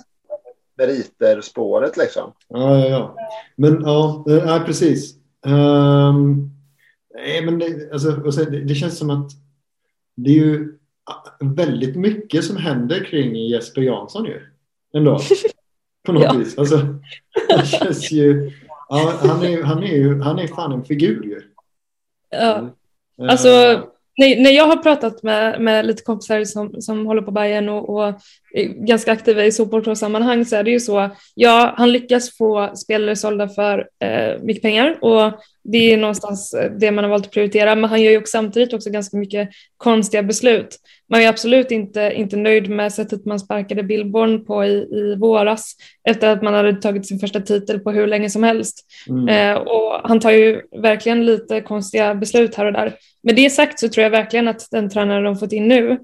meriter-spåret 0.79 1.97
liksom. 1.97 2.33
Ja, 2.49 2.79
ja, 2.79 2.89
ja. 2.89 3.17
Men 3.57 3.83
ja, 3.85 4.25
ja 4.27 4.63
precis. 4.67 5.15
Ehm, 5.47 6.51
nej, 7.15 7.45
men 7.45 7.59
det, 7.59 7.93
alltså, 7.93 8.45
det, 8.45 8.61
det 8.61 8.75
känns 8.75 8.99
som 8.99 9.11
att 9.11 9.31
det 10.17 10.31
är 10.31 10.35
ju 10.35 10.79
väldigt 11.41 11.97
mycket 11.97 12.45
som 12.45 12.57
händer 12.57 13.05
kring 13.05 13.37
Jesper 13.37 13.83
Jansson 13.83 14.25
ju. 14.25 14.41
Ändå. 14.95 15.21
På 16.09 16.13
något 16.13 16.23
Ja. 16.23 16.33
vis. 16.33 16.59
Alltså, 16.59 16.81
det 17.49 17.67
känns 17.67 18.13
ju... 18.13 18.51
Ja, 18.89 19.13
han, 19.21 19.43
är, 19.45 19.63
han, 19.63 19.83
är 19.83 19.97
ju, 19.97 20.21
han 20.21 20.39
är 20.39 20.47
fan 20.47 20.73
en 20.73 20.85
figur 20.85 21.25
ju. 21.25 21.41
Ja. 22.31 22.57
Eh, 22.59 22.65
Alltså, 23.31 23.49
när, 24.19 24.43
när 24.43 24.51
jag 24.51 24.65
har 24.67 24.77
pratat 24.77 25.23
med, 25.23 25.61
med 25.61 25.87
lite 25.87 26.03
kompisar 26.03 26.45
som, 26.45 26.83
som 26.83 27.07
håller 27.07 27.23
på 27.23 27.31
Bayern 27.31 27.69
och, 27.69 27.89
och 27.91 28.07
är 28.55 28.87
ganska 28.87 29.13
aktiva 29.13 29.45
i 29.45 29.53
supportersammanhang 29.53 30.45
så 30.45 30.57
är 30.57 30.63
det 30.63 30.71
ju 30.71 30.81
så, 30.81 31.11
ja, 31.35 31.75
han 31.77 31.93
lyckas 31.93 32.37
få 32.37 32.77
spelare 32.77 33.17
sålda 33.17 33.49
för 33.49 33.89
eh, 33.99 34.43
mycket 34.43 34.63
pengar 34.63 34.99
och 35.05 35.33
det 35.73 35.93
är 35.93 35.97
någonstans 35.97 36.55
eh, 36.55 36.71
det 36.71 36.91
man 36.91 37.05
har 37.05 37.11
valt 37.11 37.27
att 37.27 37.33
prioritera, 37.33 37.75
men 37.75 37.91
han 37.91 38.03
gör 38.03 38.11
ju 38.11 38.19
också 38.19 38.31
samtidigt 38.31 38.75
också 38.75 38.91
ganska 38.91 39.17
mycket 39.17 39.49
konstiga 39.77 40.23
beslut. 40.23 40.77
Man 41.11 41.21
är 41.21 41.29
absolut 41.29 41.71
inte, 41.71 42.13
inte 42.15 42.37
nöjd 42.37 42.71
med 42.71 42.93
sättet 42.93 43.25
man 43.25 43.41
sparkade 43.41 43.83
Billborn 43.83 44.45
på 44.45 44.65
i, 44.65 44.89
i 44.93 45.17
våras 45.19 45.77
efter 46.09 46.29
att 46.29 46.43
man 46.43 46.55
hade 46.55 46.73
tagit 46.73 47.07
sin 47.07 47.19
första 47.19 47.41
titel 47.41 47.81
på 47.81 47.91
hur 47.91 48.07
länge 48.07 48.31
som 48.31 48.43
helst. 48.43 48.87
mm, 49.09 49.29
Eh, 49.29 49.57
och 49.57 50.01
han 50.05 50.21
tar 50.21 50.31
ju 50.31 50.63
verkligen 50.83 51.27
lite 51.27 51.61
konstiga 51.61 52.15
beslut 52.15 52.55
här 52.55 52.67
och 52.67 52.73
där. 52.73 52.95
Med 53.23 53.37
det 53.37 53.51
sagt 53.51 53.81
så 53.81 53.89
tror 53.89 54.03
jag 54.03 54.11
verkligen 54.11 54.49
att 54.49 54.69
den 54.71 54.91
tränare 54.91 55.25
de 55.25 55.37
fått 55.37 55.53
in 55.53 55.69
nu, 55.69 55.99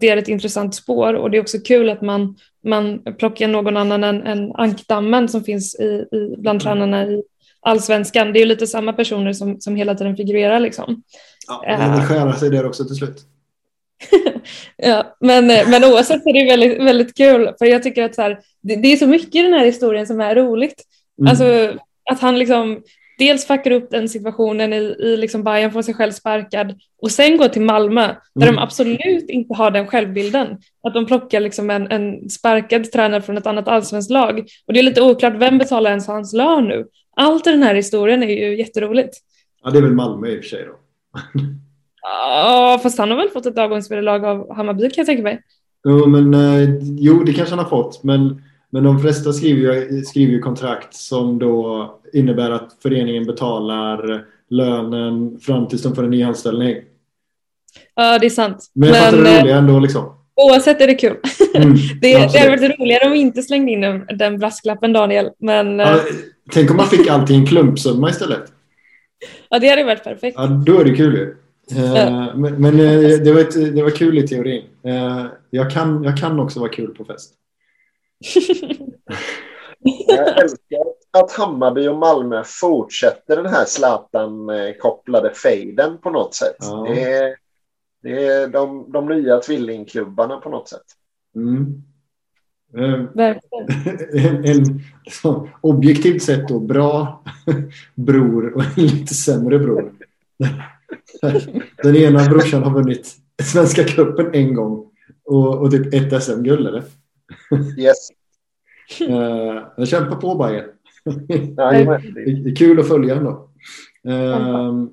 det 0.00 0.08
är 0.08 0.16
ett 0.16 0.28
intressant 0.28 0.74
spår 0.74 1.14
och 1.14 1.30
det 1.30 1.36
är 1.36 1.40
också 1.40 1.58
kul 1.58 1.90
att 1.90 2.02
man, 2.02 2.36
man 2.64 3.02
plockar 3.18 3.48
någon 3.48 3.76
annan 3.76 4.04
än, 4.04 4.22
än 4.22 4.52
ankdammen 4.52 5.28
som 5.28 5.44
finns 5.44 5.80
i, 5.80 6.06
i, 6.16 6.34
bland 6.38 6.60
tränarna 6.60 7.06
i 7.06 7.22
allsvenskan. 7.62 8.32
Det 8.32 8.38
är 8.38 8.40
ju 8.40 8.46
lite 8.46 8.66
samma 8.66 8.92
personer 8.92 9.32
som, 9.32 9.60
som 9.60 9.76
hela 9.76 9.94
tiden 9.94 10.16
figurerar 10.16 10.60
liksom. 10.60 11.02
ja, 11.46 11.76
det 11.78 11.96
vill 11.98 12.08
skära 12.08 12.32
sig 12.32 12.50
där 12.50 12.66
också 12.66 12.84
till 12.84 12.96
slut. 12.96 13.16
Ja, 14.76 15.16
men, 15.20 15.50
eh, 15.50 15.68
men 15.68 15.84
oavsett 15.84 16.26
är 16.26 16.32
det 16.32 16.44
väldigt, 16.44 16.78
väldigt 16.78 17.16
kul 17.16 17.50
för 17.58 17.66
jag 17.66 17.82
tycker 17.82 18.04
att 18.04 18.14
så 18.14 18.22
här, 18.22 18.40
det, 18.62 18.76
det 18.76 18.92
är 18.92 18.96
så 18.96 19.06
mycket 19.06 19.34
i 19.34 19.42
den 19.42 19.52
här 19.52 19.64
historien 19.64 20.06
som 20.06 20.20
är 20.20 20.34
roligt. 20.34 20.82
Mm. 21.20 21.30
Alltså 21.30 21.78
att 22.10 22.20
han 22.20 22.38
liksom 22.38 22.82
dels 23.18 23.46
fuckar 23.46 23.70
upp 23.70 23.90
den 23.90 24.08
situationen 24.08 24.72
i, 24.72 24.76
i 24.76 25.16
liksom 25.16 25.44
Bayern, 25.44 25.72
får 25.72 25.82
sig 25.82 25.94
själv 25.94 26.12
sparkad 26.12 26.74
och 27.02 27.10
sen 27.10 27.36
går 27.36 27.48
till 27.48 27.62
Malmö 27.62 28.06
där 28.34 28.46
Mm. 28.46 28.54
de 28.56 28.62
absolut 28.62 29.30
inte 29.30 29.54
har 29.54 29.70
den 29.70 29.86
självbilden. 29.86 30.58
Att 30.82 30.94
de 30.94 31.06
plockar 31.06 31.40
liksom 31.40 31.70
en, 31.70 31.90
en 31.92 32.30
sparkad 32.30 32.92
tränare 32.92 33.22
från 33.22 33.38
ett 33.38 33.46
annat 33.46 33.68
allsvenskt 33.68 34.10
lag. 34.10 34.38
Och 34.66 34.72
det 34.72 34.78
är 34.80 34.82
lite 34.84 35.02
oklart, 35.02 35.34
vem 35.36 35.58
betalar 35.58 35.90
ens 35.90 36.06
hans 36.06 36.32
lön 36.32 36.68
nu? 36.68 36.86
Allt 37.20 37.46
i 37.46 37.50
den 37.50 37.62
här 37.62 37.74
historien 37.74 38.22
är 38.22 38.26
ju 38.26 38.58
jätteroligt. 38.58 39.16
Ja, 39.64 39.70
det 39.70 39.78
är 39.78 39.82
väl 39.82 39.92
Malmö 39.92 40.28
i 40.28 40.38
och 40.38 40.42
för 40.42 40.48
sig 40.48 40.64
då. 40.64 40.72
Ja, 42.02 42.80
fast 42.82 42.98
han 42.98 43.10
har 43.10 43.16
väl 43.16 43.28
fått 43.28 43.46
ett 43.46 43.58
avgångsvederlag 43.58 44.24
av 44.24 44.54
Hammarby 44.54 44.82
kan 44.82 44.94
jag 44.96 45.06
tänka 45.06 45.22
mig. 45.22 45.42
Jo, 45.88 46.06
men, 46.06 46.34
eh, 46.34 46.68
jo, 46.82 47.24
det 47.24 47.32
kanske 47.32 47.54
han 47.54 47.64
har 47.64 47.70
fått. 47.70 48.02
Men, 48.04 48.42
men 48.70 48.84
de 48.84 49.00
flesta 49.00 49.32
skriver 49.32 49.74
ju, 49.74 50.02
skriver 50.02 50.32
ju 50.32 50.40
kontrakt 50.40 50.94
som 50.94 51.38
då 51.38 51.86
innebär 52.12 52.50
att 52.50 52.76
föreningen 52.82 53.26
betalar 53.26 54.24
lönen 54.50 55.40
fram 55.40 55.68
tills 55.68 55.82
de 55.82 55.94
får 55.94 56.04
en 56.04 56.10
ny 56.10 56.22
anställning. 56.22 56.76
Ja, 57.94 58.18
det 58.18 58.26
är 58.26 58.30
sant. 58.30 58.70
Men 58.74 58.88
jag 58.88 58.98
fattar 58.98 59.22
det 59.22 59.30
eh, 59.30 59.42
roliga 59.42 59.56
ändå. 59.56 59.78
Liksom. 59.78 60.14
oavsett 60.34 60.80
är 60.80 60.86
det 60.86 60.94
kul. 60.94 61.16
Mm, 61.54 61.74
Det, 62.00 62.12
det 62.12 62.38
hade 62.38 62.50
varit 62.50 62.80
roligare 62.80 63.06
om 63.06 63.12
vi 63.12 63.18
inte 63.18 63.42
slängde 63.42 63.72
in 63.72 63.80
den, 63.80 64.06
den 64.18 64.38
brasklappen 64.38 64.92
Daniel. 64.92 65.30
Men 65.38 65.78
Ja, 65.78 65.90
ja. 65.90 65.98
Tänk 66.52 66.70
om 66.70 66.76
man 66.76 66.86
fick 66.86 67.08
allt 67.08 67.30
i 67.30 67.34
en 67.34 67.46
klumpsumma 67.46 68.10
istället. 68.10 68.52
ja, 69.48 69.58
det 69.58 69.68
hade 69.68 69.84
varit 69.84 70.04
perfekt. 70.04 70.34
Ja, 70.38 70.46
då 70.46 70.80
är 70.80 70.84
det 70.84 70.94
kul 70.96 71.14
ju. 71.14 71.36
Eh, 71.78 71.94
Ja. 71.94 72.32
Men, 72.34 72.54
men 72.54 72.80
eh, 72.80 73.18
det, 73.18 73.32
var 73.32 73.40
ett, 73.40 73.74
det 73.74 73.82
var 73.82 73.90
kul 73.90 74.18
i 74.18 74.28
teorin. 74.28 74.64
Eh, 74.84 75.26
Jag 75.50 75.70
kan, 75.70 76.02
jag 76.04 76.18
kan 76.18 76.40
också 76.40 76.60
vara 76.60 76.70
kul 76.70 76.94
på 76.94 77.04
fest. 77.04 77.34
Jag 80.06 80.42
älskar 80.42 80.78
att 81.10 81.32
Hammarby 81.32 81.88
och 81.88 81.96
Malmö 81.96 82.42
fortsätter 82.46 83.36
den 83.36 83.46
här 83.46 83.64
Zlatan-kopplade 83.64 85.34
fejden 85.34 85.98
på 85.98 86.10
något 86.10 86.34
sätt. 86.34 86.56
Ja. 86.58 86.86
Det 86.88 87.02
är, 87.12 87.36
det 88.02 88.26
är 88.26 88.48
de, 88.48 88.92
de 88.92 89.06
nya 89.08 89.38
tvillingklubbarna 89.38 90.36
på 90.36 90.48
något 90.48 90.68
sätt. 90.68 90.84
Mm. 91.36 91.82
Eh, 92.76 93.04
en, 94.12 94.44
en 94.44 94.80
så, 95.10 95.48
objektivt 95.60 96.22
sett 96.22 96.48
då 96.48 96.58
bra 96.58 97.24
bror 97.94 98.52
och 98.52 98.62
en 98.62 98.86
lite 98.86 99.14
sämre 99.14 99.58
bror. 99.58 99.92
Den 101.82 101.96
ena 101.96 102.24
brorsan 102.24 102.62
har 102.62 102.70
vunnit 102.70 103.16
Svenska 103.42 103.84
cupen 103.84 104.30
en 104.32 104.54
gång 104.54 104.86
och, 105.24 105.58
och 105.58 105.70
typ 105.70 105.94
ett 105.94 106.22
SM-guld 106.22 106.66
eller? 106.66 106.84
Yes. 107.78 108.08
Uh, 109.00 109.62
jag 109.76 109.88
kämpar 109.88 110.16
på 110.16 110.34
Bajen. 110.34 110.64
Det 111.28 112.50
är 112.50 112.56
kul 112.56 112.80
att 112.80 112.88
följa 112.88 113.16
ändå. 113.16 113.48
Uh, 114.08 114.14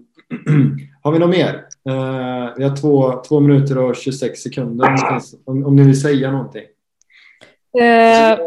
har 1.02 1.12
vi 1.12 1.20
något 1.20 1.30
mer? 1.30 1.54
Uh, 1.90 2.54
vi 2.58 2.64
har 2.64 2.76
två, 2.76 3.24
två 3.28 3.40
minuter 3.40 3.78
och 3.78 3.96
26 3.96 4.40
sekunder. 4.40 5.10
Finns- 5.10 5.36
om, 5.46 5.66
om 5.66 5.76
ni 5.76 5.84
vill 5.84 6.02
säga 6.02 6.32
någonting. 6.32 6.66
Eh, 7.80 8.40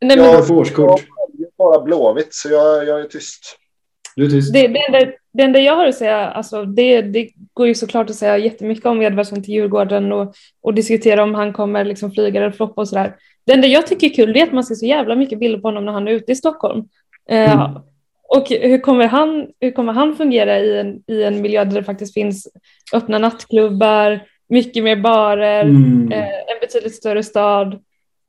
nej. 0.00 0.16
Jag 0.18 0.46
får 0.46 0.54
årskort. 0.56 1.00
Jag 1.38 1.46
är 1.46 1.50
bara 1.58 1.80
Blåvitt, 1.80 2.34
så 2.34 2.48
jag, 2.48 2.86
jag 2.86 3.00
är 3.00 3.04
tyst. 3.04 3.56
Du 4.16 4.24
är 4.24 4.30
tyst. 4.30 4.52
det, 4.52 4.68
det, 4.68 4.78
enda, 4.86 5.12
det 5.32 5.42
enda 5.42 5.58
jag 5.60 5.76
har 5.76 5.86
att 5.86 5.94
säga, 5.94 6.16
alltså 6.30 6.64
det, 6.64 7.02
det 7.02 7.28
går 7.52 7.66
ju 7.66 7.74
såklart 7.74 8.10
att 8.10 8.16
säga 8.16 8.38
jättemycket 8.38 8.86
om 8.86 9.02
Edvardsson 9.02 9.42
till 9.42 9.54
Djurgården 9.54 10.12
och, 10.12 10.34
och 10.62 10.74
diskutera 10.74 11.22
om 11.22 11.34
han 11.34 11.52
kommer 11.52 11.84
liksom 11.84 12.10
flyga 12.12 12.40
eller 12.40 12.50
floppa 12.50 12.80
och 12.80 12.88
sådär. 12.88 13.16
Det 13.46 13.52
enda 13.52 13.66
jag 13.66 13.86
tycker 13.86 14.06
är 14.10 14.14
kul 14.14 14.36
är 14.36 14.42
att 14.42 14.52
man 14.52 14.64
ser 14.64 14.74
så 14.74 14.86
jävla 14.86 15.14
mycket 15.14 15.38
bilder 15.38 15.58
på 15.58 15.68
honom 15.68 15.84
när 15.84 15.92
han 15.92 16.08
är 16.08 16.12
ute 16.12 16.32
i 16.32 16.36
Stockholm. 16.36 16.84
Eh, 17.30 17.52
Mm. 17.60 17.80
Och 18.30 18.48
hur 18.48 18.78
kommer, 18.78 19.06
han, 19.06 19.46
hur 19.60 19.70
kommer 19.70 19.92
han 19.92 20.16
fungera 20.16 20.58
i 20.58 20.78
en, 20.80 21.02
i 21.06 21.22
en 21.22 21.42
miljö 21.42 21.64
där 21.64 21.74
det 21.80 21.84
faktiskt 21.84 22.14
finns 22.14 22.48
öppna 22.92 23.18
nattklubbar, 23.18 24.20
mycket 24.48 24.84
mer 24.84 24.96
barer, 24.96 25.60
Mm. 25.64 26.12
eh, 26.12 26.28
en 26.28 26.60
betydligt 26.60 26.94
större 26.94 27.22
stad? 27.22 27.78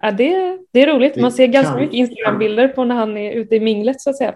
Ja, 0.01 0.11
det, 0.11 0.57
det 0.73 0.81
är 0.83 0.87
roligt. 0.95 1.13
Det 1.13 1.21
Man 1.21 1.31
ser 1.31 1.47
ganska 1.47 1.71
kan- 1.71 1.81
mycket 1.81 1.95
Instagram-bilder 1.95 2.67
på 2.67 2.83
när 2.83 2.95
han 2.95 3.17
är 3.17 3.31
ute 3.31 3.55
i 3.55 3.59
minglet 3.59 4.01
så 4.01 4.09
att 4.09 4.17
säga. 4.17 4.35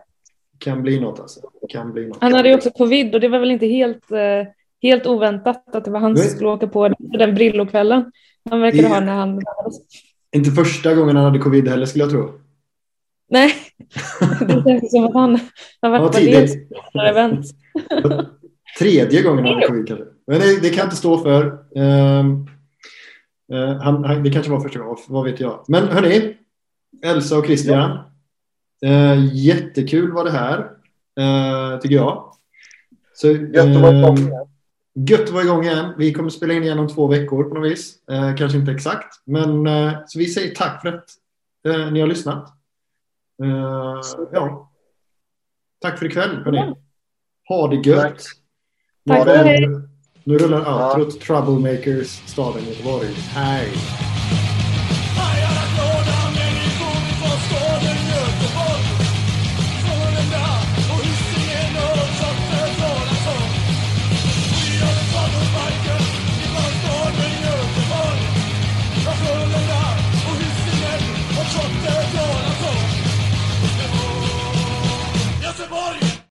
Kan 0.58 0.82
bli 0.82 1.00
något 1.00 1.20
alltså. 1.20 1.40
Kan 1.70 1.94
bli 1.94 2.08
något. 2.08 2.18
Han 2.22 2.34
hade 2.34 2.50
ju 2.50 2.56
också 2.56 2.70
covid 2.72 3.16
och 3.16 3.22
det 3.22 3.28
var 3.28 3.40
väl 3.40 3.52
inte 3.52 3.66
helt, 3.68 4.12
eh, 4.12 4.48
helt 4.82 5.08
oväntat 5.08 5.76
att 5.76 5.86
det 5.86 5.92
var 5.92 6.00
han 6.00 6.18
som 6.18 6.30
skulle 6.30 6.50
åka 6.50 6.68
på 6.68 6.88
den 7.00 7.36
brillokvällen 7.36 8.12
han 8.50 8.62
verkade 8.62 8.84
Det- 8.84 8.90
ha 8.90 9.00
när 9.00 9.14
han. 9.14 9.42
Inte 10.36 10.52
första 10.52 10.96
gången 10.96 11.16
han 11.16 11.26
hade 11.26 11.40
covid 11.40 11.68
heller 11.68 11.86
skulle 11.86 12.04
jag 12.04 12.12
tro. 12.12 12.32
Nej, 13.30 13.54
det 14.40 14.64
känns 14.68 14.92
som 14.92 15.06
att 15.06 15.14
han 15.14 15.40
har 15.82 15.90
varit 15.90 16.02
Ja, 16.02 16.08
på 16.08 16.14
det 16.14 16.20
tidigt. 16.48 16.72
event. 17.10 17.46
Tredje 18.80 19.22
gången 19.22 19.46
han 19.46 19.54
hade 19.54 19.68
covid 19.68 19.88
kanske. 19.88 20.06
Men 20.28 20.40
det, 20.40 20.62
det 20.62 20.70
kan 20.70 20.78
jag 20.78 20.86
inte 20.86 20.96
stå 20.96 21.18
för. 21.18 21.46
Eh, 21.76 22.24
han, 23.82 24.04
han, 24.04 24.24
det 24.24 24.30
kanske 24.30 24.52
var 24.52 24.60
första 24.60 24.80
gången, 24.80 24.98
vad 25.08 25.26
vet 25.26 25.40
jag. 25.40 25.66
Men 25.68 25.88
hörni, 25.88 26.38
Elsa 27.04 27.38
och 27.38 27.46
Christian. 27.46 28.00
eh, 28.86 29.36
jättekul 29.36 30.12
var 30.12 30.24
det 30.24 30.32
här, 30.32 30.60
eh, 31.20 31.80
tycker 31.80 31.96
jag. 31.96 32.34
Så, 33.14 33.28
Gött 33.28 33.76
att 33.76 33.82
vara 33.82 33.98
igång 33.98 34.18
igen. 34.18 34.48
Gött 34.96 35.22
att 35.22 35.30
vara 35.30 35.44
igång 35.44 35.64
igen. 35.64 35.94
Vi 35.98 36.14
kommer 36.14 36.30
spela 36.30 36.54
in 36.54 36.64
igen 36.64 36.80
om 36.80 36.88
två 36.88 37.08
veckor 37.08 37.44
på 37.44 37.56
något 37.56 37.72
vis. 37.72 38.08
Eh, 38.12 38.36
kanske 38.36 38.58
inte 38.58 38.72
exakt, 38.72 39.22
men 39.26 39.68
eh, 39.68 39.94
så 40.08 40.20
vi 40.20 40.26
säger 40.26 40.56
tack 40.56 40.82
för 40.82 40.90
att 40.90 41.06
eh, 41.68 41.92
ni 41.92 42.00
har 42.00 42.08
lyssnat. 42.08 42.50
Eh, 43.44 44.02
ja. 44.34 44.72
Tack 45.82 46.00
för 46.00 46.06
ikväll, 46.06 46.36
hörni. 46.46 46.76
Ha 47.50 47.68
det 47.68 47.90
gött. 47.90 48.02
Tack. 49.08 49.26
Tack. 49.26 49.93
Nu 50.24 50.38
rullar 50.38 50.62
Ja. 50.66 50.88
outrot 50.88 51.20
Troublemakers 51.20 52.22
staden 52.26 52.62
Göteborg. 52.66 53.10
Hej! 53.36 53.68